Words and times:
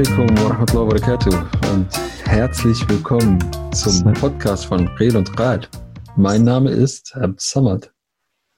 Alaikum 0.00 0.30
wa 0.38 0.48
rahmatullahi 0.48 0.86
wa 0.86 0.92
barakatuh 0.94 1.72
und 1.74 1.86
herzlich 2.24 2.88
willkommen 2.88 3.38
zum 3.74 4.02
Podcast 4.14 4.64
von 4.64 4.88
Rel 4.96 5.14
und 5.14 5.38
Rad. 5.38 5.68
Mein 6.16 6.42
Name 6.42 6.70
ist 6.70 7.14
Abd 7.16 7.38
Samad. 7.38 7.92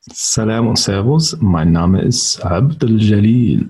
Salam 0.02 0.68
und 0.68 0.78
Servus, 0.78 1.36
mein 1.40 1.72
Name 1.72 2.00
ist 2.00 2.40
Abdel 2.44 3.02
Jalil. 3.02 3.68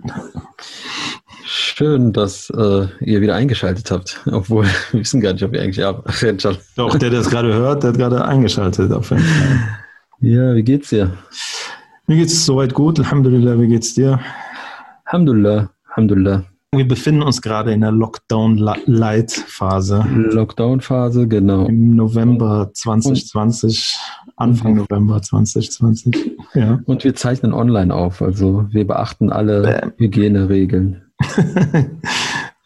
Schön, 1.47 2.13
dass 2.13 2.51
äh, 2.51 2.89
ihr 3.01 3.23
wieder 3.23 3.37
eingeschaltet 3.37 3.91
habt, 3.91 4.21
obwohl 4.31 4.67
wir 4.91 5.01
wissen 5.01 5.23
gar 5.23 5.33
nicht, 5.33 5.43
ob 5.43 5.55
ihr 5.55 5.63
eigentlich 5.63 5.83
ab. 5.83 6.05
Doch, 6.77 6.91
der, 6.99 7.09
der 7.09 7.21
das 7.21 7.31
gerade 7.31 7.55
hört, 7.55 7.85
der 7.85 7.93
hat 7.93 7.97
gerade 7.97 8.23
eingeschaltet 8.23 8.93
auf 8.93 9.09
jeden 9.09 9.23
Fall. 9.23 9.79
Ja, 10.21 10.55
wie 10.55 10.63
geht's 10.63 10.91
dir? 10.91 11.17
Mir 12.07 12.19
geht's 12.19 12.45
soweit 12.45 12.75
gut, 12.75 12.99
Alhamdulillah, 12.99 13.59
wie 13.59 13.69
geht's 13.69 13.95
dir? 13.95 14.21
Alhamdulillah, 15.07 15.71
Alhamdulillah. 15.89 16.45
Wir 16.75 16.89
befinden 16.89 17.21
uns 17.21 17.43
gerade 17.43 17.75
in 17.75 17.83
der 17.83 17.93
Lockdown-Light-Phase. 17.93 20.07
Lockdown-Phase, 20.09 21.29
genau. 21.29 21.67
Im 21.67 21.97
November 21.97 22.71
2020, 22.73 23.95
Anfang 24.37 24.77
November 24.77 25.21
2020. 25.21 26.39
Ja. 26.55 26.81
Und 26.87 27.05
wir 27.05 27.15
zeichnen 27.15 27.53
online 27.53 27.95
auf, 27.95 28.23
also 28.23 28.65
wir 28.71 28.87
beachten 28.87 29.31
alle 29.31 29.61
Bäm. 29.61 29.93
Hygieneregeln. 29.99 31.03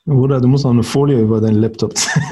Oder 0.07 0.41
du 0.41 0.47
musst 0.47 0.63
noch 0.63 0.71
eine 0.71 0.85
Folie 0.85 1.21
über 1.21 1.41
deinen 1.41 1.61
Laptop 1.61 1.99
ziehen. 1.99 2.23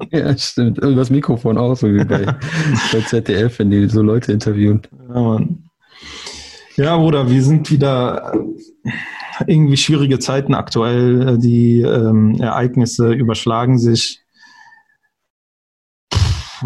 ja, 0.10 0.36
stimmt. 0.36 0.80
Und 0.80 0.96
das 0.96 1.10
Mikrofon 1.10 1.56
auch, 1.56 1.76
so 1.76 1.94
wie 1.94 2.04
bei, 2.04 2.26
bei 2.92 3.00
ZDF, 3.02 3.60
wenn 3.60 3.70
die 3.70 3.88
so 3.88 4.02
Leute 4.02 4.32
interviewen. 4.32 4.82
Ja, 5.14 5.20
Mann. 5.20 5.62
Ja, 6.74 6.96
Bruder, 6.96 7.30
wir 7.30 7.40
sind 7.40 7.70
wieder 7.70 8.32
irgendwie 9.46 9.76
schwierige 9.76 10.18
Zeiten 10.18 10.54
aktuell. 10.54 11.38
Die 11.38 11.80
ähm, 11.80 12.40
Ereignisse 12.40 13.12
überschlagen 13.12 13.78
sich. 13.78 14.20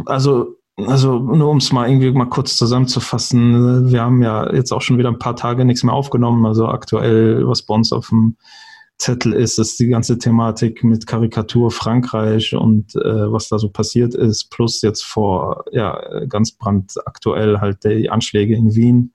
Also, 0.06 0.56
also 0.77 1.19
nur 1.19 1.51
um 1.51 1.59
es 1.59 1.73
mal 1.73 1.89
irgendwie 1.89 2.11
mal 2.12 2.27
kurz 2.27 2.56
zusammenzufassen, 2.56 3.92
wir 3.92 4.01
haben 4.01 4.23
ja 4.23 4.53
jetzt 4.53 4.73
auch 4.73 4.81
schon 4.81 4.97
wieder 4.98 5.11
ein 5.11 5.19
paar 5.19 5.37
Tage 5.37 5.64
nichts 5.64 5.84
mehr 5.84 5.95
aufgenommen. 5.95 6.47
Also 6.47 6.67
aktuell, 6.67 7.47
was 7.47 7.62
bei 7.62 7.75
uns 7.75 7.92
auf 7.92 8.09
dem 8.09 8.37
Zettel 9.03 9.33
ist, 9.33 9.59
ist 9.59 9.81
die 9.81 9.89
ganze 9.89 10.17
Thematik 10.19 10.84
mit 10.84 11.07
Karikatur 11.07 11.70
Frankreich 11.70 12.55
und 12.55 12.95
äh, 12.95 13.33
was 13.33 13.48
da 13.48 13.59
so 13.59 13.69
passiert 13.69 14.14
ist, 14.14 14.51
plus 14.51 14.81
jetzt 14.83 15.05
vor, 15.05 15.64
ja, 15.73 16.01
ganz 16.29 16.53
brandaktuell 16.53 17.59
halt 17.59 17.84
die 17.84 18.11
Anschläge 18.11 18.55
in 18.55 18.75
Wien. 18.75 19.12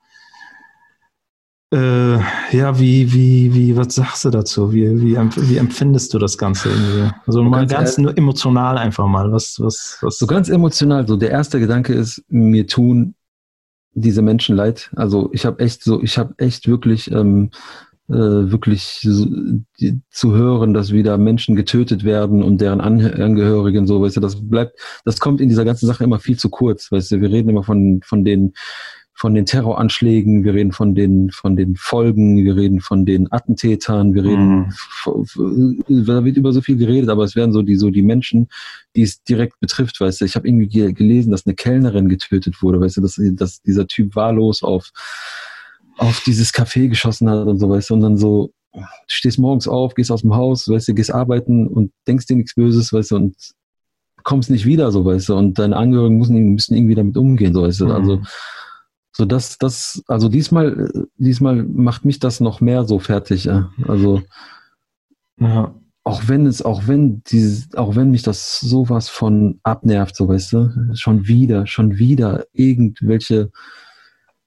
Äh, 1.73 2.19
ja, 2.55 2.79
wie, 2.79 3.11
wie, 3.11 3.53
wie, 3.53 3.75
was 3.75 3.95
sagst 3.95 4.23
du 4.23 4.29
dazu? 4.29 4.71
Wie, 4.71 5.01
wie, 5.01 5.17
wie 5.17 5.57
empfindest 5.57 6.13
du 6.13 6.19
das 6.19 6.37
Ganze 6.37 6.69
irgendwie? 6.69 7.11
Also 7.25 7.43
mal 7.43 7.67
ganz 7.67 7.97
nur 7.97 8.17
emotional 8.17 8.77
einfach 8.77 9.05
mal. 9.07 9.31
Was, 9.33 9.59
was, 9.59 9.97
was? 10.01 10.17
So 10.17 10.27
ganz 10.27 10.47
emotional. 10.47 11.05
So 11.07 11.17
der 11.17 11.31
erste 11.31 11.59
Gedanke 11.59 11.93
ist, 11.93 12.23
mir 12.29 12.67
tun 12.67 13.15
diese 13.93 14.21
Menschen 14.21 14.55
leid. 14.55 14.91
Also 14.95 15.29
ich 15.33 15.45
habe 15.45 15.59
echt 15.59 15.83
so, 15.83 16.01
ich 16.01 16.17
habe 16.17 16.35
echt 16.37 16.69
wirklich, 16.69 17.11
ähm, 17.11 17.49
äh, 18.07 18.13
wirklich 18.13 18.99
so, 19.01 19.25
die, 19.79 19.99
zu 20.09 20.33
hören, 20.33 20.73
dass 20.73 20.93
wieder 20.93 21.17
Menschen 21.17 21.57
getötet 21.57 22.05
werden 22.05 22.43
und 22.43 22.61
deren 22.61 22.79
Angehörigen 22.79 23.87
so, 23.87 24.01
weißt 24.01 24.15
du, 24.15 24.21
das 24.21 24.47
bleibt, 24.47 24.79
das 25.03 25.19
kommt 25.19 25.41
in 25.41 25.49
dieser 25.49 25.65
ganzen 25.65 25.87
Sache 25.87 26.05
immer 26.05 26.19
viel 26.19 26.37
zu 26.37 26.49
kurz, 26.49 26.89
weißt 26.91 27.11
du. 27.11 27.21
Wir 27.21 27.29
reden 27.29 27.49
immer 27.49 27.63
von 27.63 27.99
von 28.05 28.23
den 28.23 28.53
von 29.17 29.33
den 29.33 29.47
Terroranschlägen, 29.47 30.43
wir 30.43 30.53
reden 30.53 30.71
von 30.71 30.93
den, 30.93 31.31
von 31.31 31.55
den 31.55 31.75
Folgen, 31.75 32.37
wir 32.45 32.55
reden 32.55 32.81
von 32.81 33.03
den 33.03 33.31
Attentätern, 33.31 34.13
wir 34.13 34.23
reden, 34.23 34.71
mhm. 35.05 36.05
da 36.05 36.23
wird 36.23 36.37
über 36.37 36.53
so 36.53 36.61
viel 36.61 36.77
geredet, 36.77 37.09
aber 37.09 37.23
es 37.23 37.35
werden 37.35 37.51
so 37.51 37.63
die, 37.63 37.77
so 37.77 37.89
die 37.89 38.03
Menschen, 38.03 38.47
die 38.95 39.01
es 39.01 39.23
direkt 39.23 39.59
betrifft, 39.59 39.99
weißt 39.99 40.21
du. 40.21 40.25
Ich 40.25 40.35
habe 40.35 40.47
irgendwie 40.47 40.93
gelesen, 40.93 41.31
dass 41.31 41.47
eine 41.47 41.55
Kellnerin 41.55 42.09
getötet 42.09 42.61
wurde, 42.61 42.79
weißt 42.79 42.97
du, 42.97 43.01
dass, 43.01 43.19
dass 43.19 43.59
dieser 43.63 43.87
Typ 43.87 44.15
wahllos 44.15 44.61
auf, 44.61 44.91
auf 45.97 46.21
dieses 46.23 46.53
Café 46.53 46.87
geschossen 46.87 47.27
hat 47.27 47.47
und 47.47 47.57
so, 47.57 47.71
weißt 47.71 47.89
du, 47.89 47.95
und 47.95 48.01
dann 48.01 48.17
so, 48.17 48.51
du 48.71 48.83
stehst 49.07 49.39
morgens 49.39 49.67
auf, 49.67 49.95
gehst 49.95 50.11
aus 50.11 50.21
dem 50.21 50.35
Haus, 50.35 50.69
weißt 50.69 50.89
du, 50.89 50.93
gehst 50.93 51.11
arbeiten 51.11 51.65
und 51.65 51.91
denkst 52.07 52.27
dir 52.27 52.35
nichts 52.35 52.53
Böses, 52.53 52.93
weißt 52.93 53.09
du, 53.09 53.15
und 53.15 53.35
kommst 54.21 54.51
nicht 54.51 54.67
wieder, 54.67 54.91
so, 54.91 55.03
weißt 55.03 55.29
du, 55.29 55.35
und 55.37 55.57
deine 55.57 55.75
Angehörigen 55.75 56.19
müssen, 56.19 56.53
müssen 56.53 56.75
irgendwie 56.75 56.93
damit 56.93 57.17
umgehen, 57.17 57.55
so, 57.55 57.63
weißt 57.63 57.81
du, 57.81 57.87
also, 57.87 58.17
mhm 58.17 58.27
so 59.11 59.25
dass 59.25 59.57
das, 59.57 60.03
also 60.07 60.29
diesmal, 60.29 60.91
diesmal 61.17 61.63
macht 61.63 62.05
mich 62.05 62.19
das 62.19 62.39
noch 62.39 62.61
mehr 62.61 62.85
so 62.85 62.99
fertig. 62.99 63.45
Ja. 63.45 63.71
Also 63.87 64.21
ja. 65.39 65.73
auch 66.03 66.27
wenn 66.27 66.45
es, 66.45 66.61
auch 66.61 66.87
wenn 66.87 67.23
dieses, 67.23 67.73
auch 67.75 67.95
wenn 67.95 68.11
mich 68.11 68.21
das 68.21 68.59
sowas 68.59 69.09
von 69.09 69.59
abnervt, 69.63 70.15
so 70.15 70.27
weißt 70.27 70.53
du, 70.53 70.93
schon 70.93 71.27
wieder, 71.27 71.65
schon 71.65 71.97
wieder 71.97 72.45
irgendwelche, 72.53 73.49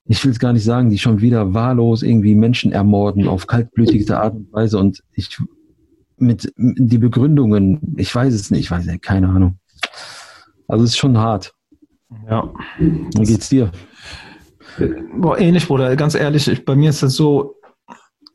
ich 0.05 0.25
will 0.25 0.31
es 0.31 0.39
gar 0.39 0.53
nicht 0.53 0.65
sagen, 0.65 0.91
die 0.91 0.99
schon 0.99 1.21
wieder 1.21 1.53
wahllos 1.53 2.03
irgendwie 2.03 2.35
Menschen 2.35 2.73
ermorden 2.73 3.29
auf 3.29 3.47
kaltblütigste 3.47 4.19
Art 4.19 4.35
und 4.35 4.53
Weise 4.53 4.79
und 4.79 5.03
ich 5.13 5.37
mit 6.17 6.53
die 6.57 6.99
Begründungen, 6.99 7.97
ich 7.97 8.15
weiß 8.15 8.35
es 8.35 8.51
nicht, 8.51 8.61
ich 8.61 8.71
weiß 8.71 8.87
nicht, 8.87 9.03
keine 9.03 9.29
Ahnung. 9.29 9.59
Also 10.69 10.85
es 10.85 10.91
ist 10.91 10.99
schon 10.99 11.19
hart. 11.19 11.53
Ja. 12.29 12.53
Wie 12.79 13.25
geht's 13.25 13.49
dir? 13.49 13.73
Boah, 15.17 15.39
ähnlich, 15.39 15.67
Bruder. 15.67 15.95
Ganz 15.97 16.15
ehrlich, 16.15 16.49
ich, 16.49 16.65
bei 16.65 16.77
mir 16.77 16.91
ist 16.91 17.03
es 17.03 17.15
so, 17.15 17.57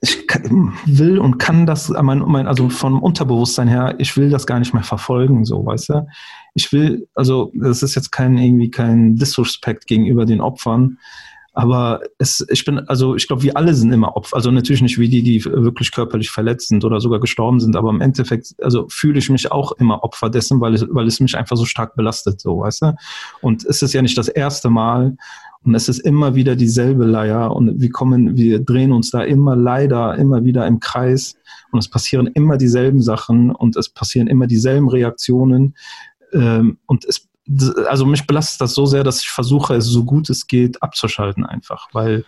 ich 0.01 0.27
kann, 0.27 0.73
will 0.85 1.19
und 1.19 1.37
kann 1.37 1.65
das, 1.65 1.89
mein, 1.89 2.19
mein, 2.19 2.47
also 2.47 2.69
vom 2.69 3.01
Unterbewusstsein 3.01 3.67
her, 3.67 3.95
ich 3.97 4.15
will 4.17 4.29
das 4.29 4.45
gar 4.45 4.59
nicht 4.59 4.73
mehr 4.73 4.83
verfolgen, 4.83 5.45
so, 5.45 5.65
weißt 5.65 5.89
du? 5.89 6.07
Ich 6.53 6.71
will, 6.71 7.07
also, 7.15 7.51
das 7.55 7.83
ist 7.83 7.95
jetzt 7.95 8.11
kein, 8.11 8.37
irgendwie 8.37 8.69
kein 8.69 9.15
Disrespect 9.15 9.87
gegenüber 9.87 10.25
den 10.25 10.41
Opfern, 10.41 10.97
aber 11.55 12.01
es, 12.17 12.45
ich 12.49 12.65
bin, 12.65 12.79
also 12.79 13.15
ich 13.15 13.27
glaube, 13.27 13.43
wir 13.43 13.55
alle 13.55 13.73
sind 13.73 13.93
immer 13.93 14.17
Opfer. 14.17 14.35
Also 14.35 14.51
natürlich 14.51 14.81
nicht 14.81 14.99
wie 14.99 15.07
die, 15.07 15.23
die 15.23 15.45
wirklich 15.45 15.93
körperlich 15.93 16.29
verletzt 16.29 16.67
sind 16.67 16.83
oder 16.83 16.99
sogar 16.99 17.21
gestorben 17.21 17.61
sind, 17.61 17.77
aber 17.77 17.91
im 17.91 18.01
Endeffekt, 18.01 18.53
also 18.61 18.87
fühle 18.89 19.19
ich 19.19 19.29
mich 19.29 19.53
auch 19.53 19.71
immer 19.71 20.03
Opfer 20.03 20.29
dessen, 20.29 20.59
weil 20.59 20.73
es, 20.73 20.85
weil 20.89 21.07
es 21.07 21.21
mich 21.21 21.37
einfach 21.37 21.55
so 21.55 21.63
stark 21.63 21.95
belastet, 21.95 22.41
so, 22.41 22.59
weißt 22.59 22.81
du? 22.81 22.95
Und 23.41 23.65
es 23.65 23.81
ist 23.81 23.93
ja 23.93 24.01
nicht 24.01 24.17
das 24.17 24.27
erste 24.27 24.69
Mal 24.69 25.15
und 25.65 25.73
es 25.73 25.89
ist 25.89 25.99
immer 25.99 26.35
wieder 26.35 26.55
dieselbe 26.55 27.05
Leier. 27.05 27.55
Und 27.55 27.81
wir 27.81 27.89
kommen, 27.89 28.37
wir 28.37 28.59
drehen 28.59 28.91
uns 28.91 29.09
da 29.09 29.23
immer 29.23 29.55
leider 29.55 30.15
immer 30.15 30.43
wieder 30.43 30.65
im 30.67 30.79
Kreis. 30.79 31.35
Und 31.71 31.79
es 31.79 31.89
passieren 31.89 32.27
immer 32.27 32.57
dieselben 32.57 33.01
Sachen. 33.01 33.51
Und 33.51 33.75
es 33.75 33.89
passieren 33.89 34.27
immer 34.27 34.45
dieselben 34.45 34.87
Reaktionen. 34.87 35.75
Ähm, 36.33 36.77
und 36.85 37.05
es 37.05 37.27
also 37.87 38.07
mich 38.07 38.25
belastet 38.25 38.61
das 38.61 38.73
so 38.73 38.87
sehr, 38.87 39.03
dass 39.03 39.21
ich 39.21 39.29
versuche, 39.29 39.75
es 39.75 39.85
so 39.85 40.03
gut 40.03 40.31
es 40.31 40.47
geht 40.47 40.81
abzuschalten 40.81 41.45
einfach, 41.45 41.87
weil 41.93 42.25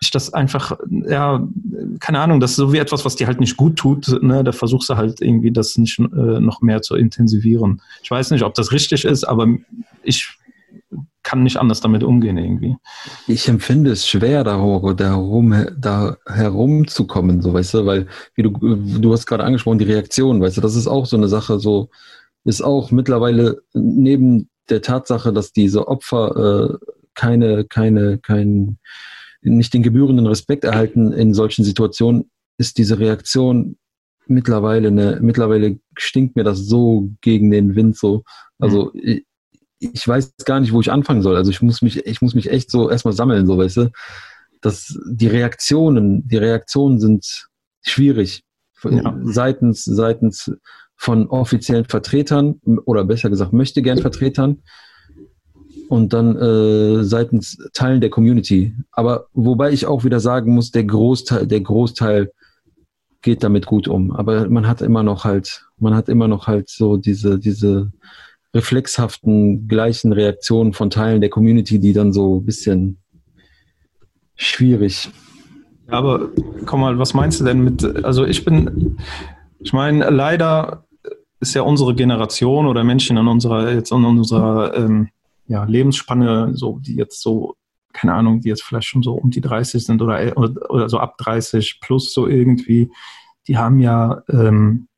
ich 0.00 0.10
das 0.10 0.32
einfach, 0.32 0.78
ja, 0.88 1.46
keine 2.00 2.20
Ahnung, 2.20 2.40
das 2.40 2.52
ist 2.52 2.56
so 2.56 2.72
wie 2.72 2.78
etwas, 2.78 3.04
was 3.04 3.14
dir 3.14 3.26
halt 3.26 3.40
nicht 3.40 3.58
gut 3.58 3.76
tut, 3.76 4.22
ne, 4.22 4.42
da 4.42 4.52
versuchst 4.52 4.88
du 4.88 4.96
halt 4.96 5.20
irgendwie 5.20 5.50
das 5.50 5.76
nicht 5.76 5.98
äh, 5.98 6.40
noch 6.40 6.62
mehr 6.62 6.80
zu 6.80 6.94
intensivieren. 6.94 7.82
Ich 8.02 8.10
weiß 8.10 8.30
nicht, 8.30 8.42
ob 8.42 8.54
das 8.54 8.72
richtig 8.72 9.04
ist, 9.04 9.24
aber 9.24 9.48
ich 10.02 10.38
kann 11.24 11.42
nicht 11.42 11.56
anders 11.56 11.80
damit 11.80 12.04
umgehen 12.04 12.38
irgendwie. 12.38 12.76
Ich 13.26 13.48
empfinde 13.48 13.90
es 13.90 14.06
schwer, 14.06 14.44
da, 14.44 14.58
herum, 14.58 15.66
da 15.76 16.16
herumzukommen, 16.26 17.42
so 17.42 17.52
weißt 17.52 17.74
du, 17.74 17.86
weil, 17.86 18.06
wie 18.36 18.42
du, 18.42 18.50
du 18.50 19.12
hast 19.12 19.26
gerade 19.26 19.42
angesprochen, 19.42 19.78
die 19.78 19.86
Reaktion, 19.86 20.40
weißt 20.40 20.58
du, 20.58 20.60
das 20.60 20.76
ist 20.76 20.86
auch 20.86 21.06
so 21.06 21.16
eine 21.16 21.28
Sache, 21.28 21.58
so 21.58 21.88
ist 22.44 22.62
auch 22.62 22.90
mittlerweile 22.90 23.62
neben 23.72 24.48
der 24.68 24.82
Tatsache, 24.82 25.32
dass 25.32 25.52
diese 25.52 25.88
Opfer 25.88 26.70
äh, 26.70 26.92
keine, 27.14 27.64
keine, 27.64 28.18
kein, 28.18 28.78
nicht 29.40 29.74
den 29.74 29.82
gebührenden 29.82 30.26
Respekt 30.26 30.64
erhalten 30.64 31.12
in 31.12 31.34
solchen 31.34 31.64
Situationen, 31.64 32.30
ist 32.58 32.78
diese 32.78 32.98
Reaktion 32.98 33.76
mittlerweile 34.26 34.88
eine, 34.88 35.18
mittlerweile 35.20 35.78
stinkt 35.96 36.36
mir 36.36 36.44
das 36.44 36.60
so 36.60 37.10
gegen 37.20 37.50
den 37.50 37.74
Wind 37.74 37.96
so. 37.96 38.24
Also 38.58 38.92
mhm 38.94 39.00
ich 39.00 39.24
weiß 40.06 40.34
gar 40.44 40.60
nicht, 40.60 40.72
wo 40.72 40.80
ich 40.80 40.90
anfangen 40.90 41.22
soll. 41.22 41.36
Also 41.36 41.50
ich 41.50 41.62
muss 41.62 41.82
mich, 41.82 42.06
ich 42.06 42.22
muss 42.22 42.34
mich 42.34 42.50
echt 42.50 42.70
so 42.70 42.90
erstmal 42.90 43.14
sammeln, 43.14 43.46
so 43.46 43.58
weißt 43.58 43.76
du. 43.78 43.90
dass 44.60 44.98
die 45.06 45.26
Reaktionen, 45.26 46.26
die 46.26 46.38
Reaktionen 46.38 46.98
sind 46.98 47.48
schwierig. 47.82 48.42
Ja. 48.82 49.18
Seitens, 49.24 49.84
seitens 49.84 50.50
von 50.96 51.28
offiziellen 51.28 51.84
Vertretern 51.84 52.60
oder 52.84 53.04
besser 53.04 53.30
gesagt 53.30 53.52
möchte 53.52 53.82
gern 53.82 53.98
Vertretern 53.98 54.62
und 55.88 56.12
dann 56.12 56.36
äh, 56.36 57.04
seitens 57.04 57.58
Teilen 57.72 58.00
der 58.00 58.10
Community. 58.10 58.74
Aber 58.90 59.26
wobei 59.32 59.72
ich 59.72 59.86
auch 59.86 60.04
wieder 60.04 60.20
sagen 60.20 60.54
muss, 60.54 60.70
der 60.70 60.84
Großteil, 60.84 61.46
der 61.46 61.60
Großteil 61.60 62.32
geht 63.22 63.42
damit 63.42 63.66
gut 63.66 63.88
um. 63.88 64.12
Aber 64.12 64.48
man 64.48 64.66
hat 64.66 64.82
immer 64.82 65.02
noch 65.02 65.24
halt, 65.24 65.66
man 65.78 65.94
hat 65.94 66.08
immer 66.08 66.28
noch 66.28 66.46
halt 66.46 66.68
so 66.68 66.96
diese, 66.96 67.38
diese 67.38 67.92
reflexhaften 68.54 69.68
gleichen 69.68 70.12
Reaktionen 70.12 70.72
von 70.72 70.88
Teilen 70.88 71.20
der 71.20 71.30
Community, 71.30 71.80
die 71.80 71.92
dann 71.92 72.12
so 72.12 72.38
ein 72.38 72.44
bisschen 72.44 72.98
schwierig, 74.36 75.10
aber 75.88 76.30
komm 76.64 76.80
mal, 76.80 76.98
was 76.98 77.14
meinst 77.14 77.40
du 77.40 77.44
denn 77.44 77.62
mit, 77.62 77.84
also 78.04 78.24
ich 78.24 78.44
bin, 78.44 78.98
ich 79.58 79.72
meine, 79.72 80.08
leider 80.10 80.84
ist 81.40 81.54
ja 81.54 81.62
unsere 81.62 81.94
Generation 81.94 82.66
oder 82.66 82.84
Menschen 82.84 83.16
in 83.16 83.26
unserer, 83.26 83.72
jetzt 83.72 83.92
in 83.92 84.04
unserer 84.04 84.74
ähm, 84.76 85.10
ja, 85.46 85.64
Lebensspanne, 85.64 86.52
so, 86.54 86.78
die 86.78 86.96
jetzt 86.96 87.20
so, 87.20 87.56
keine 87.92 88.14
Ahnung, 88.14 88.40
die 88.40 88.48
jetzt 88.48 88.62
vielleicht 88.62 88.88
schon 88.88 89.02
so 89.02 89.12
um 89.12 89.30
die 89.30 89.42
30 89.42 89.84
sind 89.84 90.00
oder, 90.00 90.36
oder, 90.36 90.70
oder 90.70 90.88
so 90.88 90.98
ab 90.98 91.18
30 91.18 91.80
plus 91.80 92.14
so 92.14 92.26
irgendwie, 92.26 92.90
die 93.46 93.58
haben 93.58 93.78
ja, 93.80 94.22
ähm, 94.30 94.88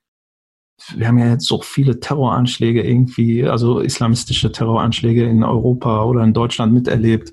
wir 0.95 1.09
haben 1.09 1.19
ja 1.19 1.31
jetzt 1.31 1.47
so 1.47 1.61
viele 1.63 2.01
Terroranschläge 2.01 2.83
irgendwie, 2.83 3.45
also 3.45 3.81
islamistische 3.81 4.53
Terroranschläge 4.53 5.25
in 5.25 5.43
Europa 5.43 6.05
oder 6.05 6.23
in 6.23 6.35
Deutschland 6.35 6.73
miterlebt. 6.73 7.33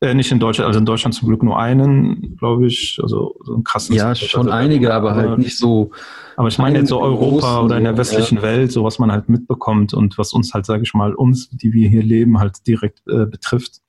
Äh, 0.00 0.14
nicht 0.14 0.30
in 0.32 0.38
Deutschland, 0.38 0.66
also 0.66 0.78
in 0.78 0.84
Deutschland 0.84 1.14
zum 1.14 1.28
Glück 1.28 1.42
nur 1.42 1.58
einen, 1.58 2.36
glaube 2.36 2.66
ich. 2.66 2.98
Also 3.02 3.36
so 3.44 3.54
ein 3.54 3.64
krassen. 3.64 3.94
Ja, 3.94 4.14
schon 4.14 4.42
also, 4.42 4.50
einige, 4.50 4.92
aber, 4.92 5.14
halt 5.14 5.38
nicht 5.38 5.56
so. 5.56 5.92
Aber 6.36 6.48
ich 6.48 6.58
meine 6.58 6.80
jetzt 6.80 6.88
so 6.88 7.00
Europa 7.00 7.62
oder 7.62 7.78
in 7.78 7.84
der 7.84 7.96
westlichen 7.96 8.38
ja. 8.38 8.42
Welt, 8.42 8.72
so 8.72 8.84
was 8.84 8.98
man 8.98 9.12
halt 9.12 9.28
mitbekommt 9.28 9.94
und 9.94 10.18
was 10.18 10.32
uns 10.32 10.52
halt, 10.54 10.66
sage 10.66 10.82
ich 10.82 10.92
mal, 10.92 11.14
uns, 11.14 11.50
die 11.50 11.72
wir 11.72 11.88
hier 11.88 12.02
leben, 12.02 12.38
halt 12.38 12.66
direkt 12.66 13.00
äh, 13.08 13.26
betrifft. 13.26 13.80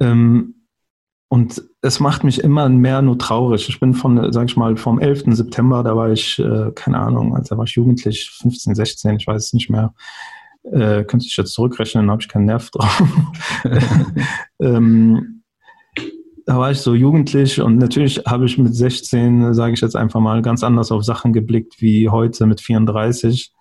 Ähm, 0.00 0.54
und 1.28 1.62
es 1.86 2.00
macht 2.00 2.24
mich 2.24 2.42
immer 2.42 2.68
mehr 2.68 3.02
nur 3.02 3.18
traurig. 3.18 3.68
Ich 3.68 3.80
bin 3.80 3.94
von, 3.94 4.32
sag 4.32 4.48
ich 4.48 4.56
mal, 4.56 4.76
vom 4.76 4.98
11. 4.98 5.24
September, 5.28 5.82
da 5.82 5.96
war 5.96 6.10
ich, 6.10 6.38
äh, 6.38 6.72
keine 6.74 6.98
Ahnung, 6.98 7.34
also 7.36 7.54
da 7.54 7.58
war 7.58 7.64
ich 7.64 7.74
jugendlich, 7.74 8.30
15, 8.30 8.74
16, 8.74 9.16
ich 9.16 9.26
weiß 9.26 9.46
es 9.46 9.52
nicht 9.52 9.70
mehr. 9.70 9.94
Äh, 10.64 11.04
könnte 11.04 11.26
ich 11.26 11.36
jetzt 11.36 11.52
zurückrechnen, 11.52 12.10
habe 12.10 12.20
ich 12.20 12.28
keinen 12.28 12.46
Nerv 12.46 12.70
drauf. 12.72 13.02
ähm, 14.60 15.42
da 16.44 16.58
war 16.58 16.70
ich 16.70 16.78
so 16.78 16.94
jugendlich 16.94 17.60
und 17.60 17.78
natürlich 17.78 18.22
habe 18.26 18.46
ich 18.46 18.58
mit 18.58 18.74
16, 18.74 19.54
sage 19.54 19.74
ich 19.74 19.80
jetzt 19.80 19.96
einfach 19.96 20.20
mal, 20.20 20.42
ganz 20.42 20.62
anders 20.62 20.92
auf 20.92 21.04
Sachen 21.04 21.32
geblickt 21.32 21.80
wie 21.80 22.08
heute 22.08 22.46
mit 22.46 22.60
34. 22.60 23.52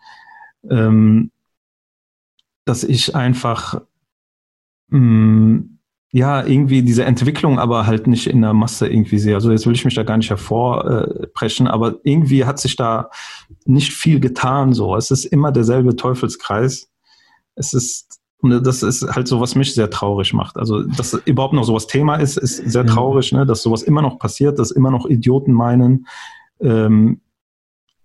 Ähm, 0.69 1.31
dass 2.66 2.83
ich 2.83 3.16
einfach 3.16 3.81
mh, 4.89 5.00
mm, 5.00 5.75
ja, 6.16 6.46
irgendwie 6.46 6.82
diese 6.82 7.04
Entwicklung 7.04 7.60
aber 7.60 7.88
halt 7.88 8.08
nicht 8.08 8.28
in 8.28 8.42
der 8.42 8.54
Masse 8.54 8.88
irgendwie 8.88 9.18
sehe. 9.18 9.36
Also 9.36 9.52
jetzt 9.52 9.68
will 9.68 9.76
ich 9.76 9.84
mich 9.84 9.96
da 9.96 10.04
gar 10.04 10.16
nicht 10.16 10.30
hervorbrechen, 10.30 11.68
aber 11.68 11.96
irgendwie 12.04 12.46
hat 12.46 12.58
sich 12.58 12.78
da 12.78 13.10
nicht 13.66 13.92
viel 13.92 14.22
getan 14.22 14.72
so. 14.72 14.96
Es 14.96 15.12
ist 15.12 15.26
immer 15.26 15.52
derselbe 15.52 15.98
Teufelskreis. 15.98 16.90
Es 17.56 17.74
ist, 17.74 18.22
und 18.38 18.66
das 18.66 18.82
ist 18.82 19.14
halt 19.14 19.28
so, 19.28 19.42
was 19.42 19.56
mich 19.56 19.74
sehr 19.74 19.90
traurig 19.90 20.34
macht. 20.34 20.56
Also, 20.56 20.84
dass 20.84 21.16
überhaupt 21.26 21.54
noch 21.54 21.66
sowas 21.66 21.86
Thema 21.86 22.16
ist, 22.16 22.38
ist 22.38 22.60
sehr 22.60 22.86
traurig, 22.86 23.34
ne? 23.34 23.46
dass 23.46 23.62
sowas 23.62 23.84
immer 23.84 24.02
noch 24.02 24.18
passiert, 24.18 24.58
dass 24.58 24.72
immer 24.72 24.92
noch 24.92 25.08
Idioten 25.08 25.52
meinen, 25.52 26.08
ähm, 26.62 27.20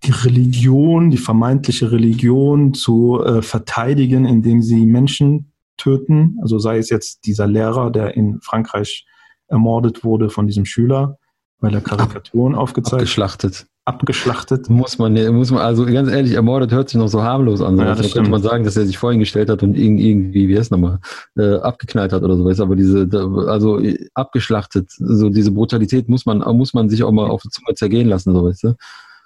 die 0.03 0.11
Religion, 0.11 1.13
die 1.13 1.17
vermeintliche 1.17 1.93
Religion 1.93 2.75
zu 2.75 3.23
äh, 3.23 3.41
verteidigen, 3.41 4.25
indem 4.25 4.63
sie 4.63 4.85
Menschen 4.85 5.53
töten. 5.81 6.39
Also 6.43 6.59
sei 6.59 6.79
es 6.79 6.91
jetzt 6.91 7.27
dieser 7.27 7.47
Lehrer, 7.47 7.91
der 7.91 8.15
in 8.17 8.41
Frankreich 8.43 9.07
ermordet 9.49 10.05
wurde 10.05 10.31
von 10.31 10.47
diesem 10.47 10.65
Schüler, 10.65 11.19
weil 11.59 11.75
er 11.75 11.81
Karikaturen 11.81 12.55
aufgezeigt 12.55 12.93
hat. 12.93 13.01
Abgeschlachtet. 13.01 13.67
Abgeschlachtet. 13.87 14.71
Muss 14.71 14.99
man, 14.99 15.15
muss 15.35 15.51
man, 15.51 15.63
also 15.63 15.85
ganz 15.87 16.11
ehrlich, 16.11 16.35
ermordet 16.35 16.71
hört 16.71 16.91
sich 16.91 16.99
noch 16.99 17.09
so 17.09 17.23
harmlos 17.23 17.61
an. 17.61 17.79
Ja, 17.79 17.87
also 17.87 18.09
könnte 18.09 18.31
man 18.31 18.43
sagen, 18.43 18.63
dass 18.63 18.77
er 18.77 18.87
sich 18.87 18.99
vorhin 18.99 19.19
gestellt 19.19 19.49
hat 19.49 19.63
und 19.63 19.75
irgendwie, 19.75 20.49
wie 20.49 20.57
heißt 20.57 20.71
nochmal, 20.71 21.01
äh, 21.37 21.57
abgeknallt 21.57 22.13
hat 22.13 22.23
oder 22.23 22.37
sowas. 22.37 22.61
Aber 22.61 22.77
diese, 22.77 23.09
also 23.49 23.81
abgeschlachtet, 24.15 24.91
so 24.91 25.31
diese 25.31 25.51
Brutalität 25.51 26.09
muss 26.09 26.27
man, 26.27 26.39
muss 26.57 26.75
man 26.75 26.89
sich 26.89 27.03
auch 27.03 27.11
mal 27.11 27.29
auf 27.29 27.43
die 27.43 27.49
Zunge 27.49 27.75
zergehen 27.75 28.09
lassen, 28.09 28.33
so 28.33 28.45
weißt 28.45 28.65
du. 28.65 28.75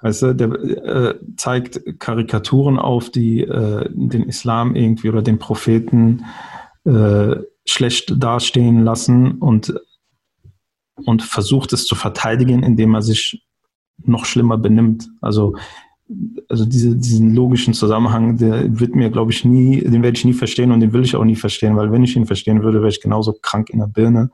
Weißt 0.04 0.20
du, 0.20 0.34
der 0.34 0.50
äh, 0.50 1.18
zeigt 1.38 1.98
Karikaturen 1.98 2.78
auf, 2.78 3.08
die 3.08 3.40
äh, 3.40 3.88
den 3.90 4.24
Islam 4.24 4.76
irgendwie 4.76 5.08
oder 5.08 5.22
den 5.22 5.38
Propheten 5.38 6.26
äh, 6.84 7.36
schlecht 7.64 8.22
dastehen 8.22 8.84
lassen 8.84 9.38
und, 9.38 9.72
und 11.06 11.22
versucht 11.22 11.72
es 11.72 11.86
zu 11.86 11.94
verteidigen, 11.94 12.62
indem 12.62 12.94
er 12.94 13.00
sich 13.00 13.46
noch 14.04 14.26
schlimmer 14.26 14.58
benimmt. 14.58 15.08
Also, 15.22 15.56
also 16.50 16.66
diese, 16.66 16.96
diesen 16.96 17.34
logischen 17.34 17.72
Zusammenhang, 17.72 18.36
der 18.36 18.78
wird 18.78 18.94
mir, 18.94 19.08
glaube 19.08 19.32
ich, 19.32 19.46
nie, 19.46 19.80
den 19.80 20.02
werde 20.02 20.18
ich 20.18 20.26
nie 20.26 20.34
verstehen 20.34 20.70
und 20.70 20.80
den 20.80 20.92
will 20.92 21.04
ich 21.04 21.16
auch 21.16 21.24
nie 21.24 21.36
verstehen, 21.36 21.76
weil 21.76 21.90
wenn 21.92 22.04
ich 22.04 22.14
ihn 22.14 22.26
verstehen 22.26 22.62
würde, 22.62 22.80
wäre 22.80 22.90
ich 22.90 23.00
genauso 23.00 23.32
krank 23.40 23.70
in 23.70 23.78
der 23.78 23.86
Birne. 23.86 24.30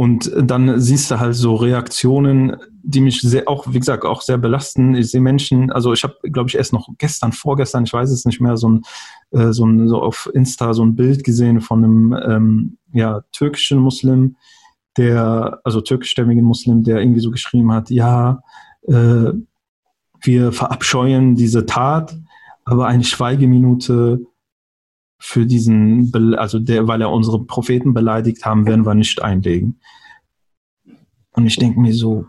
Und 0.00 0.32
dann 0.34 0.80
siehst 0.80 1.10
du 1.10 1.20
halt 1.20 1.34
so 1.34 1.56
Reaktionen, 1.56 2.56
die 2.82 3.02
mich 3.02 3.20
sehr, 3.20 3.46
auch, 3.46 3.66
wie 3.70 3.78
gesagt, 3.78 4.06
auch 4.06 4.22
sehr 4.22 4.38
belasten. 4.38 4.94
Ich 4.94 5.10
sehe 5.10 5.20
Menschen, 5.20 5.70
also 5.70 5.92
ich 5.92 6.04
habe, 6.04 6.16
glaube 6.22 6.48
ich, 6.48 6.54
erst 6.54 6.72
noch 6.72 6.88
gestern, 6.96 7.32
vorgestern, 7.32 7.84
ich 7.84 7.92
weiß 7.92 8.10
es 8.10 8.24
nicht 8.24 8.40
mehr, 8.40 8.56
so 8.56 8.70
ein, 8.70 8.82
äh, 9.32 9.52
so 9.52 9.66
ein, 9.66 9.88
so 9.88 10.00
auf 10.00 10.30
Insta 10.32 10.72
so 10.72 10.82
ein 10.82 10.96
Bild 10.96 11.22
gesehen 11.22 11.60
von 11.60 11.84
einem, 11.84 12.16
ähm, 12.26 12.78
ja, 12.94 13.20
türkischen 13.30 13.78
Muslim, 13.78 14.36
der, 14.96 15.60
also 15.64 15.82
türkischstämmigen 15.82 16.44
Muslim, 16.44 16.82
der 16.82 17.00
irgendwie 17.00 17.20
so 17.20 17.30
geschrieben 17.30 17.70
hat, 17.70 17.90
ja, 17.90 18.40
äh, 18.84 19.32
wir 20.22 20.52
verabscheuen 20.52 21.34
diese 21.34 21.66
Tat, 21.66 22.16
aber 22.64 22.86
eine 22.86 23.04
Schweigeminute 23.04 24.22
für 25.20 25.46
diesen, 25.46 26.12
also 26.36 26.58
der, 26.58 26.88
weil 26.88 27.02
er 27.02 27.10
unsere 27.10 27.44
Propheten 27.44 27.94
beleidigt 27.94 28.44
haben, 28.44 28.66
werden 28.66 28.86
wir 28.86 28.94
nicht 28.94 29.22
einlegen. 29.22 29.78
Und 31.32 31.46
ich 31.46 31.56
denke 31.56 31.78
mir 31.78 31.94
so. 31.94 32.24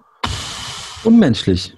Unmenschlich. 1.04 1.76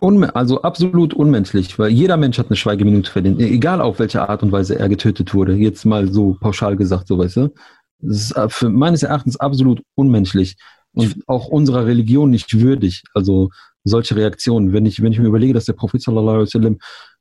Unme 0.00 0.34
also 0.34 0.62
absolut 0.62 1.14
unmenschlich, 1.14 1.78
weil 1.78 1.90
jeder 1.90 2.16
Mensch 2.16 2.38
hat 2.38 2.48
eine 2.48 2.56
Schweigeminute 2.56 3.10
verdient, 3.10 3.40
egal 3.40 3.80
auf 3.80 3.98
welche 3.98 4.28
Art 4.28 4.42
und 4.42 4.52
Weise 4.52 4.78
er 4.78 4.88
getötet 4.88 5.32
wurde. 5.32 5.54
Jetzt 5.54 5.84
mal 5.84 6.12
so 6.12 6.36
pauschal 6.40 6.76
gesagt, 6.76 7.08
so 7.08 7.18
weißt 7.18 7.36
du. 7.36 7.54
Das 8.00 8.16
ist 8.16 8.32
äh, 8.32 8.68
meines 8.68 9.02
Erachtens 9.02 9.38
absolut 9.38 9.82
unmenschlich 9.94 10.56
und 10.92 11.16
auch 11.26 11.48
unserer 11.48 11.86
Religion 11.86 12.30
nicht 12.30 12.58
würdig. 12.58 13.04
Also 13.14 13.50
solche 13.84 14.16
Reaktionen. 14.16 14.72
Wenn 14.72 14.84
ich, 14.84 15.02
wenn 15.02 15.12
ich 15.12 15.18
mir 15.18 15.28
überlege, 15.28 15.54
dass 15.54 15.64
der 15.64 15.74
Prophet 15.74 16.02
sallallahu 16.02 16.34
alaihi 16.34 16.46
wasallam 16.46 16.78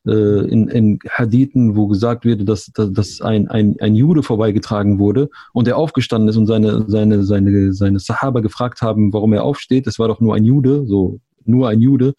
äh, 0.07 0.47
in, 0.47 0.67
in 0.67 1.00
Hadithen, 1.09 1.75
wo 1.75 1.88
gesagt 1.88 2.25
wird, 2.25 2.47
dass, 2.47 2.67
dass, 2.67 2.91
dass 2.91 3.21
ein, 3.21 3.47
ein, 3.47 3.75
ein 3.79 3.95
Jude 3.95 4.24
vorbeigetragen 4.24 5.00
wurde 5.00 5.29
und 5.53 5.67
er 5.67 5.77
aufgestanden 5.77 6.29
ist 6.29 6.38
und 6.38 6.47
seine, 6.47 6.85
seine, 6.88 7.24
seine, 7.24 7.74
seine 7.74 8.00
Sahaba 8.00 8.39
gefragt 8.41 8.81
haben, 8.81 9.13
warum 9.13 9.33
er 9.33 9.43
aufsteht. 9.43 9.88
Das 9.88 10.00
war 10.00 10.07
doch 10.07 10.19
nur 10.19 10.35
ein 10.35 10.45
Jude, 10.45 10.85
so 10.85 11.19
nur 11.43 11.69
ein 11.69 11.79
Jude. 11.79 12.13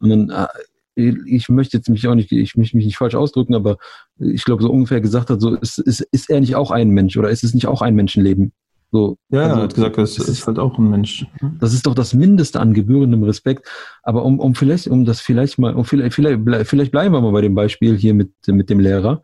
Und 0.00 0.10
dann, 0.10 0.30
äh, 0.30 0.46
ich 0.94 1.48
möchte 1.48 1.76
jetzt 1.76 1.88
mich 1.88 2.06
auch 2.06 2.14
nicht, 2.14 2.30
ich 2.32 2.56
möchte 2.56 2.76
mich 2.76 2.86
nicht 2.86 2.98
falsch 2.98 3.14
ausdrücken, 3.14 3.54
aber 3.54 3.78
ich 4.18 4.44
glaube, 4.44 4.62
so 4.62 4.70
ungefähr 4.70 5.00
gesagt 5.00 5.30
hat, 5.30 5.40
so 5.40 5.54
ist, 5.54 5.78
ist, 5.78 6.00
ist 6.12 6.28
er 6.28 6.40
nicht 6.40 6.54
auch 6.54 6.70
ein 6.70 6.90
Mensch 6.90 7.16
oder 7.16 7.30
ist 7.30 7.44
es 7.44 7.54
nicht 7.54 7.66
auch 7.66 7.80
ein 7.80 7.94
Menschenleben? 7.94 8.52
So, 8.92 9.16
ja, 9.30 9.44
also, 9.44 9.56
er 9.56 9.62
hat 9.62 9.74
gesagt, 9.74 9.96
das 9.96 10.18
ist 10.18 10.46
halt 10.46 10.58
auch 10.58 10.78
ein 10.78 10.90
Mensch. 10.90 11.26
Das 11.58 11.72
ist 11.72 11.86
doch 11.86 11.94
das 11.94 12.12
Mindeste 12.12 12.60
an 12.60 12.74
gebührendem 12.74 13.22
Respekt. 13.22 13.66
Aber 14.02 14.22
um, 14.22 14.38
um 14.38 14.54
vielleicht, 14.54 14.86
um 14.86 15.06
das 15.06 15.22
vielleicht 15.22 15.58
mal, 15.58 15.74
um 15.74 15.86
vielleicht, 15.86 16.14
vielleicht, 16.14 16.40
vielleicht 16.68 16.92
bleiben 16.92 17.14
wir 17.14 17.22
mal 17.22 17.32
bei 17.32 17.40
dem 17.40 17.54
Beispiel 17.54 17.96
hier 17.96 18.12
mit, 18.12 18.32
mit 18.46 18.68
dem 18.68 18.80
Lehrer. 18.80 19.22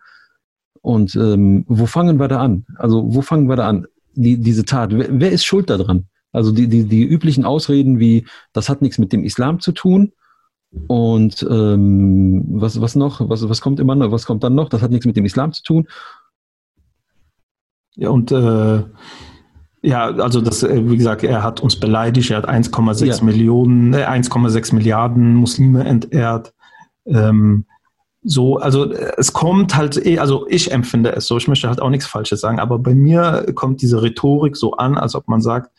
Und 0.80 1.14
ähm, 1.16 1.66
wo 1.68 1.84
fangen 1.84 2.18
wir 2.18 2.28
da 2.28 2.40
an? 2.40 2.64
Also 2.76 3.14
wo 3.14 3.20
fangen 3.20 3.46
wir 3.50 3.56
da 3.56 3.68
an? 3.68 3.86
Die, 4.14 4.40
diese 4.40 4.64
Tat, 4.64 4.96
wer, 4.96 5.08
wer 5.10 5.32
ist 5.32 5.44
schuld 5.44 5.68
daran? 5.68 6.06
Also 6.32 6.50
die, 6.50 6.66
die, 6.68 6.84
die 6.84 7.04
üblichen 7.04 7.44
Ausreden 7.44 8.00
wie, 8.00 8.26
das 8.54 8.70
hat 8.70 8.80
nichts 8.80 8.96
mit 8.96 9.12
dem 9.12 9.22
Islam 9.22 9.60
zu 9.60 9.72
tun. 9.72 10.12
Und 10.86 11.46
ähm, 11.48 12.44
was, 12.48 12.80
was 12.80 12.94
noch? 12.94 13.28
Was, 13.28 13.46
was 13.46 13.60
kommt 13.60 13.80
immer 13.80 13.94
noch? 13.94 14.12
Was 14.12 14.24
kommt 14.24 14.44
dann 14.44 14.54
noch? 14.54 14.70
Das 14.70 14.80
hat 14.80 14.90
nichts 14.90 15.04
mit 15.04 15.16
dem 15.16 15.26
Islam 15.26 15.52
zu 15.52 15.62
tun. 15.62 15.88
Ja, 17.96 18.08
und 18.08 18.32
äh, 18.32 18.84
ja, 19.82 20.06
also 20.06 20.40
das, 20.40 20.62
äh, 20.62 20.90
wie 20.90 20.96
gesagt, 20.96 21.22
er 21.22 21.42
hat 21.42 21.60
uns 21.60 21.76
beleidigt, 21.76 22.30
er 22.30 22.38
hat 22.38 22.48
1,6 22.48 23.04
ja. 23.04 23.24
Millionen, 23.24 23.94
äh, 23.94 24.04
1,6 24.04 24.74
Milliarden 24.74 25.34
Muslime 25.34 25.84
entehrt. 25.84 26.52
Ähm, 27.06 27.64
so, 28.22 28.58
also 28.58 28.92
äh, 28.92 29.12
es 29.16 29.32
kommt 29.32 29.76
halt 29.76 30.04
eh, 30.04 30.18
also 30.18 30.46
ich 30.48 30.72
empfinde 30.72 31.12
es 31.12 31.26
so, 31.26 31.36
ich 31.36 31.48
möchte 31.48 31.68
halt 31.68 31.80
auch 31.80 31.90
nichts 31.90 32.06
Falsches 32.06 32.40
sagen, 32.40 32.58
aber 32.58 32.78
bei 32.78 32.94
mir 32.94 33.46
kommt 33.54 33.80
diese 33.80 34.02
Rhetorik 34.02 34.56
so 34.56 34.72
an, 34.72 34.98
als 34.98 35.14
ob 35.14 35.28
man 35.28 35.40
sagt, 35.40 35.70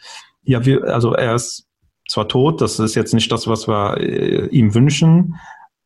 ja, 0.44 0.66
wir, 0.66 0.86
also 0.86 1.14
er 1.14 1.36
ist 1.36 1.68
zwar 2.08 2.28
tot, 2.28 2.62
das 2.62 2.80
ist 2.80 2.96
jetzt 2.96 3.14
nicht 3.14 3.32
das, 3.32 3.48
was 3.48 3.68
wir 3.68 3.98
äh, 3.98 4.48
ihm 4.48 4.74
wünschen, 4.74 5.36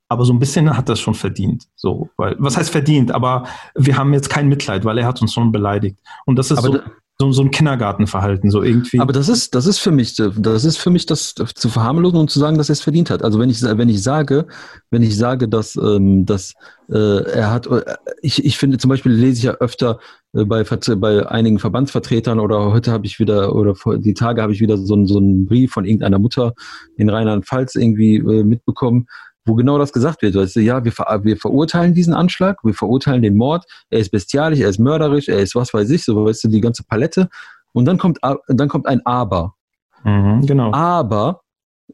aber 0.08 0.26
so 0.26 0.34
ein 0.34 0.40
bisschen 0.40 0.78
hat 0.78 0.90
das 0.90 1.00
schon 1.00 1.16
verdient. 1.16 1.66
So, 1.76 2.10
weil, 2.18 2.36
was 2.38 2.56
heißt 2.56 2.70
verdient? 2.70 3.12
Aber 3.12 3.46
wir 3.76 3.98
haben 3.98 4.14
jetzt 4.14 4.30
kein 4.30 4.48
Mitleid, 4.48 4.86
weil 4.86 5.00
er 5.00 5.08
hat 5.08 5.22
uns 5.22 5.34
schon 5.34 5.52
beleidigt. 5.52 5.98
Und 6.26 6.38
das 6.38 6.52
ist 6.52 6.60
aber 6.60 6.68
so. 6.68 6.78
Da, 6.78 6.84
so, 7.20 7.32
so 7.32 7.44
ein 7.44 7.52
Kindergartenverhalten, 7.52 8.50
so 8.50 8.64
irgendwie. 8.64 9.00
Aber 9.00 9.14
das 9.14 9.30
ist, 9.30 9.54
das 9.54 9.68
ist 9.68 9.78
für 9.78 9.92
mich, 9.92 10.16
das 10.16 10.66
ist 10.66 10.78
für 10.78 10.90
mich 10.90 11.06
das 11.06 11.36
zu 11.36 11.70
verharmlosen 11.70 12.20
und 12.20 12.32
zu 12.32 12.40
sagen, 12.40 12.58
dass 12.58 12.70
er 12.70 12.74
es 12.74 12.82
verdient 12.82 13.12
hat. 13.12 13.24
Also 13.24 13.40
wenn 13.40 13.50
ich, 13.50 13.62
wenn 13.62 13.90
ich 13.90 14.02
sage, 14.02 14.48
wenn 14.90 15.04
ich 15.04 15.16
sage, 15.16 15.48
dass, 15.48 15.76
ähm, 15.76 16.26
dass 16.26 16.54
äh, 16.90 17.24
er 17.32 17.52
hat, 17.52 17.68
äh, 17.68 17.84
ich, 18.22 18.44
ich 18.44 18.58
finde 18.58 18.80
zum 18.80 18.90
Beispiel 18.90 19.12
lese 19.12 19.38
ich 19.38 19.44
ja 19.44 19.54
öfter 19.54 20.00
äh, 20.34 20.44
bei, 20.44 20.64
bei 20.64 21.28
einigen 21.30 21.60
Verbandsvertretern 21.60 22.40
oder 22.40 22.72
heute 22.72 22.92
habe 22.92 23.06
ich 23.06 23.20
wieder 23.20 23.56
oder 23.56 23.76
vor 23.76 24.00
die 24.00 24.16
Tage 24.16 24.42
habe 24.42 24.54
ich 24.54 24.60
wieder 24.60 24.78
so, 24.78 24.96
einen 24.96 25.06
so 25.06 25.20
einen 25.20 25.46
Brief 25.46 25.72
von 25.72 25.86
irgendeiner 25.86 26.20
Mutter 26.20 26.54
in 26.98 27.10
Rheinland-Pfalz 27.10 27.76
irgendwie 27.76 28.16
äh, 28.16 28.44
mitbekommen, 28.44 29.06
wo 29.46 29.56
genau 29.56 29.78
das 29.78 29.92
gesagt 29.92 30.22
wird. 30.22 30.36
Weißt 30.36 30.56
du, 30.56 30.62
ja, 30.62 30.84
wir, 30.84 30.92
ver 30.92 31.22
wir 31.24 31.38
verurteilen 31.38 31.94
diesen 31.94 32.14
Anschlag, 32.14 32.64
wir 32.64 32.74
verurteilen 32.74 33.22
den 33.22 33.36
Mord, 33.36 33.66
er 33.90 34.00
ist 34.00 34.12
bestialisch, 34.12 34.60
er 34.60 34.70
ist 34.70 34.80
mörderisch, 34.80 35.28
er 35.30 35.40
ist 35.40 35.56
was 35.56 35.74
weiß 35.74 35.90
ich, 35.90 36.04
so 36.04 36.26
weißt 36.26 36.46
du, 36.46 36.48
die 36.50 36.62
ganze 36.62 36.84
Palette. 36.84 37.30
Und 37.74 37.86
dann 37.86 37.98
kommt, 37.98 38.20
dann 38.48 38.70
kommt 38.70 38.88
ein 38.88 39.06
Aber. 39.06 39.56
Mhm, 40.04 40.46
genau. 40.46 40.72
Aber 40.74 41.42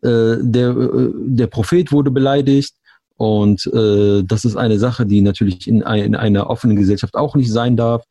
äh, 0.01 0.37
der, 0.39 0.69
äh, 0.69 1.11
der 1.13 1.47
Prophet 1.47 1.91
wurde 1.91 2.11
beleidigt 2.11 2.75
und 3.17 3.65
äh, 3.73 4.23
das 4.23 4.45
ist 4.45 4.55
eine 4.55 4.79
Sache, 4.79 5.05
die 5.05 5.21
natürlich 5.21 5.67
in, 5.67 5.83
ein, 5.83 6.03
in 6.03 6.15
einer 6.15 6.49
offenen 6.49 6.77
Gesellschaft 6.77 7.15
auch 7.15 7.35
nicht 7.35 7.51
sein 7.51 7.75
darf. 7.75 8.03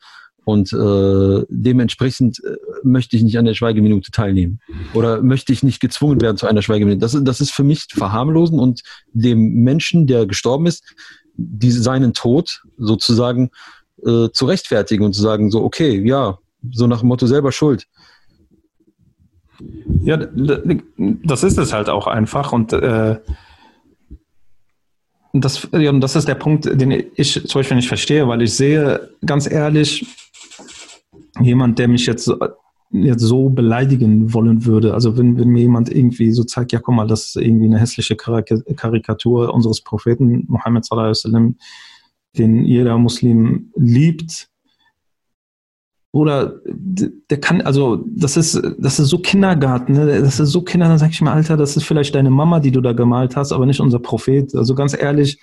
Und 0.49 0.73
äh, 0.73 1.45
dementsprechend 1.51 2.43
äh, 2.43 2.57
möchte 2.83 3.19
ich 3.19 3.23
nicht 3.23 3.37
an 3.37 3.45
der 3.45 3.53
Schweigeminute 3.53 4.11
teilnehmen. 4.11 4.61
Oder 4.95 5.21
möchte 5.21 5.53
ich 5.53 5.63
nicht 5.63 5.79
gezwungen 5.79 6.23
werden 6.23 6.39
zu 6.39 6.47
einer 6.47 6.63
Schweigeminute. 6.63 7.01
Das, 7.01 7.15
das 7.23 7.43
ist 7.43 7.53
für 7.53 7.65
mich 7.65 7.85
verharmlosen 7.93 8.59
und 8.59 8.81
dem 9.13 9.63
Menschen, 9.63 10.07
der 10.07 10.25
gestorben 10.25 10.65
ist, 10.65 10.85
die, 11.35 11.71
seinen 11.71 12.15
Tod 12.15 12.63
sozusagen 12.79 13.51
äh, 14.07 14.31
zu 14.33 14.47
rechtfertigen 14.47 15.05
und 15.05 15.13
zu 15.13 15.21
sagen, 15.21 15.51
so, 15.51 15.63
okay, 15.63 16.01
ja, 16.03 16.39
so 16.71 16.87
nach 16.87 17.01
dem 17.01 17.09
Motto 17.09 17.27
selber 17.27 17.53
schuld. 17.53 17.87
Ja, 20.01 20.17
das 20.17 21.45
ist 21.45 21.59
es 21.59 21.75
halt 21.75 21.91
auch 21.91 22.07
einfach. 22.07 22.55
Und 22.55 22.73
äh, 22.73 23.19
das, 25.35 25.69
ja, 25.73 25.93
das 25.93 26.17
ist 26.17 26.27
der 26.27 26.37
Punkt, 26.37 26.65
den 26.65 27.05
ich 27.17 27.35
zum 27.35 27.59
Beispiel 27.59 27.77
nicht 27.77 27.89
verstehe, 27.89 28.27
weil 28.27 28.41
ich 28.41 28.55
sehe, 28.55 29.11
ganz 29.27 29.51
ehrlich, 29.51 30.07
jemand, 31.41 31.79
der 31.79 31.89
mich 31.89 32.07
jetzt, 32.07 32.33
jetzt 32.91 33.23
so 33.23 33.51
beleidigen 33.51 34.33
wollen 34.33 34.65
würde. 34.65 34.95
Also 34.95 35.17
wenn, 35.17 35.39
wenn 35.39 35.49
mir 35.49 35.63
jemand 35.63 35.95
irgendwie 35.95 36.33
so 36.33 36.45
zeigt, 36.45 36.73
ja, 36.73 36.81
guck 36.81 36.95
mal, 36.95 37.07
das 37.07 37.29
ist 37.29 37.37
irgendwie 37.37 37.67
eine 37.67 37.79
hässliche 37.79 38.17
Karikatur 38.17 39.53
unseres 39.53 39.83
Propheten 39.83 40.45
Muhammad 40.49 40.85
sallallahu 40.85 41.09
alaihi 41.09 41.19
wasallam, 41.19 41.57
den 42.37 42.65
jeder 42.65 42.99
Muslim 42.99 43.73
liebt, 43.77 44.49
oder 46.11 46.61
der 46.65 47.39
kann, 47.39 47.61
also 47.61 48.05
das 48.07 48.37
ist, 48.37 48.61
das 48.79 48.99
ist 48.99 49.09
so 49.09 49.19
Kindergarten, 49.19 49.93
ne? 49.93 50.21
das 50.21 50.41
ist 50.41 50.51
so 50.51 50.63
Kinder, 50.63 50.89
dann 50.89 50.99
sag 50.99 51.11
ich 51.11 51.21
mir, 51.21 51.31
Alter, 51.31 51.57
das 51.57 51.77
ist 51.77 51.85
vielleicht 51.85 52.15
deine 52.15 52.31
Mama, 52.31 52.61
die 52.61 52.71
du 52.71 52.81
da 52.81 52.93
gemalt 52.93 53.37
hast, 53.37 53.53
aber 53.53 53.67
nicht 53.67 53.81
unser 53.81 53.99
Prophet. 53.99 54.55
Also 54.55 54.75
ganz 54.75 54.97
ehrlich, 54.99 55.39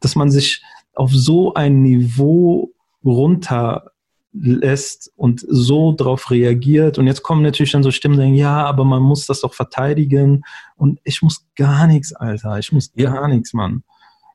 dass 0.00 0.14
man 0.14 0.30
sich 0.30 0.62
auf 0.94 1.12
so 1.12 1.54
ein 1.54 1.82
Niveau 1.82 2.72
runter 3.04 3.90
lässt 4.34 5.12
und 5.16 5.44
so 5.48 5.92
darauf 5.92 6.30
reagiert. 6.30 6.98
Und 6.98 7.06
jetzt 7.06 7.22
kommen 7.22 7.42
natürlich 7.42 7.72
dann 7.72 7.82
so 7.82 7.90
Stimmen, 7.90 8.16
die 8.16 8.22
sagen, 8.22 8.34
ja, 8.34 8.64
aber 8.64 8.84
man 8.84 9.02
muss 9.02 9.26
das 9.26 9.40
doch 9.40 9.54
verteidigen. 9.54 10.42
Und 10.76 10.98
ich 11.04 11.22
muss 11.22 11.46
gar 11.56 11.86
nichts, 11.86 12.12
Alter. 12.12 12.58
Ich 12.58 12.72
muss 12.72 12.90
ja. 12.96 13.12
gar 13.12 13.28
nichts, 13.28 13.54
Mann. 13.54 13.84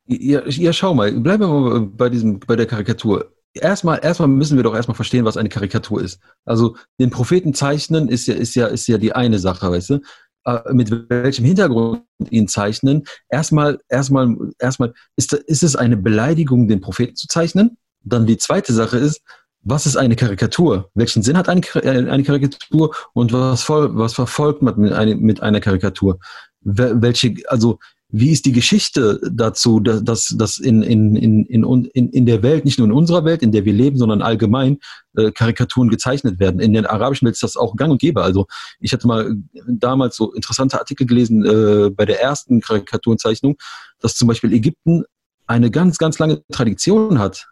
Ja, 0.07 0.41
ja, 0.47 0.73
schau 0.73 0.95
mal, 0.95 1.11
bleiben 1.11 1.43
wir 1.43 1.47
mal 1.47 1.81
bei 1.81 2.09
diesem, 2.09 2.39
bei 2.39 2.55
der 2.55 2.65
Karikatur. 2.65 3.31
Erstmal, 3.53 3.99
erstmal 4.01 4.27
müssen 4.29 4.57
wir 4.57 4.63
doch 4.63 4.73
erstmal 4.73 4.95
verstehen, 4.95 5.25
was 5.25 5.37
eine 5.37 5.49
Karikatur 5.49 6.01
ist. 6.01 6.19
Also 6.45 6.77
den 6.99 7.09
Propheten 7.09 7.53
zeichnen 7.53 8.07
ist 8.07 8.25
ja, 8.27 8.35
ist 8.35 8.55
ja, 8.55 8.67
ist 8.67 8.87
ja 8.87 8.97
die 8.97 9.13
eine 9.13 9.37
Sache, 9.37 9.69
weißt 9.69 9.89
du? 9.91 9.99
Äh, 10.45 10.73
mit 10.73 11.09
welchem 11.09 11.45
Hintergrund 11.45 12.03
ihn 12.29 12.47
zeichnen? 12.47 13.03
Erstmal, 13.29 13.79
erstmal, 13.89 14.35
erstmal, 14.57 14.93
ist, 15.15 15.33
ist 15.33 15.63
es 15.63 15.75
eine 15.75 15.97
Beleidigung, 15.97 16.67
den 16.67 16.81
Propheten 16.81 17.15
zu 17.15 17.27
zeichnen? 17.27 17.77
Dann 18.03 18.25
die 18.25 18.37
zweite 18.37 18.73
Sache 18.73 18.97
ist, 18.97 19.21
was 19.61 19.85
ist 19.85 19.97
eine 19.97 20.15
Karikatur? 20.15 20.89
Welchen 20.93 21.21
Sinn 21.21 21.37
hat 21.37 21.49
eine, 21.49 21.61
äh, 21.75 22.09
eine 22.09 22.23
Karikatur 22.23 22.95
und 23.13 23.33
was, 23.33 23.67
was 23.69 24.13
verfolgt 24.13 24.61
man 24.61 24.79
mit, 24.79 24.93
eine, 24.93 25.15
mit 25.15 25.41
einer 25.41 25.59
Karikatur? 25.59 26.19
Welche, 26.61 27.35
also 27.47 27.79
wie 28.11 28.31
ist 28.31 28.45
die 28.45 28.53
Geschichte 28.53 29.21
dazu, 29.31 29.79
dass, 29.79 30.29
dass 30.35 30.57
in, 30.57 30.81
in, 30.81 31.15
in, 31.15 31.45
in, 31.45 32.09
in 32.09 32.25
der 32.25 32.41
Welt, 32.41 32.65
nicht 32.65 32.79
nur 32.79 32.87
in 32.87 32.93
unserer 32.93 33.23
Welt, 33.23 33.43
in 33.43 33.51
der 33.51 33.65
wir 33.65 33.73
leben, 33.73 33.97
sondern 33.97 34.23
allgemein 34.23 34.79
äh, 35.15 35.31
Karikaturen 35.31 35.89
gezeichnet 35.89 36.39
werden? 36.39 36.59
In 36.59 36.73
der 36.73 36.91
arabischen 36.91 37.27
Welt 37.27 37.35
ist 37.35 37.43
das 37.43 37.55
auch 37.55 37.75
gang 37.75 37.91
und 37.91 38.01
gäbe. 38.01 38.23
Also 38.23 38.47
ich 38.79 38.93
hatte 38.93 39.05
mal 39.05 39.35
damals 39.67 40.15
so 40.15 40.33
interessante 40.33 40.79
Artikel 40.79 41.05
gelesen 41.05 41.45
äh, 41.45 41.91
bei 41.91 42.05
der 42.05 42.19
ersten 42.19 42.61
Karikaturenzeichnung, 42.61 43.57
dass 43.99 44.15
zum 44.15 44.27
Beispiel 44.27 44.53
Ägypten 44.53 45.03
eine 45.45 45.69
ganz, 45.69 45.99
ganz 45.99 46.17
lange 46.17 46.41
Tradition 46.51 47.19
hat 47.19 47.47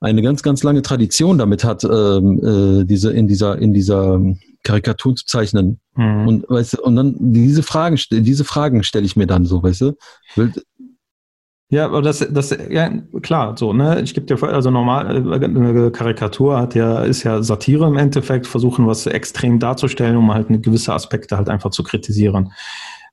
eine 0.00 0.22
ganz, 0.22 0.42
ganz 0.42 0.62
lange 0.62 0.82
Tradition 0.82 1.38
damit 1.38 1.64
hat, 1.64 1.84
ähm, 1.84 2.40
äh, 2.42 2.84
diese 2.84 3.12
in 3.12 3.26
dieser 3.26 3.58
in 3.58 3.72
dieser 3.72 4.20
Karikatur 4.62 5.14
zu 5.16 5.24
zeichnen. 5.26 5.80
Mhm. 5.94 6.28
Und 6.28 6.48
weißt 6.48 6.74
du, 6.74 6.82
und 6.82 6.96
dann 6.96 7.14
diese 7.18 7.62
Fragen, 7.62 7.98
diese 8.10 8.44
Fragen 8.44 8.82
stelle 8.82 9.06
ich 9.06 9.16
mir 9.16 9.26
dann 9.26 9.46
so, 9.46 9.62
weißt 9.62 9.80
du? 9.82 9.92
Ja, 11.68 11.86
aber 11.86 12.00
das, 12.00 12.24
das, 12.30 12.56
ja, 12.70 12.90
klar, 13.22 13.56
so, 13.56 13.72
ne? 13.72 14.00
Ich 14.00 14.14
gebe 14.14 14.24
dir, 14.26 14.40
also 14.40 14.70
normal, 14.70 15.08
eine 15.08 15.90
Karikatur 15.90 16.60
hat 16.60 16.76
ja, 16.76 17.02
ist 17.02 17.24
ja 17.24 17.42
Satire 17.42 17.88
im 17.88 17.96
Endeffekt, 17.96 18.46
versuchen 18.46 18.86
was 18.86 19.06
extrem 19.06 19.58
darzustellen, 19.58 20.16
um 20.16 20.32
halt 20.32 20.48
eine 20.48 20.60
gewisse 20.60 20.92
Aspekte 20.92 21.36
halt 21.36 21.48
einfach 21.48 21.70
zu 21.70 21.82
kritisieren. 21.82 22.52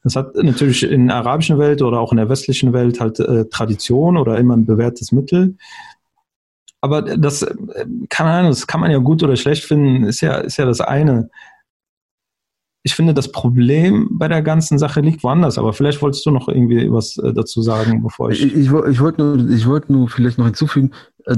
Das 0.04 0.16
hat 0.16 0.36
natürlich 0.36 0.84
in 0.84 1.08
der 1.08 1.16
arabischen 1.16 1.58
Welt 1.58 1.82
oder 1.82 2.00
auch 2.00 2.12
in 2.12 2.18
der 2.18 2.30
westlichen 2.30 2.74
Welt 2.74 3.00
halt 3.00 3.20
äh, 3.20 3.46
Tradition 3.46 4.18
oder 4.18 4.38
immer 4.38 4.56
ein 4.56 4.66
bewährtes 4.66 5.12
Mittel. 5.12 5.56
Aber 6.84 7.02
das, 7.02 7.48
keine 8.10 8.30
Ahnung, 8.30 8.52
das 8.52 8.68
kann 8.68 8.82
man 8.82 8.92
ja 8.92 8.98
gut 8.98 9.24
oder 9.24 9.38
schlecht 9.38 9.64
finden, 9.64 10.04
ist 10.04 10.20
ja, 10.20 10.36
ist 10.40 10.58
ja 10.58 10.66
das 10.66 10.82
eine. 10.82 11.30
Ich 12.84 12.94
finde, 12.94 13.14
das 13.14 13.32
Problem 13.32 14.10
bei 14.12 14.28
der 14.28 14.42
ganzen 14.42 14.78
Sache 14.78 15.00
liegt 15.00 15.24
woanders, 15.24 15.58
aber 15.58 15.72
vielleicht 15.72 16.02
wolltest 16.02 16.26
du 16.26 16.32
noch 16.32 16.50
irgendwie 16.50 16.92
was 16.92 17.18
äh, 17.20 17.32
dazu 17.32 17.62
sagen, 17.62 18.04
bevor 18.04 18.32
ich. 18.32 18.44
Ich, 18.44 18.54
ich, 18.54 18.66
ich 18.66 19.00
wollte 19.00 19.24
nur, 19.24 19.50
ich 19.50 19.66
wollte 19.66 19.94
nur 19.94 20.10
vielleicht 20.10 20.38
noch 20.38 20.44
hinzufügen, 20.44 20.92
äh, 21.24 21.38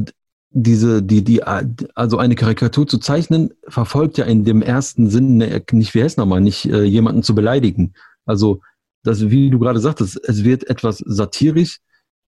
diese, 0.50 1.04
die, 1.04 1.24
die, 1.24 1.44
also 1.44 2.18
eine 2.18 2.34
Karikatur 2.34 2.88
zu 2.88 2.98
zeichnen, 2.98 3.52
verfolgt 3.68 4.18
ja 4.18 4.26
in 4.26 4.46
dem 4.46 4.64
ersten 4.64 5.12
Sinn 5.12 5.38
nicht, 5.38 5.94
wie 5.94 6.02
heißt 6.02 6.18
nochmal, 6.18 6.42
nicht 6.42 6.66
äh, 6.66 6.86
jemanden 6.86 7.22
zu 7.22 7.36
beleidigen. 7.36 7.94
Also, 8.26 8.62
das, 9.04 9.30
wie 9.30 9.52
du 9.52 9.60
gerade 9.60 9.80
sagtest, 9.80 10.20
es 10.28 10.44
wird 10.44 10.68
etwas 10.68 11.04
satirisch 11.06 11.82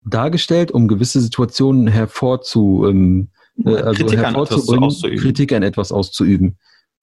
dargestellt, 0.09 0.71
um 0.71 0.87
gewisse 0.87 1.21
Situationen 1.21 1.87
hervorzu, 1.87 2.85
ähm, 2.87 3.29
äh, 3.65 3.75
also 3.75 4.05
Kritik 4.05 4.19
hervorzubringen, 4.19 4.83
an 5.03 5.15
Kritik 5.17 5.53
an 5.53 5.63
etwas 5.63 5.91
auszuüben. 5.91 6.57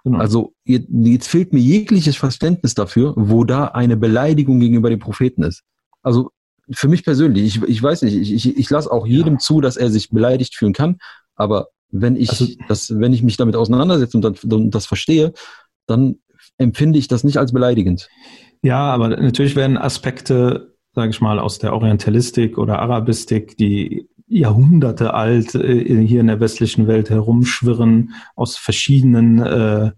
Genau. 0.04 0.18
Also 0.18 0.52
jetzt 0.64 1.28
fehlt 1.28 1.52
mir 1.52 1.60
jegliches 1.60 2.16
Verständnis 2.16 2.74
dafür, 2.74 3.14
wo 3.16 3.44
da 3.44 3.66
eine 3.68 3.96
Beleidigung 3.96 4.60
gegenüber 4.60 4.90
dem 4.90 4.98
Propheten 4.98 5.42
ist. 5.42 5.62
Also 6.02 6.30
für 6.70 6.88
mich 6.88 7.04
persönlich, 7.04 7.56
ich, 7.56 7.62
ich 7.62 7.82
weiß 7.82 8.02
nicht, 8.02 8.14
ich, 8.14 8.32
ich, 8.32 8.56
ich 8.56 8.70
lasse 8.70 8.90
auch 8.90 9.06
jedem 9.06 9.34
ja. 9.34 9.38
zu, 9.38 9.60
dass 9.62 9.76
er 9.76 9.90
sich 9.90 10.10
beleidigt 10.10 10.54
fühlen 10.54 10.74
kann, 10.74 10.98
aber 11.36 11.68
wenn 11.90 12.16
ich 12.16 12.30
also, 12.30 12.46
das, 12.68 12.98
wenn 12.98 13.12
ich 13.12 13.22
mich 13.22 13.36
damit 13.36 13.56
auseinandersetze 13.56 14.16
und, 14.16 14.22
dann, 14.22 14.34
und 14.52 14.74
das 14.74 14.84
verstehe, 14.84 15.32
dann 15.86 16.16
empfinde 16.58 16.98
ich 16.98 17.08
das 17.08 17.24
nicht 17.24 17.38
als 17.38 17.52
beleidigend. 17.52 18.08
Ja, 18.62 18.92
aber 18.92 19.08
natürlich 19.08 19.56
werden 19.56 19.78
Aspekte 19.78 20.73
sage 20.94 21.10
ich 21.10 21.20
mal, 21.20 21.38
aus 21.38 21.58
der 21.58 21.74
Orientalistik 21.74 22.56
oder 22.58 22.78
Arabistik, 22.78 23.56
die 23.56 24.08
Jahrhunderte 24.26 25.14
alt 25.14 25.54
äh, 25.54 26.04
hier 26.06 26.20
in 26.20 26.28
der 26.28 26.40
westlichen 26.40 26.86
Welt 26.86 27.10
herumschwirren, 27.10 28.14
aus 28.36 28.56
verschiedenen 28.56 29.40
äh, 29.40 29.90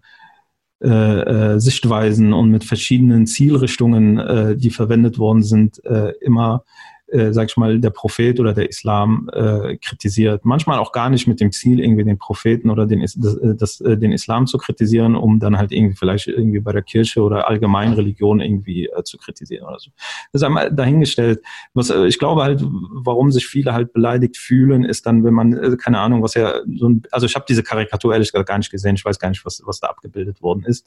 äh, 0.83 0.85
äh 0.85 1.59
Sichtweisen 1.59 2.33
und 2.33 2.51
mit 2.51 2.63
verschiedenen 2.63 3.25
Zielrichtungen, 3.25 4.17
äh, 4.17 4.57
die 4.57 4.69
verwendet 4.69 5.17
worden 5.17 5.43
sind, 5.43 5.83
äh, 5.85 6.13
immer 6.21 6.63
äh, 7.07 7.31
sag 7.31 7.49
ich 7.49 7.57
mal, 7.57 7.79
der 7.79 7.89
Prophet 7.89 8.39
oder 8.39 8.53
der 8.53 8.69
Islam 8.69 9.29
äh, 9.33 9.77
kritisiert. 9.77 10.43
Manchmal 10.45 10.79
auch 10.79 10.91
gar 10.91 11.09
nicht 11.09 11.27
mit 11.27 11.39
dem 11.39 11.51
Ziel, 11.51 11.79
irgendwie 11.79 12.03
den 12.03 12.17
Propheten 12.17 12.69
oder 12.69 12.85
den, 12.85 13.01
das, 13.01 13.15
äh, 13.15 13.55
das, 13.55 13.81
äh, 13.81 13.97
den 13.97 14.11
Islam 14.11 14.45
zu 14.47 14.57
kritisieren, 14.57 15.15
um 15.15 15.39
dann 15.39 15.57
halt 15.57 15.71
irgendwie 15.71 15.95
vielleicht 15.95 16.27
irgendwie 16.27 16.59
bei 16.59 16.73
der 16.73 16.81
Kirche 16.81 17.21
oder 17.21 17.47
allgemein 17.47 17.93
Religion 17.93 18.41
irgendwie 18.41 18.87
äh, 18.87 19.03
zu 19.03 19.17
kritisieren 19.17 19.65
oder 19.65 19.79
so. 19.79 19.91
Das 20.31 20.41
ist 20.41 20.43
einmal 20.43 20.71
dahingestellt. 20.71 21.41
Was 21.73 21.89
äh, 21.89 22.07
ich 22.07 22.19
glaube 22.19 22.43
halt, 22.43 22.61
warum 22.63 23.31
sich 23.31 23.47
viele 23.47 23.73
halt 23.73 23.93
beleidigt 23.93 24.35
fühlen, 24.35 24.83
ist 24.83 25.05
dann, 25.05 25.23
wenn 25.23 25.33
man, 25.33 25.53
äh, 25.53 25.77
keine 25.77 25.99
Ahnung, 25.99 26.23
was 26.23 26.33
ja 26.33 26.55
so 26.75 26.89
ein, 26.89 27.03
also 27.11 27.25
ich 27.25 27.35
habe 27.35 27.45
diese 27.47 27.63
Karikatur 27.63 28.13
ehrlich 28.13 28.31
gesagt 28.31 28.49
gar 28.49 28.57
nicht 28.57 28.71
gesehen, 28.71 28.95
ich 28.95 29.05
weiß 29.05 29.19
gar 29.19 29.29
nicht, 29.29 29.45
was, 29.45 29.61
was 29.65 29.79
da 29.79 29.87
abgebildet 29.87 30.41
worden 30.41 30.63
ist. 30.65 30.85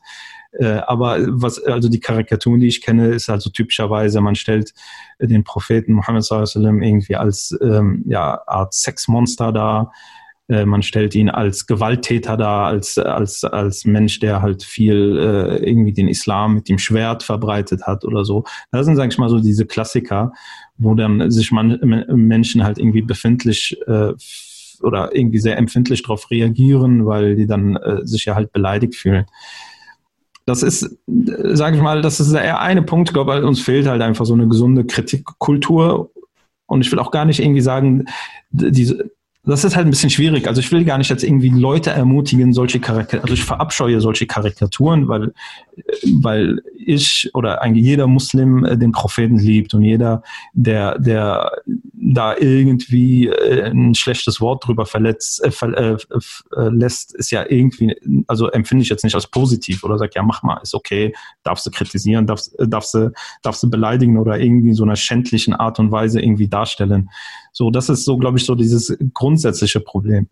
Äh, 0.53 0.81
aber 0.87 1.19
was, 1.29 1.63
also 1.63 1.89
die 1.89 2.01
Karikaturen, 2.01 2.61
die 2.61 2.69
ich 2.69 2.83
kenne, 2.83 3.09
ist 3.09 3.29
halt 3.29 3.41
so 3.41 3.51
typischerweise, 3.51 4.21
man 4.21 4.35
stellt 4.35 4.75
den 5.19 5.45
Propheten 5.45 5.95
Muhammad 6.13 6.49
sallam 6.49 6.83
irgendwie 6.83 7.17
als 7.17 7.57
ähm, 7.63 8.05
ja, 8.07 8.41
Art 8.47 8.75
Sexmonster 8.75 9.53
dar. 9.53 9.93
Äh, 10.49 10.67
man 10.67 10.83
stellt 10.83 11.15
ihn 11.15 11.31
als 11.31 11.67
Gewalttäter 11.67 12.37
dar, 12.37 12.67
als, 12.67 12.99
als, 12.99 13.45
als 13.45 13.85
Mensch, 13.85 14.19
der 14.19 14.43
halt 14.43 14.65
viel 14.65 15.17
äh, 15.17 15.65
irgendwie 15.65 15.93
den 15.93 16.09
Islam 16.09 16.55
mit 16.55 16.69
dem 16.69 16.79
Schwert 16.79 17.23
verbreitet 17.23 17.87
hat 17.87 18.05
oder 18.05 18.25
so. 18.25 18.45
Das 18.73 18.85
sind, 18.85 18.97
sag 18.97 19.13
ich 19.13 19.19
mal, 19.19 19.29
so 19.29 19.39
diese 19.39 19.65
Klassiker, 19.65 20.33
wo 20.77 20.95
dann 20.95 21.31
sich 21.31 21.53
man, 21.53 21.79
Menschen 22.09 22.65
halt 22.65 22.79
irgendwie 22.79 23.03
befindlich 23.03 23.77
äh, 23.87 24.13
oder 24.83 25.15
irgendwie 25.15 25.39
sehr 25.39 25.57
empfindlich 25.57 26.03
darauf 26.03 26.31
reagieren, 26.31 27.07
weil 27.07 27.37
die 27.37 27.47
dann 27.47 27.77
äh, 27.77 28.05
sich 28.05 28.25
ja 28.25 28.35
halt 28.35 28.53
beleidigt 28.53 28.97
fühlen. 28.97 29.27
Das 30.51 30.65
ist, 30.65 30.99
sage 31.07 31.77
ich 31.77 31.83
mal, 31.83 32.03
das 32.03 32.19
ist 32.19 32.33
eher 32.33 32.61
eine 32.61 32.83
Punkt, 32.83 33.11
ich 33.11 33.15
glaube, 33.15 33.47
uns 33.47 33.61
fehlt 33.61 33.87
halt 33.87 34.03
einfach 34.03 34.27
so 34.27 34.35
eine 34.35 34.49
gesunde 34.49 34.85
Kritikkultur. 34.85 36.11
Und 36.67 36.81
ich 36.81 36.91
will 36.91 36.99
auch 36.99 37.13
gar 37.13 37.25
nicht 37.25 37.39
irgendwie 37.39 37.61
sagen, 37.61 38.07
diese, 38.51 39.11
das 39.45 39.65
ist 39.65 39.77
halt 39.77 39.87
ein 39.87 39.91
bisschen 39.91 40.11
schwierig. 40.11 40.49
Also 40.49 40.61
ich 40.61 40.73
will 40.73 40.85
gar 40.85 40.99
nicht 40.99 41.09
jetzt 41.09 41.23
irgendwie 41.23 41.51
Leute 41.51 41.91
ermutigen, 41.91 42.53
solche 42.53 42.81
Karikaturen, 42.81 43.23
also 43.23 43.35
ich 43.35 43.45
verabscheue 43.45 44.01
solche 44.01 44.27
Karikaturen, 44.27 45.07
weil, 45.07 45.33
weil 46.21 46.61
ich 46.77 47.31
oder 47.33 47.63
eigentlich 47.63 47.85
jeder 47.85 48.09
Muslim 48.09 48.65
äh, 48.65 48.77
den 48.77 48.91
Propheten 48.91 49.39
liebt 49.39 49.73
und 49.73 49.83
jeder, 49.83 50.25
der, 50.53 50.99
der 50.99 51.53
da 52.15 52.37
irgendwie 52.37 53.29
äh, 53.29 53.71
ein 53.71 53.95
schlechtes 53.95 54.41
Wort 54.41 54.67
drüber 54.67 54.87
verletzt, 54.87 55.45
äh, 55.45 55.51
ver, 55.51 55.77
äh, 55.77 55.97
äh, 56.57 56.69
lässt, 56.69 57.15
ist 57.15 57.31
ja 57.31 57.45
irgendwie, 57.49 57.95
also 58.27 58.49
empfinde 58.49 58.83
ich 58.83 58.89
jetzt 58.89 59.05
nicht 59.05 59.15
als 59.15 59.27
positiv 59.27 59.85
oder 59.85 59.99
sagt, 59.99 60.15
ja, 60.15 60.23
mach 60.23 60.43
mal, 60.43 60.61
ist 60.63 60.75
okay, 60.75 61.15
darfst 61.43 61.67
du 61.67 61.71
kritisieren, 61.71 62.27
darfst, 62.27 62.55
darfst 62.59 62.95
du, 62.95 63.13
darfst 63.43 63.63
du 63.63 63.71
beleidigen 63.71 64.19
oder 64.19 64.39
irgendwie 64.39 64.75
so 64.75 64.85
einer 64.85 64.97
schändlichen 64.97 65.55
Art 65.55 65.79
und 65.79 65.93
Weise 65.93 66.21
irgendwie 66.21 66.49
darstellen. 66.49 67.11
So, 67.53 67.71
das 67.71 67.89
ist 67.89 68.05
so, 68.05 68.17
glaube 68.17 68.39
ich, 68.39 68.45
so 68.45 68.55
dieses 68.55 68.97
grundsätzliche 69.13 69.81
Problem. 69.81 70.29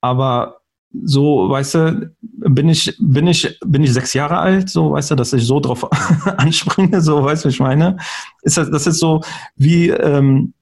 Aber 0.00 0.60
so, 1.04 1.48
weißt 1.48 1.74
du, 1.74 2.14
bin 2.20 2.68
ich, 2.68 2.96
bin 2.98 3.26
ich, 3.26 3.58
bin 3.64 3.82
ich 3.82 3.92
sechs 3.92 4.12
Jahre 4.12 4.38
alt, 4.38 4.68
so, 4.68 4.92
weißt 4.92 5.12
du, 5.12 5.14
dass 5.14 5.32
ich 5.32 5.46
so 5.46 5.60
drauf 5.60 5.86
anspringe, 6.36 7.00
so, 7.00 7.22
weißt 7.22 7.44
du, 7.44 7.48
ich 7.48 7.60
meine? 7.60 7.96
Ist 8.42 8.56
das, 8.56 8.70
das 8.70 8.86
ist 8.86 8.98
so 8.98 9.20
wie, 9.56 9.90
ähm, 9.90 10.52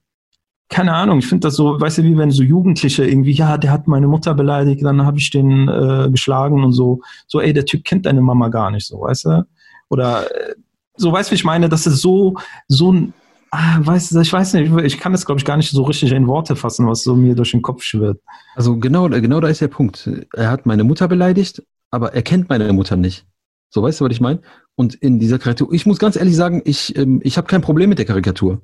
keine 0.69 0.93
Ahnung, 0.93 1.19
ich 1.19 1.27
finde 1.27 1.47
das 1.47 1.55
so, 1.55 1.81
weißt 1.81 1.97
du, 1.97 2.03
wie 2.03 2.17
wenn 2.17 2.31
so 2.31 2.43
Jugendliche 2.43 3.05
irgendwie, 3.05 3.31
ja, 3.31 3.57
der 3.57 3.71
hat 3.71 3.87
meine 3.87 4.07
Mutter 4.07 4.35
beleidigt, 4.35 4.83
dann 4.83 5.05
habe 5.05 5.17
ich 5.17 5.31
den 5.31 5.67
äh, 5.67 6.09
geschlagen 6.11 6.63
und 6.63 6.73
so, 6.73 7.01
so, 7.27 7.41
ey, 7.41 7.53
der 7.53 7.65
Typ 7.65 7.83
kennt 7.83 8.05
deine 8.05 8.21
Mama 8.21 8.49
gar 8.49 8.69
nicht, 8.69 8.85
so, 8.85 9.01
weißt 9.01 9.25
du? 9.25 9.47
Oder 9.89 10.29
äh, 10.31 10.55
so, 10.95 11.11
weißt 11.11 11.29
du, 11.29 11.31
wie 11.31 11.35
ich 11.35 11.43
meine? 11.43 11.69
Das 11.69 11.87
ist 11.87 12.01
so, 12.01 12.35
so 12.67 12.93
ein 12.93 13.13
Ah, 13.51 13.79
weiß, 13.81 14.11
ich 14.11 14.31
weiß 14.31 14.53
nicht, 14.53 14.71
ich 14.83 14.99
kann 14.99 15.11
das, 15.11 15.25
glaube 15.25 15.39
ich, 15.39 15.45
gar 15.45 15.57
nicht 15.57 15.71
so 15.71 15.81
richtig 15.83 16.11
in 16.11 16.27
Worte 16.27 16.55
fassen, 16.55 16.85
was 16.85 17.01
so 17.01 17.15
mir 17.15 17.33
durch 17.33 17.51
den 17.51 17.63
Kopf 17.63 17.81
schwirrt. 17.81 18.21
Also 18.55 18.77
genau, 18.77 19.09
genau 19.09 19.39
da 19.39 19.47
ist 19.47 19.61
der 19.61 19.69
Punkt. 19.69 20.07
Er 20.35 20.51
hat 20.51 20.67
meine 20.67 20.83
Mutter 20.83 21.07
beleidigt, 21.07 21.63
aber 21.89 22.13
er 22.13 22.21
kennt 22.21 22.49
meine 22.49 22.71
Mutter 22.73 22.95
nicht. 22.95 23.25
So, 23.71 23.81
weißt 23.81 23.99
du, 23.99 24.05
was 24.05 24.11
ich 24.11 24.21
meine? 24.21 24.41
Und 24.75 24.95
in 24.95 25.19
dieser 25.19 25.39
Karikatur, 25.39 25.73
ich 25.73 25.87
muss 25.87 25.97
ganz 25.97 26.15
ehrlich 26.15 26.35
sagen, 26.35 26.61
ich, 26.65 26.95
ähm, 26.95 27.21
ich 27.23 27.37
habe 27.37 27.47
kein 27.47 27.61
Problem 27.61 27.89
mit 27.89 27.97
der 27.97 28.05
Karikatur. 28.05 28.61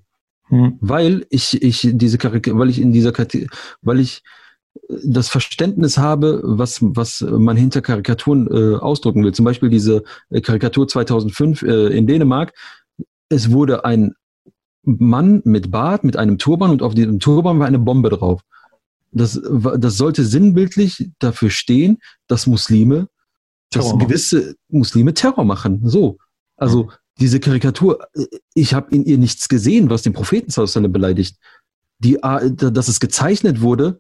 Hm. 0.48 0.78
Weil 0.80 1.26
ich, 1.30 1.62
ich 1.62 1.90
diese 1.94 2.18
Karikatur, 2.18 2.60
weil 2.60 2.70
ich 2.70 2.80
in 2.80 2.92
dieser 2.92 3.12
Karikatur, 3.12 3.48
weil 3.82 4.00
ich 4.00 4.22
äh, 4.90 4.96
das 5.04 5.30
Verständnis 5.30 5.98
habe, 5.98 6.42
was, 6.44 6.80
was 6.82 7.22
man 7.22 7.58
hinter 7.58 7.82
Karikaturen 7.82 8.48
äh, 8.48 8.76
ausdrücken 8.76 9.24
will. 9.24 9.34
Zum 9.34 9.46
Beispiel 9.46 9.70
diese 9.70 10.04
äh, 10.30 10.42
Karikatur 10.42 10.88
2005 10.88 11.64
äh, 11.64 11.88
in 11.88 12.08
Dänemark. 12.08 12.54
Es 13.30 13.52
wurde 13.52 13.86
ein 13.86 14.14
Mann 14.84 15.42
mit 15.46 15.72
Bart, 15.72 16.04
mit 16.04 16.16
einem 16.16 16.38
Turban 16.38 16.70
und 16.70 16.84
auf 16.84 16.94
diesem 16.94 17.20
Turban 17.20 17.60
war 17.60 17.66
eine 17.66 17.80
Bombe 17.80 18.10
drauf. 18.10 18.42
Das, 19.12 19.42
das 19.78 19.98
sollte 19.98 20.26
sinnbildlich 20.26 21.10
dafür 21.20 21.50
stehen, 21.50 22.00
dass 22.28 22.48
Muslime, 22.48 23.08
dass 23.72 23.98
gewisse 23.98 24.56
Muslime 24.68 25.14
Terror 25.14 25.46
machen. 25.46 25.82
So. 25.86 26.18
Also 26.58 26.90
diese 27.20 27.40
Karikatur, 27.40 28.08
ich 28.54 28.74
habe 28.74 28.94
in 28.94 29.06
ihr 29.06 29.18
nichts 29.18 29.48
gesehen, 29.48 29.90
was 29.90 30.02
den 30.02 30.14
Propheten 30.14 30.52
beleidigt. 30.92 31.38
Die, 32.00 32.18
dass 32.22 32.88
es 32.88 33.00
gezeichnet 33.00 33.62
wurde, 33.62 34.00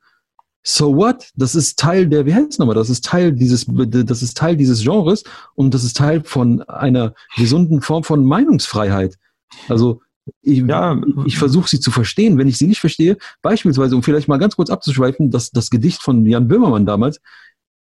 so 0.67 0.95
what? 0.95 1.29
Das 1.35 1.53
ist 1.55 1.77
Teil 1.77 2.07
der, 2.07 2.25
wie 2.25 2.33
heißt 2.33 2.53
es 2.53 2.57
nochmal? 2.57 2.75
Das 2.75 2.89
ist 2.89 3.05
Teil 3.05 3.31
dieses, 3.31 3.65
das 3.67 4.23
ist 4.23 4.35
Teil 4.35 4.57
dieses 4.57 4.81
Genres 4.81 5.23
und 5.53 5.73
das 5.73 5.83
ist 5.83 5.95
Teil 5.95 6.23
von 6.23 6.63
einer 6.63 7.13
gesunden 7.37 7.81
Form 7.81 8.03
von 8.03 8.25
Meinungsfreiheit. 8.25 9.15
Also 9.69 10.01
ich, 10.41 10.63
ja, 10.67 10.99
ich 11.25 11.37
versuche 11.37 11.69
sie 11.69 11.79
zu 11.79 11.91
verstehen. 11.91 12.37
Wenn 12.39 12.47
ich 12.47 12.57
sie 12.57 12.67
nicht 12.67 12.79
verstehe, 12.79 13.17
beispielsweise, 13.43 13.95
um 13.95 14.01
vielleicht 14.01 14.27
mal 14.27 14.39
ganz 14.39 14.55
kurz 14.55 14.71
abzuschweifen, 14.71 15.29
das, 15.29 15.51
das 15.51 15.69
Gedicht 15.69 16.01
von 16.01 16.25
Jan 16.25 16.47
Böhmermann 16.47 16.85
damals, 16.85 17.21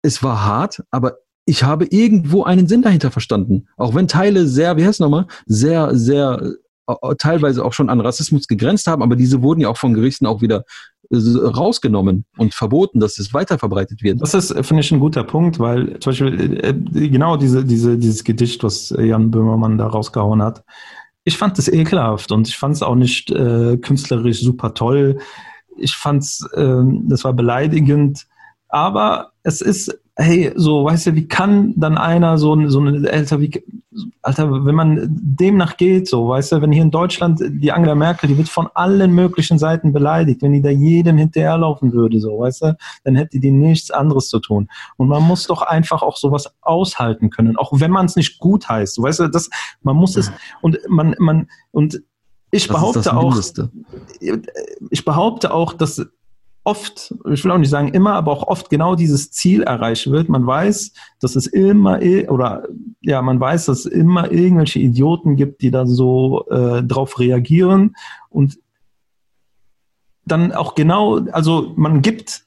es 0.03 0.23
war 0.23 0.45
hart, 0.45 0.85
aber 0.91 1.19
ich 1.49 1.63
habe 1.63 1.87
irgendwo 1.87 2.45
einen 2.45 2.69
Sinn 2.69 2.83
dahinter 2.83 3.11
verstanden. 3.11 3.69
Auch 3.79 3.95
wenn 3.95 4.07
Teile 4.07 4.47
sehr, 4.47 4.77
wie 4.77 4.83
heißt 4.83 4.97
es 4.97 5.01
nochmal, 5.01 5.27
sehr, 5.47 5.97
sehr, 5.97 6.43
äh, 6.87 7.15
teilweise 7.17 7.65
auch 7.65 7.73
schon 7.73 7.89
an 7.89 8.03
Rassismus 8.03 8.47
gegrenzt 8.47 8.87
haben, 8.87 9.03
aber 9.03 9.17
diese 9.17 9.41
wurden 9.41 9.61
ja 9.61 9.71
auch 9.71 9.79
von 9.79 9.95
Gerichten 9.95 10.27
auch 10.27 10.43
wieder 10.43 10.65
äh, 11.11 11.17
rausgenommen 11.17 12.27
und 12.37 12.53
verboten, 12.53 13.01
dass 13.01 13.19
es 13.19 13.33
weiter 13.33 13.59
verbreitet 13.59 14.03
wird. 14.03 14.21
Das 14.21 14.35
ist, 14.35 14.53
finde 14.67 14.83
ich, 14.83 14.93
ein 14.93 15.01
guter 15.01 15.25
Punkt, 15.25 15.59
weil 15.59 15.99
zum 16.01 16.11
Beispiel 16.11 16.61
äh, 16.63 17.09
genau 17.09 17.39
diese, 17.39 17.65
diese, 17.65 17.97
dieses 17.97 18.25
Gedicht, 18.25 18.63
was 18.63 18.91
Jan 18.91 19.31
Böhmermann 19.31 19.79
da 19.79 19.87
rausgehauen 19.87 20.43
hat, 20.43 20.65
ich 21.25 21.39
fand 21.39 21.59
es 21.59 21.69
ekelhaft 21.69 22.31
und 22.31 22.47
ich 22.47 22.59
fand 22.59 22.75
es 22.75 22.83
auch 22.83 22.95
nicht 22.95 23.31
äh, 23.31 23.79
künstlerisch 23.79 24.43
super 24.43 24.75
toll. 24.75 25.19
Ich 25.79 25.95
fand 25.95 26.25
es, 26.25 26.47
äh, 26.55 26.83
das 27.05 27.25
war 27.25 27.33
beleidigend, 27.33 28.27
aber 28.69 29.33
es 29.49 29.61
ist 29.61 29.99
hey, 30.19 30.53
so, 30.57 30.85
weißt 30.85 31.07
du, 31.07 31.15
wie 31.15 31.29
kann 31.29 31.75
dann 31.77 31.97
einer 31.97 32.39
so, 32.39 32.69
so 32.69 32.81
eine, 32.81 33.09
Alter, 33.09 33.41
wie, 33.41 33.63
Alter, 34.21 34.65
wenn 34.65 34.75
man 34.75 35.07
demnach 35.11 35.77
geht, 35.77 36.09
so, 36.09 36.29
weißt 36.29 36.53
du, 36.53 36.61
wenn 36.61 36.73
hier 36.73 36.83
in 36.83 36.91
Deutschland 36.91 37.41
die 37.41 37.71
Angela 37.71 37.95
Merkel, 37.95 38.29
die 38.29 38.37
wird 38.37 38.49
von 38.49 38.69
allen 38.75 39.13
möglichen 39.13 39.61
Seiten 39.61 39.93
beleidigt, 39.93 40.43
wenn 40.43 40.53
die 40.53 40.61
da 40.61 40.71
jedem 40.71 41.19
hinterherlaufen 41.19 41.93
würde, 41.93 42.19
so, 42.19 42.41
weißt 42.41 42.63
du, 42.63 42.77
dann 43.05 43.15
hätte 43.15 43.39
die 43.39 43.53
nichts 43.53 43.93
anderes 43.93 44.29
zu 44.29 44.41
tun. 44.41 44.69
Und 44.97 45.07
man 45.07 45.23
muss 45.23 45.47
doch 45.47 45.63
einfach 45.63 46.03
auch 46.03 46.17
sowas 46.17 46.53
aushalten 46.63 47.31
können, 47.31 47.57
auch 47.57 47.71
wenn 47.75 47.93
man 47.93 48.07
es 48.07 48.17
nicht 48.17 48.41
gut 48.41 48.69
heißt, 48.69 49.01
weißt 49.01 49.21
du, 49.21 49.29
das, 49.29 49.49
man 49.83 49.95
muss 49.95 50.17
es, 50.17 50.33
und 50.63 50.79
man, 50.89 51.15
man, 51.21 51.47
und 51.71 52.03
ich 52.51 52.67
das 52.67 52.77
behaupte 52.77 53.17
auch, 53.17 53.41
ich 54.91 55.05
behaupte 55.05 55.55
auch, 55.55 55.75
dass 55.75 56.05
oft, 56.69 57.15
ich 57.31 57.43
will 57.43 57.51
auch 57.51 57.59
nicht 57.59 57.71
sagen 57.71 57.89
immer, 57.89 58.13
aber 58.13 58.31
auch 58.31 58.47
oft 58.47 58.69
genau 58.69 58.95
dieses 58.95 59.31
Ziel 59.31 59.63
erreicht 59.63 60.11
wird. 60.11 60.29
Man 60.29 60.47
weiß, 60.47 60.93
dass 61.19 61.35
es 61.35 61.47
immer, 61.47 61.99
oder 62.29 62.69
ja, 63.01 63.23
man 63.23 63.41
weiß, 63.41 63.67
dass 63.67 63.81
es 63.81 63.87
immer 63.87 64.31
irgendwelche 64.31 64.79
Idioten 64.79 65.37
gibt, 65.37 65.63
die 65.63 65.71
da 65.71 65.87
so 65.87 66.47
äh, 66.51 66.83
drauf 66.83 67.19
reagieren 67.19 67.97
und 68.29 68.59
dann 70.27 70.53
auch 70.53 70.75
genau, 70.75 71.21
also 71.33 71.73
man 71.77 72.03
gibt 72.03 72.45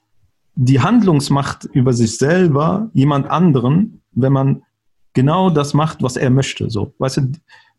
die 0.53 0.81
Handlungsmacht 0.81 1.65
über 1.65 1.91
sich 1.93 2.19
selber 2.19 2.91
jemand 2.93 3.27
anderen, 3.27 4.03
wenn 4.11 4.33
man 4.33 4.61
genau 5.13 5.49
das 5.49 5.73
macht, 5.73 6.03
was 6.03 6.15
er 6.15 6.29
möchte. 6.29 6.69
So, 6.69 6.93
weißt 6.99 7.17
du, 7.17 7.31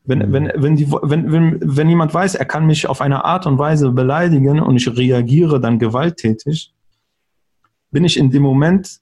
wenn, 0.05 0.19
mhm. 0.19 0.33
wenn, 0.33 0.53
wenn, 0.57 0.77
die, 0.77 0.91
wenn, 0.91 1.33
wenn, 1.33 1.59
wenn 1.62 1.88
jemand 1.88 2.12
weiß, 2.12 2.35
er 2.35 2.45
kann 2.45 2.67
mich 2.67 2.87
auf 2.87 3.01
eine 3.01 3.25
Art 3.25 3.47
und 3.47 3.59
Weise 3.59 3.91
beleidigen 3.91 4.61
und 4.61 4.77
ich 4.77 4.88
reagiere 4.97 5.61
dann 5.61 5.79
gewalttätig, 5.79 6.73
bin 7.91 8.05
ich 8.05 8.17
in 8.17 8.31
dem 8.31 8.43
Moment 8.43 9.01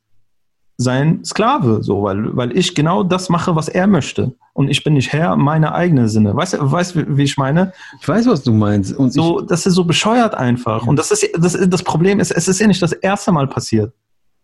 sein 0.76 1.22
Sklave, 1.24 1.82
so, 1.82 2.02
weil, 2.02 2.34
weil 2.36 2.56
ich 2.56 2.74
genau 2.74 3.02
das 3.02 3.28
mache, 3.28 3.54
was 3.54 3.68
er 3.68 3.86
möchte. 3.86 4.34
Und 4.54 4.68
ich 4.68 4.82
bin 4.82 4.94
nicht 4.94 5.12
Herr 5.12 5.36
meiner 5.36 5.74
eigenen 5.74 6.08
Sinne. 6.08 6.34
Weißt 6.34 6.54
du, 6.54 6.72
weißt, 6.72 7.16
wie 7.16 7.22
ich 7.22 7.36
meine? 7.36 7.72
Ich 8.00 8.08
weiß, 8.08 8.26
was 8.26 8.42
du 8.42 8.52
meinst. 8.52 8.94
Und 8.94 9.12
so, 9.12 9.40
das 9.42 9.66
ist 9.66 9.74
so 9.74 9.84
bescheuert 9.84 10.34
einfach. 10.34 10.86
Und 10.86 10.98
das 10.98 11.10
ist, 11.10 11.28
das, 11.38 11.52
das 11.68 11.82
Problem 11.82 12.18
ist, 12.18 12.30
es 12.30 12.48
ist 12.48 12.60
ja 12.60 12.66
nicht 12.66 12.82
das 12.82 12.92
erste 12.92 13.30
Mal 13.30 13.46
passiert. 13.46 13.92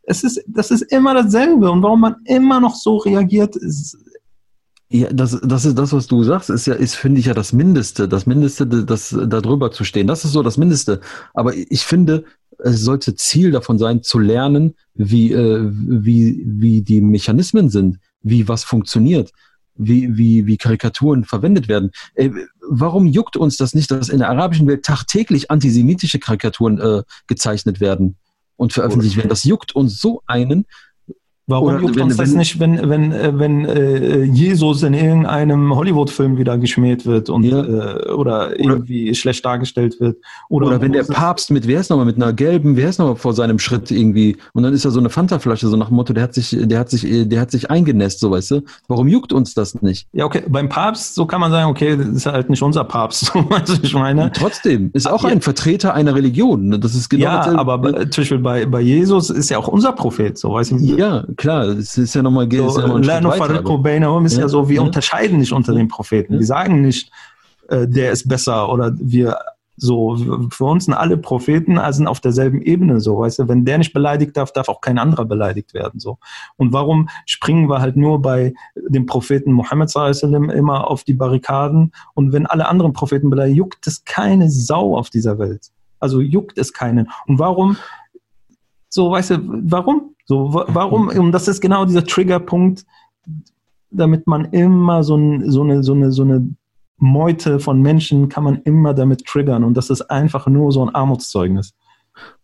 Es 0.03 0.23
ist, 0.23 0.43
das 0.47 0.71
ist 0.71 0.83
immer 0.93 1.15
dasselbe. 1.15 1.71
Und 1.71 1.83
warum 1.83 2.01
man 2.01 2.17
immer 2.25 2.61
noch 2.61 2.75
so 2.75 2.99
reagiert, 2.99 3.57
ist, 3.57 3.97
ja, 4.89 5.13
das, 5.13 5.41
das 5.43 5.65
ist 5.65 5.77
das, 5.77 5.93
was 5.93 6.07
du 6.07 6.23
sagst, 6.23 6.49
ist 6.49 6.67
ja, 6.67 6.75
ist, 6.75 6.95
finde 6.95 7.19
ich 7.19 7.27
ja 7.27 7.35
das 7.35 7.53
Mindeste. 7.53 8.09
Das 8.09 8.27
Mindeste, 8.27 8.67
das, 8.67 9.11
da 9.11 9.41
drüber 9.41 9.73
zu 9.73 9.83
stehen. 9.83 10.07
Das 10.07 10.25
ist 10.25 10.33
so 10.33 10.43
das 10.43 10.59
Mindeste. 10.59 11.01
Aber 11.35 11.55
ich 11.55 11.85
finde, 11.85 12.25
es 12.59 12.83
sollte 12.83 13.17
Ziel 13.17 13.51
davon 13.51 13.79
sein, 13.79 14.03
zu 14.03 14.19
lernen, 14.19 14.75
wie, 14.95 15.33
äh, 15.33 15.69
wie, 15.71 16.43
wie 16.47 16.83
die 16.83 17.01
Mechanismen 17.01 17.69
sind, 17.69 17.99
wie 18.23 18.47
was 18.47 18.63
funktioniert, 18.63 19.33
wie, 19.75 20.17
wie, 20.17 20.47
wie 20.47 20.57
Karikaturen 20.57 21.25
verwendet 21.25 21.67
werden. 21.67 21.91
Ey, 22.15 22.33
warum 22.69 23.07
juckt 23.07 23.37
uns 23.37 23.57
das 23.57 23.75
nicht, 23.75 23.91
dass 23.91 24.09
in 24.09 24.21
der 24.21 24.31
arabischen 24.31 24.69
Welt 24.69 24.85
tagtäglich 24.85 25.51
antisemitische 25.51 26.21
Karikaturen 26.21 26.79
äh, 26.79 27.03
gezeichnet 27.27 27.81
werden 27.81 28.17
und 28.55 28.73
veröffentlicht 28.73 29.17
werden? 29.17 29.29
Das 29.29 29.43
juckt 29.43 29.75
uns 29.75 30.01
so 30.01 30.23
einen, 30.27 30.65
Warum 31.49 31.69
Oder 31.69 31.81
juckt 31.81 31.95
wenn- 31.97 32.03
uns 32.05 32.17
das 32.17 32.31
wenn- 32.33 32.39
nicht, 32.39 32.59
wenn, 32.59 32.89
wenn, 32.91 33.13
äh, 33.13 33.33
wenn 33.39 33.65
äh, 33.67 34.23
Jesus 34.25 34.83
in 34.83 34.95
irgendeinem 34.95 35.75
Hollywood-Film 35.77 36.39
wieder 36.39 36.59
geschmäht 36.59 37.07
wird 37.07 37.31
und 37.31 37.45
Ja. 37.45 37.63
äh, 37.63 38.11
oder 38.11 38.59
irgendwie 38.59 39.15
schlecht 39.15 39.45
dargestellt 39.45 40.01
wird? 40.01 40.17
Oder, 40.49 40.67
Oder 40.67 40.81
wenn 40.81 40.93
der 40.93 41.05
Papst 41.05 41.53
mit, 41.53 41.69
wer 41.69 41.79
ist 41.81 41.89
nochmal, 41.91 42.07
mit 42.07 42.17
einer 42.17 42.33
gelben, 42.33 42.77
wer 42.77 42.89
ist 42.89 42.99
nochmal 42.99 43.15
vor 43.15 43.33
seinem 43.33 43.61
Schritt 43.61 43.93
irgendwie, 43.93 44.37
und 44.55 44.65
dann 44.65 44.73
ist 44.75 44.85
da 44.85 44.91
so 44.91 44.99
eine 44.99 45.09
Fanta-Flasche, 45.09 45.69
so 45.69 45.77
nach 45.77 45.87
dem 45.89 45.95
Motto, 45.97 46.13
der 46.13 46.25
hat 46.25 46.35
sich, 46.35 46.57
der 46.61 46.81
hat 46.81 46.91
sich, 46.91 47.07
der 47.29 47.41
hat 47.41 47.53
sich 47.53 47.71
eingenässt, 47.71 48.19
so 48.19 48.33
weißt 48.33 48.51
du? 48.51 48.63
Warum 48.89 49.07
juckt 49.07 49.33
uns 49.33 49.55
das 49.55 49.81
nicht? 49.83 50.09
Ja, 50.13 50.25
okay, 50.25 50.43
beim 50.49 50.69
Papst, 50.69 51.15
so 51.15 51.27
kann 51.27 51.41
man 51.41 51.53
sagen, 51.53 51.71
okay, 51.71 51.97
das 51.97 52.09
ist 52.09 52.27
halt 52.27 52.51
nicht 52.51 52.63
unser 52.63 52.83
Papst, 52.83 53.27
so 53.33 53.49
weißt 53.49 53.69
du, 53.69 53.87
ich 53.87 53.95
meine. 53.95 54.25
Und 54.25 54.35
trotzdem, 54.35 54.91
ist 54.95 55.09
auch 55.09 55.23
Ja. 55.23 55.31
ein 55.31 55.41
Vertreter 55.41 55.95
einer 55.95 56.15
Religion. 56.17 56.67
ne? 56.69 56.79
Das 56.81 56.97
ist 56.97 57.09
genau 57.09 57.23
ja, 57.25 57.57
aber 57.57 57.81
zum 58.11 58.23
Beispiel 58.23 58.39
bei, 58.39 58.67
bei 58.67 58.81
Jesus 58.81 59.31
ist 59.31 59.49
ja 59.51 59.59
auch 59.59 59.69
unser 59.69 59.93
Prophet, 59.93 60.37
so 60.37 60.53
weißt 60.53 60.73
du. 60.73 60.77
Ja, 60.79 61.25
klar, 61.37 61.65
es 61.69 61.97
ist 61.97 62.15
ja 62.15 62.23
nochmal, 62.23 62.49
So, 62.51 62.69
ist 62.69 62.77
ja 62.79 62.87
noch 62.87 62.97
ein 62.97 63.03
bainahum 63.83 64.27
ist 64.27 64.35
ja, 64.35 64.43
Ja, 64.43 64.49
so, 64.49 64.69
wir 64.69 64.77
ja. 64.77 64.83
unterscheiden 64.83 65.39
nicht 65.39 65.53
unter 65.53 65.75
den 65.75 65.89
Propheten. 65.89 66.35
Ja. 66.35 66.39
Wir 66.41 66.47
sagen 66.47 66.81
nicht, 66.83 67.11
äh, 67.69 67.87
der 67.87 68.13
ist 68.13 68.29
besser 68.29 68.73
oder 68.73 68.93
wir 68.99 69.39
so, 69.77 70.17
für 70.51 70.65
uns 70.65 70.87
sind 70.87 70.95
alle 70.95 71.19
Propheten 71.19 71.79
also 71.79 71.99
sind 71.99 72.07
auf 72.07 72.21
derselben 72.21 72.63
Ebene, 72.63 73.01
so, 73.01 73.19
weißt 73.19 73.41
du, 73.41 73.49
wenn 73.49 73.65
der 73.65 73.79
nicht 73.79 73.93
beleidigt 73.93 74.37
darf, 74.37 74.53
darf 74.53 74.69
auch 74.69 74.81
kein 74.81 74.99
anderer 74.99 75.27
beleidigt 75.27 75.75
werden, 75.75 76.01
so. 76.01 76.19
Und 76.57 76.73
warum 76.73 77.09
springen 77.27 77.69
wir 77.69 77.81
halt 77.81 77.97
nur 77.97 78.23
bei 78.23 78.55
dem 78.75 79.05
Propheten 79.07 79.53
Mohammed 79.53 79.91
sallallahu 79.91 80.51
immer 80.51 80.91
auf 80.91 81.05
die 81.05 81.13
Barrikaden 81.13 81.93
und 82.15 82.33
wenn 82.33 82.47
alle 82.47 82.69
anderen 82.69 82.95
Propheten 82.95 83.29
beleidigen, 83.29 83.57
juckt 83.57 83.87
es 83.87 84.05
keine 84.05 84.51
Sau 84.51 84.97
auf 84.97 85.11
dieser 85.11 85.39
Welt. 85.39 85.69
Also 86.01 86.21
juckt 86.21 86.59
es 86.59 86.73
keinen. 86.73 87.11
Und 87.27 87.39
warum, 87.39 87.77
so, 88.89 89.11
weißt 89.11 89.31
du, 89.31 89.39
warum? 89.43 90.16
So, 90.27 90.53
wa- 90.53 90.67
warum? 90.69 91.09
Und 91.09 91.33
das 91.33 91.49
ist 91.49 91.61
genau 91.61 91.85
dieser 91.87 92.05
Triggerpunkt, 92.05 92.85
damit 93.91 94.27
man 94.27 94.47
immer 94.47 95.03
so, 95.03 95.17
so, 95.47 95.63
eine, 95.63 95.83
so, 95.83 95.95
eine, 95.95 96.13
so 96.13 96.23
eine 96.23 96.47
Meute 96.99 97.61
von 97.61 97.81
Menschen 97.81 98.29
kann 98.29 98.45
man 98.45 98.61
immer 98.63 98.93
damit 98.93 99.25
triggern. 99.25 99.65
Und 99.65 99.77
das 99.77 99.89
ist 99.89 100.03
einfach 100.11 100.47
nur 100.49 100.73
so 100.73 100.85
ein 100.85 100.95
Armutszeugnis. 100.95 101.73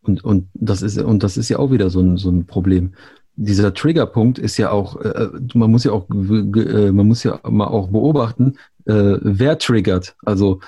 Und, 0.03 0.25
und, 0.25 0.49
das 0.55 0.83
ist, 0.83 0.99
und 0.99 1.23
das 1.23 1.37
ist 1.37 1.49
ja 1.49 1.59
auch 1.59 1.71
wieder 1.71 1.91
so 1.91 2.01
ein, 2.01 2.17
so 2.17 2.31
ein 2.31 2.47
Problem. 2.47 2.93
Dieser 3.35 3.73
Triggerpunkt 3.73 4.39
ist 4.39 4.59
ja 4.59 4.71
auch, 4.71 4.97
äh, 5.01 5.29
man 5.55 5.71
muss 5.71 5.85
ja 5.85 5.93
auch, 5.93 6.09
äh, 6.11 6.93
man 6.93 7.09
muss 7.09 7.23
ja 7.25 7.41
mal 7.49 7.67
auch 7.67 7.89
beobachten, 7.89 8.59
äh, 8.85 9.17
wer 9.23 9.59
triggert. 9.59 10.15
Also 10.25 10.61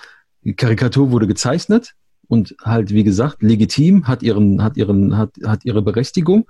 die 0.43 0.55
Karikatur 0.55 1.11
wurde 1.11 1.27
gezeichnet 1.27 1.95
und 2.27 2.57
halt, 2.63 2.91
wie 2.91 3.05
gesagt, 3.05 3.43
legitim, 3.43 4.09
hat 4.09 4.23
ihren, 4.23 4.63
hat 4.63 4.77
ihren, 4.79 5.17
hat, 5.17 5.31
hat 5.45 5.65
ihre 5.65 5.83
Berechtigung. 5.83 6.47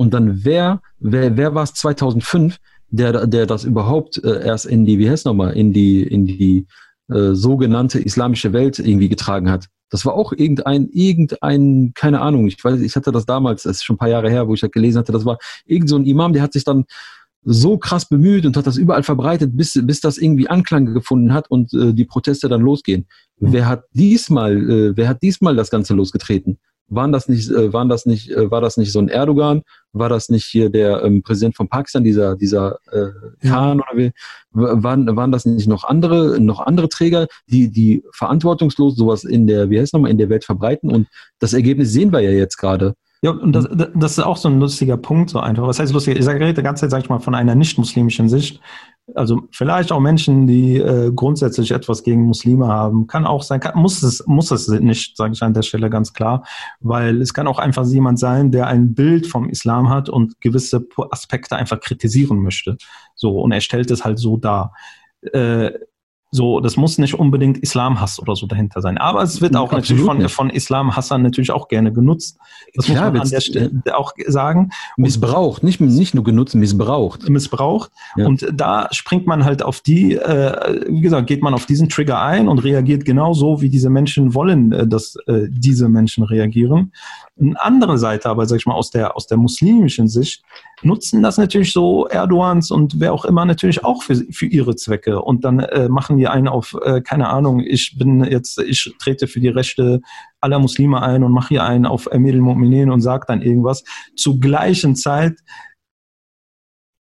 Und 0.00 0.14
dann 0.14 0.46
wer, 0.46 0.80
wer, 0.98 1.36
wer 1.36 1.54
war 1.54 1.62
es 1.62 1.74
2005, 1.74 2.56
der, 2.88 3.26
der 3.26 3.44
das 3.44 3.64
überhaupt 3.64 4.16
äh, 4.24 4.46
erst 4.46 4.64
in 4.64 4.86
die, 4.86 4.98
wie 4.98 5.10
heißt 5.10 5.26
nochmal, 5.26 5.52
in 5.52 5.74
die, 5.74 6.02
in 6.02 6.24
die 6.24 6.66
äh, 7.10 7.34
sogenannte 7.34 8.00
islamische 8.00 8.54
Welt 8.54 8.78
irgendwie 8.78 9.10
getragen 9.10 9.50
hat? 9.50 9.66
Das 9.90 10.06
war 10.06 10.14
auch 10.14 10.32
irgendein, 10.32 10.88
irgendein, 10.90 11.92
keine 11.94 12.22
Ahnung, 12.22 12.46
ich 12.46 12.64
weiß, 12.64 12.80
ich 12.80 12.96
hatte 12.96 13.12
das 13.12 13.26
damals, 13.26 13.64
das 13.64 13.76
ist 13.76 13.84
schon 13.84 13.96
ein 13.96 13.98
paar 13.98 14.08
Jahre 14.08 14.30
her, 14.30 14.48
wo 14.48 14.54
ich 14.54 14.60
das 14.60 14.70
gelesen 14.70 15.00
hatte, 15.00 15.12
das 15.12 15.26
war 15.26 15.36
irgend 15.66 15.90
so 15.90 15.96
ein 15.96 16.06
Imam, 16.06 16.32
der 16.32 16.40
hat 16.40 16.54
sich 16.54 16.64
dann 16.64 16.86
so 17.42 17.76
krass 17.76 18.08
bemüht 18.08 18.46
und 18.46 18.56
hat 18.56 18.66
das 18.66 18.78
überall 18.78 19.02
verbreitet, 19.02 19.54
bis, 19.54 19.78
bis 19.82 20.00
das 20.00 20.16
irgendwie 20.16 20.48
Anklang 20.48 20.94
gefunden 20.94 21.34
hat 21.34 21.50
und 21.50 21.74
äh, 21.74 21.92
die 21.92 22.06
Proteste 22.06 22.48
dann 22.48 22.62
losgehen. 22.62 23.06
Mhm. 23.38 23.52
Wer 23.52 23.68
hat 23.68 23.84
diesmal, 23.92 24.56
äh, 24.70 24.96
wer 24.96 25.08
hat 25.08 25.20
diesmal 25.20 25.56
das 25.56 25.68
Ganze 25.68 25.92
losgetreten? 25.92 26.58
Waren 26.90 27.12
das 27.12 27.28
nicht, 27.28 27.50
äh, 27.50 27.72
waren 27.72 27.88
das 27.88 28.04
nicht, 28.04 28.30
äh, 28.30 28.50
war 28.50 28.60
das 28.60 28.76
nicht 28.76 28.92
so 28.92 28.98
ein 28.98 29.08
Erdogan? 29.08 29.62
War 29.92 30.08
das 30.08 30.28
nicht 30.28 30.44
hier 30.44 30.70
der 30.70 31.02
ähm, 31.04 31.22
Präsident 31.22 31.56
von 31.56 31.68
Pakistan, 31.68 32.04
dieser, 32.04 32.36
dieser 32.36 32.78
äh, 32.90 33.46
Khan 33.46 33.80
oder 33.80 33.96
wie? 33.96 34.12
Waren, 34.52 35.16
waren 35.16 35.32
das 35.32 35.46
nicht 35.46 35.68
noch 35.68 35.84
andere, 35.84 36.40
noch 36.40 36.60
andere 36.60 36.88
Träger, 36.88 37.28
die, 37.46 37.70
die 37.70 38.02
verantwortungslos 38.12 38.96
sowas 38.96 39.24
in 39.24 39.46
der, 39.46 39.70
wie 39.70 39.80
heißt 39.80 39.94
nochmal, 39.94 40.10
in 40.10 40.18
der 40.18 40.28
Welt 40.28 40.44
verbreiten? 40.44 40.90
Und 40.90 41.08
das 41.38 41.52
Ergebnis 41.52 41.92
sehen 41.92 42.12
wir 42.12 42.20
ja 42.20 42.30
jetzt 42.30 42.56
gerade. 42.56 42.94
Ja, 43.22 43.32
und 43.32 43.52
das, 43.52 43.68
das 43.94 44.12
ist 44.12 44.20
auch 44.20 44.38
so 44.38 44.48
ein 44.48 44.60
lustiger 44.60 44.96
Punkt, 44.96 45.30
so 45.30 45.40
einfach. 45.40 45.66
Was 45.66 45.78
heißt 45.78 45.92
lustig? 45.92 46.18
Ich 46.18 46.24
sage 46.24 46.40
rede 46.40 46.54
die 46.54 46.62
ganze 46.62 46.82
Zeit, 46.82 46.90
sag 46.90 47.02
ich 47.02 47.10
mal, 47.10 47.18
von 47.18 47.34
einer 47.34 47.54
nicht-muslimischen 47.54 48.30
Sicht. 48.30 48.60
Also 49.14 49.42
vielleicht 49.50 49.92
auch 49.92 50.00
Menschen, 50.00 50.46
die 50.46 50.76
äh, 50.76 51.12
grundsätzlich 51.14 51.70
etwas 51.70 52.02
gegen 52.02 52.22
Muslime 52.22 52.68
haben, 52.68 53.06
kann 53.06 53.26
auch 53.26 53.42
sein, 53.42 53.60
kann, 53.60 53.78
muss 53.78 54.02
es 54.02 54.24
muss 54.26 54.50
es 54.50 54.68
nicht, 54.68 55.16
sage 55.16 55.32
ich 55.32 55.42
an 55.42 55.54
der 55.54 55.62
Stelle 55.62 55.90
ganz 55.90 56.12
klar, 56.12 56.44
weil 56.80 57.20
es 57.20 57.34
kann 57.34 57.46
auch 57.46 57.58
einfach 57.58 57.86
jemand 57.86 58.18
sein, 58.18 58.50
der 58.50 58.66
ein 58.66 58.94
Bild 58.94 59.26
vom 59.26 59.48
Islam 59.48 59.88
hat 59.88 60.08
und 60.08 60.40
gewisse 60.40 60.86
Aspekte 61.10 61.56
einfach 61.56 61.80
kritisieren 61.80 62.38
möchte. 62.38 62.76
So 63.14 63.40
und 63.40 63.52
er 63.52 63.60
stellt 63.60 63.90
es 63.90 64.04
halt 64.04 64.18
so 64.18 64.36
dar. 64.36 64.72
Äh, 65.32 65.72
so, 66.32 66.60
das 66.60 66.76
muss 66.76 66.96
nicht 66.98 67.18
unbedingt 67.18 67.58
Islamhass 67.58 68.20
oder 68.20 68.36
so 68.36 68.46
dahinter 68.46 68.80
sein. 68.80 68.98
Aber 68.98 69.20
es 69.22 69.40
wird 69.40 69.56
auch 69.56 69.72
Absolut 69.72 69.82
natürlich 69.82 70.04
von, 70.04 70.18
nicht. 70.18 70.30
von 70.32 70.50
Islamhassern 70.50 71.22
natürlich 71.22 71.50
auch 71.50 71.66
gerne 71.66 71.92
genutzt. 71.92 72.38
Das 72.74 72.84
Klar 72.84 73.10
muss 73.10 73.12
man 73.14 73.22
an 73.22 73.30
der 73.30 73.40
Stelle 73.40 73.82
auch 73.94 74.12
sagen. 74.28 74.70
Missbraucht, 74.96 75.64
nicht, 75.64 75.80
nicht 75.80 76.14
nur 76.14 76.22
genutzt, 76.22 76.54
missbraucht. 76.54 77.28
Missbraucht. 77.28 77.90
Ja. 78.14 78.26
Und 78.26 78.46
da 78.52 78.86
springt 78.92 79.26
man 79.26 79.44
halt 79.44 79.64
auf 79.64 79.80
die, 79.80 80.14
äh, 80.14 80.84
wie 80.88 81.00
gesagt, 81.00 81.26
geht 81.26 81.42
man 81.42 81.52
auf 81.52 81.66
diesen 81.66 81.88
Trigger 81.88 82.20
ein 82.20 82.46
und 82.46 82.60
reagiert 82.60 83.04
genau 83.04 83.34
so, 83.34 83.60
wie 83.60 83.68
diese 83.68 83.90
Menschen 83.90 84.32
wollen, 84.32 84.70
äh, 84.70 84.86
dass 84.86 85.16
äh, 85.26 85.48
diese 85.48 85.88
Menschen 85.88 86.22
reagieren. 86.22 86.92
Eine 87.40 87.60
andere 87.60 87.98
Seite, 87.98 88.28
aber 88.28 88.46
sag 88.46 88.58
ich 88.58 88.66
mal, 88.66 88.74
aus 88.74 88.90
der, 88.90 89.16
aus 89.16 89.26
der 89.26 89.38
muslimischen 89.38 90.06
Sicht, 90.06 90.44
nutzen 90.82 91.22
das 91.22 91.38
natürlich 91.38 91.72
so 91.72 92.06
Erdogans 92.06 92.70
und 92.70 93.00
wer 93.00 93.12
auch 93.12 93.24
immer 93.24 93.44
natürlich 93.44 93.84
auch 93.84 94.02
für, 94.02 94.14
für 94.30 94.46
ihre 94.46 94.76
Zwecke. 94.76 95.22
Und 95.22 95.44
dann 95.44 95.58
äh, 95.58 95.88
machen 95.88 96.19
die 96.20 96.28
einen 96.28 96.48
auf, 96.48 96.76
äh, 96.84 97.00
keine 97.00 97.28
Ahnung, 97.28 97.60
ich 97.60 97.96
bin 97.98 98.22
jetzt, 98.24 98.58
ich 98.58 98.94
trete 98.98 99.26
für 99.26 99.40
die 99.40 99.48
Rechte 99.48 100.00
aller 100.40 100.58
Muslime 100.58 101.02
ein 101.02 101.24
und 101.24 101.32
mache 101.32 101.48
hier 101.48 101.64
einen 101.64 101.86
auf 101.86 102.06
Emir 102.06 102.34
al-Mu'minin 102.34 102.90
und 102.90 103.00
sagt 103.00 103.30
dann 103.30 103.42
irgendwas. 103.42 103.82
Zur 104.16 104.38
gleichen 104.38 104.94
Zeit 104.94 105.38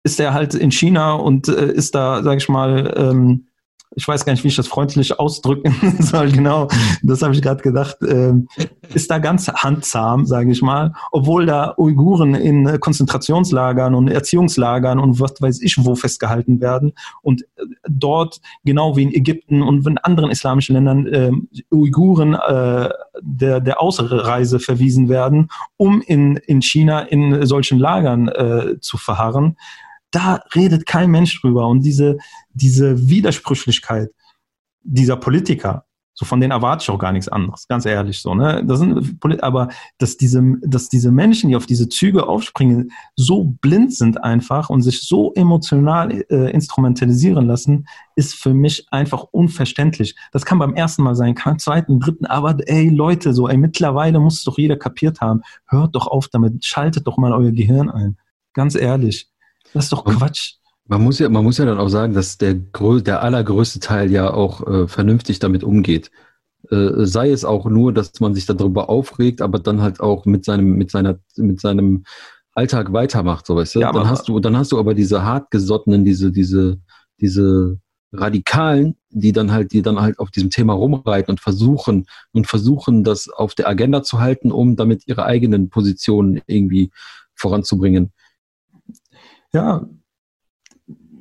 ist 0.03 0.19
er 0.19 0.33
halt 0.33 0.55
in 0.55 0.71
China 0.71 1.13
und 1.13 1.47
äh, 1.47 1.71
ist 1.71 1.93
da, 1.93 2.23
sag 2.23 2.37
ich 2.37 2.49
mal, 2.49 2.93
ähm, 2.97 3.47
ich 3.95 4.07
weiß 4.07 4.25
gar 4.25 4.33
nicht, 4.33 4.43
wie 4.43 4.47
ich 4.47 4.55
das 4.55 4.67
freundlich 4.67 5.19
ausdrücken 5.19 5.73
soll, 5.99 6.31
genau, 6.31 6.67
das 7.03 7.21
habe 7.21 7.33
ich 7.33 7.41
gerade 7.41 7.61
gedacht, 7.61 7.97
ähm, 8.07 8.47
ist 8.93 9.11
da 9.11 9.19
ganz 9.19 9.47
handzahm, 9.47 10.25
sage 10.25 10.51
ich 10.51 10.61
mal, 10.61 10.93
obwohl 11.11 11.45
da 11.45 11.73
Uiguren 11.77 12.35
in 12.35 12.79
Konzentrationslagern 12.79 13.93
und 13.93 14.07
Erziehungslagern 14.07 14.99
und 14.99 15.19
was 15.19 15.41
weiß 15.41 15.61
ich 15.61 15.75
wo 15.79 15.95
festgehalten 15.95 16.61
werden 16.61 16.93
und 17.21 17.41
äh, 17.41 17.65
dort, 17.89 18.39
genau 18.63 18.95
wie 18.95 19.03
in 19.03 19.13
Ägypten 19.13 19.61
und 19.61 19.85
in 19.85 19.97
anderen 19.97 20.31
islamischen 20.31 20.75
Ländern, 20.75 21.07
äh, 21.07 21.31
Uiguren 21.71 22.33
äh, 22.33 22.89
der, 23.21 23.59
der 23.59 23.81
Ausreise 23.81 24.59
verwiesen 24.59 25.09
werden, 25.09 25.49
um 25.77 26.01
in, 26.01 26.37
in 26.37 26.61
China 26.61 27.01
in 27.01 27.45
solchen 27.45 27.77
Lagern 27.77 28.29
äh, 28.29 28.79
zu 28.79 28.97
verharren 28.97 29.57
da 30.11 30.41
redet 30.53 30.85
kein 30.85 31.09
Mensch 31.09 31.41
drüber. 31.41 31.67
Und 31.67 31.81
diese, 31.81 32.17
diese 32.53 33.09
Widersprüchlichkeit 33.09 34.11
dieser 34.83 35.15
Politiker, 35.15 35.85
so 36.13 36.25
von 36.25 36.41
denen 36.41 36.51
erwarte 36.51 36.83
ich 36.83 36.89
auch 36.89 36.99
gar 36.99 37.13
nichts 37.13 37.29
anderes, 37.29 37.67
ganz 37.67 37.85
ehrlich 37.85 38.21
so, 38.21 38.35
ne? 38.35 38.63
Das 38.67 38.79
sind, 38.79 39.19
Polit- 39.21 39.41
aber 39.41 39.69
dass 39.97 40.17
diese, 40.17 40.43
dass 40.61 40.89
diese 40.89 41.09
Menschen, 41.09 41.49
die 41.49 41.55
auf 41.55 41.65
diese 41.65 41.87
Züge 41.87 42.27
aufspringen, 42.27 42.91
so 43.15 43.55
blind 43.61 43.93
sind 43.93 44.21
einfach 44.21 44.69
und 44.69 44.81
sich 44.81 45.01
so 45.01 45.33
emotional 45.33 46.11
äh, 46.29 46.51
instrumentalisieren 46.51 47.47
lassen, 47.47 47.87
ist 48.17 48.35
für 48.35 48.53
mich 48.53 48.85
einfach 48.91 49.23
unverständlich. 49.31 50.15
Das 50.33 50.43
kann 50.45 50.59
beim 50.59 50.75
ersten 50.75 51.01
Mal 51.01 51.15
sein, 51.15 51.33
kann 51.33 51.53
beim 51.53 51.59
zweiten, 51.59 51.99
dritten, 52.01 52.25
aber 52.25 52.57
ey 52.67 52.89
Leute, 52.89 53.33
so, 53.33 53.47
ey, 53.47 53.57
mittlerweile 53.57 54.19
muss 54.19 54.39
es 54.39 54.43
doch 54.43 54.57
jeder 54.57 54.75
kapiert 54.75 55.21
haben. 55.21 55.41
Hört 55.67 55.95
doch 55.95 56.07
auf 56.07 56.27
damit, 56.27 56.65
schaltet 56.65 57.07
doch 57.07 57.17
mal 57.17 57.31
euer 57.31 57.51
Gehirn 57.51 57.89
ein. 57.89 58.17
Ganz 58.53 58.75
ehrlich. 58.75 59.30
Das 59.73 59.85
ist 59.85 59.93
doch 59.93 60.05
Quatsch. 60.05 60.55
Man 60.87 61.03
muss 61.03 61.19
ja, 61.19 61.29
man 61.29 61.43
muss 61.43 61.57
ja 61.57 61.65
dann 61.65 61.79
auch 61.79 61.87
sagen, 61.87 62.13
dass 62.13 62.37
der, 62.37 62.55
der 62.55 63.21
allergrößte 63.21 63.79
Teil 63.79 64.11
ja 64.11 64.33
auch 64.33 64.67
äh, 64.67 64.87
vernünftig 64.87 65.39
damit 65.39 65.63
umgeht. 65.63 66.11
Äh, 66.69 67.05
sei 67.05 67.31
es 67.31 67.45
auch 67.45 67.65
nur, 67.65 67.93
dass 67.93 68.19
man 68.19 68.33
sich 68.33 68.45
darüber 68.45 68.89
aufregt, 68.89 69.41
aber 69.41 69.59
dann 69.59 69.81
halt 69.81 69.99
auch 69.99 70.25
mit 70.25 70.43
seinem, 70.45 70.73
mit 70.73 70.91
seiner, 70.91 71.19
mit 71.37 71.61
seinem 71.61 72.03
Alltag 72.53 72.91
weitermacht, 72.91 73.45
so 73.45 73.55
weißt 73.55 73.75
du. 73.75 73.79
Ja, 73.79 73.91
dann 73.91 74.09
hast 74.09 74.27
du, 74.27 74.39
dann 74.39 74.57
hast 74.57 74.71
du 74.71 74.79
aber 74.79 74.93
diese 74.93 75.23
hartgesottenen, 75.23 76.03
diese, 76.03 76.31
diese, 76.31 76.79
diese 77.19 77.79
Radikalen, 78.11 78.95
die 79.09 79.31
dann 79.31 79.51
halt, 79.51 79.71
die 79.71 79.81
dann 79.81 80.01
halt 80.01 80.19
auf 80.19 80.31
diesem 80.31 80.49
Thema 80.49 80.73
rumreiten 80.73 81.31
und 81.31 81.39
versuchen 81.39 82.05
und 82.33 82.47
versuchen, 82.47 83.03
das 83.03 83.29
auf 83.29 83.55
der 83.55 83.67
Agenda 83.69 84.03
zu 84.03 84.19
halten, 84.19 84.51
um 84.51 84.75
damit 84.75 85.07
ihre 85.07 85.25
eigenen 85.25 85.69
Positionen 85.69 86.41
irgendwie 86.47 86.91
voranzubringen. 87.35 88.11
Ja, 89.53 89.85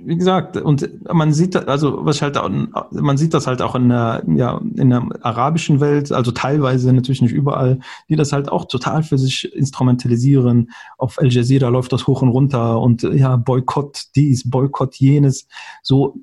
wie 0.03 0.17
gesagt, 0.17 0.57
und 0.57 0.89
man 1.13 1.33
sieht, 1.33 1.57
also 1.57 2.05
was 2.05 2.23
halt, 2.23 2.39
man 2.93 3.17
sieht 3.17 3.35
das 3.35 3.47
halt 3.47 3.61
auch 3.61 3.75
in 3.75 3.89
der, 3.89 4.23
ja, 4.35 4.59
in 4.77 4.91
der 4.91 5.07
arabischen 5.23 5.81
Welt, 5.81 6.11
also 6.13 6.31
teilweise 6.33 6.93
natürlich 6.93 7.23
nicht 7.23 7.33
überall, 7.33 7.81
die 8.09 8.17
das 8.17 8.33
halt 8.33 8.51
auch 8.51 8.65
total 8.67 9.03
für 9.03 9.19
sich 9.19 9.53
instrumentalisieren. 9.55 10.71
Auf 10.97 11.19
Al 11.19 11.31
Jazeera 11.31 11.69
läuft 11.69 11.93
das 11.93 12.07
hoch 12.07 12.23
und 12.23 12.31
runter 12.31 12.81
und 12.81 13.03
ja, 13.03 13.37
Boykott 13.37 14.05
dies, 14.17 14.49
Boykott 14.49 14.97
jenes. 14.97 15.47
So, 15.83 16.17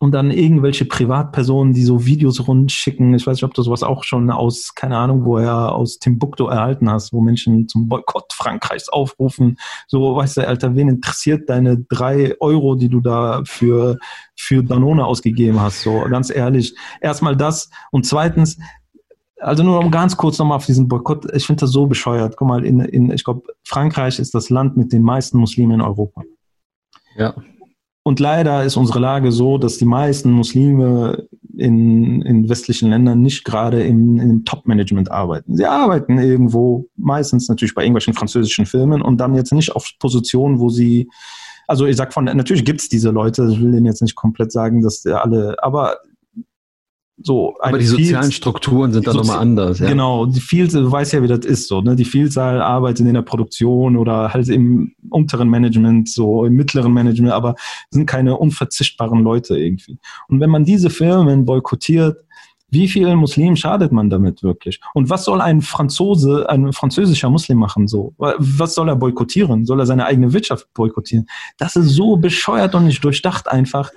und 0.00 0.12
dann 0.12 0.30
irgendwelche 0.30 0.84
Privatpersonen, 0.84 1.72
die 1.72 1.82
so 1.82 2.06
Videos 2.06 2.46
rundschicken. 2.46 3.14
Ich 3.14 3.26
weiß 3.26 3.36
nicht, 3.36 3.44
ob 3.44 3.54
du 3.54 3.62
sowas 3.62 3.82
auch 3.82 4.04
schon 4.04 4.30
aus, 4.30 4.74
keine 4.74 4.96
Ahnung, 4.96 5.24
woher 5.24 5.72
aus 5.72 5.98
Timbuktu 5.98 6.46
erhalten 6.46 6.88
hast, 6.88 7.12
wo 7.12 7.20
Menschen 7.20 7.66
zum 7.66 7.88
Boykott 7.88 8.32
Frankreichs 8.32 8.88
aufrufen. 8.88 9.58
So, 9.88 10.14
weißt 10.14 10.36
du, 10.36 10.46
Alter, 10.46 10.76
wen 10.76 10.88
interessiert 10.88 11.50
deine 11.50 11.78
drei 11.78 12.36
Euro, 12.38 12.76
die 12.76 12.88
du 12.88 13.00
da 13.00 13.42
für, 13.44 13.98
für 14.36 14.62
Danone 14.62 15.04
ausgegeben 15.04 15.60
hast? 15.60 15.82
So, 15.82 16.04
ganz 16.08 16.30
ehrlich. 16.30 16.76
Erstmal 17.00 17.36
das. 17.36 17.68
Und 17.90 18.06
zweitens, 18.06 18.56
also 19.40 19.64
nur 19.64 19.80
um 19.80 19.90
ganz 19.90 20.16
kurz 20.16 20.38
nochmal 20.38 20.56
auf 20.56 20.66
diesen 20.66 20.86
Boykott, 20.86 21.32
ich 21.34 21.46
finde 21.46 21.60
das 21.60 21.70
so 21.70 21.86
bescheuert. 21.86 22.36
Guck 22.36 22.46
mal, 22.46 22.64
in, 22.64 22.80
in 22.80 23.10
ich 23.10 23.24
glaube, 23.24 23.42
Frankreich 23.64 24.20
ist 24.20 24.32
das 24.32 24.48
Land 24.48 24.76
mit 24.76 24.92
den 24.92 25.02
meisten 25.02 25.38
Muslimen 25.38 25.74
in 25.74 25.80
Europa. 25.80 26.22
Ja. 27.16 27.34
Und 28.08 28.20
leider 28.20 28.64
ist 28.64 28.78
unsere 28.78 29.00
Lage 29.00 29.32
so, 29.32 29.58
dass 29.58 29.76
die 29.76 29.84
meisten 29.84 30.30
Muslime 30.30 31.28
in, 31.58 32.22
in 32.22 32.48
westlichen 32.48 32.88
Ländern 32.88 33.20
nicht 33.20 33.44
gerade 33.44 33.82
im, 33.82 34.18
im 34.18 34.46
Top-Management 34.46 35.10
arbeiten. 35.10 35.54
Sie 35.54 35.66
arbeiten 35.66 36.16
irgendwo, 36.16 36.86
meistens 36.96 37.50
natürlich 37.50 37.74
bei 37.74 37.82
irgendwelchen 37.82 38.14
französischen 38.14 38.64
Firmen 38.64 39.02
und 39.02 39.18
dann 39.18 39.34
jetzt 39.34 39.52
nicht 39.52 39.76
auf 39.76 39.90
Positionen, 39.98 40.58
wo 40.58 40.70
sie, 40.70 41.10
also 41.66 41.84
ich 41.84 41.96
sag 41.96 42.14
von, 42.14 42.24
natürlich 42.24 42.64
gibt's 42.64 42.88
diese 42.88 43.10
Leute, 43.10 43.46
ich 43.52 43.60
will 43.60 43.72
denen 43.72 43.84
jetzt 43.84 44.00
nicht 44.00 44.14
komplett 44.14 44.52
sagen, 44.52 44.80
dass 44.80 45.04
alle, 45.04 45.62
aber 45.62 45.98
so, 47.20 47.56
Aber 47.60 47.78
die 47.78 47.86
sozialen 47.86 48.30
Strukturen 48.30 48.92
sind 48.92 49.06
dann 49.06 49.16
nochmal 49.16 49.38
anders. 49.38 49.80
Ja. 49.80 49.88
Genau, 49.88 50.26
die 50.26 50.40
Vielzahl, 50.40 50.82
du 50.82 50.92
weißt 50.92 51.12
ja, 51.14 51.22
wie 51.22 51.26
das 51.26 51.44
ist 51.44 51.66
so. 51.66 51.80
Ne? 51.80 51.96
Die 51.96 52.04
Vielzahl 52.04 52.62
arbeitet 52.62 53.06
in 53.06 53.14
der 53.14 53.22
Produktion 53.22 53.96
oder 53.96 54.32
halt 54.32 54.48
im 54.48 54.92
unteren 55.10 55.48
Management, 55.48 56.08
so 56.08 56.44
im 56.44 56.54
mittleren 56.54 56.92
Management, 56.92 57.32
aber 57.32 57.56
sind 57.90 58.06
keine 58.06 58.36
unverzichtbaren 58.36 59.22
Leute 59.22 59.58
irgendwie. 59.58 59.98
Und 60.28 60.40
wenn 60.40 60.50
man 60.50 60.64
diese 60.64 60.90
Firmen 60.90 61.44
boykottiert, 61.44 62.18
wie 62.70 62.86
vielen 62.86 63.18
Muslimen 63.18 63.56
schadet 63.56 63.92
man 63.92 64.10
damit 64.10 64.42
wirklich? 64.42 64.78
Und 64.92 65.08
was 65.08 65.24
soll 65.24 65.40
ein 65.40 65.62
Franzose, 65.62 66.48
ein 66.50 66.72
französischer 66.72 67.30
Muslim 67.30 67.58
machen 67.58 67.88
so? 67.88 68.14
Was 68.18 68.74
soll 68.74 68.90
er 68.90 68.96
boykottieren? 68.96 69.64
Soll 69.64 69.80
er 69.80 69.86
seine 69.86 70.04
eigene 70.04 70.34
Wirtschaft 70.34 70.72
boykottieren? 70.74 71.26
Das 71.56 71.76
ist 71.76 71.88
so 71.88 72.16
bescheuert 72.16 72.74
und 72.74 72.84
nicht 72.84 73.02
durchdacht 73.02 73.48
einfach. 73.48 73.90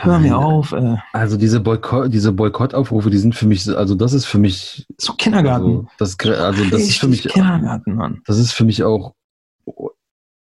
Hör 0.00 0.18
mir 0.18 0.38
auf. 0.38 0.72
Äh. 0.72 0.96
Also 1.12 1.36
diese 1.36 1.60
Boykott, 1.60 2.12
diese 2.12 2.32
Boykottaufrufe, 2.32 3.10
die 3.10 3.18
sind 3.18 3.34
für 3.34 3.46
mich, 3.46 3.68
also 3.68 3.94
das 3.94 4.12
ist 4.12 4.26
für 4.26 4.38
mich 4.38 4.86
so 4.96 5.12
Kindergarten. 5.14 5.64
Also 5.64 5.88
das, 5.98 6.16
also 6.38 6.64
das 6.70 6.82
ist 6.82 6.98
für 6.98 7.08
mich 7.08 7.22
Kindergarten, 7.24 7.94
Mann. 7.94 8.22
Das 8.26 8.38
ist 8.38 8.52
für 8.52 8.64
mich 8.64 8.84
auch, 8.84 9.14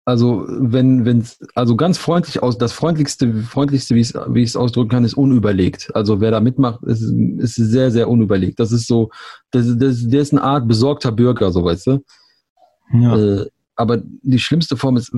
also 0.05 0.45
wenn, 0.47 1.05
wenn, 1.05 1.25
also 1.55 1.75
ganz 1.75 1.97
freundlich 1.97 2.43
aus, 2.43 2.58
das 2.58 2.73
freundlichste, 2.73 3.34
freundlichste, 3.43 3.95
wie 3.95 4.01
ich 4.01 4.13
wie 4.13 4.43
ich 4.43 4.49
es 4.49 4.55
ausdrücken 4.55 4.89
kann, 4.89 5.05
ist 5.05 5.15
unüberlegt. 5.15 5.95
Also 5.95 6.21
wer 6.21 6.31
da 6.31 6.39
mitmacht, 6.39 6.84
ist, 6.84 7.01
ist 7.01 7.55
sehr, 7.55 7.91
sehr 7.91 8.08
unüberlegt. 8.08 8.60
Das 8.60 8.71
ist 8.71 8.88
so, 8.88 9.10
das, 9.51 9.65
das, 9.77 10.08
der 10.08 10.21
ist 10.21 10.31
eine 10.31 10.43
Art 10.43 10.67
besorgter 10.67 11.12
Bürger, 11.12 11.51
so 11.51 11.63
weißt 11.63 11.88
du. 11.88 12.03
Ja. 12.93 13.17
Äh, 13.17 13.49
aber 13.75 14.01
die 14.21 14.39
schlimmste 14.39 14.77
Form 14.77 14.97
ist, 14.97 15.12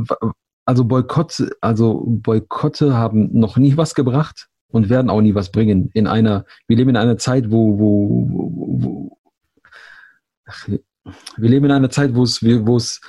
also 0.68 0.84
Boykott, 0.84 1.50
also 1.62 2.04
Boykotte 2.06 2.94
haben 2.94 3.30
noch 3.40 3.56
nie 3.56 3.78
was 3.78 3.96
gebracht 3.96 4.50
und 4.68 4.90
werden 4.90 5.10
auch 5.10 5.22
nie 5.22 5.34
was 5.34 5.50
bringen. 5.50 5.90
In 5.94 6.08
einer, 6.08 6.44
wir 6.68 6.76
leben 6.76 6.90
in 6.90 6.98
einer 6.98 7.18
Zeit, 7.18 7.50
wo, 7.50 7.80
wo, 7.80 8.28
wo, 8.30 8.84
wo 8.84 9.18
ach, 10.46 10.68
wir 10.68 11.50
leben 11.50 11.68
in 11.68 11.72
einer 11.72 11.90
Zeit, 11.90 12.16
wo 12.16 12.24
es, 12.24 12.44
wo 12.44 12.76
es, 12.76 13.00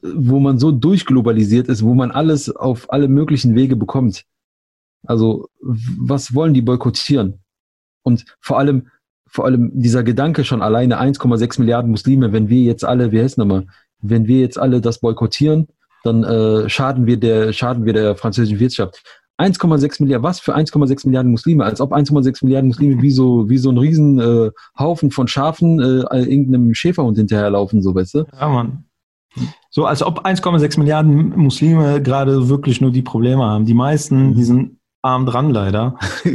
wo 0.00 0.38
man 0.38 0.60
so 0.60 0.70
durchglobalisiert 0.70 1.66
ist, 1.66 1.82
wo 1.82 1.92
man 1.92 2.12
alles 2.12 2.54
auf 2.54 2.92
alle 2.92 3.08
möglichen 3.08 3.56
Wege 3.56 3.74
bekommt. 3.74 4.24
Also, 5.06 5.48
was 5.60 6.36
wollen 6.36 6.54
die 6.54 6.62
boykottieren? 6.62 7.42
Und 8.04 8.26
vor 8.38 8.60
allem, 8.60 8.90
vor 9.26 9.44
allem 9.44 9.72
dieser 9.74 10.04
Gedanke 10.04 10.44
schon 10.44 10.62
alleine 10.62 11.00
1,6 11.00 11.58
Milliarden 11.58 11.90
Muslime, 11.90 12.32
wenn 12.32 12.48
wir 12.48 12.62
jetzt 12.62 12.84
alle, 12.84 13.10
wie 13.10 13.20
heißt 13.20 13.38
nochmal, 13.38 13.66
wenn 14.00 14.28
wir 14.28 14.38
jetzt 14.38 14.58
alle 14.58 14.80
das 14.80 15.00
boykottieren, 15.00 15.66
dann 16.04 16.24
äh, 16.24 16.68
schaden 16.68 17.06
wir 17.06 17.18
der, 17.18 17.52
schaden 17.52 17.84
wir 17.84 17.92
der 17.92 18.16
französischen 18.16 18.60
Wirtschaft. 18.60 19.02
1,6 19.38 20.00
Milliarden, 20.02 20.22
was 20.22 20.38
für 20.38 20.54
1,6 20.54 21.06
Milliarden 21.06 21.32
Muslime? 21.32 21.64
Als 21.64 21.80
ob 21.80 21.92
1,6 21.92 22.44
Milliarden 22.44 22.68
Muslime 22.68 23.02
wie 23.02 23.10
so, 23.10 23.48
wie 23.48 23.58
so 23.58 23.70
ein 23.70 23.78
riesen 23.78 24.20
äh, 24.20 24.50
Haufen 24.78 25.10
von 25.10 25.26
Schafen 25.26 25.80
äh, 25.80 26.20
irgendeinem 26.20 26.72
Schäferhund 26.74 27.16
hinterherlaufen, 27.16 27.82
so 27.82 27.94
weißt 27.94 28.14
du? 28.14 28.24
Ja, 28.38 28.48
Mann. 28.48 28.84
So, 29.70 29.86
als 29.86 30.04
ob 30.04 30.24
1,6 30.24 30.78
Milliarden 30.78 31.30
Muslime 31.36 32.00
gerade 32.00 32.48
wirklich 32.48 32.80
nur 32.80 32.92
die 32.92 33.02
Probleme 33.02 33.42
haben. 33.42 33.64
Die 33.64 33.74
meisten, 33.74 34.34
die 34.34 34.44
sind 34.44 34.78
arm 35.04 35.26
dran 35.26 35.50
leider. 35.50 35.98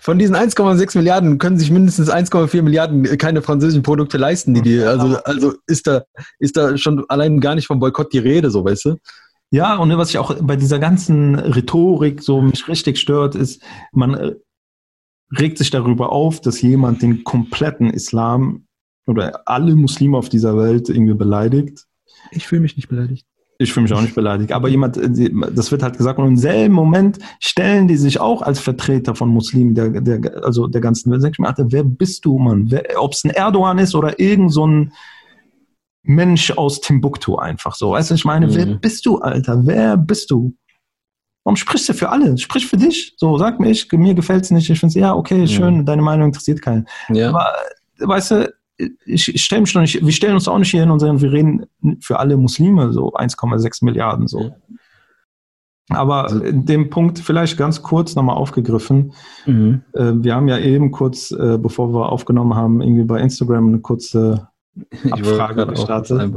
Von 0.00 0.18
diesen 0.18 0.36
1,6 0.36 0.98
Milliarden 0.98 1.38
können 1.38 1.58
sich 1.58 1.70
mindestens 1.70 2.10
1,4 2.10 2.62
Milliarden 2.62 3.04
keine 3.18 3.42
französischen 3.42 3.82
Produkte 3.82 4.18
leisten, 4.18 4.52
die 4.54 4.62
die, 4.62 4.80
also, 4.80 5.16
also 5.24 5.54
ist 5.66 5.86
da, 5.86 6.02
ist 6.38 6.56
da 6.56 6.76
schon 6.76 7.04
allein 7.08 7.40
gar 7.40 7.54
nicht 7.54 7.66
vom 7.66 7.80
Boykott 7.80 8.12
die 8.12 8.18
Rede, 8.18 8.50
so 8.50 8.64
weißt 8.64 8.84
du? 8.86 8.96
Ja, 9.50 9.76
und 9.76 9.96
was 9.96 10.10
ich 10.10 10.18
auch 10.18 10.34
bei 10.40 10.56
dieser 10.56 10.78
ganzen 10.78 11.34
Rhetorik 11.34 12.22
so 12.22 12.40
mich 12.40 12.68
richtig 12.68 12.98
stört, 12.98 13.34
ist, 13.34 13.62
man 13.92 14.36
regt 15.38 15.58
sich 15.58 15.70
darüber 15.70 16.12
auf, 16.12 16.40
dass 16.40 16.62
jemand 16.62 17.02
den 17.02 17.24
kompletten 17.24 17.90
Islam 17.90 18.66
oder 19.06 19.42
alle 19.46 19.74
Muslime 19.74 20.16
auf 20.16 20.28
dieser 20.28 20.56
Welt 20.56 20.88
irgendwie 20.88 21.14
beleidigt. 21.14 21.86
Ich 22.30 22.46
fühle 22.46 22.62
mich 22.62 22.76
nicht 22.76 22.88
beleidigt. 22.88 23.26
Ich 23.62 23.72
fühle 23.72 23.84
mich 23.84 23.92
auch 23.92 24.00
nicht 24.00 24.14
beleidigt. 24.14 24.52
Aber 24.52 24.68
jemand, 24.68 24.96
äh, 24.96 25.30
das 25.54 25.70
wird 25.70 25.82
halt 25.82 25.96
gesagt, 25.96 26.18
und 26.18 26.26
im 26.26 26.36
selben 26.36 26.74
Moment 26.74 27.18
stellen 27.40 27.88
die 27.88 27.96
sich 27.96 28.20
auch 28.20 28.42
als 28.42 28.60
Vertreter 28.60 29.14
von 29.14 29.28
Muslimen, 29.28 29.74
der, 29.74 29.88
der, 29.90 30.44
also 30.44 30.66
der 30.66 30.80
ganzen 30.80 31.10
Welt. 31.10 31.22
Sag 31.22 31.32
ich 31.32 31.38
mir, 31.38 31.54
wer 31.56 31.84
bist 31.84 32.24
du, 32.24 32.38
Mann? 32.38 32.70
Ob 32.96 33.12
es 33.12 33.24
ein 33.24 33.30
Erdogan 33.30 33.78
ist 33.78 33.94
oder 33.94 34.18
irgend 34.18 34.52
so 34.52 34.66
ein 34.66 34.92
Mensch 36.02 36.50
aus 36.50 36.80
Timbuktu 36.80 37.36
einfach 37.36 37.74
so. 37.74 37.92
Weißt 37.92 38.10
du, 38.10 38.14
ich 38.14 38.24
meine, 38.24 38.48
mhm. 38.48 38.54
wer 38.54 38.66
bist 38.66 39.06
du, 39.06 39.18
Alter? 39.18 39.66
Wer 39.66 39.96
bist 39.96 40.30
du? 40.30 40.54
Warum 41.44 41.56
sprichst 41.56 41.88
du 41.88 41.94
für 41.94 42.10
alle? 42.10 42.38
Sprich 42.38 42.66
für 42.66 42.76
dich. 42.76 43.14
So, 43.16 43.36
sag 43.36 43.58
mir, 43.60 43.70
ich, 43.70 43.90
mir 43.92 44.14
gefällt 44.14 44.44
es 44.44 44.50
nicht. 44.50 44.68
Ich 44.68 44.78
finde 44.78 44.98
ja, 44.98 45.14
okay, 45.14 45.46
schön, 45.46 45.78
mhm. 45.78 45.86
deine 45.86 46.02
Meinung 46.02 46.26
interessiert 46.26 46.62
keinen. 46.62 46.86
Ja. 47.08 47.30
Aber, 47.30 47.46
weißt 47.98 48.30
du, 48.32 48.54
ich 49.04 49.42
stelle 49.42 49.62
mich 49.62 49.74
noch 49.74 49.82
nicht, 49.82 50.04
wir 50.04 50.12
stellen 50.12 50.34
uns 50.34 50.48
auch 50.48 50.58
nicht 50.58 50.70
hier 50.70 50.80
hin 50.80 50.90
und 50.90 51.00
sagen, 51.00 51.20
wir 51.20 51.32
reden 51.32 51.66
für 52.00 52.18
alle 52.18 52.36
Muslime 52.36 52.92
so 52.92 53.12
1,6 53.12 53.84
Milliarden 53.84 54.26
so. 54.26 54.54
Aber 55.88 56.24
also 56.24 56.40
dem 56.40 56.90
Punkt 56.90 57.18
vielleicht 57.18 57.58
ganz 57.58 57.82
kurz 57.82 58.14
nochmal 58.14 58.36
aufgegriffen. 58.36 59.12
Mhm. 59.46 59.82
Äh, 59.92 60.12
wir 60.14 60.34
haben 60.34 60.48
ja 60.48 60.58
eben 60.58 60.90
kurz, 60.90 61.32
äh, 61.32 61.58
bevor 61.58 61.92
wir 61.92 62.10
aufgenommen 62.10 62.54
haben, 62.54 62.80
irgendwie 62.80 63.04
bei 63.04 63.20
Instagram 63.20 63.68
eine 63.68 63.78
kurze 63.80 64.48
Abfrage 65.10 65.66
gestartet. 65.66 66.32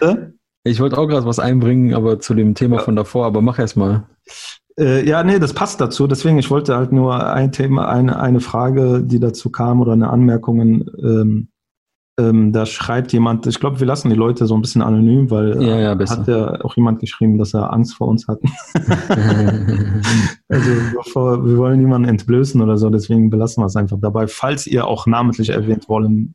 Ja. 0.00 0.16
Ich 0.64 0.80
wollte 0.80 0.98
auch 0.98 1.06
gerade 1.06 1.26
was 1.26 1.38
einbringen, 1.38 1.94
aber 1.94 2.20
zu 2.20 2.34
dem 2.34 2.54
Thema 2.54 2.80
von 2.80 2.94
davor, 2.94 3.26
aber 3.26 3.40
mach 3.40 3.58
erst 3.58 3.76
mal. 3.76 4.06
Äh, 4.78 5.08
ja, 5.08 5.22
nee, 5.24 5.38
das 5.38 5.52
passt 5.52 5.80
dazu. 5.80 6.06
Deswegen, 6.06 6.38
ich 6.38 6.50
wollte 6.50 6.76
halt 6.76 6.92
nur 6.92 7.32
ein 7.32 7.52
Thema, 7.52 7.88
eine, 7.88 8.20
eine 8.20 8.40
Frage, 8.40 9.02
die 9.02 9.20
dazu 9.20 9.50
kam 9.50 9.80
oder 9.80 9.92
eine 9.92 10.10
Anmerkung 10.10 10.60
ähm, 11.02 11.48
ähm, 12.18 12.52
da 12.52 12.66
schreibt 12.66 13.12
jemand, 13.12 13.46
ich 13.46 13.60
glaube, 13.60 13.78
wir 13.78 13.86
lassen 13.86 14.10
die 14.10 14.16
Leute 14.16 14.46
so 14.46 14.56
ein 14.56 14.60
bisschen 14.60 14.82
anonym, 14.82 15.30
weil 15.30 15.62
ja, 15.62 15.78
ja, 15.78 15.98
hat 16.10 16.26
ja 16.26 16.64
auch 16.64 16.74
jemand 16.76 16.98
geschrieben, 16.98 17.38
dass 17.38 17.54
er 17.54 17.72
Angst 17.72 17.94
vor 17.94 18.08
uns 18.08 18.26
hat. 18.26 18.40
also 20.48 20.70
bevor, 20.96 21.46
wir 21.46 21.56
wollen 21.56 21.78
niemanden 21.78 22.08
entblößen 22.08 22.60
oder 22.60 22.76
so, 22.76 22.90
deswegen 22.90 23.30
belassen 23.30 23.62
wir 23.62 23.66
es 23.66 23.76
einfach 23.76 23.98
dabei. 24.00 24.26
Falls 24.26 24.66
ihr 24.66 24.88
auch 24.88 25.06
namentlich 25.06 25.50
erwähnt 25.50 25.88
wollen, 25.88 26.34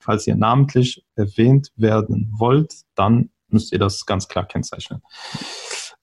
falls 0.00 0.26
ihr 0.26 0.34
namentlich 0.34 1.04
erwähnt 1.14 1.70
werden 1.76 2.32
wollt, 2.36 2.74
dann 2.96 3.30
müsst 3.48 3.72
ihr 3.72 3.78
das 3.78 4.06
ganz 4.06 4.26
klar 4.26 4.44
kennzeichnen. 4.44 5.02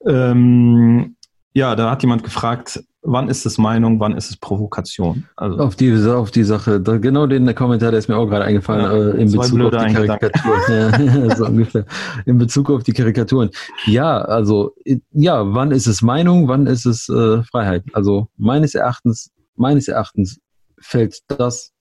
Ähm, 0.05 1.17
ja, 1.53 1.75
da 1.75 1.91
hat 1.91 2.01
jemand 2.01 2.23
gefragt, 2.23 2.83
wann 3.03 3.29
ist 3.29 3.45
es 3.45 3.57
Meinung, 3.57 3.99
wann 3.99 4.17
ist 4.17 4.29
es 4.29 4.37
Provokation? 4.37 5.25
Also 5.35 5.57
auf 5.59 5.75
die, 5.75 5.93
auf 5.93 6.31
die 6.31 6.43
Sache, 6.43 6.81
da, 6.81 6.97
genau 6.97 7.27
den 7.27 7.53
Kommentar, 7.53 7.91
der 7.91 7.99
ist 7.99 8.07
mir 8.07 8.17
auch 8.17 8.25
gerade 8.25 8.45
eingefallen, 8.45 8.83
ja, 8.83 9.17
äh, 9.17 9.21
in 9.21 9.31
Bezug 9.31 9.61
auf 9.61 9.85
die 9.85 9.93
Karikaturen. 9.93 11.27
ja, 11.29 11.35
so 11.35 11.45
ungefähr. 11.45 11.85
In 12.25 12.37
Bezug 12.39 12.71
auf 12.71 12.83
die 12.83 12.93
Karikaturen. 12.93 13.51
Ja, 13.85 14.19
also, 14.19 14.73
ja, 15.11 15.53
wann 15.53 15.71
ist 15.71 15.85
es 15.85 16.01
Meinung, 16.01 16.47
wann 16.47 16.65
ist 16.65 16.85
es 16.85 17.07
äh, 17.09 17.43
Freiheit? 17.43 17.83
Also 17.93 18.29
meines 18.37 18.73
Erachtens, 18.73 19.31
meines 19.55 19.87
Erachtens 19.87 20.39
fällt 20.79 21.19
das, 21.27 21.71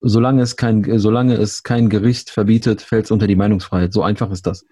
solange 0.00 0.42
es 0.42 0.56
kein, 0.56 0.98
solange 0.98 1.34
es 1.34 1.62
kein 1.62 1.88
Gericht 1.88 2.30
verbietet, 2.30 2.82
fällt 2.82 3.04
es 3.04 3.10
unter 3.12 3.26
die 3.28 3.36
Meinungsfreiheit. 3.36 3.92
So 3.92 4.02
einfach 4.02 4.30
ist 4.30 4.46
das. 4.46 4.64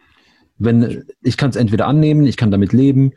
Wenn 0.58 1.04
ich 1.22 1.36
kann 1.36 1.50
es 1.50 1.56
entweder 1.56 1.86
annehmen, 1.86 2.26
ich 2.26 2.36
kann 2.36 2.50
damit 2.50 2.72
leben, 2.72 3.12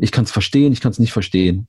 ich 0.00 0.12
kann 0.12 0.24
es 0.24 0.30
verstehen, 0.30 0.72
ich 0.72 0.80
kann 0.80 0.92
es 0.92 0.98
nicht 0.98 1.12
verstehen. 1.12 1.68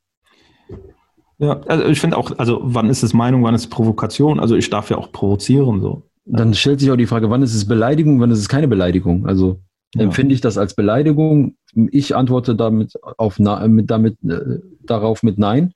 Ja, 1.37 1.59
also 1.61 1.85
ich 1.85 1.99
finde 1.99 2.17
auch, 2.17 2.37
also 2.37 2.59
wann 2.63 2.89
ist 2.89 3.03
es 3.03 3.13
Meinung, 3.13 3.43
wann 3.43 3.55
ist 3.55 3.61
es 3.61 3.69
Provokation? 3.69 4.39
Also 4.39 4.55
ich 4.55 4.69
darf 4.69 4.89
ja 4.89 4.97
auch 4.97 5.11
provozieren 5.11 5.81
so. 5.81 6.03
Dann 6.25 6.53
stellt 6.53 6.79
sich 6.79 6.91
auch 6.91 6.97
die 6.97 7.07
Frage, 7.07 7.29
wann 7.29 7.41
ist 7.41 7.55
es 7.55 7.67
Beleidigung, 7.67 8.19
wann 8.19 8.29
ist 8.29 8.39
es 8.39 8.47
keine 8.47 8.67
Beleidigung? 8.67 9.25
Also 9.25 9.59
ja. 9.95 10.03
empfinde 10.03 10.35
ich 10.35 10.41
das 10.41 10.57
als 10.57 10.75
Beleidigung? 10.75 11.55
Ich 11.91 12.15
antworte 12.15 12.55
damit 12.55 12.93
auf 13.17 13.39
mit 13.39 13.89
damit 13.89 14.17
äh, 14.23 14.59
darauf 14.81 15.23
mit 15.23 15.39
Nein. 15.39 15.73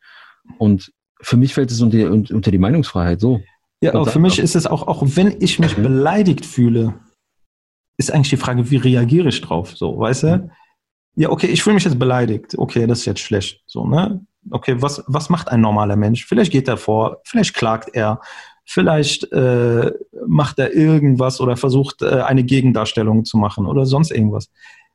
Und 0.59 0.91
für 1.19 1.37
mich 1.37 1.55
fällt 1.55 1.71
es 1.71 1.81
unter 1.81 1.97
die, 1.97 2.05
unter 2.05 2.51
die 2.51 2.59
Meinungsfreiheit 2.59 3.19
so. 3.19 3.41
Ja, 3.81 3.95
aber 3.95 4.05
für 4.05 4.19
mich 4.19 4.39
ist 4.39 4.55
es 4.55 4.67
auch, 4.67 4.87
auch 4.87 5.03
wenn 5.03 5.35
ich 5.39 5.59
mich 5.59 5.77
mhm. 5.77 5.83
beleidigt 5.83 6.45
fühle, 6.45 6.93
ist 7.97 8.11
eigentlich 8.11 8.29
die 8.29 8.37
Frage, 8.37 8.69
wie 8.69 8.77
reagiere 8.77 9.29
ich 9.29 9.41
drauf? 9.41 9.75
So, 9.75 9.97
weißt 9.97 10.23
du? 10.23 10.49
Ja, 11.15 11.29
okay, 11.29 11.47
ich 11.47 11.63
fühle 11.63 11.75
mich 11.75 11.85
jetzt 11.85 11.99
beleidigt. 11.99 12.57
Okay, 12.57 12.87
das 12.87 12.99
ist 12.99 13.05
jetzt 13.05 13.21
schlecht. 13.21 13.61
So, 13.65 13.87
ne? 13.87 14.25
Okay, 14.51 14.81
was, 14.81 15.03
was 15.07 15.29
macht 15.29 15.49
ein 15.49 15.61
normaler 15.61 15.95
Mensch? 15.95 16.25
Vielleicht 16.25 16.51
geht 16.51 16.67
er 16.67 16.77
vor, 16.77 17.17
vielleicht 17.23 17.53
klagt 17.55 17.89
er, 17.93 18.19
vielleicht 18.65 19.31
äh, 19.31 19.91
macht 20.27 20.59
er 20.59 20.73
irgendwas 20.73 21.39
oder 21.39 21.55
versucht, 21.55 22.01
äh, 22.01 22.21
eine 22.21 22.43
Gegendarstellung 22.43 23.25
zu 23.25 23.37
machen 23.37 23.65
oder 23.65 23.85
sonst 23.85 24.11
irgendwas. 24.11 24.49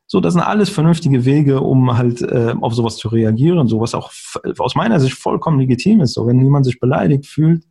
So, 0.07 0.21
das 0.21 0.35
sind 0.35 0.43
alles 0.43 0.71
vernünftige 0.71 1.25
Wege, 1.25 1.61
um 1.61 1.97
halt 1.97 2.21
äh, 2.21 2.55
auf 2.61 2.75
sowas 2.75 2.97
zu 2.97 3.09
reagieren, 3.09 3.69
sowas 3.69 3.95
auch 3.95 4.11
aus 4.59 4.75
meiner 4.75 4.99
Sicht 4.99 5.15
vollkommen 5.15 5.61
legitim 5.61 6.01
ist. 6.01 6.15
So, 6.15 6.27
wenn 6.27 6.39
niemand 6.39 6.67
sich 6.67 6.81
beleidigt 6.81 7.27
fühlt, 7.27 7.65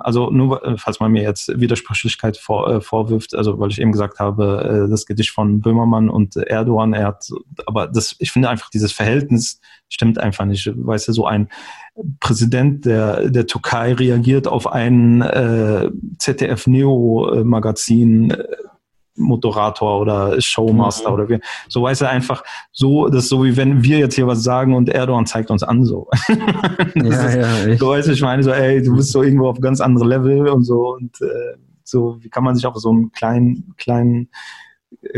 also 0.00 0.30
nur, 0.30 0.64
äh, 0.64 0.76
falls 0.78 1.00
man 1.00 1.12
mir 1.12 1.22
jetzt 1.22 1.60
Widersprüchlichkeit 1.60 2.36
vor, 2.36 2.70
äh, 2.70 2.80
vorwirft, 2.80 3.34
also 3.34 3.58
weil 3.58 3.70
ich 3.70 3.80
eben 3.80 3.92
gesagt 3.92 4.18
habe, 4.18 4.86
äh, 4.86 4.90
das 4.90 5.06
Gedicht 5.06 5.30
von 5.30 5.60
Böhmermann 5.60 6.08
und 6.08 6.36
Erdogan, 6.36 6.94
er 6.94 7.08
hat, 7.08 7.28
aber 7.66 7.86
das, 7.86 8.16
ich 8.18 8.32
finde 8.32 8.48
einfach 8.48 8.70
dieses 8.70 8.92
Verhältnis 8.92 9.60
stimmt 9.88 10.18
einfach 10.18 10.44
nicht. 10.44 10.70
Weißt 10.74 11.08
du, 11.08 11.12
so 11.12 11.26
ein 11.26 11.48
Präsident 12.20 12.86
der, 12.86 13.30
der 13.30 13.46
Türkei 13.46 13.92
reagiert 13.92 14.46
auf 14.46 14.70
ein 14.70 15.22
äh, 15.22 15.90
ZDF-Neo-Magazin, 16.18 18.30
äh, 18.30 18.44
Moderator 19.18 20.00
oder 20.00 20.40
Showmaster 20.40 21.08
mhm. 21.08 21.14
oder 21.14 21.28
wie. 21.28 21.38
So 21.68 21.82
weiß 21.82 22.00
er 22.02 22.10
einfach 22.10 22.42
so, 22.72 23.08
das 23.08 23.24
ist 23.24 23.28
so 23.30 23.44
wie 23.44 23.56
wenn 23.56 23.82
wir 23.82 23.98
jetzt 23.98 24.14
hier 24.14 24.26
was 24.26 24.42
sagen 24.42 24.74
und 24.74 24.88
Erdogan 24.88 25.26
zeigt 25.26 25.50
uns 25.50 25.62
an 25.62 25.84
so. 25.84 26.08
ja, 26.28 27.04
ist, 27.04 27.36
ja, 27.36 27.76
so 27.76 27.88
weiß 27.88 28.08
ich 28.08 28.22
meine 28.22 28.42
so, 28.42 28.50
ey, 28.50 28.82
du 28.82 28.96
bist 28.96 29.12
so 29.12 29.22
irgendwo 29.22 29.48
auf 29.48 29.60
ganz 29.60 29.80
andere 29.80 30.06
Level 30.06 30.48
und 30.48 30.64
so 30.64 30.94
und 30.94 31.20
äh, 31.20 31.58
so, 31.84 32.18
wie 32.20 32.28
kann 32.28 32.44
man 32.44 32.54
sich 32.54 32.66
auf 32.66 32.76
so 32.76 32.90
einen 32.90 33.12
kleinen, 33.12 33.74
kleinen 33.76 34.28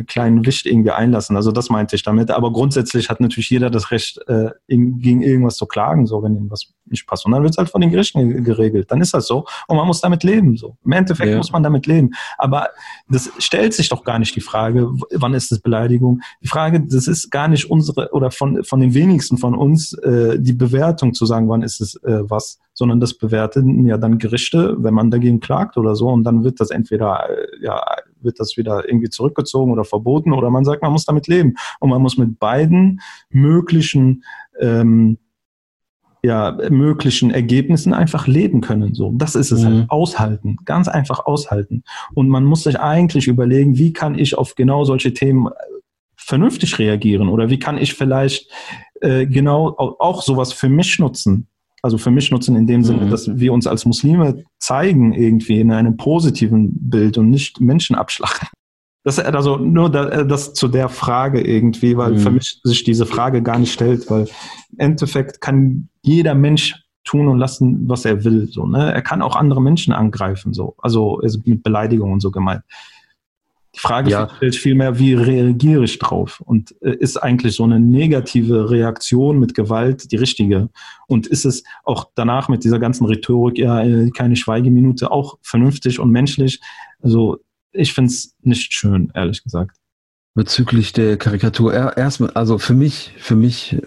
kleinen 0.07 0.46
Wicht 0.46 0.66
irgendwie 0.66 0.90
einlassen. 0.90 1.37
Also 1.37 1.53
das 1.53 1.70
meinte 1.70 1.96
ich 1.96 2.03
damit. 2.03 2.31
Aber 2.31 2.53
grundsätzlich 2.53 3.09
hat 3.09 3.20
natürlich 3.20 3.50
jeder 3.50 3.70
das 3.70 3.90
Recht, 3.90 4.18
äh, 4.29 4.50
gegen 4.68 5.22
irgendwas 5.22 5.57
zu 5.57 5.66
klagen, 5.66 6.07
so 6.07 6.22
wenn 6.22 6.37
ihm 6.37 6.50
was 6.50 6.72
nicht 6.87 7.07
passt. 7.07 7.24
Und 7.26 7.33
dann 7.33 7.42
wird 7.42 7.53
es 7.53 7.59
halt 7.59 7.68
von 7.70 7.81
den 7.81 7.90
Gerichten 7.90 8.44
geregelt. 8.44 8.90
Dann 8.90 9.00
ist 9.00 9.14
das 9.14 9.26
so. 9.26 9.46
Und 9.68 9.76
man 9.76 9.87
muss 9.87 10.00
damit 10.00 10.24
leben. 10.24 10.57
So. 10.57 10.76
Im 10.85 10.92
Endeffekt 10.92 11.31
ja. 11.31 11.37
muss 11.37 11.53
man 11.53 11.62
damit 11.62 11.87
leben. 11.87 12.11
Aber 12.38 12.68
das 13.09 13.31
stellt 13.38 13.74
sich 13.74 13.88
doch 13.88 14.05
gar 14.05 14.18
nicht 14.18 14.35
die 14.37 14.40
Frage, 14.40 14.90
wann 15.12 15.35
ist 15.35 15.53
das 15.53 15.61
Beleidigung? 15.61 16.20
Die 16.42 16.48
Frage, 16.48 16.81
das 16.81 17.07
ist 17.07 17.31
gar 17.31 17.48
nicht 17.48 17.70
unsere 17.70 18.11
oder 18.12 18.31
von, 18.31 18.64
von 18.64 18.81
den 18.81 18.94
wenigsten 18.94 19.38
von 19.38 19.55
uns 19.55 19.92
äh, 19.94 20.38
die 20.38 20.53
Bewertung 20.53 21.14
zu 21.14 21.26
sagen, 21.26 21.48
wann 21.48 21.62
ist 21.62 21.81
es 21.81 21.96
äh, 22.03 22.20
was, 22.22 22.59
sondern 22.74 23.00
das 23.00 23.14
bewerten 23.14 23.87
ja 23.87 23.98
dann 23.98 24.18
Gerichte, 24.18 24.76
wenn 24.79 24.94
man 24.94 25.11
dagegen 25.11 25.40
klagt 25.40 25.76
oder 25.76 25.94
so. 25.94 26.09
Und 26.09 26.24
dann 26.24 26.44
wird 26.44 26.61
das 26.61 26.70
entweder 26.70 27.29
äh, 27.29 27.46
ja 27.62 27.83
wird 28.23 28.41
das 28.41 28.57
wieder 28.57 28.89
irgendwie 28.89 29.09
zurückgezogen 29.09 29.73
oder 29.73 29.85
verboten 29.85 30.33
oder 30.33 30.51
man 30.51 30.65
sagt, 30.65 30.83
man 30.83 30.93
muss 30.93 31.05
damit 31.05 31.27
leben. 31.27 31.55
Und 31.81 31.91
man 31.91 32.03
muss 32.03 32.17
mit 32.19 32.39
beiden 32.39 33.01
möglichen 33.31 34.25
ähm, 34.61 35.19
ja, 36.23 36.59
möglichen 36.69 37.31
Ergebnissen 37.31 37.95
einfach 37.95 38.27
leben 38.27 38.61
können. 38.61 38.95
So, 38.95 39.13
das 39.15 39.35
ist 39.35 39.53
es 39.53 39.65
halt. 39.65 39.75
mhm. 39.75 39.79
halt. 39.81 39.91
Aushalten, 39.91 40.57
ganz 40.65 40.89
einfach 40.89 41.25
aushalten. 41.27 41.83
Und 42.15 42.29
man 42.29 42.45
muss 42.45 42.65
sich 42.65 42.79
eigentlich 42.79 43.27
überlegen, 43.27 43.79
wie 43.79 43.93
kann 43.93 44.19
ich 44.19 44.37
auf 44.37 44.55
genau 44.55 44.85
solche 44.85 45.15
Themen 45.15 45.47
äh, 45.47 45.51
vernünftig 46.17 46.79
reagieren 46.79 47.29
oder 47.29 47.49
wie 47.49 47.59
kann 47.59 47.79
ich 47.79 47.95
vielleicht 47.95 48.51
äh, 49.01 49.27
genau 49.27 49.75
auch 49.77 50.23
sowas 50.23 50.53
für 50.53 50.69
mich 50.69 50.99
nutzen 50.99 51.49
also 51.83 51.99
für 51.99 52.11
mich 52.11 52.31
nutzen 52.31 52.57
in 52.57 52.66
dem 52.66 52.83
Sinne, 52.83 53.07
mhm. 53.07 53.11
dass 53.11 53.38
wir 53.38 53.53
uns 53.53 53.66
als 53.66 53.87
Muslime 53.87 54.45
zeigen 54.59 55.12
irgendwie 55.12 55.61
in 55.61 55.73
einem 55.73 55.97
positiven 55.97 56.90
Bild 56.90 57.19
und 57.19 57.31
nicht 57.31 57.61
Menschen 57.61 57.97
abschlachten. 57.97 58.49
Das 59.03 59.19
also 59.19 59.57
nur 59.57 59.88
das 59.88 60.53
zu 60.53 60.69
der 60.69 60.90
Frage 60.90 61.40
irgendwie, 61.40 61.97
weil 61.97 62.12
mhm. 62.12 62.19
für 62.19 62.31
mich 62.31 62.61
sich 62.64 62.85
diese 62.85 63.07
Frage 63.07 63.43
gar 63.43 63.59
nicht 63.59 63.73
stellt, 63.73 64.11
weil 64.11 64.29
im 64.73 64.79
Endeffekt 64.79 65.40
kann 65.40 65.88
jeder 66.03 66.35
Mensch 66.35 66.75
tun 67.05 67.29
und 67.29 67.38
lassen, 67.38 67.88
was 67.88 68.05
er 68.05 68.25
will. 68.25 68.49
So, 68.51 68.66
ne? 68.66 68.93
Er 68.93 69.01
kann 69.01 69.23
auch 69.23 69.37
andere 69.37 69.62
Menschen 69.62 69.95
angreifen, 69.95 70.53
so, 70.53 70.75
also 70.79 71.21
mit 71.45 71.62
Beleidigungen 71.62 72.12
und 72.12 72.21
so 72.21 72.31
gemeint. 72.31 72.62
Die 73.75 73.79
Frage 73.79 74.11
ja. 74.11 74.29
stellt 74.37 74.57
vielmehr, 74.57 74.99
wie 74.99 75.15
reagiere 75.15 75.85
ich 75.85 75.99
drauf? 75.99 76.41
Und 76.45 76.75
äh, 76.83 76.97
ist 76.97 77.17
eigentlich 77.17 77.55
so 77.55 77.65
eine 77.65 77.79
negative 77.79 78.71
Reaktion 78.71 79.39
mit 79.39 79.55
Gewalt 79.55 80.11
die 80.11 80.17
richtige? 80.17 80.71
Und 81.07 81.29
ist 81.29 81.45
es 81.45 81.63
auch 81.85 82.11
danach 82.15 82.49
mit 82.49 82.65
dieser 82.65 82.81
ganzen 82.81 83.07
Rhetorik, 83.07 83.59
ja, 83.59 83.83
äh, 83.83 84.11
keine 84.11 84.35
Schweigeminute, 84.35 85.11
auch 85.11 85.39
vernünftig 85.43 86.01
und 86.01 86.11
menschlich? 86.11 86.61
Also 87.01 87.39
ich 87.73 87.93
finde 87.93 88.11
es 88.11 88.35
nicht 88.43 88.73
schön, 88.73 89.13
ehrlich 89.15 89.45
gesagt. 89.45 89.77
Bezüglich 90.35 90.93
der 90.93 91.17
Karikatur, 91.17 91.73
erstmal, 91.97 92.31
also 92.31 92.59
für 92.59 92.75
mich, 92.75 93.15
für 93.19 93.37
mich 93.37 93.75
äh, 93.75 93.81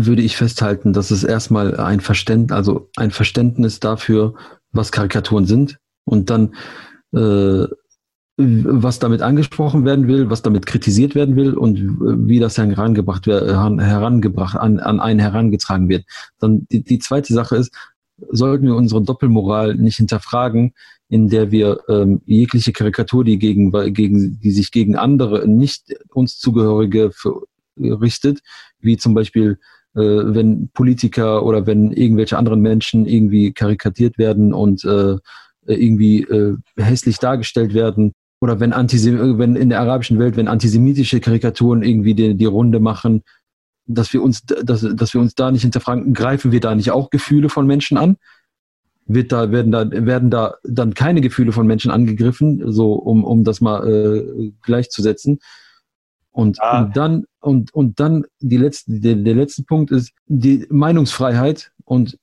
würde 0.00 0.22
ich 0.22 0.36
festhalten, 0.36 0.92
dass 0.92 1.10
es 1.10 1.24
erstmal 1.24 1.78
ein 1.78 2.00
Verständnis, 2.00 2.56
also 2.56 2.90
ein 2.96 3.10
Verständnis 3.10 3.80
dafür, 3.80 4.34
was 4.72 4.92
Karikaturen 4.92 5.46
sind 5.46 5.78
und 6.04 6.30
dann 6.30 6.54
äh, 7.14 7.66
was 8.36 8.98
damit 8.98 9.22
angesprochen 9.22 9.84
werden 9.84 10.08
will, 10.08 10.28
was 10.28 10.42
damit 10.42 10.66
kritisiert 10.66 11.14
werden 11.14 11.36
will 11.36 11.54
und 11.54 11.78
wie 12.28 12.40
das 12.40 12.58
herangebracht 12.58 13.26
herangebracht, 13.26 14.56
an, 14.56 14.80
an 14.80 14.98
einen 14.98 15.20
herangetragen 15.20 15.88
wird. 15.88 16.04
Dann 16.40 16.66
die, 16.72 16.82
die 16.82 16.98
zweite 16.98 17.32
Sache 17.32 17.56
ist, 17.56 17.72
sollten 18.30 18.66
wir 18.66 18.74
unsere 18.74 19.02
Doppelmoral 19.02 19.76
nicht 19.76 19.96
hinterfragen, 19.96 20.72
in 21.08 21.28
der 21.28 21.52
wir 21.52 21.80
ähm, 21.88 22.22
jegliche 22.24 22.72
Karikatur, 22.72 23.24
die 23.24 23.38
gegen, 23.38 23.70
gegen, 23.92 24.40
die 24.40 24.50
sich 24.50 24.72
gegen 24.72 24.96
andere 24.96 25.46
nicht 25.46 25.94
uns 26.12 26.38
zugehörige 26.38 27.12
richtet, 27.78 28.40
wie 28.80 28.96
zum 28.96 29.14
Beispiel 29.14 29.58
äh, 29.94 30.00
wenn 30.00 30.70
Politiker 30.70 31.44
oder 31.44 31.66
wenn 31.66 31.92
irgendwelche 31.92 32.36
anderen 32.36 32.60
Menschen 32.60 33.06
irgendwie 33.06 33.52
karikatiert 33.52 34.18
werden 34.18 34.52
und 34.52 34.84
äh, 34.84 35.18
irgendwie 35.66 36.22
äh, 36.22 36.56
hässlich 36.76 37.18
dargestellt 37.18 37.74
werden, 37.74 38.12
oder 38.44 38.60
wenn, 38.60 38.74
Antisem 38.74 39.38
wenn 39.38 39.56
in 39.56 39.70
der 39.70 39.80
arabischen 39.80 40.18
Welt, 40.18 40.36
wenn 40.36 40.48
antisemitische 40.48 41.18
Karikaturen 41.18 41.82
irgendwie 41.82 42.14
die, 42.14 42.34
die 42.34 42.44
Runde 42.44 42.78
machen, 42.78 43.22
dass 43.86 44.12
wir 44.12 44.22
uns, 44.22 44.44
dass, 44.44 44.82
dass 44.82 45.14
wir 45.14 45.22
uns 45.22 45.34
da 45.34 45.50
nicht 45.50 45.62
hinterfragen, 45.62 46.12
greifen 46.12 46.52
wir 46.52 46.60
da 46.60 46.74
nicht 46.74 46.90
auch 46.90 47.08
Gefühle 47.08 47.48
von 47.48 47.66
Menschen 47.66 47.96
an? 47.96 48.18
Wird 49.06 49.32
da, 49.32 49.50
werden 49.50 49.72
da, 49.72 49.90
werden 49.90 50.28
da 50.28 50.56
dann 50.62 50.92
keine 50.92 51.22
Gefühle 51.22 51.52
von 51.52 51.66
Menschen 51.66 51.90
angegriffen, 51.90 52.70
so 52.70 52.92
um, 52.92 53.24
um 53.24 53.44
das 53.44 53.62
mal 53.62 53.88
äh, 53.88 54.52
gleichzusetzen? 54.60 55.38
Und, 56.30 56.60
ah. 56.60 56.82
und 56.82 56.96
dann, 56.98 57.24
und, 57.40 57.72
und 57.72 57.98
dann 57.98 58.26
die 58.40 58.58
letzte, 58.58 59.00
der, 59.00 59.14
der 59.14 59.34
letzte 59.36 59.62
Punkt 59.62 59.90
ist 59.90 60.12
die 60.26 60.66
Meinungsfreiheit 60.68 61.72
und 61.84 62.18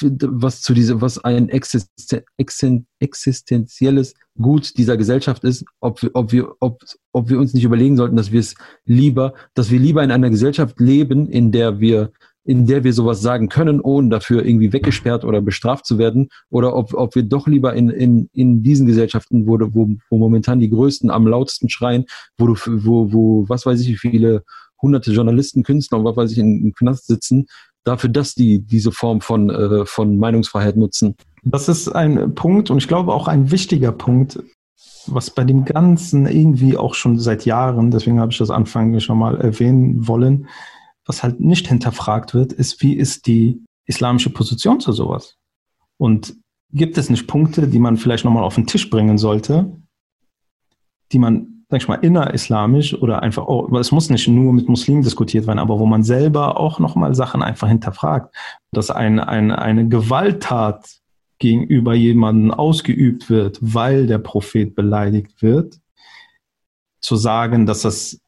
was 0.00 0.62
zu 0.62 0.74
dieser, 0.74 1.00
was 1.00 1.18
ein 1.18 1.48
existenzielles 1.48 4.14
Gut 4.40 4.78
dieser 4.78 4.96
Gesellschaft 4.96 5.44
ist, 5.44 5.64
ob 5.80 6.02
wir, 6.02 6.10
ob 6.14 6.32
wir, 6.32 6.54
ob, 6.60 6.82
ob 7.12 7.28
wir 7.28 7.38
uns 7.38 7.52
nicht 7.52 7.64
überlegen 7.64 7.96
sollten, 7.96 8.16
dass 8.16 8.32
wir 8.32 8.40
es 8.40 8.54
lieber, 8.86 9.34
dass 9.54 9.70
wir 9.70 9.78
lieber 9.78 10.02
in 10.02 10.10
einer 10.10 10.30
Gesellschaft 10.30 10.80
leben, 10.80 11.28
in 11.28 11.52
der 11.52 11.80
wir, 11.80 12.12
in 12.44 12.66
der 12.66 12.82
wir 12.82 12.92
sowas 12.92 13.20
sagen 13.20 13.48
können, 13.48 13.80
ohne 13.80 14.08
dafür 14.08 14.44
irgendwie 14.44 14.72
weggesperrt 14.72 15.24
oder 15.24 15.42
bestraft 15.42 15.86
zu 15.86 15.98
werden, 15.98 16.28
oder 16.50 16.74
ob, 16.74 16.94
ob 16.94 17.14
wir 17.14 17.24
doch 17.24 17.46
lieber 17.46 17.74
in, 17.74 17.90
in, 17.90 18.30
in 18.32 18.62
diesen 18.62 18.86
Gesellschaften, 18.86 19.46
wo, 19.46 19.58
wo, 19.60 19.90
wo 20.08 20.18
momentan 20.18 20.60
die 20.60 20.70
Größten 20.70 21.10
am 21.10 21.26
lautesten 21.26 21.68
schreien, 21.68 22.06
wo 22.38 22.48
wo, 22.48 23.12
wo, 23.12 23.48
was 23.48 23.66
weiß 23.66 23.80
ich, 23.82 23.88
wie 23.88 23.96
viele 23.96 24.44
hunderte 24.80 25.12
Journalisten, 25.12 25.62
Künstler 25.62 25.98
und 25.98 26.04
was 26.04 26.16
weiß 26.16 26.32
ich, 26.32 26.38
in, 26.38 26.64
in 26.64 26.74
Knast 26.74 27.06
sitzen, 27.06 27.46
dafür, 27.84 28.10
dass 28.10 28.34
die 28.34 28.60
diese 28.60 28.92
Form 28.92 29.20
von, 29.20 29.50
äh, 29.50 29.86
von 29.86 30.18
Meinungsfreiheit 30.18 30.76
nutzen. 30.76 31.16
Das 31.44 31.68
ist 31.68 31.88
ein 31.88 32.34
Punkt 32.34 32.70
und 32.70 32.78
ich 32.78 32.88
glaube 32.88 33.12
auch 33.12 33.28
ein 33.28 33.50
wichtiger 33.50 33.92
Punkt, 33.92 34.42
was 35.06 35.30
bei 35.30 35.44
dem 35.44 35.64
Ganzen 35.64 36.26
irgendwie 36.26 36.76
auch 36.76 36.94
schon 36.94 37.18
seit 37.18 37.44
Jahren, 37.44 37.90
deswegen 37.90 38.20
habe 38.20 38.30
ich 38.30 38.38
das 38.38 38.50
anfangs 38.50 39.02
schon 39.02 39.18
mal 39.18 39.40
erwähnen 39.40 40.06
wollen, 40.06 40.48
was 41.04 41.22
halt 41.22 41.40
nicht 41.40 41.66
hinterfragt 41.66 42.34
wird, 42.34 42.52
ist, 42.52 42.80
wie 42.82 42.94
ist 42.94 43.26
die 43.26 43.64
islamische 43.86 44.30
Position 44.30 44.78
zu 44.78 44.92
sowas? 44.92 45.36
Und 45.96 46.36
gibt 46.70 46.96
es 46.96 47.10
nicht 47.10 47.26
Punkte, 47.26 47.66
die 47.68 47.78
man 47.78 47.96
vielleicht 47.96 48.24
nochmal 48.24 48.44
auf 48.44 48.54
den 48.54 48.66
Tisch 48.66 48.88
bringen 48.88 49.18
sollte, 49.18 49.76
die 51.10 51.18
man 51.18 51.51
sag 51.72 51.80
ich 51.80 51.88
mal, 51.88 51.94
innerislamisch 51.94 52.92
oder 53.00 53.22
einfach, 53.22 53.46
oh, 53.46 53.74
es 53.78 53.92
muss 53.92 54.10
nicht 54.10 54.28
nur 54.28 54.52
mit 54.52 54.68
Muslimen 54.68 55.02
diskutiert 55.02 55.46
werden, 55.46 55.58
aber 55.58 55.78
wo 55.78 55.86
man 55.86 56.02
selber 56.02 56.60
auch 56.60 56.78
nochmal 56.78 57.14
Sachen 57.14 57.42
einfach 57.42 57.66
hinterfragt, 57.66 58.34
dass 58.72 58.90
ein, 58.90 59.18
ein, 59.18 59.50
eine 59.50 59.88
Gewalttat 59.88 60.98
gegenüber 61.38 61.94
jemanden 61.94 62.50
ausgeübt 62.50 63.30
wird, 63.30 63.58
weil 63.62 64.06
der 64.06 64.18
Prophet 64.18 64.74
beleidigt 64.74 65.40
wird, 65.40 65.80
zu 67.00 67.16
sagen, 67.16 67.64
dass 67.64 67.80
das 67.80 68.20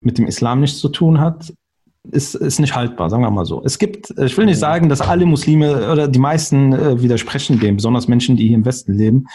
mit 0.00 0.18
dem 0.18 0.26
Islam 0.26 0.58
nichts 0.58 0.80
zu 0.80 0.88
tun 0.88 1.20
hat, 1.20 1.52
ist, 2.10 2.34
ist 2.34 2.58
nicht 2.58 2.74
haltbar, 2.74 3.10
sagen 3.10 3.22
wir 3.22 3.30
mal 3.30 3.46
so. 3.46 3.62
Es 3.64 3.78
gibt, 3.78 4.10
ich 4.18 4.36
will 4.36 4.46
nicht 4.46 4.58
sagen, 4.58 4.88
dass 4.88 5.00
alle 5.00 5.24
Muslime 5.24 5.88
oder 5.92 6.08
die 6.08 6.18
meisten 6.18 6.72
äh, 6.72 7.00
widersprechen 7.00 7.60
dem, 7.60 7.76
besonders 7.76 8.08
Menschen, 8.08 8.36
die 8.36 8.48
hier 8.48 8.56
im 8.56 8.64
Westen 8.64 8.94
leben. 8.94 9.28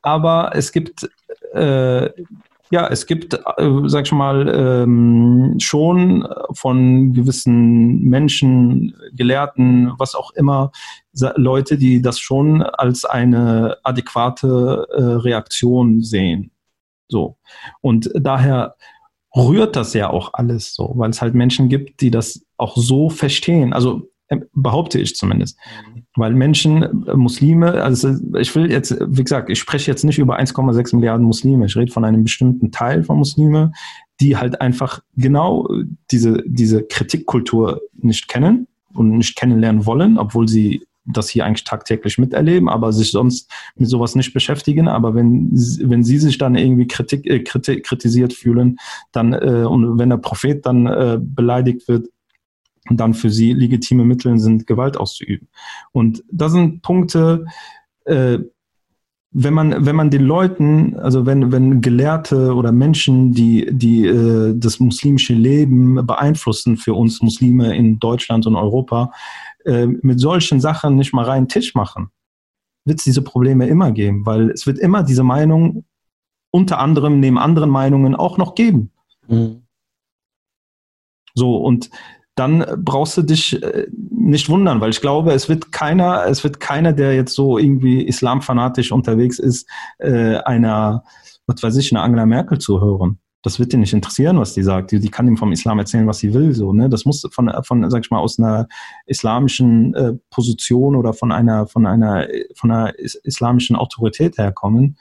Aber 0.00 0.52
es 0.54 0.72
gibt 0.72 1.06
äh, 1.52 2.08
ja, 2.70 2.86
es 2.88 3.06
gibt, 3.06 3.34
äh, 3.34 3.70
sag 3.86 4.06
ich 4.06 4.12
mal, 4.12 4.48
ähm, 4.48 5.56
schon 5.58 6.26
von 6.52 7.12
gewissen 7.12 8.00
Menschen, 8.02 8.94
Gelehrten, 9.12 9.92
was 9.98 10.14
auch 10.14 10.30
immer, 10.32 10.72
Leute, 11.36 11.78
die 11.78 12.02
das 12.02 12.18
schon 12.18 12.62
als 12.62 13.04
eine 13.04 13.76
adäquate 13.82 14.86
äh, 14.90 15.02
Reaktion 15.02 16.02
sehen. 16.02 16.50
So. 17.08 17.36
Und 17.80 18.10
daher 18.14 18.76
rührt 19.36 19.76
das 19.76 19.94
ja 19.94 20.10
auch 20.10 20.30
alles 20.32 20.74
so, 20.74 20.92
weil 20.96 21.10
es 21.10 21.20
halt 21.20 21.34
Menschen 21.34 21.68
gibt, 21.68 22.00
die 22.00 22.10
das 22.10 22.44
auch 22.56 22.76
so 22.76 23.10
verstehen. 23.10 23.72
Also 23.72 24.08
behaupte 24.54 25.00
ich 25.00 25.16
zumindest. 25.16 25.58
Mhm. 25.94 26.02
Weil 26.16 26.34
Menschen, 26.34 27.06
äh, 27.06 27.14
Muslime, 27.14 27.82
also 27.82 28.14
ich 28.38 28.54
will 28.54 28.70
jetzt, 28.70 28.96
wie 29.06 29.22
gesagt, 29.22 29.50
ich 29.50 29.58
spreche 29.58 29.90
jetzt 29.90 30.04
nicht 30.04 30.18
über 30.18 30.38
1,6 30.38 30.96
Milliarden 30.96 31.26
Muslime, 31.26 31.66
ich 31.66 31.76
rede 31.76 31.92
von 31.92 32.04
einem 32.04 32.24
bestimmten 32.24 32.70
Teil 32.70 33.02
von 33.02 33.18
Muslime, 33.18 33.72
die 34.20 34.36
halt 34.36 34.60
einfach 34.60 35.02
genau 35.16 35.68
diese, 36.10 36.42
diese 36.46 36.84
Kritikkultur 36.84 37.80
nicht 37.94 38.28
kennen 38.28 38.68
und 38.92 39.10
nicht 39.10 39.36
kennenlernen 39.36 39.86
wollen, 39.86 40.18
obwohl 40.18 40.48
sie 40.48 40.86
das 41.06 41.28
hier 41.28 41.44
eigentlich 41.44 41.64
tagtäglich 41.64 42.18
miterleben, 42.18 42.68
aber 42.68 42.92
sich 42.92 43.10
sonst 43.10 43.50
mit 43.76 43.88
sowas 43.88 44.14
nicht 44.14 44.32
beschäftigen. 44.32 44.88
Aber 44.88 45.14
wenn, 45.14 45.50
wenn 45.52 46.02
sie 46.02 46.18
sich 46.18 46.38
dann 46.38 46.54
irgendwie 46.54 46.86
Kritik, 46.86 47.26
äh, 47.26 47.40
kritisiert 47.40 48.32
fühlen, 48.32 48.78
dann 49.12 49.32
äh, 49.34 49.66
und 49.68 49.98
wenn 49.98 50.10
der 50.10 50.16
Prophet 50.16 50.64
dann 50.64 50.86
äh, 50.86 51.18
beleidigt 51.20 51.88
wird, 51.88 52.08
dann 52.90 53.14
für 53.14 53.30
sie 53.30 53.52
legitime 53.52 54.04
Mittel 54.04 54.38
sind, 54.38 54.66
Gewalt 54.66 54.96
auszuüben. 54.96 55.48
Und 55.92 56.22
das 56.30 56.52
sind 56.52 56.82
Punkte, 56.82 57.46
äh, 58.04 58.38
wenn 59.36 59.52
man, 59.52 59.84
wenn 59.84 59.96
man 59.96 60.10
den 60.10 60.22
Leuten, 60.22 60.96
also 60.96 61.26
wenn, 61.26 61.50
wenn 61.50 61.80
Gelehrte 61.80 62.54
oder 62.54 62.70
Menschen, 62.70 63.32
die, 63.32 63.68
die 63.70 64.06
äh, 64.06 64.54
das 64.56 64.78
muslimische 64.78 65.34
Leben 65.34 66.06
beeinflussen 66.06 66.76
für 66.76 66.94
uns 66.94 67.20
Muslime 67.20 67.74
in 67.74 67.98
Deutschland 67.98 68.46
und 68.46 68.54
Europa, 68.54 69.12
äh, 69.64 69.86
mit 69.86 70.20
solchen 70.20 70.60
Sachen 70.60 70.94
nicht 70.94 71.12
mal 71.12 71.24
reinen 71.24 71.48
Tisch 71.48 71.74
machen, 71.74 72.10
wird 72.84 72.98
es 72.98 73.04
diese 73.04 73.22
Probleme 73.22 73.66
immer 73.66 73.90
geben, 73.90 74.24
weil 74.24 74.50
es 74.50 74.66
wird 74.66 74.78
immer 74.78 75.02
diese 75.02 75.24
Meinung 75.24 75.84
unter 76.52 76.78
anderem 76.78 77.18
neben 77.18 77.38
anderen 77.38 77.70
Meinungen 77.70 78.14
auch 78.14 78.38
noch 78.38 78.54
geben. 78.54 78.92
Mhm. 79.26 79.62
So, 81.34 81.56
und 81.56 81.90
dann 82.34 82.64
brauchst 82.78 83.16
du 83.16 83.22
dich 83.22 83.62
äh, 83.62 83.86
nicht 84.10 84.48
wundern, 84.48 84.80
weil 84.80 84.90
ich 84.90 85.00
glaube, 85.00 85.32
es 85.32 85.48
wird 85.48 85.70
keiner, 85.72 86.26
es 86.26 86.42
wird 86.42 86.60
keiner, 86.60 86.92
der 86.92 87.14
jetzt 87.14 87.34
so 87.34 87.58
irgendwie 87.58 88.02
islamfanatisch 88.02 88.90
unterwegs 88.90 89.38
ist, 89.38 89.68
äh, 89.98 90.36
einer, 90.38 91.04
was 91.46 91.62
weiß 91.62 91.76
ich, 91.76 91.92
einer 91.92 92.02
Angela 92.02 92.26
Merkel 92.26 92.58
zuhören. 92.58 93.18
Das 93.42 93.58
wird 93.58 93.72
dir 93.72 93.78
nicht 93.78 93.92
interessieren, 93.92 94.38
was 94.38 94.54
die 94.54 94.62
sagt. 94.62 94.90
Die, 94.90 95.00
die 95.00 95.10
kann 95.10 95.28
ihm 95.28 95.36
vom 95.36 95.52
Islam 95.52 95.78
erzählen, 95.78 96.06
was 96.06 96.18
sie 96.18 96.32
will. 96.32 96.54
So, 96.54 96.72
ne? 96.72 96.88
Das 96.88 97.04
muss 97.04 97.28
von, 97.30 97.52
von, 97.62 97.90
sag 97.90 98.02
ich 98.02 98.10
mal, 98.10 98.18
aus 98.18 98.38
einer 98.38 98.66
islamischen 99.04 99.94
äh, 99.94 100.14
Position 100.30 100.96
oder 100.96 101.12
von 101.12 101.30
einer, 101.30 101.66
von 101.66 101.86
einer, 101.86 102.26
von 102.56 102.70
einer 102.70 102.98
islamischen 102.98 103.76
Autorität 103.76 104.38
herkommen. 104.38 104.96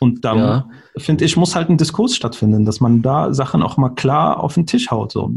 Und 0.00 0.24
da 0.24 0.36
ja. 0.36 0.68
finde 0.96 1.24
ich, 1.24 1.36
muss 1.36 1.56
halt 1.56 1.68
ein 1.68 1.76
Diskurs 1.76 2.14
stattfinden, 2.14 2.64
dass 2.64 2.80
man 2.80 3.02
da 3.02 3.34
Sachen 3.34 3.62
auch 3.62 3.76
mal 3.76 3.90
klar 3.90 4.42
auf 4.42 4.54
den 4.54 4.66
Tisch 4.66 4.90
haut, 4.90 5.10
so. 5.10 5.30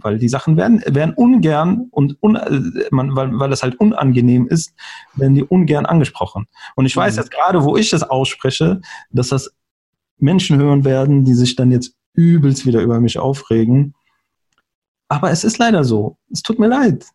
weil 0.00 0.18
die 0.18 0.28
Sachen 0.28 0.56
werden, 0.56 0.82
werden 0.86 1.14
ungern 1.14 1.86
und 1.90 2.16
un, 2.20 2.38
man, 2.90 3.14
weil, 3.14 3.38
weil 3.38 3.50
das 3.50 3.62
halt 3.62 3.78
unangenehm 3.78 4.48
ist, 4.48 4.74
werden 5.14 5.34
die 5.34 5.44
ungern 5.44 5.86
angesprochen. 5.86 6.46
Und 6.74 6.86
ich 6.86 6.96
weiß 6.96 7.14
mhm. 7.14 7.20
jetzt 7.20 7.30
gerade, 7.30 7.62
wo 7.64 7.76
ich 7.76 7.90
das 7.90 8.02
ausspreche, 8.02 8.80
dass 9.10 9.28
das 9.28 9.52
Menschen 10.18 10.58
hören 10.58 10.84
werden, 10.84 11.24
die 11.24 11.34
sich 11.34 11.54
dann 11.54 11.70
jetzt 11.70 11.94
übelst 12.14 12.66
wieder 12.66 12.82
über 12.82 13.00
mich 13.00 13.18
aufregen. 13.18 13.94
Aber 15.08 15.30
es 15.30 15.44
ist 15.44 15.58
leider 15.58 15.84
so. 15.84 16.18
Es 16.32 16.42
tut 16.42 16.58
mir 16.58 16.66
leid. 16.66 17.06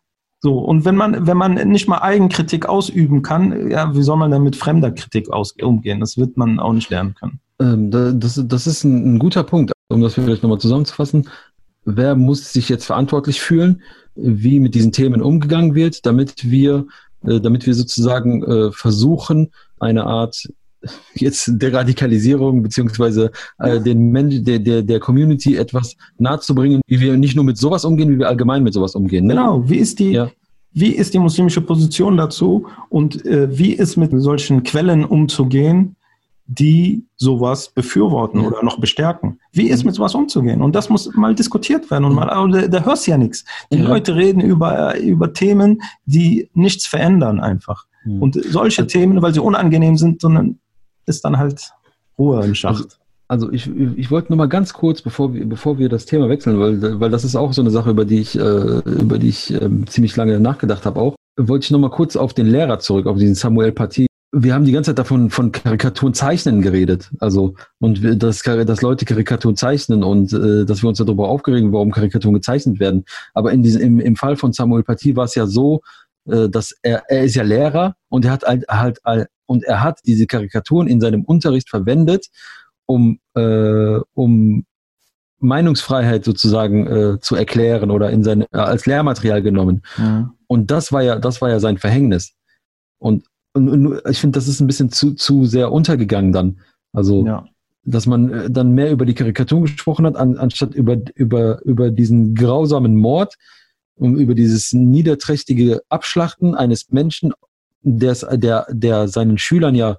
So, 0.44 0.58
und 0.58 0.84
wenn 0.84 0.94
man, 0.94 1.26
wenn 1.26 1.38
man 1.38 1.54
nicht 1.70 1.88
mal 1.88 2.02
Eigenkritik 2.02 2.66
ausüben 2.66 3.22
kann, 3.22 3.70
ja, 3.70 3.96
wie 3.96 4.02
soll 4.02 4.18
man 4.18 4.30
dann 4.30 4.42
mit 4.42 4.56
fremder 4.56 4.90
Kritik 4.90 5.30
aus, 5.30 5.52
umgehen? 5.52 6.00
Das 6.00 6.18
wird 6.18 6.36
man 6.36 6.60
auch 6.60 6.74
nicht 6.74 6.90
lernen 6.90 7.14
können. 7.14 7.40
Ähm, 7.60 7.90
das, 7.90 8.38
das 8.44 8.66
ist 8.66 8.84
ein, 8.84 9.14
ein, 9.14 9.18
guter 9.18 9.42
Punkt, 9.42 9.72
um 9.88 10.02
das 10.02 10.12
vielleicht 10.12 10.42
nochmal 10.42 10.58
zusammenzufassen. 10.58 11.30
Wer 11.86 12.14
muss 12.14 12.52
sich 12.52 12.68
jetzt 12.68 12.84
verantwortlich 12.84 13.40
fühlen, 13.40 13.80
wie 14.16 14.60
mit 14.60 14.74
diesen 14.74 14.92
Themen 14.92 15.22
umgegangen 15.22 15.74
wird, 15.74 16.04
damit 16.04 16.50
wir, 16.50 16.88
äh, 17.26 17.40
damit 17.40 17.64
wir 17.64 17.72
sozusagen 17.72 18.42
äh, 18.44 18.70
versuchen, 18.70 19.50
eine 19.80 20.04
Art 20.04 20.46
jetzt 21.14 21.50
der 21.54 21.72
Radikalisierung 21.72 22.62
beziehungsweise 22.62 23.30
äh, 23.58 23.80
den 23.80 24.10
Menschen, 24.10 24.44
der, 24.44 24.58
der, 24.58 24.82
der 24.82 25.00
Community 25.00 25.56
etwas 25.56 25.96
nahe 26.18 26.40
zu 26.40 26.54
bringen, 26.54 26.80
wie 26.86 27.00
wir 27.00 27.16
nicht 27.16 27.36
nur 27.36 27.44
mit 27.44 27.58
sowas 27.58 27.84
umgehen, 27.84 28.10
wie 28.10 28.18
wir 28.18 28.28
allgemein 28.28 28.62
mit 28.62 28.74
sowas 28.74 28.94
umgehen. 28.94 29.26
Ne? 29.26 29.34
Genau, 29.34 29.68
wie 29.68 29.78
ist 29.78 29.98
die, 29.98 30.12
ja. 30.12 30.30
wie 30.72 30.92
ist 30.92 31.14
die 31.14 31.18
muslimische 31.18 31.60
Position 31.60 32.16
dazu 32.16 32.66
und 32.88 33.24
äh, 33.26 33.56
wie 33.56 33.72
ist 33.72 33.96
mit 33.96 34.10
solchen 34.20 34.62
Quellen 34.62 35.04
umzugehen, 35.04 35.96
die 36.46 37.06
sowas 37.16 37.70
befürworten 37.70 38.40
ja. 38.40 38.48
oder 38.48 38.62
noch 38.62 38.78
bestärken. 38.78 39.40
Wie 39.52 39.70
ist 39.70 39.82
mhm. 39.82 39.88
mit 39.88 39.94
sowas 39.94 40.14
umzugehen? 40.14 40.60
Und 40.60 40.74
das 40.74 40.90
muss 40.90 41.14
mal 41.14 41.34
diskutiert 41.34 41.90
werden. 41.90 42.04
Und 42.04 42.12
mhm. 42.12 42.16
mal, 42.16 42.50
da, 42.50 42.68
da 42.68 42.84
hörst 42.84 43.06
du 43.06 43.12
ja 43.12 43.18
nichts. 43.18 43.44
Die 43.72 43.78
ja. 43.78 43.88
Leute 43.88 44.14
reden 44.14 44.40
über, 44.40 44.98
über 44.98 45.32
Themen, 45.32 45.80
die 46.04 46.50
nichts 46.52 46.86
verändern 46.86 47.40
einfach. 47.40 47.86
Mhm. 48.04 48.22
Und 48.22 48.34
solche 48.44 48.82
also 48.82 48.92
Themen, 48.98 49.22
weil 49.22 49.32
sie 49.32 49.40
unangenehm 49.40 49.96
sind, 49.96 50.20
sondern 50.20 50.58
ist 51.06 51.24
dann 51.24 51.38
halt 51.38 51.70
Ruhe 52.18 52.44
im 52.44 52.54
Schacht. 52.54 52.82
Also, 52.82 52.96
also 53.26 53.52
ich, 53.52 53.70
ich 53.96 54.10
wollte 54.10 54.30
nur 54.30 54.36
mal 54.36 54.48
ganz 54.48 54.72
kurz, 54.74 55.02
bevor 55.02 55.32
wir, 55.34 55.48
bevor 55.48 55.78
wir 55.78 55.88
das 55.88 56.06
Thema 56.06 56.28
wechseln, 56.28 56.60
weil, 56.60 57.00
weil 57.00 57.10
das 57.10 57.24
ist 57.24 57.36
auch 57.36 57.52
so 57.52 57.62
eine 57.62 57.70
Sache, 57.70 57.90
über 57.90 58.04
die 58.04 58.20
ich, 58.20 58.38
äh, 58.38 58.40
über 58.40 59.18
die 59.18 59.28
ich 59.28 59.52
äh, 59.52 59.68
ziemlich 59.86 60.16
lange 60.16 60.38
nachgedacht 60.40 60.84
habe 60.84 61.00
auch, 61.00 61.16
wollte 61.36 61.64
ich 61.64 61.70
noch 61.70 61.78
mal 61.78 61.90
kurz 61.90 62.16
auf 62.16 62.34
den 62.34 62.46
Lehrer 62.46 62.78
zurück, 62.78 63.06
auf 63.06 63.16
diesen 63.16 63.34
Samuel 63.34 63.72
Paty. 63.72 64.06
Wir 64.36 64.52
haben 64.52 64.64
die 64.64 64.72
ganze 64.72 64.90
Zeit 64.90 64.98
davon 64.98 65.30
von 65.30 65.52
Karikaturen 65.52 66.12
zeichnen 66.12 66.60
geredet, 66.60 67.10
also 67.20 67.54
und 67.78 68.02
wir, 68.02 68.16
dass, 68.16 68.42
dass 68.42 68.82
Leute 68.82 69.04
Karikaturen 69.04 69.56
zeichnen 69.56 70.02
und 70.02 70.32
äh, 70.32 70.64
dass 70.64 70.82
wir 70.82 70.88
uns 70.88 70.98
darüber 70.98 71.28
aufgeregen, 71.28 71.72
warum 71.72 71.92
Karikaturen 71.92 72.34
gezeichnet 72.34 72.80
werden. 72.80 73.04
Aber 73.32 73.52
in 73.52 73.62
diesem, 73.62 73.80
im, 73.80 74.00
im 74.00 74.16
Fall 74.16 74.36
von 74.36 74.52
Samuel 74.52 74.82
Paty 74.82 75.16
war 75.16 75.24
es 75.24 75.36
ja 75.36 75.46
so, 75.46 75.82
dass 76.24 76.74
er, 76.82 77.04
er 77.08 77.24
ist 77.24 77.34
ja 77.34 77.42
Lehrer 77.42 77.96
und 78.08 78.24
er 78.24 78.32
hat 78.32 78.44
halt, 78.44 78.64
halt 78.68 79.28
und 79.46 79.64
er 79.64 79.82
hat 79.82 80.00
diese 80.06 80.26
Karikaturen 80.26 80.88
in 80.88 81.00
seinem 81.00 81.22
Unterricht 81.22 81.68
verwendet, 81.68 82.28
um, 82.86 83.18
äh, 83.34 83.98
um 84.14 84.64
Meinungsfreiheit 85.38 86.24
sozusagen 86.24 86.86
äh, 86.86 87.20
zu 87.20 87.36
erklären 87.36 87.90
oder 87.90 88.10
in 88.10 88.24
seine, 88.24 88.46
äh, 88.52 88.58
als 88.58 88.86
Lehrmaterial 88.86 89.42
genommen. 89.42 89.82
Ja. 89.98 90.32
Und 90.46 90.70
das 90.70 90.92
war 90.92 91.02
ja, 91.02 91.18
das 91.18 91.40
war 91.40 91.50
ja 91.50 91.60
sein 91.60 91.78
Verhängnis. 91.78 92.32
Und, 92.98 93.26
und, 93.52 93.68
und 93.68 94.00
ich 94.08 94.18
finde, 94.18 94.38
das 94.38 94.48
ist 94.48 94.60
ein 94.60 94.66
bisschen 94.66 94.90
zu, 94.90 95.14
zu 95.14 95.44
sehr 95.44 95.70
untergegangen 95.70 96.32
dann. 96.32 96.60
Also, 96.92 97.26
ja. 97.26 97.44
dass 97.84 98.06
man 98.06 98.32
äh, 98.32 98.50
dann 98.50 98.72
mehr 98.72 98.90
über 98.90 99.04
die 99.04 99.14
Karikaturen 99.14 99.64
gesprochen 99.64 100.06
hat, 100.06 100.16
an, 100.16 100.36
anstatt 100.38 100.74
über, 100.74 100.96
über, 101.14 101.62
über 101.64 101.90
diesen 101.90 102.34
grausamen 102.34 102.96
Mord, 102.96 103.34
über 103.96 104.34
dieses 104.34 104.72
niederträchtige 104.72 105.82
Abschlachten 105.88 106.54
eines 106.54 106.90
Menschen 106.90 107.32
der, 107.82 108.14
der, 108.36 108.66
der 108.70 109.08
seinen 109.08 109.38
Schülern 109.38 109.74
ja 109.74 109.98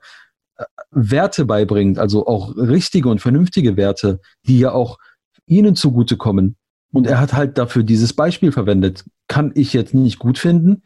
äh, 0.57 0.63
Werte 0.91 1.45
beibringt, 1.45 1.99
also 1.99 2.27
auch 2.27 2.55
richtige 2.57 3.09
und 3.09 3.19
vernünftige 3.19 3.77
Werte, 3.77 4.19
die 4.47 4.59
ja 4.59 4.71
auch 4.71 4.97
ihnen 5.45 5.75
zugutekommen. 5.75 6.57
Und 6.91 7.07
er 7.07 7.19
hat 7.19 7.33
halt 7.33 7.57
dafür 7.57 7.83
dieses 7.83 8.13
Beispiel 8.13 8.51
verwendet. 8.51 9.03
Kann 9.27 9.51
ich 9.55 9.73
jetzt 9.73 9.93
nicht 9.93 10.17
gut 10.17 10.37
finden, 10.37 10.83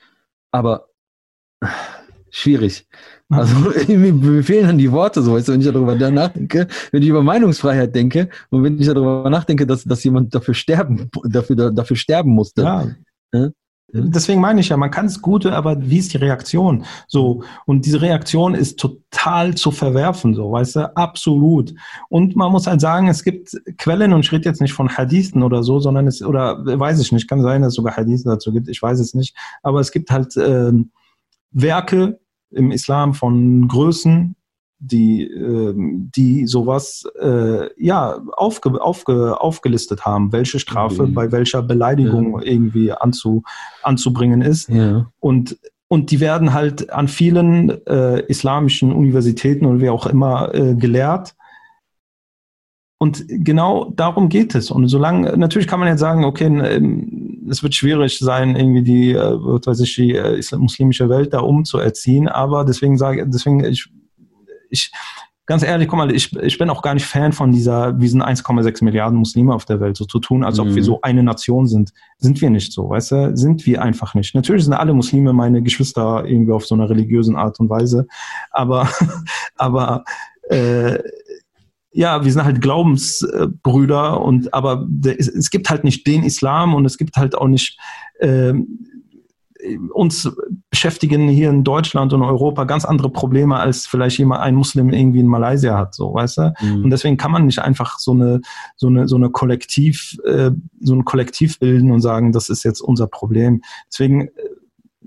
aber 0.51 0.89
schwierig. 2.31 2.87
Also 3.29 3.55
mir 3.87 4.43
fehlen 4.43 4.67
dann 4.67 4.77
die 4.77 4.91
Worte, 4.91 5.21
so 5.21 5.33
weißt 5.33 5.47
du, 5.47 5.53
wenn 5.53 5.61
ich 5.61 5.67
darüber 5.67 5.95
nachdenke, 5.95 6.67
wenn 6.91 7.03
ich 7.03 7.09
über 7.09 7.21
Meinungsfreiheit 7.21 7.93
denke 7.93 8.29
und 8.49 8.63
wenn 8.63 8.79
ich 8.79 8.87
darüber 8.87 9.29
nachdenke, 9.29 9.67
dass, 9.67 9.83
dass 9.83 10.03
jemand 10.03 10.33
dafür 10.33 10.55
sterben, 10.55 11.09
dafür, 11.25 11.71
dafür 11.71 11.95
sterben 11.95 12.31
musste. 12.31 12.63
Ja. 13.31 13.49
deswegen 13.93 14.41
meine 14.41 14.61
ich 14.61 14.69
ja, 14.69 14.77
man 14.77 14.89
kann 14.89 15.05
es 15.05 15.21
Gute, 15.21 15.53
aber 15.53 15.77
wie 15.79 15.99
ist 15.99 16.13
die 16.13 16.17
Reaktion? 16.17 16.85
So, 17.07 17.43
und 17.67 17.85
diese 17.85 18.01
Reaktion 18.01 18.55
ist 18.55 18.79
total 18.79 19.53
zu 19.53 19.69
verwerfen, 19.69 20.33
so, 20.33 20.51
weißt 20.51 20.77
du, 20.77 20.97
absolut. 20.97 21.75
Und 22.09 22.35
man 22.35 22.51
muss 22.51 22.65
halt 22.65 22.81
sagen, 22.81 23.07
es 23.09 23.23
gibt 23.23 23.51
Quellen, 23.77 24.13
und 24.13 24.21
ich 24.21 24.31
rede 24.31 24.49
jetzt 24.49 24.61
nicht 24.61 24.73
von 24.73 24.89
Hadithen 24.89 25.43
oder 25.43 25.61
so, 25.61 25.79
sondern 25.79 26.07
es, 26.07 26.23
oder 26.23 26.65
weiß 26.65 26.99
ich 26.99 27.11
nicht, 27.11 27.29
kann 27.29 27.43
sein, 27.43 27.61
dass 27.61 27.69
es 27.69 27.75
sogar 27.75 27.95
Hadithen 27.95 28.31
dazu 28.31 28.51
gibt, 28.51 28.69
ich 28.69 28.81
weiß 28.81 28.99
es 28.99 29.13
nicht, 29.13 29.35
aber 29.61 29.79
es 29.81 29.91
gibt 29.91 30.09
halt 30.09 30.35
äh, 30.35 30.71
Werke 31.51 32.19
im 32.51 32.71
Islam 32.71 33.13
von 33.13 33.67
Größen, 33.67 34.35
die, 34.79 35.23
äh, 35.23 35.73
die 35.75 36.47
sowas 36.47 37.03
äh, 37.21 37.69
ja 37.77 38.19
aufge, 38.35 38.81
aufge, 38.81 39.39
aufgelistet 39.39 40.05
haben, 40.05 40.31
welche 40.31 40.59
Strafe 40.59 41.03
okay. 41.03 41.11
bei 41.11 41.31
welcher 41.31 41.61
Beleidigung 41.61 42.39
ja. 42.39 42.45
irgendwie 42.45 42.91
anzu, 42.93 43.43
anzubringen 43.83 44.41
ist. 44.41 44.69
Ja. 44.69 45.11
Und, 45.19 45.57
und 45.89 46.11
die 46.11 46.21
werden 46.21 46.53
halt 46.53 46.91
an 46.91 47.07
vielen 47.07 47.85
äh, 47.87 48.21
islamischen 48.27 48.93
Universitäten 48.93 49.65
und 49.65 49.81
wie 49.81 49.89
auch 49.89 50.05
immer 50.05 50.53
äh, 50.55 50.75
gelehrt. 50.75 51.35
Und 53.01 53.25
genau 53.27 53.91
darum 53.95 54.29
geht 54.29 54.55
es. 54.55 54.71
Und 54.71 54.87
solange, 54.87 55.37
natürlich 55.37 55.67
kann 55.67 55.79
man 55.79 55.89
jetzt 55.89 56.01
sagen, 56.01 56.25
okay, 56.25 56.45
ähm, 56.45 57.28
es 57.49 57.63
wird 57.63 57.75
schwierig 57.75 58.19
sein, 58.19 58.55
irgendwie 58.55 58.83
die, 58.83 59.11
äh, 59.11 59.37
was 59.39 59.67
weiß 59.67 59.79
ich, 59.81 59.95
die 59.95 60.15
äh, 60.15 60.41
muslimische 60.57 61.09
Welt 61.09 61.33
da 61.33 61.39
umzuerziehen, 61.39 62.27
aber 62.27 62.65
deswegen 62.65 62.97
sage 62.97 63.27
deswegen, 63.27 63.63
ich 63.63 63.89
ich, 64.69 64.91
ganz 65.45 65.63
ehrlich, 65.63 65.87
guck 65.87 65.97
mal, 65.97 66.13
ich, 66.13 66.35
ich 66.37 66.57
bin 66.57 66.69
auch 66.69 66.81
gar 66.81 66.93
nicht 66.93 67.05
Fan 67.05 67.33
von 67.33 67.51
dieser, 67.51 67.99
wir 67.99 68.09
sind 68.09 68.23
1,6 68.23 68.83
Milliarden 68.83 69.17
Muslime 69.17 69.53
auf 69.53 69.65
der 69.65 69.79
Welt, 69.79 69.97
so 69.97 70.05
zu 70.05 70.19
tun, 70.19 70.43
als 70.43 70.59
ob 70.59 70.67
wir 70.67 70.81
mhm. 70.81 70.83
so 70.83 71.01
eine 71.01 71.23
Nation 71.23 71.67
sind. 71.67 71.91
Sind 72.19 72.39
wir 72.39 72.49
nicht 72.51 72.71
so, 72.71 72.89
weißt 72.89 73.11
du? 73.11 73.35
Sind 73.35 73.65
wir 73.65 73.81
einfach 73.81 74.13
nicht. 74.13 74.35
Natürlich 74.35 74.63
sind 74.63 74.73
alle 74.73 74.93
Muslime 74.93 75.33
meine 75.33 75.63
Geschwister 75.63 76.23
irgendwie 76.25 76.51
auf 76.51 76.67
so 76.67 76.75
einer 76.75 76.89
religiösen 76.89 77.35
Art 77.35 77.59
und 77.59 77.69
Weise, 77.69 78.05
aber, 78.51 78.89
aber, 79.55 80.03
äh, 80.49 80.99
ja, 81.99 82.23
wir 82.23 82.31
sind 82.31 82.45
halt 82.45 82.61
Glaubensbrüder 82.61 84.21
und 84.21 84.53
aber 84.53 84.87
es, 85.03 85.49
gibt 85.49 85.69
halt 85.69 85.83
nicht 85.83 86.07
den 86.07 86.23
Islam 86.23 86.73
und 86.73 86.85
es 86.85 86.97
gibt 86.97 87.17
halt 87.17 87.35
auch 87.35 87.49
nicht 87.49 87.77
äh, 88.19 88.53
uns 89.93 90.31
beschäftigen 90.69 91.27
hier 91.27 91.49
in 91.49 91.65
Deutschland 91.65 92.13
und 92.13 92.21
Europa 92.21 92.63
ganz 92.63 92.85
andere 92.85 93.09
Probleme, 93.09 93.57
als 93.57 93.85
vielleicht 93.85 94.17
jemand, 94.17 94.39
ein 94.39 94.55
Muslim 94.55 94.93
irgendwie 94.93 95.19
in 95.19 95.27
Malaysia 95.27 95.77
hat, 95.77 95.93
so, 95.93 96.13
weißt 96.13 96.37
du? 96.37 96.53
Mhm. 96.61 96.85
Und 96.85 96.89
deswegen 96.91 97.17
kann 97.17 97.33
man 97.33 97.45
nicht 97.45 97.59
einfach 97.59 97.99
so 97.99 98.13
eine, 98.13 98.39
so 98.77 98.87
eine, 98.87 99.09
so 99.09 99.17
eine 99.17 99.29
Kollektiv, 99.29 100.17
äh, 100.23 100.51
so 100.79 100.95
ein 100.95 101.03
Kollektiv 101.03 101.59
bilden 101.59 101.91
und 101.91 101.99
sagen, 101.99 102.31
das 102.31 102.47
ist 102.47 102.63
jetzt 102.63 102.79
unser 102.79 103.07
Problem. 103.07 103.61
Deswegen 103.91 104.21
äh, 104.21 104.31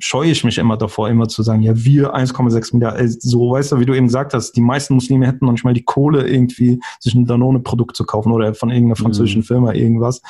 scheue 0.02 0.30
ich 0.30 0.42
mich 0.42 0.58
immer 0.58 0.76
davor, 0.76 1.08
immer 1.08 1.28
zu 1.28 1.42
sagen, 1.42 1.62
ja, 1.62 1.72
wir 1.76 2.14
1,6 2.14 2.74
Milliarden, 2.74 3.06
äh, 3.06 3.08
so, 3.08 3.52
weißt 3.52 3.72
du, 3.72 3.80
wie 3.80 3.86
du 3.86 3.94
eben 3.94 4.06
gesagt 4.06 4.34
hast, 4.34 4.52
die 4.52 4.60
meisten 4.60 4.94
Muslime 4.94 5.26
hätten 5.26 5.46
noch 5.46 5.52
nicht 5.52 5.64
mal 5.64 5.74
die 5.74 5.84
Kohle 5.84 6.28
irgendwie, 6.28 6.80
sich 6.98 7.14
ein 7.14 7.24
Danone-Produkt 7.24 7.96
zu 7.96 8.04
kaufen 8.04 8.32
oder 8.32 8.52
von 8.54 8.70
irgendeiner 8.70 8.98
mhm. 8.98 9.04
französischen 9.04 9.40
mhm. 9.42 9.46
Firma 9.46 9.72
irgendwas. 9.72 10.20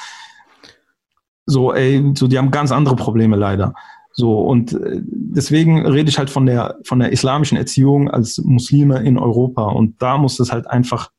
So, 1.46 1.72
ey, 1.72 2.12
so, 2.14 2.28
die 2.28 2.38
haben 2.38 2.50
ganz 2.50 2.70
andere 2.70 2.96
Probleme 2.96 3.36
leider. 3.36 3.74
So, 4.12 4.40
und 4.40 4.74
äh, 4.74 5.00
deswegen 5.02 5.86
rede 5.86 6.10
ich 6.10 6.18
halt 6.18 6.28
von 6.28 6.44
der, 6.44 6.76
von 6.84 6.98
der 6.98 7.10
islamischen 7.10 7.56
Erziehung 7.56 8.10
als 8.10 8.38
Muslime 8.44 8.98
in 8.98 9.18
Europa. 9.18 9.64
Und 9.64 10.02
da 10.02 10.18
muss 10.18 10.38
es 10.38 10.52
halt 10.52 10.66
einfach 10.66 11.10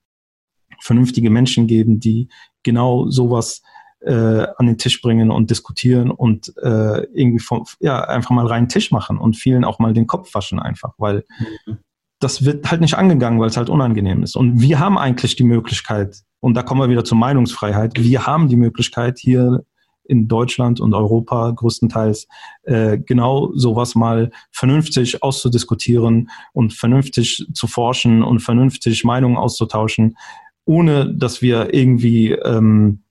vernünftige 0.80 1.32
Menschen 1.32 1.66
geben, 1.66 2.00
die 2.00 2.30
genau 2.62 3.10
sowas 3.10 3.64
äh, 4.06 4.48
an 4.58 4.68
den 4.68 4.78
Tisch 4.78 5.02
bringen 5.02 5.32
und 5.32 5.50
diskutieren 5.50 6.12
und 6.12 6.54
äh, 6.58 7.04
irgendwie 7.14 7.40
vom, 7.40 7.66
ja, 7.80 8.02
einfach 8.04 8.32
mal 8.32 8.46
reinen 8.46 8.70
Tisch 8.70 8.92
machen 8.92 9.18
und 9.18 9.36
vielen 9.36 9.64
auch 9.64 9.80
mal 9.80 9.94
den 9.94 10.08
Kopf 10.08 10.34
waschen 10.34 10.60
einfach, 10.60 10.94
weil 10.98 11.26
mhm. 11.66 11.78
das 12.20 12.46
wird 12.46 12.70
halt 12.70 12.82
nicht 12.82 12.96
angegangen, 12.96 13.40
weil 13.40 13.50
es 13.50 13.58
halt 13.58 13.70
unangenehm 13.70 14.24
ist. 14.24 14.36
Und 14.36 14.62
wir 14.62 14.80
haben 14.80 14.98
eigentlich 14.98 15.36
die 15.36 15.44
Möglichkeit, 15.44 16.18
und 16.40 16.56
da 16.56 16.64
kommen 16.64 16.82
wir 16.82 16.90
wieder 16.90 17.06
zur 17.06 17.18
Meinungsfreiheit, 17.18 17.94
wir 17.98 18.28
haben 18.28 18.50
die 18.50 18.58
Möglichkeit, 18.58 19.20
hier 19.20 19.64
in 20.06 20.28
Deutschland 20.28 20.80
und 20.82 20.94
Europa 20.94 21.52
größtenteils 21.52 22.28
äh, 22.64 22.98
genau 22.98 23.52
sowas 23.54 23.96
mal 23.96 24.32
vernünftig 24.52 25.24
auszudiskutieren 25.24 26.30
und 26.52 26.74
vernünftig 26.74 27.48
zu 27.54 27.68
forschen 27.68 28.22
und 28.22 28.40
vernünftig 28.40 29.06
Meinungen 29.06 29.38
auszutauschen, 29.38 30.18
ohne 30.66 31.14
dass 31.14 31.42
wir 31.42 31.74
irgendwie 31.74 32.32
ähm, 32.32 33.03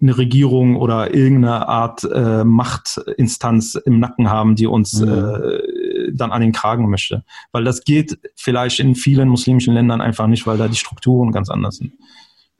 eine 0.00 0.18
Regierung 0.18 0.76
oder 0.76 1.14
irgendeine 1.14 1.68
Art 1.68 2.04
äh, 2.04 2.44
Machtinstanz 2.44 3.76
im 3.76 3.98
Nacken 3.98 4.30
haben, 4.30 4.54
die 4.54 4.66
uns 4.66 5.00
mhm. 5.00 5.08
äh, 5.08 6.12
dann 6.12 6.32
an 6.32 6.42
den 6.42 6.52
Kragen 6.52 6.90
möchte. 6.90 7.24
Weil 7.52 7.64
das 7.64 7.82
geht 7.82 8.18
vielleicht 8.34 8.78
in 8.80 8.94
vielen 8.94 9.28
muslimischen 9.28 9.74
Ländern 9.74 10.00
einfach 10.00 10.26
nicht, 10.26 10.46
weil 10.46 10.58
da 10.58 10.68
die 10.68 10.76
Strukturen 10.76 11.32
ganz 11.32 11.48
anders 11.48 11.76
sind. 11.76 11.92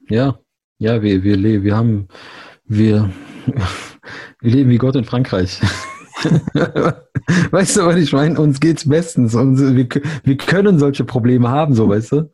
Ja, 0.09 0.39
ja, 0.79 1.01
wir, 1.01 1.23
wir, 1.23 1.63
wir 1.63 1.75
haben 1.75 2.07
wir, 2.67 3.09
wir 4.41 4.51
leben 4.51 4.69
wie 4.69 4.77
Gott 4.77 4.95
in 4.95 5.05
Frankreich. 5.05 5.59
weißt 7.51 7.77
du, 7.77 7.85
was 7.85 7.95
ich 7.97 8.11
meine? 8.13 8.39
Uns 8.39 8.59
geht's 8.59 8.87
bestens 8.87 9.35
und 9.35 9.59
wir, 9.75 9.87
wir 10.23 10.37
können 10.37 10.79
solche 10.79 11.03
Probleme 11.03 11.49
haben, 11.49 11.73
so 11.73 11.87
weißt 11.87 12.11
du. 12.13 12.31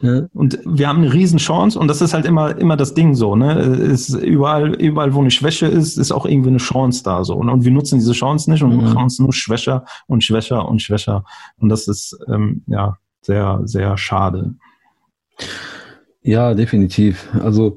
Ja. 0.00 0.22
Und 0.32 0.58
wir 0.64 0.88
haben 0.88 1.02
eine 1.02 1.12
Riesenchance 1.12 1.78
und 1.78 1.88
das 1.88 2.02
ist 2.02 2.14
halt 2.14 2.26
immer, 2.26 2.58
immer 2.58 2.76
das 2.76 2.94
Ding 2.94 3.14
so, 3.14 3.36
ne? 3.36 3.54
Ist 3.54 4.10
überall, 4.14 4.74
überall, 4.74 5.14
wo 5.14 5.20
eine 5.20 5.30
Schwäche 5.30 5.66
ist, 5.66 5.96
ist 5.96 6.10
auch 6.10 6.26
irgendwie 6.26 6.50
eine 6.50 6.58
Chance 6.58 7.02
da 7.04 7.24
so. 7.24 7.36
Und 7.36 7.64
wir 7.64 7.70
nutzen 7.70 8.00
diese 8.00 8.12
Chance 8.12 8.50
nicht 8.50 8.62
und 8.62 8.76
mhm. 8.76 8.84
machen 8.84 9.04
uns 9.04 9.18
nur 9.18 9.32
schwächer 9.32 9.84
und 10.06 10.24
schwächer 10.24 10.68
und 10.68 10.82
schwächer. 10.82 11.24
Und 11.58 11.68
das 11.68 11.86
ist 11.86 12.18
ähm, 12.28 12.62
ja 12.66 12.98
sehr, 13.22 13.60
sehr 13.64 13.96
schade. 13.96 14.54
Ja, 16.22 16.54
definitiv. 16.54 17.28
Also 17.42 17.76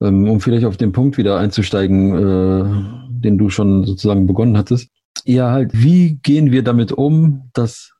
ähm, 0.00 0.28
um 0.28 0.40
vielleicht 0.40 0.66
auf 0.66 0.76
den 0.76 0.92
Punkt 0.92 1.16
wieder 1.16 1.38
einzusteigen, 1.38 2.14
äh, 2.16 3.20
den 3.20 3.38
du 3.38 3.50
schon 3.50 3.84
sozusagen 3.84 4.26
begonnen 4.26 4.58
hattest. 4.58 4.90
Ja, 5.24 5.52
halt, 5.52 5.70
wie 5.72 6.18
gehen 6.22 6.50
wir 6.50 6.64
damit 6.64 6.90
um, 6.92 7.50
dass, 7.52 7.92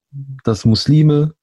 dass 0.42 0.64
Muslime, 0.64 1.34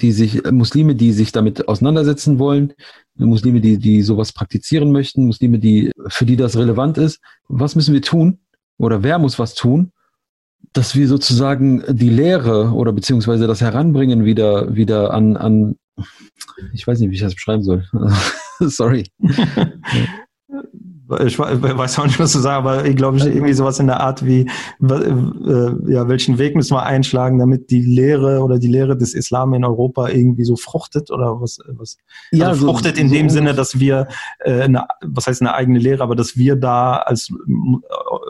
die 0.00 0.12
sich, 0.12 0.44
äh, 0.44 0.52
Muslime, 0.52 0.94
die 0.94 1.12
sich 1.12 1.32
damit 1.32 1.68
auseinandersetzen 1.68 2.38
wollen, 2.38 2.72
Muslime, 3.14 3.60
die, 3.60 3.78
die 3.78 4.02
sowas 4.02 4.32
praktizieren 4.32 4.92
möchten, 4.92 5.26
Muslime, 5.26 5.58
die, 5.58 5.92
für 6.08 6.24
die 6.24 6.36
das 6.36 6.56
relevant 6.56 6.98
ist, 6.98 7.20
was 7.48 7.76
müssen 7.76 7.94
wir 7.94 8.02
tun? 8.02 8.38
Oder 8.78 9.02
wer 9.02 9.18
muss 9.18 9.38
was 9.38 9.54
tun? 9.54 9.92
dass 10.72 10.94
wir 10.94 11.08
sozusagen 11.08 11.82
die 11.88 12.10
Lehre 12.10 12.72
oder 12.72 12.92
beziehungsweise 12.92 13.46
das 13.46 13.60
Heranbringen 13.60 14.24
wieder, 14.24 14.74
wieder 14.74 15.12
an, 15.12 15.36
an, 15.36 15.76
ich 16.72 16.86
weiß 16.86 17.00
nicht, 17.00 17.10
wie 17.10 17.14
ich 17.14 17.20
das 17.20 17.34
beschreiben 17.34 17.62
soll. 17.62 17.84
Sorry. 18.60 19.10
ich 21.24 21.38
weiß 21.38 21.98
auch 21.98 22.06
nicht, 22.06 22.20
was 22.20 22.32
zu 22.32 22.40
sagen, 22.40 22.66
aber 22.66 22.84
ich 22.84 22.96
glaube, 22.96 23.18
irgendwie 23.18 23.52
sowas 23.52 23.78
in 23.78 23.86
der 23.86 24.00
Art 24.00 24.24
wie, 24.24 24.40
äh, 24.80 25.92
ja, 25.92 26.08
welchen 26.08 26.38
Weg 26.38 26.54
müssen 26.54 26.74
wir 26.74 26.84
einschlagen, 26.84 27.38
damit 27.38 27.70
die 27.70 27.80
Lehre 27.80 28.40
oder 28.40 28.58
die 28.58 28.68
Lehre 28.68 28.96
des 28.96 29.14
Islam 29.14 29.54
in 29.54 29.64
Europa 29.64 30.08
irgendwie 30.08 30.44
so 30.44 30.56
fruchtet 30.56 31.10
oder 31.10 31.40
was, 31.40 31.58
was 31.68 31.98
ja, 32.30 32.48
also 32.48 32.60
so, 32.60 32.72
fruchtet 32.72 32.98
in 32.98 33.08
so 33.08 33.14
dem 33.14 33.30
Sinne, 33.30 33.54
dass 33.54 33.80
wir, 33.80 34.08
äh, 34.40 34.62
eine, 34.62 34.86
was 35.02 35.26
heißt 35.26 35.40
eine 35.40 35.54
eigene 35.54 35.78
Lehre, 35.78 36.02
aber 36.02 36.16
dass 36.16 36.36
wir 36.36 36.56
da 36.56 36.96
als 36.96 37.32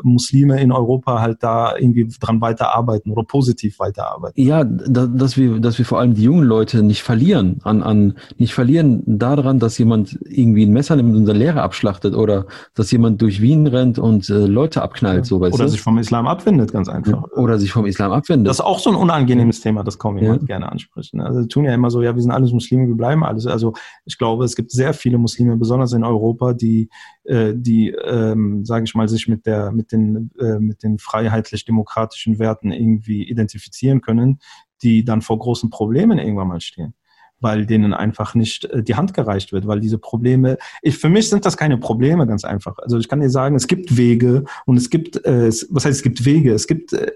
Muslime 0.02 0.60
in 0.60 0.72
Europa 0.72 1.20
halt 1.20 1.42
da 1.42 1.76
irgendwie 1.76 2.08
dran 2.20 2.40
weiterarbeiten 2.40 3.12
oder 3.12 3.24
positiv 3.24 3.78
weiterarbeiten. 3.78 4.40
Ja, 4.40 4.64
da, 4.64 5.06
dass 5.06 5.36
wir, 5.36 5.60
dass 5.60 5.78
wir 5.78 5.84
vor 5.84 5.98
allem 5.98 6.14
die 6.14 6.22
jungen 6.22 6.44
Leute 6.44 6.82
nicht 6.82 7.02
verlieren 7.02 7.60
an, 7.64 7.82
an, 7.82 8.14
nicht 8.38 8.54
verlieren 8.54 9.02
daran, 9.06 9.58
dass 9.58 9.78
jemand 9.78 10.18
irgendwie 10.24 10.64
ein 10.64 10.72
Messer 10.72 10.96
nimmt 10.96 11.10
und 11.10 11.20
unsere 11.20 11.36
Lehre 11.36 11.62
abschlachtet 11.62 12.14
oder 12.14 12.46
dass 12.74 12.90
jemand 12.92 13.20
durch 13.20 13.42
Wien 13.42 13.66
rennt 13.66 13.98
und 13.98 14.30
äh, 14.30 14.46
Leute 14.46 14.82
abknallt. 14.82 15.26
So, 15.26 15.40
weißt 15.40 15.54
oder 15.54 15.68
sich 15.68 15.80
vom 15.80 15.98
Islam 15.98 16.28
abwendet, 16.28 16.72
ganz 16.72 16.88
einfach. 16.88 17.24
Oder 17.32 17.58
sich 17.58 17.72
vom 17.72 17.84
Islam 17.84 18.12
abwendet. 18.12 18.48
Das 18.48 18.58
ist 18.58 18.64
auch 18.64 18.78
so 18.78 18.90
ein 18.90 18.96
unangenehmes 18.96 19.60
Thema, 19.60 19.82
das 19.82 19.98
kaum 19.98 20.18
jemand 20.18 20.42
ja. 20.42 20.46
gerne 20.46 20.70
anspricht. 20.70 21.14
Ne? 21.14 21.24
Also 21.24 21.44
tun 21.46 21.64
ja 21.64 21.74
immer 21.74 21.90
so, 21.90 22.00
ja, 22.00 22.14
wir 22.14 22.22
sind 22.22 22.30
alles 22.30 22.52
Muslime, 22.52 22.86
wir 22.86 22.94
bleiben 22.94 23.24
alles. 23.24 23.46
Also 23.46 23.74
ich 24.04 24.18
glaube, 24.18 24.44
es 24.44 24.54
gibt 24.54 24.70
sehr 24.70 24.94
viele 24.94 25.18
Muslime, 25.18 25.56
besonders 25.56 25.92
in 25.92 26.04
Europa, 26.04 26.52
die, 26.52 26.88
äh, 27.24 27.54
die, 27.54 27.90
ähm, 27.90 28.64
sage 28.64 28.84
ich 28.84 28.94
mal, 28.94 29.08
sich 29.08 29.26
mit 29.26 29.46
der, 29.46 29.72
mit 29.72 29.90
den, 29.90 30.30
äh, 30.38 30.60
mit 30.60 30.84
den 30.84 30.98
freiheitlich-demokratischen 30.98 32.38
Werten 32.38 32.70
irgendwie 32.70 33.24
identifizieren 33.24 34.00
können, 34.00 34.38
die 34.82 35.04
dann 35.04 35.22
vor 35.22 35.38
großen 35.38 35.70
Problemen 35.70 36.18
irgendwann 36.18 36.48
mal 36.48 36.60
stehen 36.60 36.94
weil 37.40 37.66
denen 37.66 37.92
einfach 37.92 38.34
nicht 38.34 38.64
äh, 38.66 38.82
die 38.82 38.94
Hand 38.94 39.14
gereicht 39.14 39.52
wird, 39.52 39.66
weil 39.66 39.80
diese 39.80 39.98
Probleme, 39.98 40.58
ich, 40.82 40.98
für 40.98 41.08
mich 41.08 41.28
sind 41.28 41.44
das 41.44 41.56
keine 41.56 41.78
Probleme, 41.78 42.26
ganz 42.26 42.44
einfach. 42.44 42.78
Also 42.78 42.98
ich 42.98 43.08
kann 43.08 43.20
dir 43.20 43.30
sagen, 43.30 43.56
es 43.56 43.66
gibt 43.66 43.96
Wege 43.96 44.44
und 44.66 44.76
es 44.76 44.90
gibt, 44.90 45.24
äh, 45.24 45.50
was 45.70 45.84
heißt 45.84 45.96
es 45.98 46.02
gibt 46.02 46.24
Wege? 46.24 46.52
Es 46.52 46.66
gibt, 46.66 46.92
äh, 46.92 47.10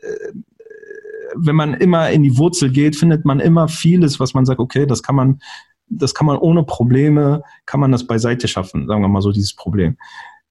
wenn 1.36 1.56
man 1.56 1.74
immer 1.74 2.10
in 2.10 2.22
die 2.22 2.36
Wurzel 2.38 2.70
geht, 2.70 2.96
findet 2.96 3.24
man 3.24 3.40
immer 3.40 3.68
vieles, 3.68 4.20
was 4.20 4.34
man 4.34 4.46
sagt, 4.46 4.60
okay, 4.60 4.86
das 4.86 5.02
kann 5.02 5.16
man, 5.16 5.40
das 5.88 6.14
kann 6.14 6.26
man 6.26 6.38
ohne 6.38 6.64
Probleme, 6.64 7.42
kann 7.66 7.80
man 7.80 7.92
das 7.92 8.06
beiseite 8.06 8.48
schaffen, 8.48 8.86
sagen 8.86 9.02
wir 9.02 9.08
mal 9.08 9.22
so, 9.22 9.32
dieses 9.32 9.54
Problem. 9.54 9.96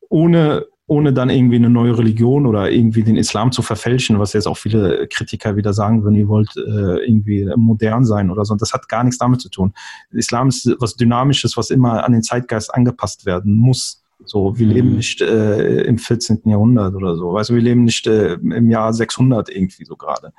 Ohne 0.09 0.65
ohne 0.85 1.13
dann 1.13 1.29
irgendwie 1.29 1.55
eine 1.55 1.69
neue 1.69 1.97
Religion 1.97 2.45
oder 2.45 2.69
irgendwie 2.69 3.03
den 3.03 3.15
Islam 3.15 3.51
zu 3.51 3.61
verfälschen, 3.61 4.19
was 4.19 4.33
jetzt 4.33 4.47
auch 4.47 4.57
viele 4.57 5.07
Kritiker 5.07 5.55
wieder 5.55 5.73
sagen 5.73 6.03
würden, 6.03 6.15
ihr 6.15 6.27
wollt 6.27 6.49
äh, 6.57 7.05
irgendwie 7.05 7.49
modern 7.55 8.03
sein 8.03 8.29
oder 8.29 8.43
so. 8.43 8.55
Das 8.55 8.73
hat 8.73 8.89
gar 8.89 9.03
nichts 9.03 9.17
damit 9.17 9.39
zu 9.39 9.49
tun. 9.49 9.73
Islam 10.11 10.49
ist 10.49 10.69
was 10.79 10.95
Dynamisches, 10.95 11.55
was 11.55 11.69
immer 11.69 12.03
an 12.03 12.11
den 12.11 12.21
Zeitgeist 12.21 12.73
angepasst 12.73 13.25
werden 13.25 13.55
muss. 13.55 14.03
So, 14.25 14.57
wir 14.57 14.67
leben 14.67 14.89
mhm. 14.89 14.95
nicht 14.97 15.21
äh, 15.21 15.81
im 15.83 15.97
14. 15.97 16.41
Jahrhundert 16.45 16.95
oder 16.95 17.15
so. 17.15 17.33
Weißt 17.33 17.49
du, 17.49 17.55
wir 17.55 17.61
leben 17.61 17.85
nicht 17.85 18.05
äh, 18.07 18.33
im 18.33 18.69
Jahr 18.69 18.93
600 18.93 19.49
irgendwie 19.49 19.85
so 19.85 19.95
gerade. 19.95 20.33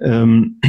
Ähm, 0.00 0.60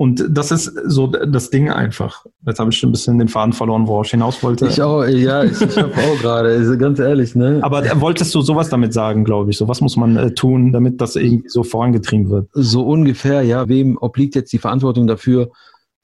und 0.00 0.24
das 0.30 0.50
ist 0.50 0.72
so 0.86 1.08
das 1.08 1.50
Ding 1.50 1.68
einfach. 1.68 2.24
Jetzt 2.46 2.58
habe 2.58 2.70
ich 2.70 2.78
schon 2.78 2.88
ein 2.88 2.92
bisschen 2.92 3.18
den 3.18 3.28
Faden 3.28 3.52
verloren, 3.52 3.86
wo 3.86 4.00
ich 4.00 4.10
hinaus 4.10 4.42
wollte. 4.42 4.66
Ich 4.66 4.80
auch, 4.80 5.04
ja, 5.04 5.44
ich, 5.44 5.60
ich 5.60 5.76
habe 5.76 5.92
auch 5.94 6.18
gerade, 6.22 6.78
ganz 6.78 6.98
ehrlich, 7.00 7.34
ne? 7.34 7.58
Aber 7.60 7.84
wolltest 8.00 8.34
du 8.34 8.40
sowas 8.40 8.70
damit 8.70 8.94
sagen, 8.94 9.24
glaube 9.24 9.50
ich? 9.50 9.58
So, 9.58 9.68
was 9.68 9.82
muss 9.82 9.98
man 9.98 10.16
äh, 10.16 10.32
tun, 10.32 10.72
damit 10.72 11.02
das 11.02 11.16
irgendwie 11.16 11.50
so 11.50 11.64
vorangetrieben 11.64 12.30
wird? 12.30 12.48
So 12.54 12.86
ungefähr, 12.86 13.42
ja. 13.42 13.68
Wem 13.68 13.98
obliegt 13.98 14.34
jetzt 14.36 14.50
die 14.54 14.58
Verantwortung 14.58 15.06
dafür? 15.06 15.50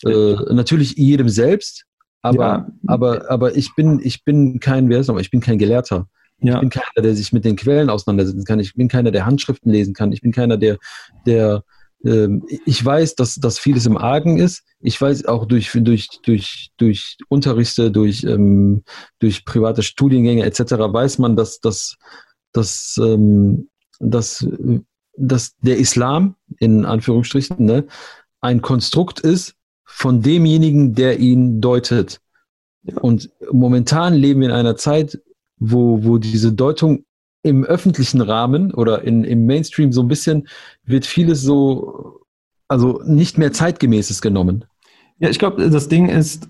Äh, 0.05 0.35
natürlich 0.53 0.97
jedem 0.99 1.31
selbst, 1.31 1.87
aber, 2.21 2.45
ja. 2.45 2.67
aber, 2.89 3.31
aber 3.31 3.57
ich 3.57 3.75
bin, 3.77 4.01
ich 4.03 4.25
bin 4.25 4.61
kein, 4.61 4.91
wer 4.91 5.01
ist 5.01 5.07
noch, 5.07 5.19
ich 5.19 5.31
bin 5.31 5.41
kein 5.41 5.57
Gelehrter. 5.57 6.07
Ja. 6.41 6.57
Ich 6.57 6.61
bin 6.61 6.69
keiner, 6.69 7.03
der 7.03 7.15
sich 7.15 7.33
mit 7.33 7.47
den 7.47 7.57
Quellen 7.57 7.89
auseinandersetzen 7.89 8.45
kann. 8.45 8.61
Ich 8.61 8.75
bin 8.75 8.89
keiner, 8.89 9.11
der 9.11 9.25
Handschriften 9.25 9.73
lesen 9.73 9.95
kann. 9.95 10.13
Ich 10.13 10.21
bin 10.21 10.33
keiner, 10.33 10.59
der, 10.59 10.77
der, 11.25 11.65
ich 12.01 12.85
weiß, 12.85 13.15
dass, 13.15 13.37
dass 13.37 13.59
vieles 13.59 13.87
im 13.87 13.97
Argen 13.97 14.39
ist. 14.39 14.63
Ich 14.81 15.01
weiß 15.01 15.27
auch 15.27 15.47
durch, 15.47 15.73
durch, 15.75 16.09
durch, 16.23 16.71
durch 16.77 17.17
Unterrichte, 17.29 17.91
durch, 17.91 18.23
ähm, 18.25 18.85
durch 19.19 19.45
private 19.45 19.83
Studiengänge 19.83 20.45
etc. 20.45 20.61
weiß 20.61 21.19
man, 21.19 21.37
dass, 21.37 21.61
dass, 21.61 21.97
dass, 22.53 23.01
ähm, 23.03 23.69
dass, 23.99 24.47
dass 25.17 25.57
der 25.59 25.79
Islam 25.79 26.37
in 26.59 26.85
Anführungsstrichen 26.85 27.65
ne, 27.65 27.87
ein 28.41 28.63
Konstrukt 28.63 29.21
ist 29.21 29.55
von 29.85 30.23
demjenigen, 30.23 30.95
der 30.95 31.19
ihn 31.19 31.61
deutet. 31.61 32.21
Und 33.01 33.31
momentan 33.51 34.15
leben 34.15 34.41
wir 34.41 34.49
in 34.49 34.55
einer 34.55 34.77
Zeit, 34.77 35.21
wo, 35.59 36.05
wo 36.05 36.19
diese 36.19 36.53
Deutung 36.53 37.05
im 37.47 37.65
öffentlichen 37.65 38.21
Rahmen 38.21 38.75
oder 38.75 39.03
in, 39.03 39.25
im 39.25 39.47
Mainstream 39.47 39.93
so 39.93 40.03
ein 40.03 40.09
bisschen 40.09 40.49
wird 40.85 41.07
vieles 41.07 41.43
so, 41.43 42.21
also 42.69 43.01
nicht 43.05 43.39
mehr 43.39 43.53
zeitgemäßes 43.53 44.21
genommen. 44.21 44.65
Ja, 45.19 45.31
ich 45.31 45.39
glaube, 45.39 45.71
das 45.71 45.89
Ding 45.89 46.09
ist, 46.09 46.49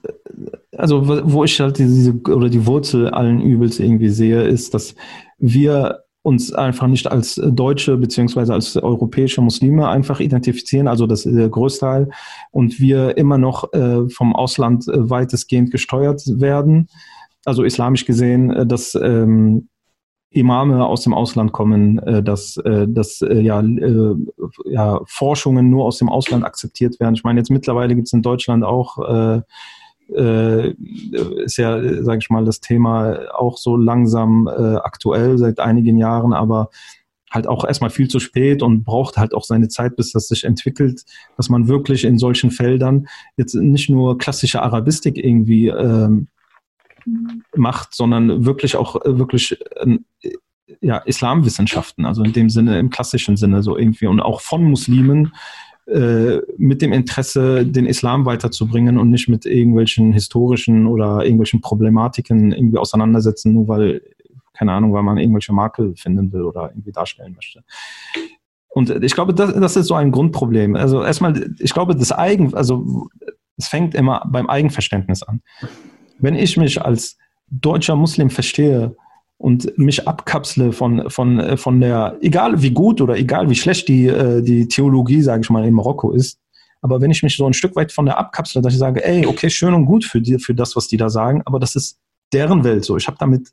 also 0.76 1.06
wo 1.30 1.44
ich 1.44 1.60
halt 1.60 1.78
diese 1.78 2.14
oder 2.14 2.48
die 2.48 2.66
Wurzel 2.66 3.10
allen 3.10 3.40
Übels 3.40 3.78
irgendwie 3.78 4.08
sehe, 4.08 4.42
ist, 4.42 4.74
dass 4.74 4.94
wir 5.38 6.02
uns 6.22 6.52
einfach 6.52 6.88
nicht 6.88 7.06
als 7.06 7.40
Deutsche 7.40 7.96
beziehungsweise 7.96 8.52
als 8.52 8.76
europäische 8.76 9.42
Muslime 9.42 9.88
einfach 9.88 10.18
identifizieren, 10.18 10.88
also 10.88 11.06
das 11.06 11.24
ist 11.24 11.36
der 11.36 11.48
Großteil, 11.48 12.08
und 12.50 12.80
wir 12.80 13.16
immer 13.16 13.38
noch 13.38 13.72
äh, 13.72 14.08
vom 14.08 14.34
Ausland 14.34 14.88
äh, 14.88 15.08
weitestgehend 15.08 15.70
gesteuert 15.70 16.22
werden, 16.26 16.88
also 17.44 17.62
islamisch 17.62 18.06
gesehen, 18.06 18.50
äh, 18.50 18.66
dass 18.66 18.96
ähm, 18.96 19.68
Imame 20.30 20.84
aus 20.84 21.02
dem 21.02 21.14
Ausland 21.14 21.52
kommen, 21.52 21.98
äh, 22.00 22.22
dass, 22.22 22.56
äh, 22.58 22.86
dass 22.88 23.22
äh, 23.22 23.40
ja, 23.40 23.62
ja, 24.64 25.00
Forschungen 25.06 25.70
nur 25.70 25.84
aus 25.84 25.98
dem 25.98 26.08
Ausland 26.08 26.44
akzeptiert 26.44 27.00
werden. 27.00 27.14
Ich 27.14 27.24
meine, 27.24 27.40
jetzt 27.40 27.50
mittlerweile 27.50 27.94
gibt 27.94 28.08
es 28.08 28.12
in 28.12 28.22
Deutschland 28.22 28.64
auch, 28.64 28.98
äh, 29.08 29.42
ist 30.08 31.56
ja, 31.56 32.04
sage 32.04 32.18
ich 32.20 32.30
mal, 32.30 32.44
das 32.44 32.60
Thema 32.60 33.18
auch 33.34 33.58
so 33.58 33.76
langsam 33.76 34.46
äh, 34.46 34.76
aktuell 34.76 35.36
seit 35.36 35.58
einigen 35.58 35.96
Jahren, 35.96 36.32
aber 36.32 36.70
halt 37.30 37.46
auch 37.48 37.64
erstmal 37.64 37.90
viel 37.90 38.08
zu 38.08 38.20
spät 38.20 38.62
und 38.62 38.84
braucht 38.84 39.16
halt 39.16 39.34
auch 39.34 39.44
seine 39.44 39.68
Zeit, 39.68 39.96
bis 39.96 40.12
das 40.12 40.28
sich 40.28 40.44
entwickelt, 40.44 41.02
dass 41.36 41.48
man 41.48 41.66
wirklich 41.66 42.04
in 42.04 42.18
solchen 42.18 42.50
Feldern 42.50 43.08
jetzt 43.36 43.54
nicht 43.54 43.90
nur 43.90 44.18
klassische 44.18 44.62
Arabistik 44.62 45.16
irgendwie 45.16 45.68
ähm, 45.68 46.28
macht, 47.54 47.94
sondern 47.94 48.44
wirklich 48.44 48.76
auch 48.76 48.96
äh, 49.04 49.18
wirklich 49.18 49.58
äh, 49.76 49.98
ja, 50.80 50.98
Islamwissenschaften, 50.98 52.04
also 52.04 52.22
in 52.22 52.32
dem 52.32 52.50
Sinne, 52.50 52.78
im 52.78 52.90
klassischen 52.90 53.36
Sinne 53.36 53.62
so 53.62 53.76
irgendwie 53.76 54.06
und 54.06 54.20
auch 54.20 54.40
von 54.40 54.64
Muslimen 54.64 55.32
äh, 55.86 56.38
mit 56.58 56.82
dem 56.82 56.92
Interesse, 56.92 57.64
den 57.64 57.86
Islam 57.86 58.26
weiterzubringen 58.26 58.98
und 58.98 59.10
nicht 59.10 59.28
mit 59.28 59.46
irgendwelchen 59.46 60.12
historischen 60.12 60.86
oder 60.86 61.22
irgendwelchen 61.22 61.60
Problematiken 61.60 62.52
irgendwie 62.52 62.78
auseinandersetzen, 62.78 63.52
nur 63.52 63.68
weil, 63.68 64.02
keine 64.54 64.72
Ahnung, 64.72 64.92
weil 64.92 65.04
man 65.04 65.18
irgendwelche 65.18 65.52
Makel 65.52 65.94
finden 65.96 66.32
will 66.32 66.42
oder 66.42 66.70
irgendwie 66.70 66.92
darstellen 66.92 67.34
möchte. 67.34 67.62
Und 68.68 68.90
ich 68.90 69.14
glaube, 69.14 69.32
das, 69.32 69.54
das 69.54 69.76
ist 69.76 69.86
so 69.86 69.94
ein 69.94 70.10
Grundproblem. 70.10 70.74
Also 70.74 71.02
erstmal, 71.02 71.50
ich 71.60 71.72
glaube, 71.72 71.94
das 71.94 72.12
Eigen, 72.12 72.52
also 72.54 73.08
es 73.56 73.68
fängt 73.68 73.94
immer 73.94 74.26
beim 74.28 74.48
Eigenverständnis 74.48 75.22
an 75.22 75.40
wenn 76.18 76.34
ich 76.34 76.56
mich 76.56 76.80
als 76.80 77.16
deutscher 77.48 77.96
Muslim 77.96 78.30
verstehe 78.30 78.96
und 79.38 79.76
mich 79.78 80.06
abkapsle 80.08 80.72
von, 80.72 81.10
von, 81.10 81.58
von 81.58 81.80
der, 81.80 82.16
egal 82.20 82.62
wie 82.62 82.70
gut 82.70 83.00
oder 83.00 83.16
egal 83.16 83.50
wie 83.50 83.54
schlecht 83.54 83.88
die, 83.88 84.06
äh, 84.06 84.42
die 84.42 84.66
Theologie, 84.68 85.22
sage 85.22 85.42
ich 85.42 85.50
mal, 85.50 85.64
in 85.64 85.74
Marokko 85.74 86.12
ist, 86.12 86.38
aber 86.80 87.00
wenn 87.00 87.10
ich 87.10 87.22
mich 87.22 87.36
so 87.36 87.46
ein 87.46 87.52
Stück 87.52 87.76
weit 87.76 87.92
von 87.92 88.06
der 88.06 88.18
abkapsle, 88.18 88.62
dass 88.62 88.72
ich 88.72 88.78
sage, 88.78 89.04
ey, 89.04 89.26
okay, 89.26 89.50
schön 89.50 89.74
und 89.74 89.86
gut 89.86 90.04
für, 90.04 90.20
die, 90.20 90.38
für 90.38 90.54
das, 90.54 90.76
was 90.76 90.88
die 90.88 90.96
da 90.96 91.10
sagen, 91.10 91.42
aber 91.44 91.58
das 91.58 91.74
ist 91.74 91.98
deren 92.32 92.64
Welt 92.64 92.84
so. 92.84 92.96
Ich 92.96 93.06
habe 93.06 93.16
damit 93.18 93.48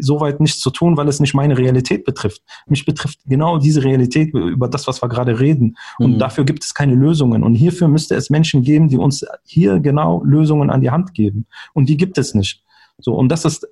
soweit 0.00 0.40
nichts 0.40 0.60
zu 0.60 0.70
tun, 0.70 0.96
weil 0.96 1.08
es 1.08 1.20
nicht 1.20 1.34
meine 1.34 1.56
Realität 1.56 2.04
betrifft. 2.04 2.42
Mich 2.66 2.84
betrifft 2.84 3.18
genau 3.26 3.58
diese 3.58 3.84
Realität 3.84 4.34
über 4.34 4.68
das, 4.68 4.86
was 4.86 5.02
wir 5.02 5.08
gerade 5.08 5.38
reden. 5.38 5.76
Und 5.98 6.14
mhm. 6.14 6.18
dafür 6.18 6.44
gibt 6.44 6.64
es 6.64 6.74
keine 6.74 6.94
Lösungen. 6.94 7.42
Und 7.42 7.54
hierfür 7.54 7.88
müsste 7.88 8.14
es 8.14 8.30
Menschen 8.30 8.62
geben, 8.62 8.88
die 8.88 8.98
uns 8.98 9.24
hier 9.44 9.80
genau 9.80 10.22
Lösungen 10.24 10.70
an 10.70 10.80
die 10.80 10.90
Hand 10.90 11.14
geben. 11.14 11.46
Und 11.74 11.88
die 11.88 11.96
gibt 11.96 12.18
es 12.18 12.34
nicht. 12.34 12.62
So, 12.98 13.14
und 13.14 13.28
das 13.28 13.44
ist, 13.44 13.66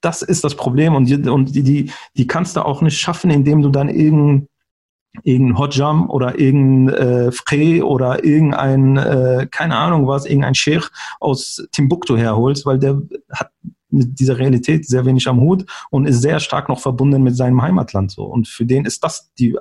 das 0.00 0.22
ist 0.22 0.44
das 0.44 0.54
Problem. 0.54 0.94
Und 0.94 1.06
die, 1.06 1.28
und 1.28 1.54
die, 1.54 1.62
die, 1.62 1.92
die 2.16 2.26
kannst 2.26 2.56
du 2.56 2.64
auch 2.64 2.82
nicht 2.82 2.98
schaffen, 2.98 3.30
indem 3.30 3.62
du 3.62 3.70
dann 3.70 3.88
irgendein 3.88 4.48
irgendein 5.22 5.58
Hojam 5.58 6.08
oder 6.08 6.38
irgendein 6.38 6.94
äh, 6.94 7.32
Fre 7.32 7.84
oder 7.84 8.24
irgendein, 8.24 8.96
äh, 8.96 9.48
keine 9.50 9.76
Ahnung 9.76 10.06
was, 10.06 10.24
irgendein 10.24 10.54
Sheikh 10.54 10.88
aus 11.18 11.66
Timbuktu 11.72 12.16
herholst, 12.16 12.64
weil 12.64 12.78
der 12.78 13.02
hat 13.32 13.50
mit 13.90 14.18
dieser 14.20 14.38
Realität 14.38 14.86
sehr 14.86 15.04
wenig 15.04 15.26
am 15.28 15.40
Hut 15.40 15.64
und 15.90 16.06
ist 16.06 16.22
sehr 16.22 16.40
stark 16.40 16.68
noch 16.68 16.80
verbunden 16.80 17.22
mit 17.22 17.36
seinem 17.36 17.62
Heimatland 17.62 18.10
so. 18.10 18.24
Und 18.24 18.48
für 18.48 18.64
den 18.64 18.84
ist 18.84 19.04
das 19.04 19.32
die, 19.38 19.56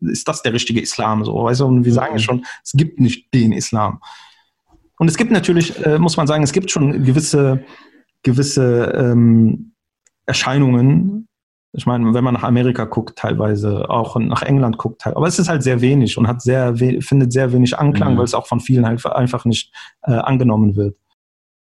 ist 0.00 0.28
das 0.28 0.42
der 0.42 0.52
richtige 0.52 0.80
Islam 0.80 1.24
so. 1.24 1.34
Weißt 1.34 1.60
du, 1.60 1.66
und 1.66 1.84
wir 1.84 1.92
sagen 1.92 2.12
ja 2.12 2.20
mhm. 2.20 2.24
schon, 2.24 2.44
es 2.64 2.72
gibt 2.72 3.00
nicht 3.00 3.32
den 3.34 3.52
Islam. 3.52 4.00
Und 4.98 5.08
es 5.08 5.16
gibt 5.16 5.30
natürlich, 5.30 5.84
äh, 5.84 5.98
muss 5.98 6.16
man 6.16 6.26
sagen, 6.26 6.42
es 6.42 6.52
gibt 6.52 6.70
schon 6.70 7.04
gewisse, 7.04 7.64
gewisse 8.22 8.92
ähm, 8.94 9.72
Erscheinungen. 10.26 11.26
Ich 11.72 11.86
meine, 11.86 12.12
wenn 12.12 12.24
man 12.24 12.34
nach 12.34 12.42
Amerika 12.42 12.84
guckt, 12.84 13.18
teilweise 13.18 13.88
auch 13.88 14.16
nach 14.18 14.42
England 14.42 14.76
guckt, 14.76 15.06
aber 15.06 15.26
es 15.26 15.38
ist 15.38 15.48
halt 15.48 15.62
sehr 15.62 15.80
wenig 15.80 16.18
und 16.18 16.26
hat 16.26 16.42
sehr 16.42 16.76
findet 16.76 17.32
sehr 17.32 17.52
wenig 17.52 17.78
Anklang, 17.78 18.14
mhm. 18.14 18.18
weil 18.18 18.24
es 18.24 18.34
auch 18.34 18.46
von 18.46 18.60
vielen 18.60 18.84
halt 18.84 19.04
einfach 19.06 19.44
nicht 19.44 19.72
äh, 20.02 20.12
angenommen 20.12 20.76
wird. 20.76 20.96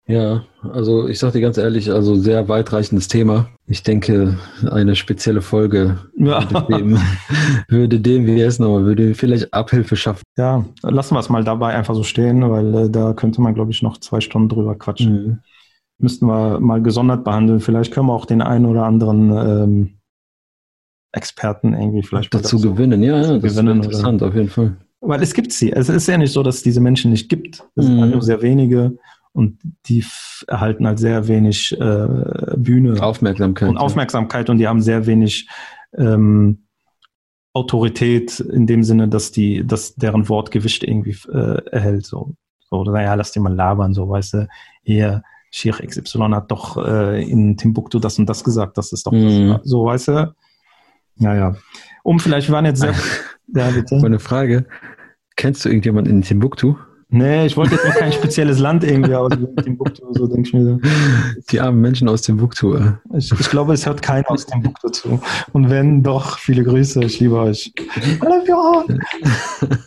Ja, 0.08 0.46
also 0.62 1.08
ich 1.10 1.20
sag 1.20 1.34
dir 1.34 1.42
ganz 1.42 1.58
ehrlich, 1.58 1.92
also 1.92 2.16
sehr 2.16 2.48
weitreichendes 2.48 3.10
Thema. 3.10 3.50
Ich 3.68 3.84
denke, 3.84 4.38
eine 4.72 4.96
spezielle 4.96 5.42
Folge 5.42 5.98
ja. 6.16 6.50
würde, 6.50 6.78
dem, 6.78 6.98
würde 7.68 8.00
dem, 8.00 8.26
wie 8.26 8.40
es 8.40 8.58
nochmal, 8.58 8.86
würde 8.86 9.16
vielleicht 9.16 9.54
Abhilfe 9.54 9.98
schaffen. 9.98 10.24
Ja, 10.38 10.64
lassen 10.82 11.14
wir 11.14 11.20
es 11.20 11.28
mal 11.28 11.44
dabei 11.44 11.76
einfach 11.76 11.94
so 11.94 12.04
stehen, 12.04 12.50
weil 12.50 12.74
äh, 12.74 12.90
da 12.90 13.12
könnte 13.14 13.42
man, 13.42 13.54
glaube 13.54 13.72
ich, 13.72 13.82
noch 13.82 13.98
zwei 13.98 14.22
Stunden 14.22 14.48
drüber 14.48 14.76
quatschen. 14.76 15.14
Mhm. 15.14 15.40
Müssten 16.00 16.28
wir 16.28 16.62
mal 16.62 16.82
gesondert 16.82 17.26
behandeln. 17.26 17.60
Vielleicht 17.60 17.94
können 17.94 18.08
wir 18.08 18.14
auch 18.14 18.26
den 18.26 18.42
einen 18.42 18.66
oder 18.66 18.86
anderen 18.86 19.32
ähm, 19.32 19.90
Experten 21.12 21.74
irgendwie 21.74 22.04
vielleicht 22.04 22.34
dazu 22.34 22.62
gewinnen. 22.62 23.04
Ja, 23.04 23.18
ja, 23.18 23.38
das 23.40 23.56
gewinnen, 23.56 23.82
ist 23.82 23.88
interessant, 23.88 24.22
oder? 24.22 24.30
auf 24.30 24.36
jeden 24.36 24.50
Fall. 24.50 24.78
Weil 25.02 25.22
es 25.22 25.34
gibt 25.34 25.52
sie. 25.52 25.72
Es 25.74 25.90
ist 25.90 26.08
ja 26.08 26.18
nicht 26.18 26.32
so, 26.32 26.44
dass 26.44 26.56
es 26.56 26.64
diese 26.64 26.80
Menschen 26.80 27.12
nicht 27.12 27.28
gibt. 27.28 27.64
Es 27.76 27.88
mhm. 27.88 28.00
sind 28.00 28.12
nur 28.12 28.22
sehr 28.22 28.42
wenige 28.42 28.98
und 29.38 29.60
die 29.86 30.04
erhalten 30.48 30.88
halt 30.88 30.98
sehr 30.98 31.28
wenig 31.28 31.80
äh, 31.80 32.08
Bühne. 32.58 33.00
Aufmerksamkeit. 33.04 33.70
Und 33.70 33.78
Aufmerksamkeit 33.78 34.50
und 34.50 34.58
die 34.58 34.68
haben 34.68 34.82
sehr 34.82 35.06
wenig 35.06 35.48
ähm, 35.96 36.66
Autorität 37.54 38.40
in 38.40 38.66
dem 38.66 38.84
Sinne, 38.84 39.08
dass 39.08 39.32
die, 39.32 39.66
dass 39.66 39.94
deren 39.94 40.28
Wortgewicht 40.28 40.84
irgendwie 40.84 41.16
äh, 41.32 41.62
erhält. 41.70 42.08
So, 42.08 42.34
so, 42.72 42.84
naja, 42.84 43.14
lass 43.14 43.32
die 43.32 43.40
mal 43.40 43.54
labern, 43.54 43.94
so, 43.94 44.10
weißt 44.10 44.34
du, 44.34 44.48
hier, 44.82 45.22
Sheikh 45.52 45.86
XY 45.86 46.30
hat 46.32 46.50
doch 46.50 46.76
äh, 46.84 47.22
in 47.22 47.58
Timbuktu 47.58 48.00
das 48.00 48.18
und 48.18 48.28
das 48.28 48.44
gesagt, 48.44 48.76
das 48.80 48.92
ist 48.92 49.06
doch 49.06 49.12
mm. 49.12 49.50
das, 49.50 49.62
so, 49.66 49.86
weißt 49.86 50.08
du? 50.08 50.36
Ja, 51.18 51.36
ja. 51.36 51.56
Um 52.02 52.20
vielleicht, 52.20 52.48
wir 52.48 52.56
waren 52.56 52.66
jetzt 52.66 52.80
sehr. 52.80 52.96
ja, 53.56 53.70
bitte. 53.70 53.98
Meine 53.98 54.20
Frage: 54.20 54.66
Kennst 55.36 55.64
du 55.64 55.70
irgendjemanden 55.70 56.12
in 56.12 56.22
Timbuktu? 56.24 56.76
Nee, 57.10 57.46
ich 57.46 57.56
wollte 57.56 57.76
jetzt 57.76 57.86
noch 57.86 57.96
kein 57.96 58.12
spezielles 58.12 58.60
Land 58.60 58.84
irgendwie 58.84 59.16
aus 59.16 59.32
Timbuktu, 59.64 60.14
so 60.14 60.28
denke 60.28 60.48
ich 60.48 60.54
mir 60.54 60.66
so. 60.66 60.80
Die 61.50 61.60
armen 61.62 61.80
Menschen 61.80 62.10
aus 62.10 62.22
Timbuktu. 62.22 62.78
Ich, 63.16 63.32
ich 63.32 63.50
glaube, 63.50 63.74
es 63.74 63.86
hört 63.86 64.02
keiner 64.02 64.30
aus 64.30 64.46
Timbuktu 64.46 64.90
zu. 64.90 65.20
Und 65.54 65.70
wenn, 65.70 66.04
doch, 66.04 66.38
viele 66.38 66.66
Grüße, 66.66 67.02
ich 67.06 67.22
liebe 67.22 67.38
euch. 67.40 67.72
I 67.78 68.20
love 68.22 68.46
you 68.46 68.56
all. 68.56 69.00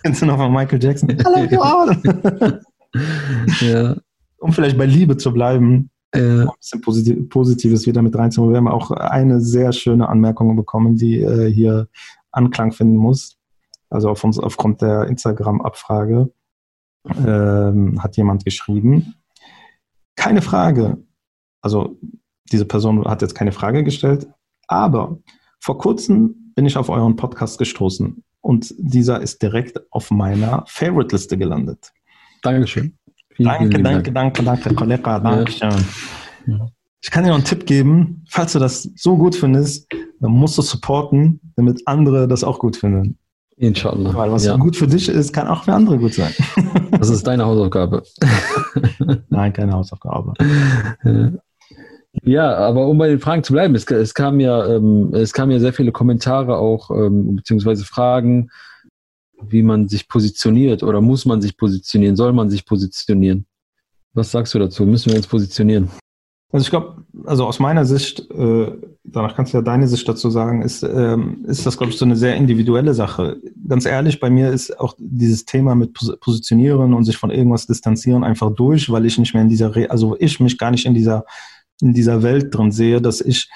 Kennst 0.02 0.22
du 0.22 0.26
noch 0.26 0.38
von 0.38 0.50
Michael 0.50 0.82
Jackson? 0.82 1.10
I 1.10 1.22
love 1.22 1.48
you 1.50 1.60
all. 1.60 2.60
ja. 3.60 3.96
Um 4.38 4.52
vielleicht 4.54 4.78
bei 4.78 4.86
Liebe 4.86 5.18
zu 5.18 5.30
bleiben, 5.30 5.90
äh, 6.12 6.20
ein 6.20 6.48
bisschen 6.58 7.28
Positives 7.28 7.86
wieder 7.86 8.00
mit 8.00 8.16
reinzuholen. 8.16 8.54
Wir 8.54 8.58
haben 8.58 8.68
auch 8.68 8.90
eine 8.92 9.42
sehr 9.42 9.72
schöne 9.72 10.08
Anmerkung 10.08 10.56
bekommen, 10.56 10.96
die 10.96 11.20
äh, 11.20 11.52
hier 11.52 11.88
Anklang 12.32 12.72
finden 12.72 12.96
muss. 12.96 13.36
Also 13.90 14.08
auf 14.08 14.24
uns, 14.24 14.38
aufgrund 14.38 14.80
der 14.80 15.04
Instagram-Abfrage 15.04 16.30
ähm, 17.04 18.02
hat 18.02 18.16
jemand 18.16 18.44
geschrieben. 18.44 19.14
Keine 20.16 20.42
Frage. 20.42 20.98
Also 21.62 21.98
diese 22.52 22.64
Person 22.64 23.04
hat 23.04 23.22
jetzt 23.22 23.34
keine 23.34 23.52
Frage 23.52 23.84
gestellt, 23.84 24.26
aber 24.66 25.18
vor 25.60 25.78
kurzem 25.78 26.52
bin 26.54 26.66
ich 26.66 26.76
auf 26.76 26.88
euren 26.88 27.16
Podcast 27.16 27.58
gestoßen 27.58 28.22
und 28.40 28.74
dieser 28.78 29.20
ist 29.20 29.42
direkt 29.42 29.80
auf 29.92 30.10
meiner 30.10 30.64
Favorite-Liste 30.66 31.38
gelandet. 31.38 31.92
Dankeschön. 32.42 32.98
Vielen, 33.34 33.48
danke, 33.48 33.68
vielen 33.68 33.84
danke, 33.84 34.12
Dank. 34.12 34.34
danke, 34.34 34.62
danke, 34.62 34.74
Kollege, 34.74 35.02
danke 35.02 35.52
schön. 35.52 35.70
Ja. 36.46 36.68
Ich 37.02 37.10
kann 37.10 37.24
dir 37.24 37.30
noch 37.30 37.36
einen 37.36 37.44
Tipp 37.44 37.64
geben, 37.66 38.24
falls 38.28 38.52
du 38.52 38.58
das 38.58 38.90
so 38.94 39.16
gut 39.16 39.34
findest, 39.34 39.90
dann 40.20 40.32
musst 40.32 40.58
du 40.58 40.62
supporten, 40.62 41.40
damit 41.56 41.82
andere 41.86 42.28
das 42.28 42.44
auch 42.44 42.58
gut 42.58 42.76
finden. 42.76 43.18
Inshallah. 43.60 44.14
Weil 44.14 44.32
was 44.32 44.46
ja. 44.46 44.56
gut 44.56 44.74
für 44.74 44.86
dich 44.86 45.08
ist, 45.10 45.34
kann 45.34 45.46
auch 45.46 45.64
für 45.64 45.74
andere 45.74 45.98
gut 45.98 46.14
sein. 46.14 46.32
Das 46.92 47.08
ist 47.08 47.26
deine 47.26 47.46
Hausaufgabe. 47.46 48.02
Nein, 49.30 49.52
keine 49.54 49.72
Hausaufgabe. 49.72 50.34
Ja, 52.22 52.56
aber 52.56 52.88
um 52.88 52.98
bei 52.98 53.08
den 53.08 53.20
Fragen 53.20 53.42
zu 53.42 53.52
bleiben, 53.54 53.74
es, 53.74 53.84
es 53.86 54.12
kam 54.12 54.38
ja, 54.40 54.66
ähm, 54.66 55.14
es 55.14 55.32
kamen 55.32 55.52
ja 55.52 55.60
sehr 55.60 55.72
viele 55.72 55.92
Kommentare 55.92 56.58
auch, 56.58 56.90
ähm, 56.90 57.36
beziehungsweise 57.36 57.84
Fragen, 57.86 58.50
wie 59.40 59.62
man 59.62 59.88
sich 59.88 60.08
positioniert 60.08 60.82
oder 60.82 61.00
muss 61.00 61.24
man 61.24 61.40
sich 61.40 61.56
positionieren, 61.56 62.16
soll 62.16 62.32
man 62.32 62.50
sich 62.50 62.66
positionieren? 62.66 63.46
Was 64.12 64.30
sagst 64.30 64.52
du 64.54 64.58
dazu? 64.58 64.84
Müssen 64.84 65.10
wir 65.10 65.16
uns 65.16 65.26
positionieren? 65.26 65.88
Also 66.52 66.64
ich 66.64 66.70
glaube, 66.70 67.04
also 67.26 67.46
aus 67.46 67.60
meiner 67.60 67.84
Sicht, 67.84 68.28
äh, 68.30 68.72
danach 69.04 69.36
kannst 69.36 69.52
du 69.52 69.58
ja 69.58 69.62
deine 69.62 69.86
Sicht 69.86 70.08
dazu 70.08 70.30
sagen, 70.30 70.62
ist, 70.62 70.82
ähm, 70.82 71.44
ist 71.46 71.64
das, 71.64 71.76
glaube 71.76 71.92
ich, 71.92 71.98
so 71.98 72.04
eine 72.04 72.16
sehr 72.16 72.34
individuelle 72.34 72.92
Sache. 72.92 73.40
Ganz 73.68 73.86
ehrlich, 73.86 74.18
bei 74.18 74.30
mir 74.30 74.50
ist 74.50 74.78
auch 74.80 74.94
dieses 74.98 75.44
Thema 75.44 75.76
mit 75.76 75.92
Positionieren 76.20 76.92
und 76.92 77.04
sich 77.04 77.16
von 77.16 77.30
irgendwas 77.30 77.66
distanzieren 77.66 78.24
einfach 78.24 78.52
durch, 78.52 78.90
weil 78.90 79.06
ich 79.06 79.16
nicht 79.18 79.32
mehr 79.32 79.44
in 79.44 79.48
dieser, 79.48 79.72
also 79.90 80.16
ich 80.18 80.40
mich 80.40 80.58
gar 80.58 80.72
nicht 80.72 80.86
in 80.86 80.94
dieser, 80.94 81.24
in 81.80 81.94
dieser 81.94 82.22
Welt 82.24 82.52
drin 82.52 82.72
sehe, 82.72 83.00
dass 83.00 83.20
ich 83.20 83.48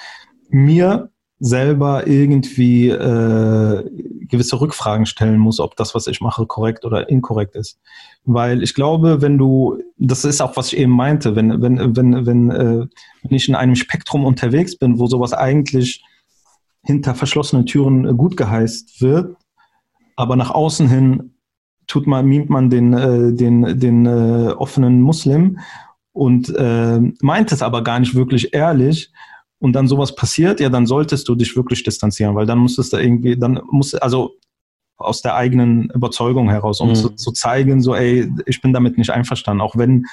mir 0.48 1.10
selber 1.44 2.06
irgendwie 2.06 2.88
äh, 2.88 3.84
gewisse 4.28 4.62
Rückfragen 4.62 5.04
stellen 5.04 5.38
muss, 5.38 5.60
ob 5.60 5.76
das, 5.76 5.94
was 5.94 6.06
ich 6.06 6.22
mache, 6.22 6.46
korrekt 6.46 6.86
oder 6.86 7.10
inkorrekt 7.10 7.54
ist. 7.54 7.78
Weil 8.24 8.62
ich 8.62 8.72
glaube, 8.72 9.20
wenn 9.20 9.36
du, 9.36 9.78
das 9.98 10.24
ist 10.24 10.40
auch, 10.40 10.56
was 10.56 10.72
ich 10.72 10.78
eben 10.78 10.92
meinte, 10.92 11.36
wenn, 11.36 11.60
wenn, 11.60 11.94
wenn, 11.94 12.24
wenn, 12.24 12.50
äh, 12.50 12.86
wenn 13.22 13.36
ich 13.36 13.46
in 13.46 13.54
einem 13.54 13.74
Spektrum 13.74 14.24
unterwegs 14.24 14.78
bin, 14.78 14.98
wo 14.98 15.06
sowas 15.06 15.34
eigentlich 15.34 16.02
hinter 16.82 17.14
verschlossenen 17.14 17.66
Türen 17.66 18.16
gut 18.16 18.38
geheißt 18.38 19.02
wird, 19.02 19.36
aber 20.16 20.36
nach 20.36 20.50
außen 20.50 20.88
hin 20.88 21.34
tut 21.86 22.06
man, 22.06 22.24
mimt 22.24 22.48
man 22.48 22.70
den, 22.70 22.94
äh, 22.94 23.34
den, 23.34 23.78
den 23.78 24.06
äh, 24.06 24.54
offenen 24.56 25.02
Muslim 25.02 25.58
und 26.12 26.48
äh, 26.56 27.00
meint 27.20 27.52
es 27.52 27.60
aber 27.60 27.84
gar 27.84 28.00
nicht 28.00 28.14
wirklich 28.14 28.54
ehrlich, 28.54 29.12
und 29.64 29.72
dann 29.72 29.88
sowas 29.88 30.14
passiert, 30.14 30.60
ja, 30.60 30.68
dann 30.68 30.84
solltest 30.84 31.26
du 31.26 31.34
dich 31.34 31.56
wirklich 31.56 31.82
distanzieren, 31.82 32.34
weil 32.34 32.44
dann 32.44 32.58
musstest 32.58 32.92
du 32.92 32.98
irgendwie, 32.98 33.34
dann 33.34 33.62
muss, 33.70 33.94
also 33.94 34.34
aus 34.98 35.22
der 35.22 35.36
eigenen 35.36 35.88
Überzeugung 35.88 36.50
heraus, 36.50 36.82
um 36.82 36.90
mhm. 36.90 36.94
zu, 36.94 37.08
zu, 37.08 37.32
zeigen, 37.32 37.80
so, 37.80 37.94
ey, 37.94 38.30
ich 38.44 38.60
bin 38.60 38.74
damit 38.74 38.98
nicht 38.98 39.08
einverstanden, 39.08 39.62
auch 39.62 39.74
wenn 39.76 40.04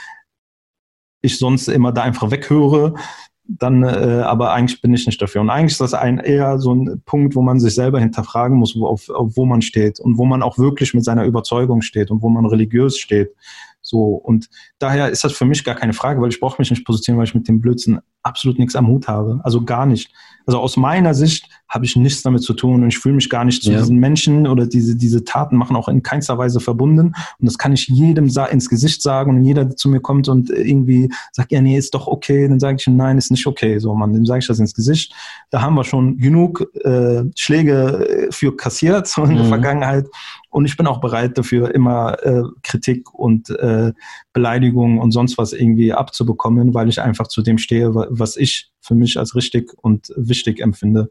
ich 1.21 1.37
sonst 1.37 1.67
immer 1.67 1.91
da 1.91 2.03
einfach 2.03 2.31
weghöre, 2.31 2.95
dann, 3.43 3.83
äh, 3.83 4.23
aber 4.25 4.53
eigentlich 4.53 4.81
bin 4.81 4.93
ich 4.93 5.05
nicht 5.05 5.21
dafür. 5.21 5.41
Und 5.41 5.49
eigentlich 5.49 5.73
ist 5.73 5.81
das 5.81 5.93
ein 5.93 6.19
eher 6.19 6.57
so 6.57 6.73
ein 6.73 7.01
Punkt, 7.05 7.35
wo 7.35 7.41
man 7.41 7.59
sich 7.59 7.75
selber 7.75 7.99
hinterfragen 7.99 8.57
muss, 8.57 8.77
wo, 8.77 8.87
auf, 8.87 9.09
auf 9.09 9.35
wo 9.35 9.45
man 9.45 9.61
steht 9.61 9.99
und 9.99 10.17
wo 10.17 10.23
man 10.23 10.43
auch 10.43 10.59
wirklich 10.59 10.93
mit 10.93 11.03
seiner 11.03 11.25
Überzeugung 11.25 11.81
steht 11.81 12.09
und 12.09 12.21
wo 12.21 12.29
man 12.29 12.45
religiös 12.45 12.97
steht. 12.97 13.35
So, 13.81 14.13
und 14.13 14.49
daher 14.79 15.09
ist 15.09 15.23
das 15.23 15.33
für 15.33 15.45
mich 15.45 15.63
gar 15.63 15.75
keine 15.75 15.93
Frage, 15.93 16.21
weil 16.21 16.29
ich 16.29 16.39
brauche 16.39 16.61
mich 16.61 16.69
nicht 16.69 16.85
positionieren, 16.85 17.19
weil 17.19 17.27
ich 17.27 17.35
mit 17.35 17.47
dem 17.47 17.59
Blödsinn 17.59 17.99
absolut 18.23 18.59
nichts 18.59 18.75
am 18.75 18.87
Hut 18.87 19.07
habe. 19.07 19.39
Also 19.43 19.63
gar 19.63 19.85
nicht. 19.85 20.11
Also 20.45 20.59
aus 20.59 20.77
meiner 20.77 21.13
Sicht 21.13 21.47
habe 21.69 21.85
ich 21.85 21.95
nichts 21.95 22.21
damit 22.23 22.43
zu 22.43 22.53
tun 22.53 22.83
und 22.83 22.89
ich 22.89 22.97
fühle 22.97 23.15
mich 23.15 23.29
gar 23.29 23.45
nicht 23.45 23.63
zu 23.63 23.71
ja. 23.71 23.79
diesen 23.79 23.97
Menschen 23.97 24.45
oder 24.47 24.65
diese, 24.65 24.95
diese 24.95 25.23
Taten 25.23 25.55
machen 25.55 25.75
auch 25.77 25.87
in 25.87 26.03
keinster 26.03 26.37
Weise 26.37 26.59
verbunden. 26.59 27.13
Und 27.39 27.45
das 27.45 27.57
kann 27.57 27.71
ich 27.71 27.87
jedem 27.87 28.25
ins 28.27 28.69
Gesicht 28.69 29.01
sagen 29.01 29.37
und 29.37 29.43
jeder, 29.43 29.63
der 29.63 29.77
zu 29.77 29.87
mir 29.87 30.01
kommt 30.01 30.27
und 30.27 30.49
irgendwie 30.49 31.09
sagt, 31.31 31.51
ja, 31.51 31.61
nee, 31.61 31.77
ist 31.77 31.93
doch 31.93 32.07
okay, 32.07 32.47
dann 32.47 32.59
sage 32.59 32.77
ich, 32.79 32.87
nein, 32.87 33.17
ist 33.17 33.31
nicht 33.31 33.47
okay. 33.47 33.79
So, 33.79 33.95
man, 33.95 34.11
dem 34.13 34.25
sage 34.25 34.39
ich 34.39 34.47
das 34.47 34.59
ins 34.59 34.73
Gesicht. 34.73 35.13
Da 35.49 35.61
haben 35.61 35.75
wir 35.75 35.85
schon 35.85 36.17
genug 36.17 36.67
äh, 36.83 37.23
Schläge 37.35 38.27
äh, 38.27 38.31
für 38.31 38.55
kassiert 38.55 39.07
so 39.07 39.23
in 39.23 39.31
mhm. 39.31 39.37
der 39.37 39.45
Vergangenheit. 39.45 40.07
Und 40.49 40.65
ich 40.65 40.75
bin 40.75 40.85
auch 40.85 40.99
bereit 40.99 41.37
dafür, 41.37 41.73
immer 41.73 42.21
äh, 42.25 42.43
Kritik 42.61 43.13
und 43.13 43.49
äh, 43.51 43.93
Beleidigungen 44.33 44.99
und 44.99 45.11
sonst 45.11 45.37
was 45.37 45.53
irgendwie 45.53 45.93
abzubekommen, 45.93 46.73
weil 46.73 46.89
ich 46.89 47.01
einfach 47.01 47.27
zu 47.27 47.41
dem 47.41 47.57
stehe, 47.57 47.93
was 48.11 48.37
ich 48.37 48.71
für 48.81 48.95
mich 48.95 49.17
als 49.17 49.35
richtig 49.35 49.73
und 49.77 50.11
wichtig 50.15 50.59
empfinde. 50.59 51.09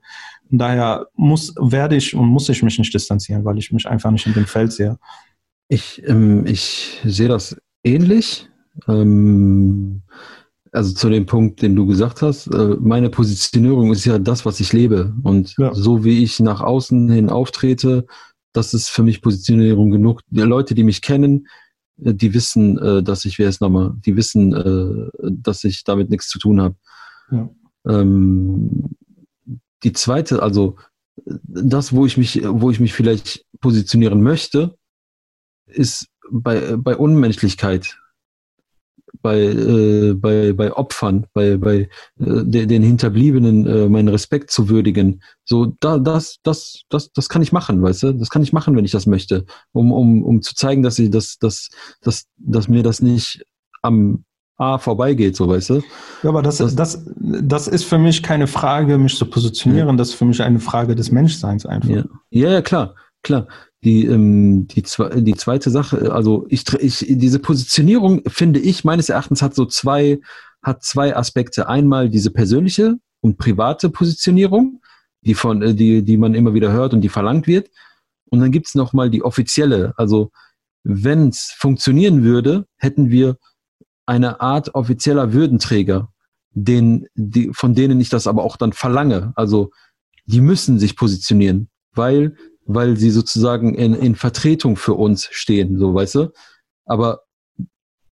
Und 0.51 0.59
daher 0.59 1.07
muss, 1.14 1.55
werde 1.57 1.96
ich 1.96 2.14
und 2.14 2.28
muss 2.28 2.48
ich 2.48 2.62
mich 2.62 2.78
nicht 2.78 2.92
distanzieren, 2.92 3.44
weil 3.44 3.59
ich 3.59 3.72
mich 3.72 3.86
einfach 3.86 4.11
nicht 4.11 4.26
in 4.26 4.34
dem 4.34 4.46
Feld 4.46 4.72
sehe. 4.72 4.98
Ich, 5.68 6.03
ähm, 6.07 6.46
ich 6.46 7.01
sehe 7.05 7.28
das 7.28 7.57
ähnlich. 7.84 8.48
Ähm, 8.88 10.03
also 10.72 10.94
zu 10.94 11.09
dem 11.09 11.26
Punkt, 11.26 11.62
den 11.62 11.74
du 11.74 11.86
gesagt 11.86 12.22
hast, 12.22 12.46
äh, 12.48 12.76
meine 12.80 13.11
Positionierung 13.11 13.92
ist 13.92 14.05
ja 14.05 14.18
das, 14.18 14.44
was 14.44 14.61
ich 14.61 14.72
lebe. 14.72 15.14
Und 15.22 15.57
ja. 15.59 15.74
so 15.74 16.05
wie 16.05 16.22
ich 16.22 16.38
nach 16.40 16.61
außen 16.61 17.11
hin 17.11 17.28
auftrete, 17.28 18.07
das 18.53 18.74
ist 18.74 18.88
für 18.88 19.03
mich 19.03 19.22
Positionierung 19.22 19.90
genug. 19.90 20.22
Die 20.28 20.40
Leute, 20.40 20.74
die 20.74 20.84
mich 20.84 21.03
kennen, 21.03 21.46
die 22.01 22.34
wissen, 22.34 22.78
äh, 22.78 23.03
dass 23.03 23.24
ich, 23.24 23.38
wer 23.38 23.48
ist 23.48 23.61
nochmal, 23.61 23.92
die 24.05 24.16
wissen, 24.16 24.55
äh, 24.55 25.11
dass 25.30 25.64
ich 25.64 25.84
damit 25.84 26.11
nichts 26.11 26.28
zu 26.28 26.38
tun 26.38 26.61
habe. 26.61 26.74
Ja. 27.30 27.51
Ähm, 27.86 28.96
die 29.82 29.92
zweite, 29.92 30.42
also 30.42 30.76
das, 31.24 31.92
wo 31.92 32.07
ich 32.07 32.16
mich, 32.16 32.42
wo 32.44 32.70
ich 32.70 32.80
mich 32.80 32.92
vielleicht 32.92 33.44
positionieren 33.61 34.22
möchte, 34.22 34.74
ist 35.66 36.07
bei, 36.30 36.76
bei 36.76 36.96
Unmenschlichkeit 36.96 37.99
bei, 39.22 39.40
äh, 39.40 40.14
bei, 40.14 40.52
bei 40.52 40.72
Opfern, 40.72 41.26
bei, 41.32 41.56
bei 41.56 41.76
äh, 41.76 41.88
de, 42.18 42.66
den 42.66 42.82
Hinterbliebenen 42.82 43.66
äh, 43.66 43.88
meinen 43.88 44.08
Respekt 44.08 44.50
zu 44.50 44.68
würdigen. 44.68 45.22
So, 45.44 45.76
da, 45.80 45.98
das, 45.98 46.38
das, 46.42 46.82
das, 46.88 47.12
das 47.12 47.28
kann 47.28 47.42
ich 47.42 47.52
machen, 47.52 47.82
weißt 47.82 48.02
du? 48.04 48.12
Das 48.12 48.30
kann 48.30 48.42
ich 48.42 48.52
machen, 48.52 48.76
wenn 48.76 48.84
ich 48.84 48.92
das 48.92 49.06
möchte, 49.06 49.44
um, 49.72 49.92
um, 49.92 50.22
um 50.22 50.42
zu 50.42 50.54
zeigen, 50.54 50.82
dass 50.82 50.98
ich 50.98 51.10
das, 51.10 51.38
das, 51.38 51.70
das, 52.00 52.26
dass 52.36 52.68
mir 52.68 52.82
das 52.82 53.02
nicht 53.02 53.44
am 53.82 54.24
A 54.56 54.76
vorbeigeht, 54.76 55.36
so 55.36 55.48
weißt 55.48 55.70
du? 55.70 55.74
Ja, 56.22 56.28
aber 56.28 56.42
das, 56.42 56.58
das, 56.58 56.74
das, 56.74 57.02
das 57.16 57.66
ist 57.66 57.84
für 57.84 57.96
mich 57.96 58.22
keine 58.22 58.46
Frage, 58.46 58.98
mich 58.98 59.16
zu 59.16 59.24
positionieren, 59.24 59.88
ja. 59.88 59.96
das 59.96 60.10
ist 60.10 60.14
für 60.16 60.26
mich 60.26 60.42
eine 60.42 60.60
Frage 60.60 60.94
des 60.94 61.10
Menschseins 61.10 61.64
einfach. 61.64 61.88
Ja, 61.88 62.04
ja, 62.28 62.50
ja 62.50 62.62
klar, 62.62 62.94
klar. 63.22 63.48
Die, 63.82 64.04
ähm, 64.04 64.66
die, 64.68 64.82
die 64.82 65.34
zweite 65.34 65.70
Sache, 65.70 66.12
also 66.12 66.46
ich, 66.48 66.64
ich, 66.74 67.06
diese 67.08 67.38
Positionierung, 67.38 68.22
finde 68.26 68.60
ich, 68.60 68.84
meines 68.84 69.08
Erachtens 69.08 69.40
hat 69.40 69.54
so 69.54 69.64
zwei, 69.64 70.20
hat 70.62 70.82
zwei 70.82 71.16
Aspekte. 71.16 71.68
Einmal 71.68 72.10
diese 72.10 72.30
persönliche 72.30 72.96
und 73.20 73.38
private 73.38 73.88
Positionierung, 73.88 74.82
die 75.22 75.34
von, 75.34 75.62
äh, 75.62 75.74
die, 75.74 76.02
die 76.02 76.16
man 76.16 76.34
immer 76.34 76.52
wieder 76.52 76.72
hört 76.72 76.92
und 76.92 77.00
die 77.00 77.08
verlangt 77.08 77.46
wird. 77.46 77.70
Und 78.30 78.40
dann 78.40 78.52
gibt's 78.52 78.74
noch 78.74 78.92
mal 78.92 79.10
die 79.10 79.22
offizielle. 79.22 79.94
Also 79.96 80.30
wenn 80.82 81.28
es 81.28 81.54
funktionieren 81.56 82.22
würde, 82.22 82.66
hätten 82.76 83.10
wir 83.10 83.36
eine 84.06 84.40
Art 84.40 84.74
offizieller 84.74 85.32
Würdenträger, 85.32 86.12
den, 86.52 87.06
die, 87.14 87.50
von 87.52 87.74
denen 87.74 88.00
ich 88.00 88.08
das 88.08 88.26
aber 88.26 88.44
auch 88.44 88.56
dann 88.56 88.72
verlange. 88.72 89.32
Also 89.36 89.70
die 90.26 90.40
müssen 90.40 90.78
sich 90.78 90.96
positionieren, 90.96 91.68
weil 91.92 92.36
weil 92.74 92.96
sie 92.96 93.10
sozusagen 93.10 93.74
in, 93.74 93.94
in 93.94 94.14
Vertretung 94.14 94.76
für 94.76 94.94
uns 94.94 95.28
stehen, 95.30 95.78
so 95.78 95.94
weißt 95.94 96.14
du. 96.16 96.32
Aber 96.86 97.22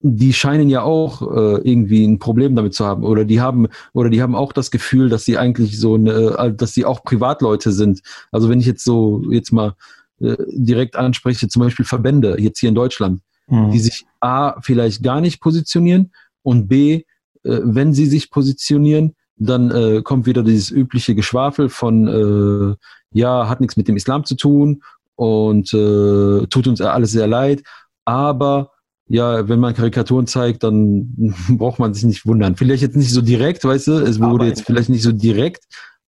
die 0.01 0.33
scheinen 0.33 0.69
ja 0.69 0.83
auch 0.83 1.23
äh, 1.23 1.61
irgendwie 1.69 2.05
ein 2.05 2.19
Problem 2.19 2.55
damit 2.55 2.75
zu 2.75 2.87
haben 2.87 3.03
oder 3.03 3.25
die 3.25 3.41
haben 3.41 3.67
oder 3.93 4.11
die 4.11 4.23
haben 4.23 4.37
auch 4.37 4.53
das 4.53 4.71
Gefühl, 4.71 5.09
dass 5.09 5.25
sie 5.25 5.39
eigentlich 5.39 5.79
so 5.79 5.95
eine, 5.95 6.13
äh, 6.39 6.55
dass 6.55 6.73
sie 6.73 6.85
auch 6.85 7.03
Privatleute 7.03 7.73
sind. 7.73 8.01
Also 8.31 8.49
wenn 8.49 8.61
ich 8.61 8.67
jetzt 8.67 8.85
so 8.85 9.23
jetzt 9.31 9.53
mal 9.53 9.75
äh, 10.21 10.37
direkt 10.53 10.95
anspreche, 10.95 11.49
zum 11.49 11.63
Beispiel 11.63 11.85
Verbände 11.85 12.37
jetzt 12.39 12.61
hier 12.61 12.69
in 12.69 12.77
Deutschland, 12.77 13.23
mhm. 13.49 13.73
die 13.73 13.81
sich 13.81 14.07
A, 14.21 14.61
vielleicht 14.61 15.03
gar 15.03 15.21
nicht 15.21 15.41
positionieren 15.41 16.13
und 16.43 16.69
B, 16.69 17.03
äh, 17.43 17.61
wenn 17.65 17.93
sie 17.93 18.07
sich 18.07 18.31
positionieren, 18.31 19.17
dann 19.37 19.71
äh, 19.71 20.03
kommt 20.03 20.27
wieder 20.27 20.43
dieses 20.43 20.71
übliche 20.71 21.15
Geschwafel 21.15 21.69
von, 21.69 22.07
äh, 22.09 22.77
ja, 23.13 23.49
hat 23.49 23.61
nichts 23.61 23.77
mit 23.77 23.89
dem 23.89 23.97
Islam 23.97 24.25
zu 24.25 24.35
tun 24.35 24.83
und 25.17 25.73
äh, 25.73 26.47
tut 26.47 26.67
uns 26.67 26.81
alles 26.81 27.13
sehr 27.13 27.27
leid, 27.27 27.63
aber 28.05 28.71
ja, 29.09 29.49
wenn 29.49 29.59
man 29.59 29.75
Karikaturen 29.75 30.27
zeigt, 30.27 30.63
dann 30.63 31.15
braucht 31.49 31.79
man 31.79 31.95
sich 31.95 32.05
nicht 32.05 32.27
wundern. 32.27 32.57
Vielleicht 32.57 32.83
jetzt 32.83 32.97
nicht 32.97 33.13
so 33.13 33.23
direkt, 33.23 33.65
weißt 33.65 33.87
du, 33.89 33.93
es 33.93 34.21
wurde 34.21 34.35
aber 34.35 34.47
jetzt 34.47 34.63
vielleicht 34.63 34.91
nicht 34.91 35.03
so 35.03 35.13
direkt, 35.13 35.65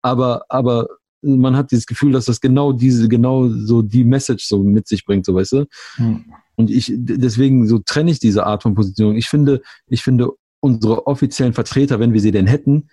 aber, 0.02 0.44
aber 0.48 0.88
man 1.22 1.56
hat 1.56 1.70
dieses 1.72 1.86
Gefühl, 1.86 2.12
dass 2.12 2.26
das 2.26 2.40
genau 2.40 2.72
diese, 2.72 3.08
genau 3.08 3.48
so 3.48 3.82
die 3.82 4.04
Message 4.04 4.46
so 4.46 4.62
mit 4.62 4.88
sich 4.88 5.04
bringt, 5.04 5.26
so 5.26 5.34
weißt 5.34 5.52
du. 5.52 5.66
Hm. 5.96 6.24
Und 6.54 6.70
ich, 6.70 6.92
deswegen 6.96 7.68
so 7.68 7.78
trenne 7.78 8.10
ich 8.10 8.18
diese 8.18 8.46
Art 8.46 8.62
von 8.62 8.74
Positionierung. 8.74 9.18
Ich 9.18 9.28
finde, 9.28 9.60
ich 9.88 10.02
finde 10.02 10.30
unsere 10.60 11.06
offiziellen 11.06 11.52
Vertreter, 11.52 12.00
wenn 12.00 12.12
wir 12.12 12.20
sie 12.20 12.30
denn 12.30 12.46
hätten, 12.46 12.88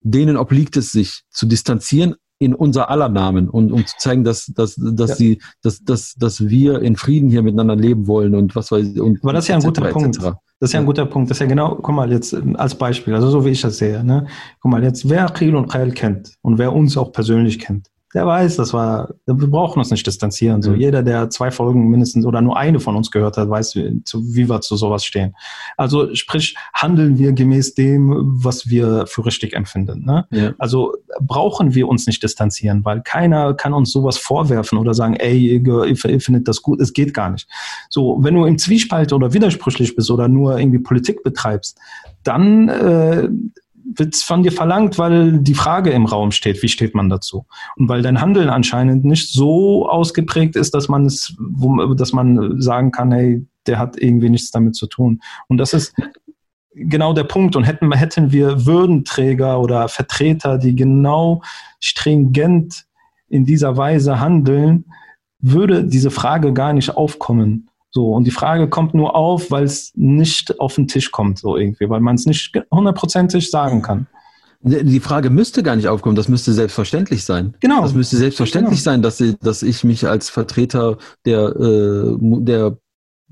denen 0.00 0.36
obliegt 0.36 0.76
es 0.76 0.92
sich 0.92 1.24
zu 1.30 1.46
distanzieren 1.46 2.14
in 2.38 2.54
unser 2.54 2.90
aller 2.90 3.08
Namen 3.08 3.48
und 3.48 3.72
um 3.72 3.84
zu 3.84 3.96
zeigen, 3.98 4.22
dass, 4.22 4.46
dass, 4.46 4.76
dass 4.76 5.10
ja. 5.10 5.16
sie, 5.16 5.42
dass, 5.62 5.82
dass, 5.82 6.14
dass 6.14 6.48
wir 6.48 6.80
in 6.82 6.96
Frieden 6.96 7.28
hier 7.28 7.42
miteinander 7.42 7.74
leben 7.74 8.06
wollen 8.06 8.34
und 8.34 8.54
was 8.54 8.70
weiß 8.70 8.86
ich. 8.86 9.00
Und 9.00 9.22
Aber 9.22 9.32
das 9.32 9.44
ist 9.44 9.48
ja 9.48 9.56
ein 9.56 9.62
guter 9.62 9.88
Punkt. 9.90 10.16
Das 10.60 10.70
ist 10.70 10.72
ja 10.72 10.80
ein 10.80 10.86
guter 10.86 11.06
Punkt. 11.06 11.30
Das 11.30 11.36
ist 11.36 11.40
ja 11.40 11.46
genau, 11.46 11.76
guck 11.76 11.94
mal 11.94 12.10
jetzt 12.10 12.36
als 12.54 12.74
Beispiel, 12.74 13.14
also 13.14 13.30
so 13.30 13.44
wie 13.44 13.50
ich 13.50 13.60
das 13.60 13.78
sehe. 13.78 14.04
Ne? 14.04 14.26
Guck 14.60 14.70
mal 14.70 14.82
jetzt, 14.82 15.08
wer 15.08 15.26
Khil 15.26 15.54
und 15.54 15.68
Khail 15.68 15.92
kennt 15.92 16.34
und 16.42 16.58
wer 16.58 16.72
uns 16.72 16.96
auch 16.96 17.12
persönlich 17.12 17.58
kennt, 17.58 17.88
der 18.14 18.26
weiß, 18.26 18.56
das 18.56 18.72
war, 18.72 19.14
wir 19.26 19.34
brauchen 19.34 19.78
uns 19.78 19.90
nicht 19.90 20.06
distanzieren. 20.06 20.62
So, 20.62 20.70
mhm. 20.70 20.80
jeder, 20.80 21.02
der 21.02 21.28
zwei 21.28 21.50
Folgen 21.50 21.90
mindestens 21.90 22.24
oder 22.24 22.40
nur 22.40 22.56
eine 22.56 22.80
von 22.80 22.96
uns 22.96 23.10
gehört 23.10 23.36
hat, 23.36 23.50
weiß, 23.50 23.76
wie, 23.76 24.02
zu, 24.04 24.22
wie 24.34 24.48
wir 24.48 24.62
zu 24.62 24.76
sowas 24.76 25.04
stehen. 25.04 25.34
Also 25.76 26.14
sprich, 26.14 26.56
handeln 26.72 27.18
wir 27.18 27.32
gemäß 27.32 27.74
dem, 27.74 28.14
was 28.42 28.70
wir 28.70 29.06
für 29.06 29.26
richtig 29.26 29.54
empfinden. 29.54 30.06
Ne? 30.06 30.26
Ja. 30.30 30.54
Also 30.58 30.94
brauchen 31.20 31.74
wir 31.74 31.86
uns 31.86 32.06
nicht 32.06 32.22
distanzieren, 32.22 32.84
weil 32.84 33.02
keiner 33.02 33.52
kann 33.52 33.74
uns 33.74 33.92
sowas 33.92 34.16
vorwerfen 34.16 34.78
oder 34.78 34.94
sagen, 34.94 35.14
ey, 35.14 35.58
ihr, 35.58 35.84
ihr 35.84 36.20
findet 36.20 36.48
das 36.48 36.62
gut, 36.62 36.80
es 36.80 36.94
geht 36.94 37.12
gar 37.12 37.28
nicht. 37.28 37.46
So, 37.90 38.18
wenn 38.22 38.34
du 38.34 38.46
im 38.46 38.56
Zwiespalt 38.56 39.12
oder 39.12 39.34
widersprüchlich 39.34 39.94
bist 39.94 40.10
oder 40.10 40.28
nur 40.28 40.58
irgendwie 40.58 40.78
Politik 40.78 41.22
betreibst, 41.22 41.78
dann 42.24 42.68
äh, 42.68 43.28
wird 43.94 44.14
es 44.14 44.22
von 44.22 44.42
dir 44.42 44.52
verlangt, 44.52 44.98
weil 44.98 45.38
die 45.38 45.54
Frage 45.54 45.90
im 45.90 46.06
Raum 46.06 46.30
steht, 46.30 46.62
wie 46.62 46.68
steht 46.68 46.94
man 46.94 47.08
dazu? 47.08 47.46
Und 47.76 47.88
weil 47.88 48.02
dein 48.02 48.20
Handeln 48.20 48.50
anscheinend 48.50 49.04
nicht 49.04 49.32
so 49.32 49.88
ausgeprägt 49.88 50.56
ist, 50.56 50.74
dass 50.74 50.88
man 50.88 51.06
es, 51.06 51.34
dass 51.96 52.12
man 52.12 52.60
sagen 52.60 52.90
kann, 52.90 53.12
hey, 53.12 53.46
der 53.66 53.78
hat 53.78 53.96
irgendwie 53.98 54.30
nichts 54.30 54.50
damit 54.50 54.76
zu 54.76 54.86
tun. 54.86 55.20
Und 55.48 55.58
das 55.58 55.72
ist 55.72 55.94
genau 56.74 57.12
der 57.12 57.24
Punkt. 57.24 57.56
Und 57.56 57.64
hätten, 57.64 57.90
hätten 57.92 58.32
wir 58.32 58.66
Würdenträger 58.66 59.60
oder 59.60 59.88
Vertreter, 59.88 60.58
die 60.58 60.74
genau 60.74 61.42
stringent 61.80 62.84
in 63.28 63.44
dieser 63.44 63.76
Weise 63.76 64.20
handeln, 64.20 64.84
würde 65.40 65.84
diese 65.84 66.10
Frage 66.10 66.52
gar 66.52 66.72
nicht 66.72 66.90
aufkommen. 66.96 67.67
So, 67.90 68.12
und 68.12 68.24
die 68.24 68.30
Frage 68.30 68.68
kommt 68.68 68.94
nur 68.94 69.14
auf, 69.14 69.50
weil 69.50 69.64
es 69.64 69.92
nicht 69.94 70.60
auf 70.60 70.74
den 70.74 70.88
Tisch 70.88 71.10
kommt, 71.10 71.38
so 71.38 71.56
irgendwie, 71.56 71.88
weil 71.88 72.00
man 72.00 72.16
es 72.16 72.26
nicht 72.26 72.52
hundertprozentig 72.70 73.50
sagen 73.50 73.82
kann. 73.82 74.06
Die 74.60 75.00
Frage 75.00 75.30
müsste 75.30 75.62
gar 75.62 75.76
nicht 75.76 75.86
aufkommen, 75.86 76.16
das 76.16 76.28
müsste 76.28 76.52
selbstverständlich 76.52 77.24
sein. 77.24 77.54
Genau. 77.60 77.82
Das 77.82 77.94
müsste 77.94 78.16
selbstverständlich 78.16 78.80
genau. 78.80 78.92
sein, 78.92 79.02
dass, 79.02 79.16
sie, 79.16 79.36
dass 79.38 79.62
ich 79.62 79.84
mich 79.84 80.06
als 80.06 80.30
Vertreter 80.30 80.98
der, 81.24 81.54
äh, 81.56 82.16
der, 82.20 82.76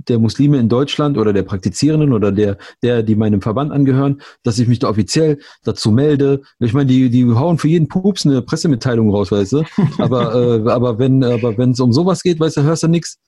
der 0.08 0.18
Muslime 0.20 0.58
in 0.58 0.68
Deutschland 0.68 1.18
oder 1.18 1.32
der 1.32 1.42
Praktizierenden 1.42 2.12
oder 2.12 2.30
der, 2.30 2.58
der, 2.82 3.02
die 3.02 3.16
meinem 3.16 3.42
Verband 3.42 3.72
angehören, 3.72 4.22
dass 4.44 4.60
ich 4.60 4.68
mich 4.68 4.78
da 4.78 4.88
offiziell 4.88 5.38
dazu 5.64 5.90
melde. 5.90 6.42
Ich 6.60 6.72
meine, 6.72 6.86
die, 6.86 7.10
die 7.10 7.24
hauen 7.26 7.58
für 7.58 7.68
jeden 7.68 7.88
Pups 7.88 8.24
eine 8.24 8.40
Pressemitteilung 8.40 9.10
raus, 9.10 9.32
weißt 9.32 9.52
du. 9.52 9.64
Aber, 9.98 10.34
äh, 10.66 10.70
aber 10.70 11.00
wenn, 11.00 11.24
aber 11.24 11.58
wenn 11.58 11.72
es 11.72 11.80
um 11.80 11.92
sowas 11.92 12.22
geht, 12.22 12.38
weißt 12.38 12.58
du, 12.58 12.62
hörst 12.62 12.84
du 12.84 12.88
nichts. 12.88 13.18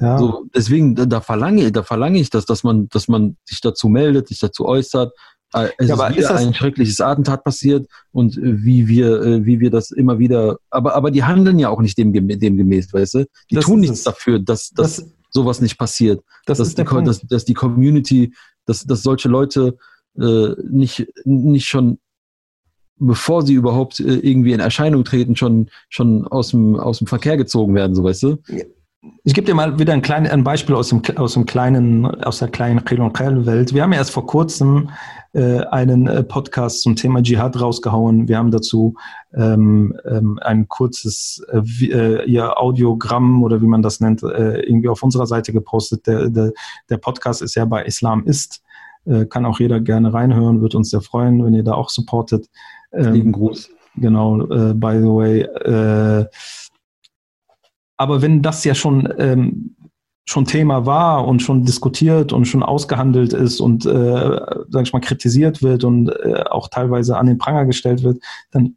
Ja. 0.00 0.18
So, 0.18 0.46
deswegen, 0.54 0.94
da, 0.94 1.06
da 1.06 1.20
verlange, 1.20 1.72
da 1.72 1.82
verlange 1.82 2.20
ich 2.20 2.30
das, 2.30 2.46
dass 2.46 2.62
man, 2.62 2.88
dass 2.88 3.08
man 3.08 3.36
sich 3.44 3.60
dazu 3.60 3.88
meldet, 3.88 4.28
sich 4.28 4.38
dazu 4.38 4.66
äußert. 4.66 5.12
Äh, 5.54 5.68
es 5.78 5.88
ja, 5.88 5.94
ist 5.94 6.16
wieder 6.16 6.30
ist 6.30 6.30
ein 6.30 6.54
schreckliches 6.54 7.00
Attentat 7.00 7.42
passiert 7.42 7.88
und 8.12 8.36
äh, 8.36 8.64
wie 8.64 8.86
wir, 8.86 9.22
äh, 9.22 9.46
wie 9.46 9.60
wir 9.60 9.70
das 9.70 9.90
immer 9.90 10.18
wieder, 10.18 10.58
aber, 10.70 10.94
aber 10.94 11.10
die 11.10 11.24
handeln 11.24 11.58
ja 11.58 11.70
auch 11.70 11.80
nicht 11.80 11.98
dem, 11.98 12.12
dem 12.12 12.56
gemäß, 12.56 12.92
weißt 12.92 13.14
du? 13.14 13.26
Die 13.50 13.56
das 13.56 13.64
tun 13.64 13.80
nichts 13.80 13.98
es. 13.98 14.04
dafür, 14.04 14.38
dass, 14.38 14.70
dass 14.70 14.96
das, 14.96 15.12
sowas 15.30 15.60
nicht 15.60 15.78
passiert. 15.78 16.22
Das 16.46 16.58
dass, 16.58 16.74
die, 16.74 16.84
dass, 16.84 17.20
dass 17.22 17.44
die 17.44 17.54
Community, 17.54 18.34
dass, 18.66 18.84
dass 18.84 19.02
solche 19.02 19.28
Leute 19.28 19.78
äh, 20.18 20.50
nicht, 20.70 21.06
nicht 21.24 21.66
schon 21.66 21.98
bevor 23.00 23.42
sie 23.42 23.54
überhaupt 23.54 24.00
irgendwie 24.00 24.52
in 24.52 24.58
Erscheinung 24.58 25.04
treten, 25.04 25.36
schon, 25.36 25.70
schon 25.88 26.26
aus 26.26 26.48
dem, 26.48 26.74
aus 26.74 26.98
dem 26.98 27.06
Verkehr 27.06 27.36
gezogen 27.36 27.76
werden, 27.76 27.94
so 27.94 28.02
weißt 28.02 28.24
du? 28.24 28.38
Ich 29.22 29.32
gebe 29.32 29.46
dir 29.46 29.54
mal 29.54 29.78
wieder 29.78 29.92
ein, 29.92 30.02
klein, 30.02 30.26
ein 30.26 30.42
Beispiel 30.42 30.74
aus 30.74 30.88
dem, 30.88 31.02
aus 31.16 31.34
dem 31.34 31.46
kleinen, 31.46 32.04
aus 32.24 32.40
der 32.40 32.48
kleinen 32.48 32.84
Khil 32.84 33.00
und 33.00 33.16
Welt. 33.46 33.72
Wir 33.72 33.82
haben 33.82 33.92
ja 33.92 33.98
erst 33.98 34.10
vor 34.10 34.26
kurzem 34.26 34.90
äh, 35.34 35.60
einen 35.66 36.08
äh, 36.08 36.24
Podcast 36.24 36.82
zum 36.82 36.96
Thema 36.96 37.22
Dschihad 37.22 37.60
rausgehauen. 37.60 38.26
Wir 38.26 38.38
haben 38.38 38.50
dazu 38.50 38.96
ähm, 39.34 39.96
ähm, 40.04 40.40
ein 40.42 40.66
kurzes 40.66 41.40
äh, 41.52 41.86
äh, 41.86 42.30
ja, 42.30 42.56
Audiogramm 42.56 43.44
oder 43.44 43.62
wie 43.62 43.68
man 43.68 43.82
das 43.82 44.00
nennt, 44.00 44.24
äh, 44.24 44.62
irgendwie 44.62 44.88
auf 44.88 45.02
unserer 45.02 45.26
Seite 45.26 45.52
gepostet. 45.52 46.06
Der, 46.08 46.28
der, 46.28 46.52
der 46.90 46.96
Podcast 46.96 47.40
ist 47.40 47.54
ja 47.54 47.64
bei 47.66 47.84
Islam 47.84 48.24
ist. 48.24 48.62
Äh, 49.04 49.26
kann 49.26 49.46
auch 49.46 49.60
jeder 49.60 49.78
gerne 49.78 50.12
reinhören, 50.12 50.60
wird 50.60 50.74
uns 50.74 50.90
sehr 50.90 51.02
freuen, 51.02 51.44
wenn 51.44 51.54
ihr 51.54 51.62
da 51.62 51.74
auch 51.74 51.90
supportet. 51.90 52.48
Ähm, 52.92 53.12
Lieben 53.12 53.32
Gruß. 53.32 53.70
Genau, 53.94 54.40
äh, 54.42 54.74
by 54.74 54.98
the 54.98 55.06
way. 55.06 56.26
Aber 57.98 58.22
wenn 58.22 58.42
das 58.42 58.64
ja 58.64 58.74
schon, 58.74 59.12
ähm, 59.18 59.76
schon 60.24 60.44
Thema 60.44 60.86
war 60.86 61.26
und 61.26 61.40
schon 61.40 61.64
diskutiert 61.64 62.32
und 62.32 62.46
schon 62.46 62.62
ausgehandelt 62.62 63.32
ist 63.32 63.60
und, 63.60 63.86
äh, 63.86 64.40
sag 64.68 64.82
ich 64.84 64.92
mal, 64.92 65.00
kritisiert 65.00 65.62
wird 65.62 65.84
und 65.84 66.08
äh, 66.08 66.44
auch 66.50 66.68
teilweise 66.68 67.16
an 67.16 67.26
den 67.26 67.38
Pranger 67.38 67.64
gestellt 67.66 68.02
wird, 68.02 68.22
dann 68.50 68.76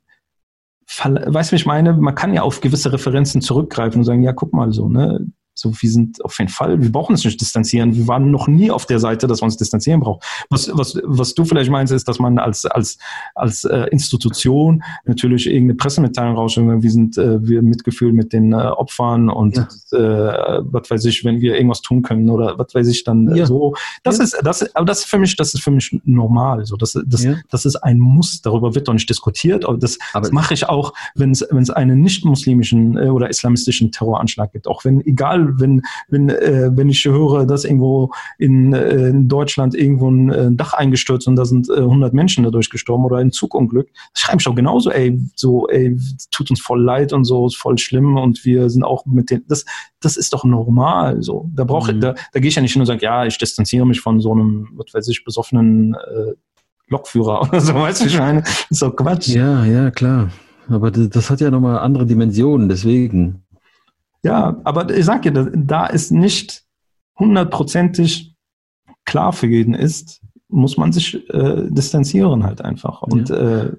weißt 0.99 1.51
du, 1.51 1.53
wie 1.53 1.57
ich 1.57 1.65
meine? 1.65 1.93
Man 1.93 2.15
kann 2.15 2.33
ja 2.33 2.41
auf 2.41 2.61
gewisse 2.61 2.91
Referenzen 2.91 3.41
zurückgreifen 3.41 3.99
und 3.99 4.05
sagen, 4.05 4.23
ja, 4.23 4.33
guck 4.33 4.53
mal 4.53 4.71
so, 4.71 4.89
ne? 4.89 5.25
So, 5.53 5.73
wir 5.79 5.89
sind 5.89 6.23
auf 6.23 6.39
jeden 6.39 6.49
Fall, 6.49 6.81
wir 6.81 6.91
brauchen 6.91 7.11
uns 7.11 7.25
nicht 7.25 7.39
distanzieren. 7.39 7.95
Wir 7.95 8.07
waren 8.07 8.31
noch 8.31 8.47
nie 8.47 8.71
auf 8.71 8.85
der 8.85 8.99
Seite, 8.99 9.27
dass 9.27 9.41
wir 9.41 9.45
uns 9.45 9.57
distanzieren 9.57 9.99
brauchen. 9.99 10.21
Was, 10.49 10.71
was, 10.73 10.97
was 11.03 11.33
du 11.33 11.45
vielleicht 11.45 11.69
meinst, 11.69 11.91
ist, 11.91 12.07
dass 12.07 12.19
man 12.19 12.39
als, 12.39 12.65
als, 12.65 12.97
als 13.35 13.65
äh, 13.65 13.87
Institution 13.91 14.83
natürlich 15.05 15.47
irgendeine 15.47 15.75
Pressemitteilung 15.75 16.35
rausschickt. 16.35 16.51
Wir 16.81 16.91
sind 16.91 17.17
äh, 17.17 17.45
wir 17.45 17.61
Mitgefühl 17.61 18.13
mit 18.13 18.33
den 18.33 18.53
äh, 18.53 18.55
Opfern 18.55 19.29
und 19.29 19.57
ja. 19.91 19.97
äh, 19.97 20.61
was 20.63 20.89
weiß 20.89 21.05
ich, 21.05 21.25
wenn 21.25 21.41
wir 21.41 21.55
irgendwas 21.55 21.81
tun 21.81 22.01
können 22.01 22.29
oder 22.29 22.57
was 22.57 22.73
weiß 22.73 22.87
ich 22.87 23.03
dann 23.03 23.27
äh, 23.27 23.39
ja. 23.39 23.45
so. 23.45 23.75
Das 24.03 24.17
ja. 24.17 24.23
ist, 24.23 24.37
das, 24.43 24.75
aber 24.75 24.85
das 24.85 24.99
ist 24.99 25.05
für 25.05 25.19
mich, 25.19 25.35
das 25.35 25.53
ist 25.53 25.61
für 25.61 25.71
mich 25.71 25.99
normal. 26.05 26.65
So, 26.65 26.77
das, 26.77 26.97
das, 27.05 27.27
das 27.49 27.65
ist 27.65 27.75
ein 27.77 27.99
Muss. 27.99 28.41
Darüber 28.41 28.73
wird 28.73 28.87
doch 28.87 28.93
nicht 28.93 29.09
diskutiert. 29.09 29.65
Aber 29.65 29.77
das, 29.77 29.97
aber 30.13 30.21
das 30.21 30.31
mache 30.31 30.53
ich 30.53 30.67
auch, 30.69 30.93
wenn 31.15 31.31
es, 31.31 31.45
wenn 31.49 31.63
es 31.63 31.69
einen 31.69 32.01
nicht 32.01 32.25
muslimischen 32.25 32.97
äh, 32.97 33.09
oder 33.09 33.29
islamistischen 33.29 33.91
Terroranschlag 33.91 34.51
gibt. 34.53 34.67
Auch 34.67 34.85
wenn, 34.85 35.01
egal 35.05 35.50
wenn, 35.59 35.81
wenn, 36.09 36.29
äh, 36.29 36.69
wenn 36.73 36.89
ich 36.89 37.05
höre, 37.05 37.45
dass 37.45 37.65
irgendwo 37.65 38.11
in, 38.37 38.73
äh, 38.73 39.09
in 39.09 39.27
Deutschland 39.27 39.75
irgendwo 39.75 40.09
ein 40.09 40.29
äh, 40.29 40.51
Dach 40.51 40.73
eingestürzt 40.73 41.27
und 41.27 41.35
da 41.35 41.45
sind 41.45 41.69
äh, 41.69 41.77
100 41.77 42.13
Menschen 42.13 42.43
dadurch 42.43 42.69
gestorben 42.69 43.05
oder 43.05 43.17
ein 43.17 43.31
Zugunglück, 43.31 43.89
schreibe 44.13 44.39
ich 44.39 44.47
auch 44.47 44.55
genauso, 44.55 44.91
ey, 44.91 45.19
so, 45.35 45.67
ey, 45.67 45.97
tut 46.31 46.49
uns 46.49 46.61
voll 46.61 46.81
leid 46.81 47.13
und 47.13 47.25
so, 47.25 47.47
ist 47.47 47.57
voll 47.57 47.77
schlimm 47.77 48.17
und 48.17 48.45
wir 48.45 48.69
sind 48.69 48.83
auch 48.83 49.05
mit 49.05 49.29
den, 49.29 49.43
das, 49.47 49.65
das 49.99 50.17
ist 50.17 50.33
doch 50.33 50.43
normal, 50.43 51.21
so. 51.21 51.49
Da 51.53 51.63
brauche, 51.63 51.93
mhm. 51.93 52.01
da, 52.01 52.15
da 52.33 52.39
gehe 52.39 52.49
ich 52.49 52.55
ja 52.55 52.61
nicht 52.61 52.73
hin 52.73 52.81
und 52.81 52.87
sage, 52.87 53.01
ja, 53.01 53.25
ich 53.25 53.37
distanziere 53.37 53.85
mich 53.85 54.01
von 54.01 54.19
so 54.19 54.31
einem, 54.31 54.69
was 54.73 54.93
weiß 54.93 55.07
ich, 55.07 55.23
besoffenen 55.23 55.95
äh, 55.95 56.33
Lokführer 56.87 57.41
oder 57.47 57.61
so, 57.61 57.73
weißt 57.73 58.01
du, 58.01 58.05
ich 58.07 58.17
meine, 58.17 58.43
ist 58.69 58.81
doch 58.81 58.95
Quatsch. 58.95 59.29
Ja, 59.29 59.65
ja, 59.65 59.91
klar. 59.91 60.29
Aber 60.69 60.91
das 60.91 61.29
hat 61.29 61.41
ja 61.41 61.51
nochmal 61.51 61.79
andere 61.79 62.05
Dimensionen, 62.05 62.69
deswegen. 62.69 63.43
Ja, 64.23 64.61
aber 64.63 64.89
ich 64.95 65.05
sage 65.05 65.31
dir, 65.31 65.51
da 65.55 65.87
es 65.87 66.11
nicht 66.11 66.63
hundertprozentig 67.17 68.35
klar 69.05 69.33
für 69.33 69.47
jeden 69.47 69.73
ist, 69.73 70.21
muss 70.47 70.77
man 70.77 70.91
sich 70.91 71.29
äh, 71.29 71.67
distanzieren 71.69 72.43
halt 72.43 72.61
einfach. 72.61 73.01
Und 73.01 73.29
ja. 73.29 73.63
äh, 73.63 73.71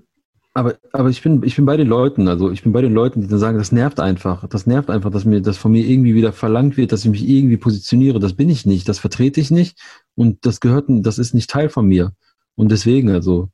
aber, 0.55 0.75
aber 0.93 1.09
ich 1.09 1.23
bin, 1.23 1.43
ich 1.45 1.57
bin 1.57 1.65
bei 1.65 1.79
den 1.79 1.89
Leuten, 1.89 2.29
also 2.29 2.51
ich 2.51 2.63
bin 2.63 2.73
bei 2.73 2.83
den 2.83 2.93
Leuten, 2.93 3.23
die 3.23 3.27
dann 3.27 3.39
sagen, 3.39 3.57
das 3.57 3.73
nervt 3.73 4.01
einfach. 4.01 4.47
Das 4.49 4.67
nervt 4.67 4.91
einfach, 4.91 5.11
dass 5.11 5.25
mir, 5.25 5.41
dass 5.41 5.57
von 5.57 5.73
mir 5.73 5.87
irgendwie 5.87 6.15
wieder 6.15 6.33
verlangt 6.33 6.77
wird, 6.77 6.93
dass 6.93 7.05
ich 7.05 7.11
mich 7.11 7.27
irgendwie 7.27 7.57
positioniere. 7.57 8.21
Das 8.21 8.35
bin 8.35 8.51
ich 8.51 8.67
nicht, 8.67 8.89
das 8.89 8.99
vertrete 8.99 9.41
ich 9.41 9.51
nicht 9.51 9.79
und 10.15 10.45
das 10.45 10.61
gehört, 10.61 10.87
das 10.89 11.19
ist 11.19 11.33
nicht 11.33 11.49
Teil 11.49 11.71
von 11.71 11.87
mir. 11.87 12.13
Und 12.55 12.71
deswegen, 12.71 13.11
also. 13.11 13.49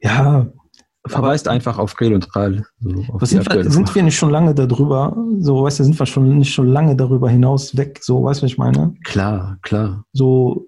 Ja, 0.00 0.52
verweist 1.06 1.48
aber, 1.48 1.54
einfach 1.54 1.78
auf 1.78 1.96
Krel 1.96 2.14
und 2.14 2.34
Ral. 2.34 2.64
So 2.80 3.18
sind, 3.22 3.52
wir, 3.52 3.70
sind 3.70 3.94
wir 3.94 4.02
nicht 4.02 4.16
schon 4.16 4.30
lange 4.30 4.54
darüber, 4.54 5.16
so 5.38 5.64
weißt 5.64 5.80
du, 5.80 5.84
sind 5.84 5.98
wir 5.98 6.06
schon 6.06 6.38
nicht 6.38 6.52
schon 6.52 6.68
lange 6.68 6.96
darüber 6.96 7.28
hinaus 7.28 7.76
weg, 7.76 7.98
so 8.02 8.22
weißt 8.22 8.40
du, 8.40 8.44
was 8.44 8.52
ich 8.52 8.58
meine? 8.58 8.94
Klar, 9.04 9.58
klar. 9.62 10.04
So, 10.12 10.66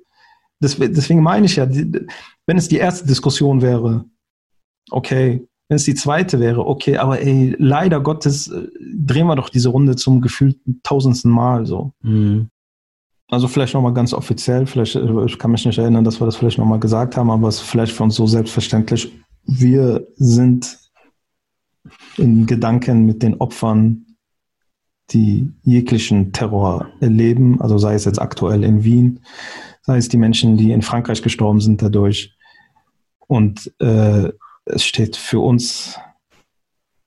deswegen 0.60 1.22
meine 1.22 1.46
ich 1.46 1.56
ja, 1.56 1.68
wenn 1.68 2.58
es 2.58 2.68
die 2.68 2.78
erste 2.78 3.06
Diskussion 3.06 3.62
wäre, 3.62 4.04
okay, 4.90 5.46
wenn 5.68 5.76
es 5.76 5.84
die 5.84 5.94
zweite 5.94 6.40
wäre, 6.40 6.66
okay, 6.66 6.98
aber 6.98 7.20
ey, 7.20 7.54
leider 7.58 8.00
Gottes 8.00 8.48
äh, 8.48 8.68
drehen 8.94 9.26
wir 9.26 9.36
doch 9.36 9.48
diese 9.48 9.70
Runde 9.70 9.96
zum 9.96 10.20
gefühlten 10.20 10.80
tausendsten 10.82 11.30
Mal 11.30 11.64
so. 11.64 11.92
Mhm. 12.02 12.48
Also 13.30 13.48
vielleicht 13.48 13.72
nochmal 13.72 13.94
ganz 13.94 14.12
offiziell, 14.12 14.66
vielleicht, 14.66 14.96
äh, 14.96 15.24
ich 15.24 15.38
kann 15.38 15.50
mich 15.50 15.64
nicht 15.64 15.78
erinnern, 15.78 16.04
dass 16.04 16.20
wir 16.20 16.26
das 16.26 16.36
vielleicht 16.36 16.58
nochmal 16.58 16.80
gesagt 16.80 17.16
haben, 17.16 17.30
aber 17.30 17.48
es 17.48 17.56
ist 17.56 17.62
vielleicht 17.62 17.92
für 17.92 18.02
uns 18.02 18.14
so 18.14 18.26
selbstverständlich. 18.26 19.10
Wir 19.46 20.06
sind 20.16 20.78
in 22.16 22.46
Gedanken 22.46 23.06
mit 23.06 23.22
den 23.22 23.34
Opfern, 23.40 24.06
die 25.10 25.52
jeglichen 25.62 26.32
Terror 26.32 26.88
erleben, 27.00 27.60
also 27.60 27.76
sei 27.78 27.94
es 27.94 28.04
jetzt 28.06 28.20
aktuell 28.20 28.64
in 28.64 28.84
Wien, 28.84 29.20
sei 29.82 29.98
es 29.98 30.08
die 30.08 30.16
Menschen, 30.16 30.56
die 30.56 30.72
in 30.72 30.82
Frankreich 30.82 31.22
gestorben 31.22 31.60
sind 31.60 31.82
dadurch. 31.82 32.34
Und 33.26 33.72
äh, 33.80 34.32
es 34.64 34.84
steht 34.84 35.16
für 35.16 35.40
uns, 35.40 35.98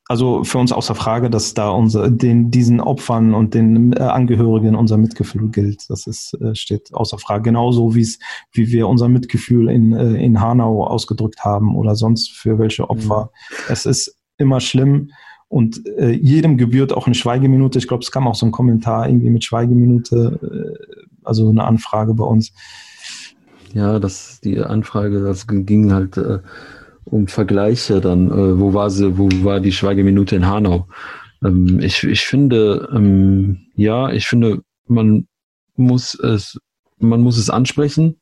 also 0.07 0.43
für 0.43 0.57
uns 0.57 0.71
außer 0.71 0.95
Frage, 0.95 1.29
dass 1.29 1.53
da 1.53 1.69
unser, 1.69 2.09
den, 2.09 2.49
diesen 2.49 2.79
Opfern 2.79 3.33
und 3.33 3.53
den 3.53 3.93
äh, 3.93 3.99
Angehörigen 3.99 4.75
unser 4.75 4.97
Mitgefühl 4.97 5.49
gilt. 5.49 5.89
Das 5.89 6.07
ist, 6.07 6.33
äh, 6.35 6.55
steht 6.55 6.93
außer 6.93 7.17
Frage. 7.17 7.43
Genauso 7.43 7.93
wie 7.93 8.01
es, 8.01 8.19
wie 8.53 8.71
wir 8.71 8.87
unser 8.87 9.09
Mitgefühl 9.09 9.69
in, 9.69 9.93
äh, 9.93 10.23
in 10.23 10.39
Hanau 10.39 10.85
ausgedrückt 10.85 11.43
haben 11.43 11.75
oder 11.75 11.95
sonst 11.95 12.31
für 12.31 12.57
welche 12.57 12.89
Opfer. 12.89 13.31
Mhm. 13.49 13.55
Es 13.69 13.85
ist 13.85 14.15
immer 14.37 14.61
schlimm. 14.61 15.11
Und 15.49 15.85
äh, 15.97 16.11
jedem 16.11 16.57
gebührt 16.57 16.93
auch 16.93 17.05
eine 17.05 17.15
Schweigeminute. 17.15 17.79
Ich 17.79 17.87
glaube, 17.87 18.03
es 18.03 18.11
kam 18.11 18.27
auch 18.27 18.35
so 18.35 18.45
ein 18.45 18.51
Kommentar 18.51 19.07
irgendwie 19.07 19.29
mit 19.29 19.43
Schweigeminute, 19.43 20.39
äh, 20.41 21.05
also 21.23 21.49
eine 21.49 21.63
Anfrage 21.65 22.13
bei 22.13 22.25
uns. 22.25 22.53
Ja, 23.73 23.99
das 23.99 24.39
die 24.41 24.59
Anfrage, 24.59 25.21
das 25.21 25.47
ging 25.47 25.91
halt 25.91 26.17
äh, 26.17 26.39
um 27.09 27.27
Vergleiche 27.27 28.01
dann, 28.01 28.31
äh, 28.31 28.59
wo 28.59 28.73
war 28.73 28.89
sie, 28.89 29.17
wo 29.17 29.29
war 29.43 29.59
die 29.59 29.71
Schweigeminute 29.71 30.35
in 30.35 30.47
Hanau? 30.47 30.87
Ähm, 31.43 31.79
ich, 31.79 32.03
ich 32.03 32.25
finde, 32.25 32.89
ähm, 32.93 33.67
ja, 33.75 34.11
ich 34.11 34.27
finde, 34.27 34.61
man 34.87 35.27
muss 35.75 36.15
es, 36.15 36.59
man 36.99 37.21
muss 37.21 37.37
es 37.37 37.49
ansprechen. 37.49 38.19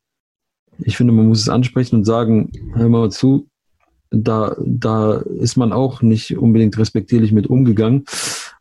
Ich 0.79 0.97
finde, 0.97 1.13
man 1.13 1.27
muss 1.27 1.39
es 1.39 1.49
ansprechen 1.49 1.97
und 1.97 2.05
sagen, 2.05 2.51
hör 2.73 2.89
mal 2.89 3.09
zu, 3.09 3.47
da, 4.11 4.55
da 4.59 5.13
ist 5.39 5.55
man 5.55 5.71
auch 5.71 6.01
nicht 6.01 6.37
unbedingt 6.37 6.77
respektierlich 6.77 7.31
mit 7.31 7.47
umgegangen. 7.47 8.05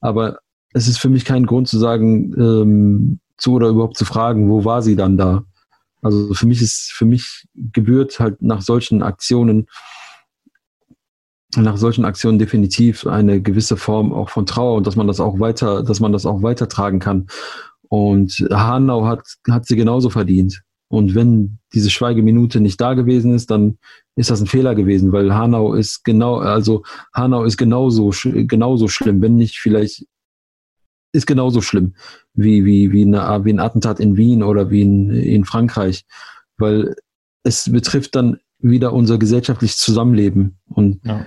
Aber 0.01 0.39
es 0.73 0.89
ist 0.89 0.99
für 0.99 1.09
mich 1.09 1.25
kein 1.25 1.47
Grund 1.47 1.69
zu 1.69 1.79
sagen, 1.79 2.35
ähm, 2.39 3.21
zu 3.37 3.55
oder 3.55 3.69
überhaupt 3.69 3.97
zu 3.97 4.05
fragen, 4.05 4.49
wo 4.49 4.65
war 4.65 4.83
sie 4.83 4.97
dann 4.97 5.17
da? 5.17 5.45
Also 6.03 6.35
für 6.35 6.47
mich 6.47 6.61
ist, 6.61 6.93
für 6.93 7.07
mich 7.07 7.47
gebührt 7.55 8.21
halt 8.21 8.43
nach 8.43 8.61
solchen 8.61 9.03
Aktionen 9.03 9.67
nach 11.57 11.77
solchen 11.77 12.05
Aktionen 12.05 12.39
definitiv 12.39 13.07
eine 13.07 13.41
gewisse 13.41 13.77
Form 13.77 14.13
auch 14.13 14.31
von 14.31 14.47
Trauer 14.47 14.77
und 14.77 14.87
dass 14.87 14.97
man 14.97 15.07
das 15.07 15.21
auch 15.21 15.39
weiter, 15.41 15.83
dass 15.83 16.01
man 16.01 16.13
das 16.13 16.27
auch 16.27 16.43
weitertragen 16.43 16.99
kann. 16.99 17.27
Und 17.89 18.47
Hanau 18.51 19.07
hat, 19.07 19.23
hat 19.49 19.67
sie 19.67 19.77
genauso 19.77 20.11
verdient. 20.11 20.63
Und 20.89 21.15
wenn 21.15 21.59
diese 21.73 21.91
Schweigeminute 21.91 22.61
nicht 22.61 22.81
da 22.81 22.95
gewesen 22.95 23.35
ist, 23.35 23.51
dann 23.51 23.79
ist 24.17 24.31
das 24.31 24.41
ein 24.41 24.47
Fehler 24.47 24.75
gewesen, 24.75 25.13
weil 25.13 25.35
Hanau 25.35 25.75
ist 25.75 26.05
genau, 26.05 26.37
also 26.37 26.83
Hanau 27.13 27.45
ist 27.45 27.57
genauso, 27.57 28.13
genauso 28.23 28.89
schlimm, 28.89 29.21
wenn 29.23 29.37
nicht 29.37 29.59
vielleicht 29.59 30.07
ist 31.13 31.27
genauso 31.27 31.61
schlimm 31.61 31.95
wie, 32.35 32.65
wie, 32.65 32.93
wie, 32.93 33.03
eine, 33.03 33.45
wie 33.45 33.53
ein 33.53 33.61
Attentat 33.61 34.01
in 34.01 34.17
Wien 34.17 34.43
oder 34.43 34.71
wie 34.71 34.83
in, 34.83 35.11
in 35.11 35.45
Frankreich, 35.45 36.05
weil 36.59 36.97
es 37.45 37.71
betrifft 37.71 38.15
dann 38.17 38.39
wieder 38.59 38.93
unser 38.93 39.19
gesellschaftliches 39.19 39.79
Zusammenleben. 39.79 40.59
Und 40.67 41.05
ja. 41.05 41.27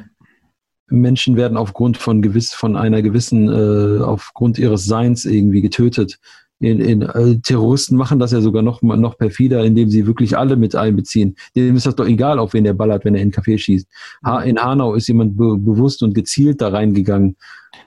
Menschen 0.89 1.35
werden 1.35 1.57
aufgrund 1.57 1.97
von 1.97 2.21
gewiss, 2.21 2.53
von 2.53 2.75
einer 2.75 3.01
gewissen, 3.01 3.49
äh, 3.49 4.01
aufgrund 4.01 4.57
ihres 4.57 4.85
Seins 4.85 5.25
irgendwie 5.25 5.61
getötet. 5.61 6.19
In, 6.59 6.79
in, 6.79 7.01
äh, 7.03 7.37
Terroristen 7.39 7.97
machen 7.97 8.17
das 8.17 8.31
ja 8.31 8.41
sogar 8.41 8.63
noch, 8.63 8.81
noch 8.81 9.17
perfider, 9.17 9.63
indem 9.63 9.89
sie 9.89 10.07
wirklich 10.07 10.37
alle 10.37 10.55
mit 10.55 10.75
einbeziehen. 10.75 11.35
Dem 11.55 11.75
ist 11.75 11.85
das 11.85 11.95
doch 11.95 12.07
egal, 12.07 12.39
auf 12.39 12.53
wen 12.53 12.63
der 12.63 12.73
ballert, 12.73 13.05
wenn 13.05 13.13
er 13.13 13.21
in 13.21 13.29
den 13.29 13.39
Café 13.39 13.59
schießt. 13.59 13.87
Ha 14.25 14.41
in 14.41 14.57
Hanau 14.57 14.95
ist 14.95 15.07
jemand 15.07 15.37
be 15.37 15.55
bewusst 15.57 16.01
und 16.01 16.15
gezielt 16.15 16.61
da 16.61 16.69
reingegangen 16.69 17.35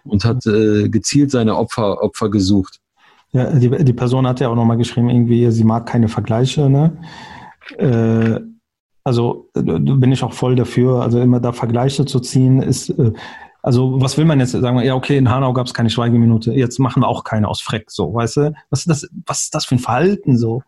und 0.05 0.24
hat 0.24 0.46
äh, 0.46 0.88
gezielt 0.88 1.32
seine 1.32 1.57
Opfer, 1.57 2.01
Opfer 2.03 2.30
gesucht. 2.30 2.78
Ja, 3.32 3.51
die, 3.53 3.70
die 3.84 3.92
Person 3.92 4.26
hat 4.26 4.40
ja 4.40 4.48
auch 4.48 4.57
nochmal 4.57 4.76
geschrieben, 4.76 5.09
irgendwie, 5.09 5.51
sie 5.51 5.64
mag 5.64 5.86
keine 5.86 6.09
Vergleiche, 6.09 6.68
ne? 6.68 6.96
Äh, 7.76 8.40
also 9.05 9.48
äh, 9.55 9.62
bin 9.62 10.12
ich 10.12 10.22
auch 10.22 10.32
voll 10.32 10.57
dafür. 10.57 11.03
Also 11.03 11.20
immer 11.20 11.40
da 11.40 11.53
Vergleiche 11.53 12.05
zu 12.05 12.20
ziehen, 12.20 12.62
ist, 12.62 12.90
äh, 12.90 13.12
also 13.62 14.01
was 14.01 14.16
will 14.16 14.24
man 14.24 14.40
jetzt 14.40 14.53
sagen? 14.53 14.78
Ja, 14.80 14.94
okay, 14.94 15.16
in 15.16 15.30
Hanau 15.30 15.53
gab 15.53 15.66
es 15.66 15.74
keine 15.74 15.90
Schweigeminute, 15.90 16.53
jetzt 16.53 16.78
machen 16.78 17.03
wir 17.03 17.09
auch 17.09 17.24
keine 17.24 17.48
aus 17.48 17.61
Freck, 17.61 17.90
so, 17.90 18.14
weißt 18.14 18.36
du? 18.38 18.53
Was 18.70 18.80
ist 18.80 18.88
das, 18.88 19.09
was 19.26 19.42
ist 19.44 19.55
das 19.55 19.64
für 19.66 19.74
ein 19.74 19.80
Verhalten 19.80 20.36
so? 20.36 20.62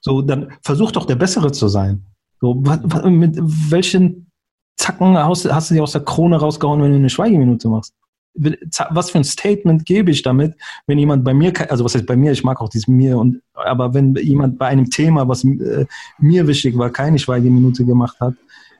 So, 0.00 0.22
dann 0.22 0.52
versuch 0.62 0.90
doch 0.90 1.06
der 1.06 1.14
Bessere 1.14 1.52
zu 1.52 1.68
sein. 1.68 2.04
So, 2.40 2.54
mit 2.54 3.38
welchen 3.40 4.32
Zacken 4.76 5.16
hast, 5.16 5.52
hast 5.52 5.70
du 5.70 5.74
dir 5.74 5.82
aus 5.84 5.92
der 5.92 6.02
Krone 6.02 6.36
rausgehauen, 6.36 6.82
wenn 6.82 6.90
du 6.90 6.96
eine 6.96 7.10
Schweigeminute 7.10 7.68
machst? 7.68 7.94
Was 8.34 9.10
für 9.10 9.18
ein 9.18 9.24
Statement 9.24 9.84
gebe 9.84 10.10
ich 10.10 10.22
damit, 10.22 10.54
wenn 10.86 10.98
jemand 10.98 11.24
bei 11.24 11.34
mir, 11.34 11.52
also 11.70 11.84
was 11.84 11.94
heißt 11.94 12.06
bei 12.06 12.16
mir, 12.16 12.32
ich 12.32 12.44
mag 12.44 12.60
auch 12.60 12.68
dieses 12.68 12.88
mir 12.88 13.18
und, 13.18 13.42
aber 13.54 13.92
wenn 13.94 14.14
jemand 14.14 14.58
bei 14.58 14.66
einem 14.66 14.88
Thema, 14.90 15.28
was 15.28 15.44
äh, 15.44 15.86
mir 16.18 16.46
wichtig 16.46 16.76
war, 16.78 16.90
keine 16.90 17.18
Schweigeminute 17.18 17.84
gemacht 17.84 18.18
hat 18.20 18.34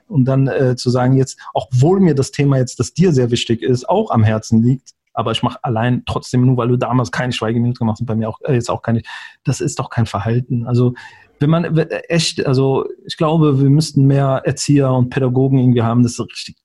und 0.09 0.25
dann 0.25 0.47
äh, 0.49 0.77
zu 0.77 0.91
sagen 0.91 1.15
jetzt, 1.15 1.39
obwohl 1.53 2.01
mir 2.01 2.15
das 2.15 2.31
Thema 2.31 2.59
jetzt, 2.59 2.81
das 2.81 2.95
dir 2.95 3.13
sehr 3.13 3.31
wichtig 3.31 3.63
ist, 3.63 3.89
auch 3.89 4.11
am 4.11 4.25
Herzen 4.25 4.63
liegt, 4.63 4.91
aber 5.13 5.33
ich 5.33 5.43
mache 5.43 5.63
allein 5.63 6.03
trotzdem 6.07 6.47
nur, 6.47 6.57
weil 6.57 6.69
du 6.69 6.77
damals 6.77 7.13
keine 7.13 7.33
Schweigeminute 7.33 7.79
gemacht 7.79 7.97
hast 7.97 8.01
und 8.01 8.07
bei 8.07 8.17
mir 8.17 8.31
auch 8.31 8.41
äh, 8.43 8.55
jetzt 8.55 8.71
auch 8.71 8.83
keine, 8.83 9.03
das 9.45 9.61
ist 9.61 9.79
doch 9.79 9.91
kein 9.91 10.07
Verhalten. 10.07 10.67
Also 10.67 10.95
wenn 11.41 11.51
man 11.51 11.77
echt, 12.09 12.47
also 12.47 12.87
ich 13.05 13.17
glaube, 13.17 13.61
wir 13.61 13.69
müssten 13.69 14.07
mehr 14.07 14.43
Erzieher 14.45 14.93
und 14.93 15.11
Pädagogen 15.11 15.59
irgendwie 15.59 15.83
haben, 15.83 16.05
das 16.05 16.19
richtig 16.19 16.57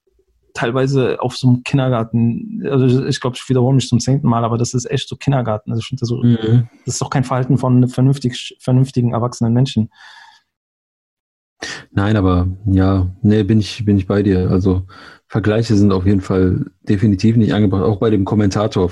teilweise 0.57 1.21
auf 1.21 1.37
so 1.37 1.47
einem 1.47 1.63
Kindergarten, 1.63 2.63
also 2.69 3.05
ich 3.05 3.21
glaube, 3.21 3.35
ich 3.35 3.47
wiederhole 3.47 3.75
mich 3.75 3.87
zum 3.87 3.99
zehnten 3.99 4.27
Mal, 4.27 4.43
aber 4.43 4.57
das 4.57 4.73
ist 4.73 4.89
echt 4.89 5.07
so 5.07 5.15
Kindergarten. 5.15 5.71
Also 5.71 5.81
ich 5.81 5.87
finde 5.87 5.99
das 5.99 6.09
so, 6.09 6.17
mhm. 6.23 6.67
das 6.85 6.95
ist 6.95 7.01
doch 7.01 7.11
kein 7.11 7.23
Verhalten 7.23 7.57
von 7.57 7.87
vernünftig, 7.87 8.57
vernünftigen 8.59 9.13
erwachsenen 9.13 9.53
Menschen. 9.53 9.91
Nein, 11.91 12.15
aber 12.17 12.47
ja, 12.65 13.07
nee, 13.21 13.43
bin 13.43 13.59
ich, 13.59 13.85
bin 13.85 13.97
ich 13.97 14.07
bei 14.07 14.23
dir. 14.23 14.49
Also 14.49 14.83
Vergleiche 15.27 15.75
sind 15.75 15.91
auf 15.91 16.05
jeden 16.05 16.21
Fall 16.21 16.65
definitiv 16.87 17.35
nicht 17.35 17.53
angebracht, 17.53 17.83
auch 17.83 17.97
bei 17.99 18.09
dem 18.09 18.25
Kommentator. 18.25 18.89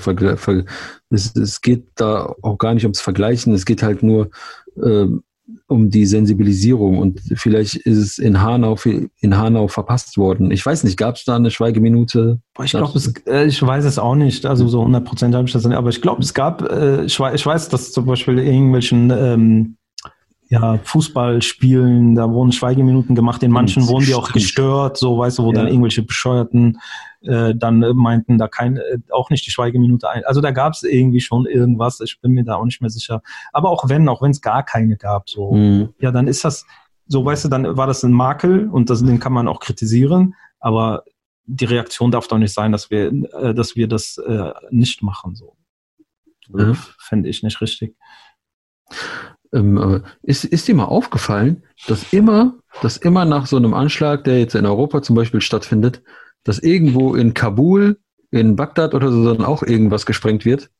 Es, 1.10 1.34
es 1.34 1.60
geht 1.60 1.86
da 1.96 2.32
auch 2.42 2.58
gar 2.58 2.74
nicht 2.74 2.84
ums 2.84 3.00
Vergleichen, 3.00 3.54
es 3.54 3.64
geht 3.64 3.82
halt 3.82 4.02
nur 4.02 4.30
äh, 4.82 5.06
um 5.68 5.90
die 5.90 6.06
Sensibilisierung 6.06 6.98
und 6.98 7.20
vielleicht 7.34 7.76
ist 7.76 7.98
es 7.98 8.18
in 8.18 8.40
Hanau 8.40 8.76
in 9.20 9.36
Hanau 9.36 9.68
verpasst 9.68 10.16
worden. 10.16 10.50
Ich 10.50 10.64
weiß 10.64 10.84
nicht, 10.84 10.96
gab 10.96 11.16
es 11.16 11.24
da 11.24 11.36
eine 11.36 11.50
Schweigeminute? 11.50 12.40
Ich 12.62 12.72
glaube, 12.72 13.00
äh, 13.26 13.46
ich 13.46 13.62
weiß 13.62 13.84
es 13.84 13.98
auch 13.98 14.14
nicht. 14.14 14.46
Also 14.46 14.66
so 14.68 14.80
100 14.80 15.04
Prozent 15.04 15.34
habe 15.34 15.46
ich 15.46 15.52
das 15.52 15.64
nicht. 15.64 15.76
Aber 15.76 15.90
ich 15.90 16.02
glaube, 16.02 16.22
es 16.22 16.34
gab. 16.34 16.62
Äh, 16.62 17.04
ich, 17.04 17.18
weiß, 17.18 17.68
dass 17.68 17.92
zum 17.92 18.06
Beispiel 18.06 18.38
irgendwelchen 18.38 19.10
ähm, 19.10 19.76
ja, 20.48 20.78
Fußballspielen, 20.78 22.14
da 22.14 22.30
wurden 22.30 22.52
Schweigeminuten 22.52 23.16
gemacht, 23.16 23.42
in 23.42 23.50
manchen 23.50 23.88
wurden 23.88 24.06
die 24.06 24.14
auch 24.14 24.32
gestört, 24.32 24.96
so 24.96 25.18
weißt 25.18 25.38
du, 25.38 25.44
wo 25.44 25.52
ja. 25.52 25.58
dann 25.58 25.68
irgendwelche 25.68 26.02
Bescheuerten 26.02 26.78
äh, 27.22 27.54
dann 27.54 27.80
meinten, 27.96 28.38
da 28.38 28.46
kein, 28.46 28.76
äh, 28.76 28.98
auch 29.10 29.30
nicht 29.30 29.44
die 29.46 29.50
Schweigeminute 29.50 30.08
ein. 30.08 30.24
Also 30.24 30.40
da 30.40 30.52
gab 30.52 30.74
es 30.74 30.84
irgendwie 30.84 31.20
schon 31.20 31.46
irgendwas, 31.46 32.00
ich 32.00 32.20
bin 32.20 32.32
mir 32.32 32.44
da 32.44 32.56
auch 32.56 32.64
nicht 32.64 32.80
mehr 32.80 32.90
sicher. 32.90 33.22
Aber 33.52 33.70
auch 33.70 33.88
wenn, 33.88 34.08
auch 34.08 34.22
wenn 34.22 34.30
es 34.30 34.40
gar 34.40 34.62
keine 34.62 34.96
gab, 34.96 35.28
so, 35.28 35.52
mhm. 35.52 35.94
ja, 35.98 36.12
dann 36.12 36.28
ist 36.28 36.44
das, 36.44 36.64
so 37.08 37.24
weißt 37.24 37.46
du, 37.46 37.48
dann 37.48 37.76
war 37.76 37.88
das 37.88 38.04
ein 38.04 38.12
Makel 38.12 38.68
und 38.68 38.88
das, 38.88 39.02
den 39.02 39.18
kann 39.18 39.32
man 39.32 39.48
auch 39.48 39.58
kritisieren, 39.58 40.34
aber 40.60 41.02
die 41.46 41.64
Reaktion 41.64 42.10
darf 42.12 42.28
doch 42.28 42.38
nicht 42.38 42.52
sein, 42.52 42.70
dass 42.70 42.90
wir, 42.90 43.06
äh, 43.06 43.54
dass 43.54 43.74
wir 43.74 43.88
das 43.88 44.18
äh, 44.18 44.52
nicht 44.70 45.02
machen, 45.02 45.34
so. 45.34 45.56
Mhm. 46.48 46.76
Fände 46.98 47.28
ich 47.28 47.42
nicht 47.42 47.60
richtig. 47.60 47.96
Ähm, 49.56 50.02
ist, 50.22 50.44
ist 50.44 50.68
dir 50.68 50.74
mal 50.74 50.84
aufgefallen, 50.84 51.62
dass 51.86 52.12
immer, 52.12 52.54
dass 52.82 52.96
immer 52.96 53.24
nach 53.24 53.46
so 53.46 53.56
einem 53.56 53.74
Anschlag, 53.74 54.24
der 54.24 54.38
jetzt 54.38 54.54
in 54.54 54.66
Europa 54.66 55.02
zum 55.02 55.16
Beispiel 55.16 55.40
stattfindet, 55.40 56.02
dass 56.44 56.58
irgendwo 56.58 57.14
in 57.14 57.34
Kabul, 57.34 57.98
in 58.30 58.56
Bagdad 58.56 58.94
oder 58.94 59.10
so 59.10 59.34
dann 59.34 59.44
auch 59.44 59.62
irgendwas 59.62 60.06
gesprengt 60.06 60.44
wird 60.44 60.70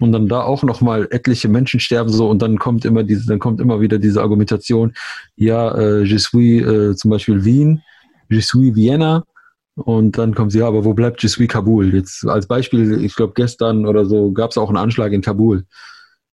und 0.00 0.12
dann 0.12 0.28
da 0.28 0.42
auch 0.42 0.62
nochmal 0.64 1.06
etliche 1.10 1.48
Menschen 1.48 1.80
sterben 1.80 2.10
so 2.10 2.28
und 2.28 2.42
dann 2.42 2.58
kommt 2.58 2.84
immer 2.84 3.04
diese, 3.04 3.26
dann 3.26 3.38
kommt 3.38 3.60
immer 3.60 3.80
wieder 3.80 3.98
diese 3.98 4.20
Argumentation, 4.20 4.94
ja, 5.36 5.74
äh, 5.76 6.02
je 6.02 6.18
suis 6.18 6.62
äh, 6.62 6.94
zum 6.96 7.10
Beispiel 7.10 7.44
Wien, 7.44 7.82
je 8.28 8.40
suis 8.40 8.74
Vienna 8.74 9.24
Und 9.76 10.18
dann 10.18 10.34
kommen 10.34 10.50
sie, 10.50 10.60
ja, 10.60 10.68
aber 10.68 10.84
wo 10.84 10.94
bleibt 10.94 11.22
Jesui 11.22 11.48
Kabul? 11.48 11.94
Jetzt 11.94 12.26
als 12.26 12.46
Beispiel, 12.46 13.04
ich 13.04 13.16
glaube 13.16 13.32
gestern 13.34 13.86
oder 13.86 14.04
so 14.06 14.32
gab 14.32 14.50
es 14.50 14.58
auch 14.58 14.68
einen 14.68 14.76
Anschlag 14.78 15.12
in 15.12 15.20
Kabul. 15.20 15.64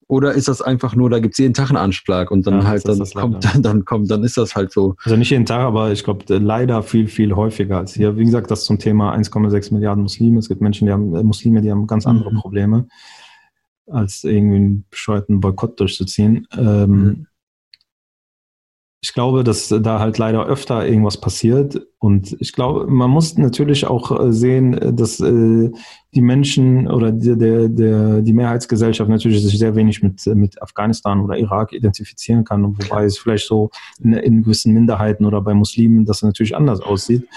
Oder 0.06 0.32
ist 0.32 0.48
das 0.48 0.62
einfach 0.62 0.94
nur, 0.94 1.10
da 1.10 1.18
gibt 1.18 1.34
es 1.34 1.38
jeden 1.38 1.54
Tag 1.54 1.70
einen 1.70 1.78
Anschlag 1.78 2.30
und 2.30 2.46
dann 2.46 2.60
ja, 2.60 2.64
halt, 2.64 2.86
dann 2.86 2.98
kommt, 3.14 3.44
dann, 3.44 3.62
dann 3.62 3.84
kommt, 3.84 4.10
dann 4.10 4.22
ist 4.22 4.36
das 4.36 4.54
halt 4.54 4.72
so. 4.72 4.94
Also 5.04 5.16
nicht 5.16 5.30
jeden 5.30 5.46
Tag, 5.46 5.60
aber 5.60 5.92
ich 5.92 6.04
glaube 6.04 6.24
leider 6.38 6.82
viel, 6.82 7.08
viel 7.08 7.34
häufiger 7.34 7.78
als 7.78 7.94
hier. 7.94 8.16
Wie 8.16 8.24
gesagt, 8.24 8.50
das 8.50 8.64
zum 8.64 8.78
Thema 8.78 9.14
1,6 9.14 9.72
Milliarden 9.72 10.02
Muslime. 10.02 10.38
Es 10.38 10.48
gibt 10.48 10.60
Menschen, 10.60 10.86
die 10.86 10.92
haben, 10.92 11.14
äh, 11.14 11.22
Muslime, 11.22 11.62
die 11.62 11.70
haben 11.70 11.86
ganz 11.86 12.06
andere 12.06 12.32
mhm. 12.32 12.38
Probleme, 12.38 12.86
als 13.86 14.24
irgendwie 14.24 14.56
einen 14.56 14.84
bescheuerten 14.90 15.40
Boykott 15.40 15.80
durchzuziehen. 15.80 16.46
Ähm, 16.56 16.90
mhm 16.90 17.26
ich 19.04 19.12
glaube, 19.12 19.44
dass 19.44 19.68
da 19.68 19.98
halt 19.98 20.16
leider 20.16 20.46
öfter 20.46 20.86
irgendwas 20.86 21.20
passiert. 21.20 21.78
Und 21.98 22.34
ich 22.40 22.54
glaube, 22.54 22.86
man 22.86 23.10
muss 23.10 23.36
natürlich 23.36 23.86
auch 23.86 24.18
äh, 24.18 24.32
sehen, 24.32 24.96
dass 24.96 25.20
äh, 25.20 25.70
die 26.14 26.22
Menschen 26.22 26.90
oder 26.90 27.12
der, 27.12 27.36
der, 27.36 27.68
der, 27.68 28.22
die 28.22 28.32
Mehrheitsgesellschaft 28.32 29.10
natürlich 29.10 29.42
sich 29.42 29.58
sehr 29.58 29.76
wenig 29.76 30.02
mit, 30.02 30.24
mit 30.28 30.62
Afghanistan 30.62 31.20
oder 31.20 31.36
Irak 31.36 31.74
identifizieren 31.74 32.44
kann. 32.44 32.64
Wobei 32.64 33.04
es 33.04 33.18
vielleicht 33.18 33.46
so 33.46 33.68
in, 34.02 34.14
in 34.14 34.42
gewissen 34.42 34.72
Minderheiten 34.72 35.26
oder 35.26 35.42
bei 35.42 35.52
Muslimen 35.52 36.06
das 36.06 36.22
natürlich 36.22 36.56
anders 36.56 36.80
aussieht. 36.80 37.28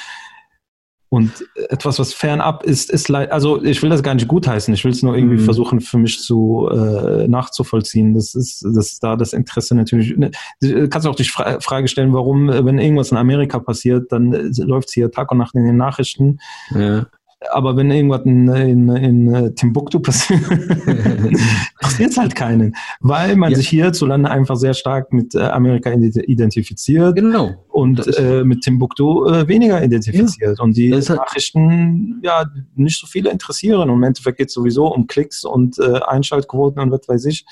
Und 1.09 1.31
etwas, 1.69 1.99
was 1.99 2.13
fernab 2.13 2.63
ist, 2.63 2.91
ist 2.91 3.07
leid, 3.07 3.31
also 3.31 3.63
ich 3.63 3.81
will 3.81 3.89
das 3.89 4.03
gar 4.03 4.13
nicht 4.13 4.27
gutheißen, 4.27 4.73
ich 4.73 4.83
will 4.83 4.91
es 4.91 5.03
nur 5.03 5.15
irgendwie 5.15 5.37
mhm. 5.37 5.45
versuchen 5.45 5.79
für 5.79 5.97
mich 5.97 6.19
zu 6.19 6.69
äh, 6.69 7.29
nachzuvollziehen. 7.29 8.13
Das 8.13 8.35
ist, 8.35 8.63
das 8.63 8.91
ist 8.91 9.03
da 9.03 9.15
das 9.15 9.31
Interesse 9.31 9.73
natürlich. 9.73 10.17
Ne, 10.17 10.31
du 10.59 10.89
kannst 10.89 11.07
auch 11.07 11.15
die 11.15 11.23
Frage 11.23 11.87
stellen, 11.87 12.13
warum, 12.13 12.49
wenn 12.49 12.77
irgendwas 12.77 13.11
in 13.11 13.17
Amerika 13.17 13.59
passiert, 13.59 14.11
dann 14.11 14.33
äh, 14.33 14.49
läuft 14.63 14.89
es 14.89 14.95
hier 14.95 15.09
Tag 15.09 15.31
und 15.31 15.37
Nacht 15.37 15.55
in 15.55 15.65
den 15.65 15.77
Nachrichten. 15.77 16.39
Ja. 16.71 17.05
Aber 17.51 17.77
wenn 17.77 17.91
irgendwas 17.91 18.21
in, 18.25 18.47
in, 18.49 18.89
in 18.89 19.33
äh, 19.33 19.53
Timbuktu 19.53 19.99
passiert, 19.99 20.41
passiert 21.79 22.11
es 22.11 22.17
halt 22.17 22.33
keinen. 22.33 22.75
Weil 22.99 23.35
man 23.35 23.51
ja. 23.51 23.57
sich 23.57 23.69
hierzulande 23.69 24.29
einfach 24.29 24.55
sehr 24.55 24.73
stark 24.73 25.13
mit 25.13 25.35
äh, 25.35 25.41
Amerika 25.41 25.91
identifiziert. 25.91 27.15
Genau. 27.15 27.63
Und 27.69 28.07
äh, 28.17 28.43
mit 28.43 28.61
Timbuktu 28.61 29.27
äh, 29.27 29.47
weniger 29.47 29.83
identifiziert. 29.83 30.57
Ja. 30.57 30.63
Und 30.63 30.75
die 30.77 30.91
halt 30.93 31.09
Nachrichten, 31.09 32.19
ja, 32.23 32.45
nicht 32.75 32.99
so 32.99 33.05
viele 33.05 33.29
interessieren. 33.29 33.89
Und 33.89 33.97
im 33.97 34.03
Endeffekt 34.03 34.39
geht 34.39 34.47
es 34.47 34.53
sowieso 34.55 34.87
um 34.87 35.05
Klicks 35.05 35.43
und 35.43 35.77
äh, 35.77 35.99
Einschaltquoten 36.07 36.81
und 36.81 36.91
was 36.91 37.07
weiß 37.07 37.25
ich. 37.25 37.45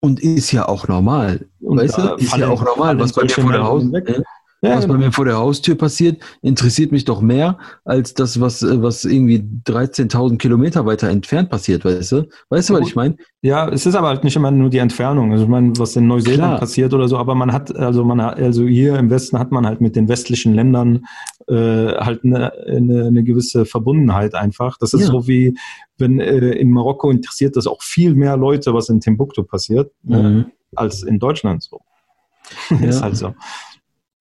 Und 0.00 0.20
ist 0.20 0.52
ja 0.52 0.68
auch 0.68 0.88
normal. 0.88 1.46
Und 1.60 1.78
weißt 1.78 1.98
du, 1.98 2.14
ist 2.16 2.36
ja 2.36 2.48
auch 2.48 2.64
normal, 2.64 2.98
was 2.98 3.12
bei 3.12 3.22
mir 3.22 3.30
vor 3.30 3.52
der 3.52 3.64
Haus, 3.64 3.90
weg. 3.92 4.22
Ja, 4.62 4.76
was 4.76 4.86
bei 4.86 4.98
mir 4.98 5.10
vor 5.10 5.24
der 5.24 5.38
Haustür 5.38 5.74
passiert, 5.74 6.22
interessiert 6.42 6.92
mich 6.92 7.06
doch 7.06 7.22
mehr 7.22 7.56
als 7.86 8.12
das, 8.12 8.40
was, 8.42 8.62
was 8.62 9.06
irgendwie 9.06 9.38
13.000 9.66 10.36
Kilometer 10.36 10.84
weiter 10.84 11.08
entfernt 11.08 11.48
passiert, 11.48 11.82
weißt 11.86 12.12
du? 12.12 12.28
Weißt 12.50 12.68
du, 12.68 12.74
was 12.74 12.86
ich 12.86 12.94
meine? 12.94 13.16
Ja, 13.40 13.70
es 13.70 13.86
ist 13.86 13.94
aber 13.94 14.08
halt 14.08 14.22
nicht 14.22 14.36
immer 14.36 14.50
nur 14.50 14.68
die 14.68 14.76
Entfernung. 14.76 15.32
Also 15.32 15.44
ich 15.44 15.50
meine, 15.50 15.72
was 15.78 15.96
in 15.96 16.06
Neuseeland 16.06 16.50
Klar. 16.50 16.58
passiert 16.58 16.92
oder 16.92 17.08
so, 17.08 17.16
aber 17.16 17.34
man 17.34 17.54
hat, 17.54 17.74
also 17.74 18.04
man 18.04 18.20
hat, 18.20 18.38
also 18.38 18.66
hier 18.66 18.98
im 18.98 19.08
Westen 19.08 19.38
hat 19.38 19.50
man 19.50 19.64
halt 19.64 19.80
mit 19.80 19.96
den 19.96 20.08
westlichen 20.08 20.52
Ländern 20.52 21.06
äh, 21.48 21.94
halt 21.94 22.22
eine, 22.24 22.52
eine, 22.66 23.06
eine 23.06 23.24
gewisse 23.24 23.64
Verbundenheit 23.64 24.34
einfach. 24.34 24.76
Das 24.76 24.92
ist 24.92 25.00
ja. 25.00 25.06
so 25.06 25.26
wie, 25.26 25.56
wenn 25.96 26.20
äh, 26.20 26.50
in 26.50 26.70
Marokko 26.70 27.10
interessiert 27.10 27.56
das 27.56 27.66
auch 27.66 27.80
viel 27.80 28.14
mehr 28.14 28.36
Leute, 28.36 28.74
was 28.74 28.90
in 28.90 29.00
Timbuktu 29.00 29.42
passiert, 29.42 29.90
äh, 30.06 30.22
mhm. 30.22 30.40
äh, 30.40 30.44
als 30.76 31.02
in 31.02 31.18
Deutschland 31.18 31.62
so. 31.62 31.80
Ja. 32.70 32.88
ist 32.88 33.02
halt 33.02 33.16
so 33.16 33.32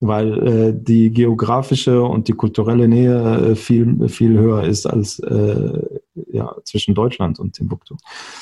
weil 0.01 0.47
äh, 0.47 0.73
die 0.73 1.11
geografische 1.11 2.01
und 2.01 2.27
die 2.29 2.33
kulturelle 2.33 2.87
Nähe 2.87 3.51
äh, 3.51 3.55
viel, 3.55 4.07
viel 4.07 4.37
höher 4.37 4.63
ist 4.63 4.85
als 4.85 5.19
äh, 5.19 5.99
ja, 6.31 6.55
zwischen 6.63 6.95
Deutschland 6.95 7.39
und 7.39 7.53
Timbuktu. 7.53 7.95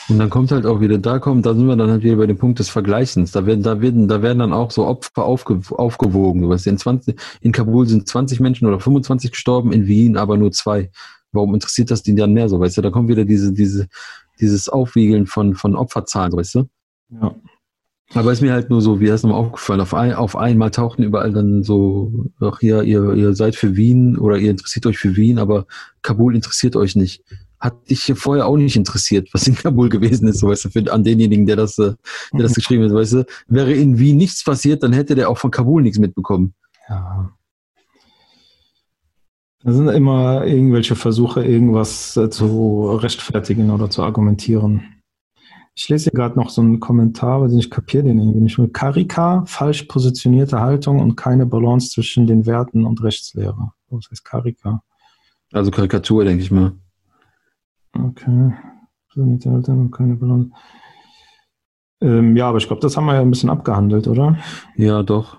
Und 0.08 0.20
dann 0.20 0.30
kommt 0.30 0.51
halt 0.51 0.66
auch 0.68 0.80
wieder, 0.82 0.99
da 0.99 1.18
kommt, 1.18 1.45
da 1.45 1.55
sind 1.55 1.68
wir 1.68 1.76
dann 1.76 1.89
halt 1.89 2.03
wieder 2.03 2.18
bei 2.18 2.28
dem 2.28 2.38
Punkt 2.38 2.60
des 2.60 2.70
Vergleichens. 2.70 3.32
Da 3.32 3.45
werden, 3.45 3.64
da 3.64 3.82
werden, 3.82 4.08
da 4.08 4.22
werden 4.22 4.39
dann 4.39 4.53
auch 4.53 4.70
so 4.70 4.86
Opfer 4.86 5.26
aufge, 5.26 5.62
aufgewogen. 5.72 6.47
Was 6.47 6.68
in, 6.68 6.78
20, 6.78 7.20
in 7.41 7.51
Kabul 7.51 7.88
sind 7.88 8.08
20 8.08 8.39
Menschen 8.39 8.68
oder 8.68 8.80
25 8.80 9.32
gestorben, 9.32 9.72
in 9.72 9.88
Wien 9.88 10.18
aber 10.18 10.38
nur 10.38 10.51
zwei. 10.51 10.91
Warum 11.32 11.55
interessiert 11.55 11.89
das 11.89 12.03
die 12.03 12.16
dann 12.16 12.34
mehr 12.34 12.49
so, 12.49 12.60
weißt 12.60 12.78
du? 12.78 12.82
Da 12.82 12.91
kommt 12.91 13.10
wieder 13.10 13.26
diese, 13.26 13.51
diese, 13.51 13.88
dieses 14.39 14.70
Aufwiegeln 14.70 15.26
von, 15.26 15.55
von 15.55 15.76
Opferzahlen, 15.76 16.34
weißt 16.34 16.55
du? 16.55 16.70
Ja. 17.10 17.36
Aber 18.14 18.32
ist 18.32 18.41
mir 18.41 18.53
halt 18.53 18.70
nur 18.70 18.82
so, 18.82 18.99
wie 19.01 19.08
ist 19.08 19.24
nochmal 19.24 19.39
aufgefallen, 19.39 19.82
auf, 19.82 19.93
ein, 19.93 20.14
auf 20.14 20.36
einmal 20.38 20.72
tauchten 20.72 21.03
überall 21.03 21.34
dann 21.34 21.64
so, 21.64 22.26
ach 22.39 22.60
hier, 22.60 22.84
ihr, 22.84 23.14
ihr 23.14 23.34
seid 23.36 23.55
für 23.55 23.76
Wien 23.76 24.18
oder 24.18 24.38
ihr 24.38 24.51
interessiert 24.51 24.86
euch 24.86 24.97
für 24.97 25.16
Wien, 25.18 25.39
aber 25.39 25.66
Kabul 26.01 26.36
interessiert 26.36 26.76
euch 26.78 26.95
nicht. 26.95 27.24
Hat 27.60 27.89
dich 27.89 28.03
hier 28.03 28.16
vorher 28.16 28.45
auch 28.45 28.55
nicht 28.55 28.76
interessiert, 28.76 29.30
was 29.34 29.47
in 29.47 29.55
Kabul 29.55 29.89
gewesen 29.89 30.28
ist, 30.28 30.39
so 30.39 30.47
weißt 30.47 30.66
du, 30.66 30.70
für, 30.70 30.91
an 30.91 31.03
denjenigen, 31.03 31.45
der 31.45 31.58
das, 31.58 31.78
äh, 31.80 31.95
der 32.32 32.43
das 32.43 32.51
mhm. 32.51 32.55
geschrieben 32.55 32.84
hat, 32.86 32.93
weißt 32.93 33.14
du. 33.14 33.26
Wäre 33.47 33.74
in 33.74 33.99
Wien 33.99 34.18
nichts 34.18 34.43
passiert, 34.43 34.84
dann 34.84 34.93
hätte 34.93 35.16
der 35.16 35.30
auch 35.30 35.38
von 35.38 35.51
Kabul 35.51 35.82
nichts 35.82 35.99
mitbekommen. 35.99 36.53
Ja. 36.88 37.34
Das 39.64 39.76
sind 39.76 39.89
immer 39.89 40.45
irgendwelche 40.45 40.95
Versuche, 40.95 41.43
irgendwas 41.43 42.16
äh, 42.16 42.30
zu 42.30 42.89
rechtfertigen 43.01 43.70
oder 43.72 43.89
zu 43.89 44.01
argumentieren. 44.01 44.96
Ich 45.80 45.89
lese 45.89 46.05
hier 46.05 46.13
gerade 46.13 46.36
noch 46.39 46.49
so 46.49 46.59
einen 46.59 46.80
Kommentar, 46.80 47.34
aber 47.34 47.49
ich 47.49 47.69
kapiere 47.69 48.05
den 48.05 48.17
irgendwie 48.17 48.39
nicht. 48.39 48.73
Karika, 48.73 49.45
falsch 49.45 49.84
positionierte 49.84 50.59
Haltung 50.59 50.99
und 50.99 51.15
keine 51.15 51.45
Balance 51.45 51.91
zwischen 51.91 52.25
den 52.25 52.47
Werten 52.47 52.84
und 52.84 53.03
Rechtslehre. 53.03 53.73
Was 53.89 54.09
heißt 54.09 54.25
Karika? 54.25 54.82
Also 55.53 55.69
Karikatur, 55.69 56.25
denke 56.25 56.41
ich 56.41 56.49
mal. 56.49 56.73
Okay. 57.93 58.53
Positionierte 59.13 59.51
Haltung 59.51 59.80
und 59.82 59.91
keine 59.91 60.15
Balance. 60.15 60.49
Ähm, 62.01 62.36
ja, 62.36 62.49
aber 62.49 62.57
ich 62.57 62.65
glaube, 62.65 62.82
das 62.82 62.97
haben 62.97 63.05
wir 63.05 63.13
ja 63.13 63.21
ein 63.21 63.30
bisschen 63.30 63.51
abgehandelt, 63.51 64.07
oder? 64.07 64.36
Ja, 64.78 65.03
doch. 65.03 65.38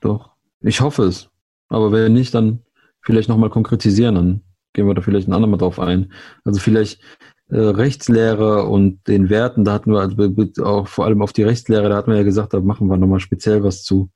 Doch. 0.00 0.30
Ich 0.60 0.80
hoffe 0.80 1.02
es. 1.02 1.28
Aber 1.68 1.92
wenn 1.92 2.14
nicht, 2.14 2.32
dann 2.32 2.60
vielleicht 3.02 3.28
nochmal 3.28 3.50
konkretisieren, 3.50 4.14
dann 4.14 4.40
gehen 4.72 4.86
wir 4.86 4.94
da 4.94 5.02
vielleicht 5.02 5.28
ein 5.28 5.34
andermal 5.34 5.58
drauf 5.58 5.78
ein. 5.78 6.10
Also 6.42 6.58
vielleicht 6.58 7.00
äh, 7.48 7.58
Rechtslehre 7.58 8.64
und 8.64 9.06
den 9.08 9.30
Werten, 9.30 9.64
da 9.64 9.72
hatten 9.72 9.92
wir 9.92 10.00
also 10.00 10.64
auch 10.64 10.88
vor 10.88 11.04
allem 11.04 11.22
auf 11.22 11.32
die 11.32 11.42
Rechtslehre, 11.42 11.88
da 11.88 11.96
hatten 11.96 12.10
wir 12.10 12.18
ja 12.18 12.24
gesagt, 12.24 12.54
da 12.54 12.60
machen 12.60 12.88
wir 12.88 12.96
nochmal 12.96 13.20
speziell 13.20 13.62
was 13.62 13.82
zu. 13.82 14.10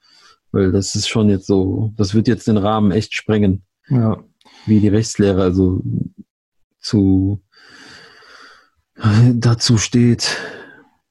Weil 0.53 0.73
das 0.73 0.95
ist 0.95 1.09
schon 1.09 1.29
jetzt 1.29 1.47
so, 1.47 1.93
das 1.97 2.15
wird 2.15 2.29
jetzt 2.29 2.47
den 2.47 2.57
Rahmen 2.57 2.93
echt 2.93 3.15
sprengen. 3.15 3.65
Ja. 3.89 4.19
Wie 4.65 4.81
die 4.81 4.89
Rechtslehre 4.89 5.43
also 5.43 5.83
zu 6.81 7.43
dazu 9.35 9.79
steht. 9.79 10.37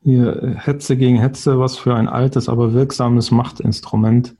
Hier, 0.02 0.56
Hetze 0.58 0.98
gegen 0.98 1.20
Hetze, 1.20 1.60
was 1.60 1.78
für 1.78 1.96
ein 1.96 2.08
altes, 2.08 2.48
aber 2.50 2.74
wirksames 2.74 3.32
Machtinstrument. 3.32 4.36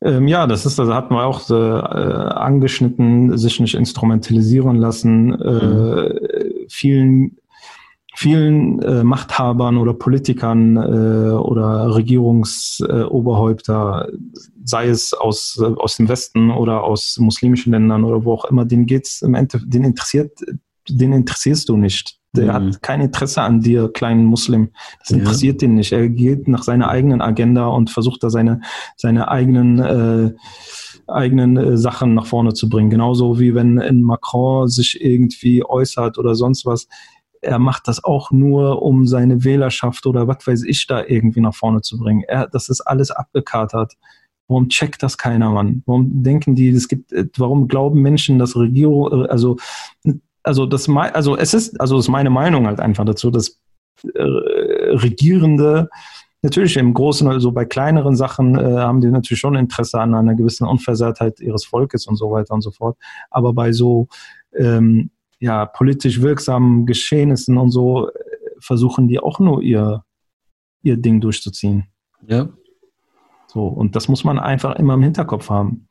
Ähm, 0.00 0.28
ja, 0.28 0.46
das 0.46 0.66
ist, 0.66 0.78
also 0.78 0.94
hatten 0.94 1.14
wir 1.14 1.24
auch 1.24 1.48
äh, 1.50 1.54
angeschnitten, 1.54 3.36
sich 3.36 3.58
nicht 3.58 3.74
instrumentalisieren 3.74 4.76
lassen. 4.76 5.32
Äh, 5.40 5.64
mhm. 5.64 6.18
Vielen 6.74 7.38
vielen 8.16 8.80
äh, 8.82 9.02
Machthabern 9.02 9.76
oder 9.76 9.92
Politikern 9.92 10.76
äh, 10.76 11.32
oder 11.32 11.92
Regierungsoberhäupter, 11.94 14.08
äh, 14.08 14.12
sei 14.64 14.86
es 14.88 15.12
aus, 15.12 15.60
äh, 15.60 15.64
aus 15.64 15.96
dem 15.96 16.08
Westen 16.08 16.52
oder 16.52 16.84
aus 16.84 17.18
muslimischen 17.18 17.72
Ländern 17.72 18.04
oder 18.04 18.24
wo 18.24 18.34
auch 18.34 18.44
immer, 18.44 18.64
denen 18.64 18.86
geht's 18.86 19.20
im 19.22 19.34
Endeffekt, 19.34 19.74
den 19.74 19.82
interessiert, 19.84 20.38
den 20.88 21.12
interessierst 21.12 21.68
du 21.68 21.76
nicht. 21.76 22.20
Der 22.36 22.46
mhm. 22.60 22.66
hat 22.66 22.82
kein 22.82 23.00
Interesse 23.00 23.42
an 23.42 23.60
dir, 23.60 23.90
kleinen 23.92 24.24
Muslim. 24.24 24.70
Das 25.00 25.10
interessiert 25.10 25.62
ja. 25.62 25.68
ihn 25.68 25.74
nicht. 25.74 25.92
Er 25.92 26.08
geht 26.08 26.48
nach 26.48 26.62
seiner 26.62 26.88
eigenen 26.88 27.20
Agenda 27.20 27.66
und 27.66 27.90
versucht 27.90 28.22
da 28.22 28.30
seine, 28.30 28.60
seine 28.96 29.28
eigenen, 29.28 29.78
äh, 29.78 30.32
eigenen 31.06 31.56
äh, 31.56 31.76
Sachen 31.76 32.14
nach 32.14 32.26
vorne 32.26 32.52
zu 32.54 32.68
bringen. 32.68 32.90
Genauso 32.90 33.38
wie 33.38 33.54
wenn 33.54 33.80
ein 33.80 34.02
Macron 34.02 34.68
sich 34.68 35.00
irgendwie 35.00 35.64
äußert 35.64 36.18
oder 36.18 36.34
sonst 36.34 36.66
was. 36.66 36.88
Er 37.40 37.58
macht 37.58 37.88
das 37.88 38.02
auch 38.02 38.30
nur, 38.30 38.82
um 38.82 39.06
seine 39.06 39.44
Wählerschaft 39.44 40.06
oder 40.06 40.26
was 40.26 40.46
weiß 40.46 40.64
ich 40.64 40.86
da 40.86 41.04
irgendwie 41.04 41.40
nach 41.40 41.54
vorne 41.54 41.82
zu 41.82 41.98
bringen. 41.98 42.22
Er, 42.26 42.48
das 42.48 42.68
ist 42.68 42.80
alles 42.80 43.10
abgekatert. 43.10 43.94
Warum 44.48 44.68
checkt 44.68 45.02
das 45.02 45.18
keiner, 45.18 45.50
Mann? 45.50 45.82
Warum 45.86 46.22
denken 46.22 46.54
die, 46.54 46.68
es 46.70 46.88
gibt, 46.88 47.12
warum 47.38 47.68
glauben 47.68 48.00
Menschen, 48.02 48.38
dass 48.38 48.56
Regierung, 48.56 49.26
also 49.26 49.56
also 50.44 50.66
das 50.66 50.88
also 50.88 51.36
es 51.36 51.54
ist 51.54 51.80
also 51.80 51.98
ist 51.98 52.08
meine 52.08 52.30
Meinung 52.30 52.66
halt 52.66 52.78
einfach 52.78 53.04
dazu, 53.04 53.30
dass 53.30 53.58
äh, 54.14 54.22
Regierende 54.22 55.88
natürlich 56.42 56.76
im 56.76 56.92
Großen, 56.92 57.26
also 57.26 57.52
bei 57.52 57.64
kleineren 57.64 58.16
Sachen 58.16 58.56
äh, 58.58 58.62
haben 58.62 59.00
die 59.00 59.08
natürlich 59.08 59.40
schon 59.40 59.56
Interesse 59.56 59.98
an 59.98 60.14
einer 60.14 60.34
gewissen 60.34 60.66
Unversehrtheit 60.66 61.40
ihres 61.40 61.64
Volkes 61.64 62.06
und 62.06 62.16
so 62.16 62.30
weiter 62.30 62.52
und 62.52 62.60
so 62.60 62.70
fort. 62.70 62.98
Aber 63.30 63.54
bei 63.54 63.72
so 63.72 64.08
ähm, 64.54 65.10
ja 65.40 65.64
politisch 65.64 66.20
wirksamen 66.20 66.84
Geschehnissen 66.84 67.56
und 67.56 67.70
so 67.70 68.08
äh, 68.08 68.12
versuchen 68.58 69.08
die 69.08 69.18
auch 69.18 69.40
nur 69.40 69.62
ihr 69.62 70.04
ihr 70.82 70.98
Ding 70.98 71.22
durchzuziehen. 71.22 71.86
Ja. 72.26 72.50
So 73.46 73.66
und 73.66 73.96
das 73.96 74.08
muss 74.08 74.22
man 74.22 74.38
einfach 74.38 74.76
immer 74.76 74.94
im 74.94 75.02
Hinterkopf 75.02 75.48
haben. 75.48 75.88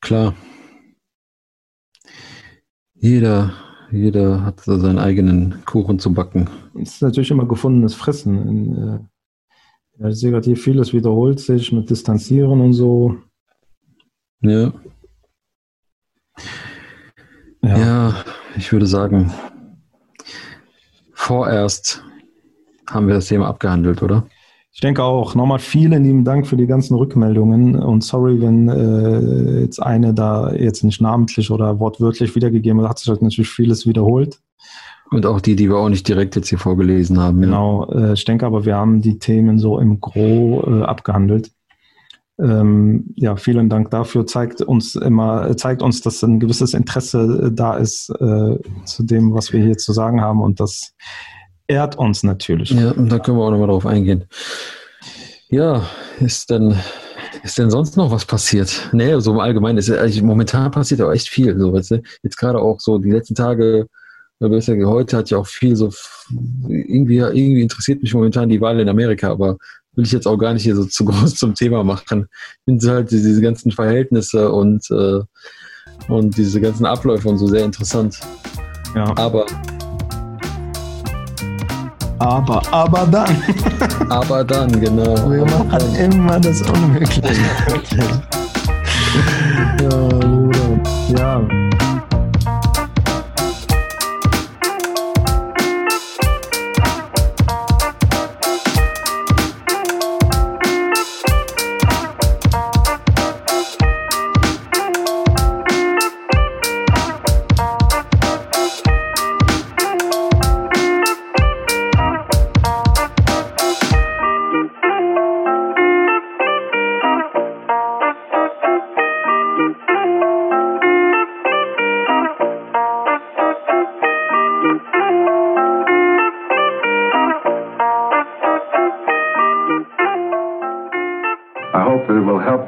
Klar. 0.00 0.34
Jeder, 3.02 3.52
jeder 3.90 4.44
hat 4.44 4.60
so 4.60 4.78
seinen 4.78 5.00
eigenen 5.00 5.64
Kuchen 5.64 5.98
zu 5.98 6.14
backen. 6.14 6.48
Es 6.80 6.94
ist 6.94 7.02
natürlich 7.02 7.32
immer 7.32 7.48
gefundenes 7.48 7.96
Fressen. 7.96 8.76
Äh, 8.76 10.00
ja, 10.00 10.08
ich 10.08 10.20
sehe 10.20 10.30
gerade 10.30 10.44
hier 10.44 10.56
vieles 10.56 10.92
wiederholt 10.92 11.40
sich 11.40 11.72
mit 11.72 11.90
Distanzieren 11.90 12.60
und 12.60 12.74
so. 12.74 13.16
Ja. 14.40 14.72
Ja, 17.62 17.76
ja 17.76 18.14
ich 18.56 18.70
würde 18.70 18.86
sagen, 18.86 19.32
vorerst 21.12 22.04
haben 22.88 23.08
wir 23.08 23.14
das 23.14 23.26
Thema 23.26 23.48
abgehandelt, 23.48 24.00
oder? 24.00 24.28
Ich 24.74 24.80
denke 24.80 25.04
auch. 25.04 25.34
Nochmal 25.34 25.58
vielen 25.58 26.02
lieben 26.02 26.24
Dank 26.24 26.46
für 26.46 26.56
die 26.56 26.66
ganzen 26.66 26.94
Rückmeldungen 26.94 27.76
und 27.76 28.02
sorry, 28.02 28.40
wenn 28.40 28.68
äh, 28.68 29.60
jetzt 29.60 29.82
eine 29.82 30.14
da 30.14 30.52
jetzt 30.52 30.82
nicht 30.82 31.00
namentlich 31.00 31.50
oder 31.50 31.78
wortwörtlich 31.78 32.34
wiedergegeben 32.34 32.80
hat, 32.80 32.88
hat 32.88 32.98
sich 32.98 33.08
halt 33.08 33.20
natürlich 33.20 33.50
vieles 33.50 33.86
wiederholt. 33.86 34.40
Und 35.10 35.26
auch 35.26 35.42
die, 35.42 35.56
die 35.56 35.68
wir 35.68 35.76
auch 35.76 35.90
nicht 35.90 36.08
direkt 36.08 36.36
jetzt 36.36 36.48
hier 36.48 36.58
vorgelesen 36.58 37.20
haben. 37.20 37.42
Genau, 37.42 37.86
ja. 37.92 38.08
äh, 38.08 38.12
ich 38.14 38.24
denke 38.24 38.46
aber, 38.46 38.64
wir 38.64 38.76
haben 38.76 39.02
die 39.02 39.18
Themen 39.18 39.58
so 39.58 39.78
im 39.78 40.00
Gro 40.00 40.64
äh, 40.66 40.84
abgehandelt. 40.84 41.50
Ähm, 42.40 43.12
ja, 43.14 43.36
vielen 43.36 43.68
Dank 43.68 43.90
dafür. 43.90 44.26
Zeigt 44.26 44.62
uns 44.62 44.94
immer, 44.94 45.54
zeigt 45.58 45.82
uns, 45.82 46.00
dass 46.00 46.22
ein 46.22 46.40
gewisses 46.40 46.72
Interesse 46.72 47.48
äh, 47.48 47.52
da 47.52 47.76
ist 47.76 48.08
äh, 48.08 48.58
zu 48.86 49.02
dem, 49.02 49.34
was 49.34 49.52
wir 49.52 49.62
hier 49.62 49.76
zu 49.76 49.92
sagen 49.92 50.22
haben 50.22 50.40
und 50.40 50.60
das 50.60 50.94
ehrt 51.66 51.96
uns 51.96 52.22
natürlich. 52.22 52.70
Ja, 52.70 52.92
und 52.92 53.10
da 53.10 53.18
können 53.18 53.38
wir 53.38 53.44
auch 53.44 53.50
nochmal 53.50 53.68
drauf 53.68 53.86
eingehen. 53.86 54.24
Ja, 55.50 55.86
ist 56.20 56.50
denn, 56.50 56.76
ist 57.42 57.58
denn 57.58 57.70
sonst 57.70 57.96
noch 57.96 58.10
was 58.10 58.24
passiert? 58.24 58.88
Nee, 58.92 59.18
so 59.20 59.32
im 59.32 59.40
Allgemeinen 59.40 59.78
ist 59.78 59.90
also 59.90 60.24
momentan 60.24 60.70
passiert 60.70 61.02
auch 61.02 61.12
echt 61.12 61.28
viel. 61.28 61.58
So, 61.58 61.72
weißt 61.72 61.90
du? 61.92 62.02
Jetzt 62.22 62.36
gerade 62.36 62.58
auch 62.58 62.80
so 62.80 62.98
die 62.98 63.10
letzten 63.10 63.34
Tage, 63.34 63.86
besser 64.38 64.74
heute 64.86 65.16
hat 65.16 65.30
ja 65.30 65.38
auch 65.38 65.46
viel 65.46 65.76
so 65.76 65.92
irgendwie, 66.68 67.18
irgendwie 67.18 67.62
interessiert 67.62 68.02
mich 68.02 68.14
momentan 68.14 68.48
die 68.48 68.60
Wahl 68.60 68.80
in 68.80 68.88
Amerika, 68.88 69.30
aber 69.30 69.56
will 69.94 70.04
ich 70.04 70.12
jetzt 70.12 70.26
auch 70.26 70.36
gar 70.36 70.54
nicht 70.54 70.62
hier 70.62 70.76
so 70.76 70.84
zu 70.84 71.04
groß 71.04 71.34
zum 71.34 71.54
Thema 71.54 71.84
machen. 71.84 72.26
Ich 72.58 72.64
finde 72.64 72.90
halt 72.90 73.10
diese 73.10 73.40
ganzen 73.40 73.72
Verhältnisse 73.72 74.50
und, 74.50 74.90
äh, 74.90 75.20
und 76.08 76.36
diese 76.36 76.60
ganzen 76.60 76.86
Abläufe 76.86 77.28
und 77.28 77.38
so 77.38 77.46
sehr 77.46 77.64
interessant. 77.64 78.18
Ja. 78.94 79.16
Aber 79.16 79.46
aber, 82.22 82.62
aber 82.70 83.06
dann. 83.06 83.36
aber 84.08 84.44
dann, 84.44 84.80
genau. 84.80 85.30
Wir 85.30 85.44
machen 85.44 85.94
immer 85.96 86.38
das 86.38 86.62
Unmögliche. 86.62 87.20
ja, 89.82 90.08
Bruder. 90.08 90.80
Ja. 91.08 91.61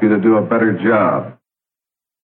You 0.02 0.08
to 0.10 0.18
do 0.18 0.36
a 0.36 0.42
better 0.42 0.72
job. 0.82 1.33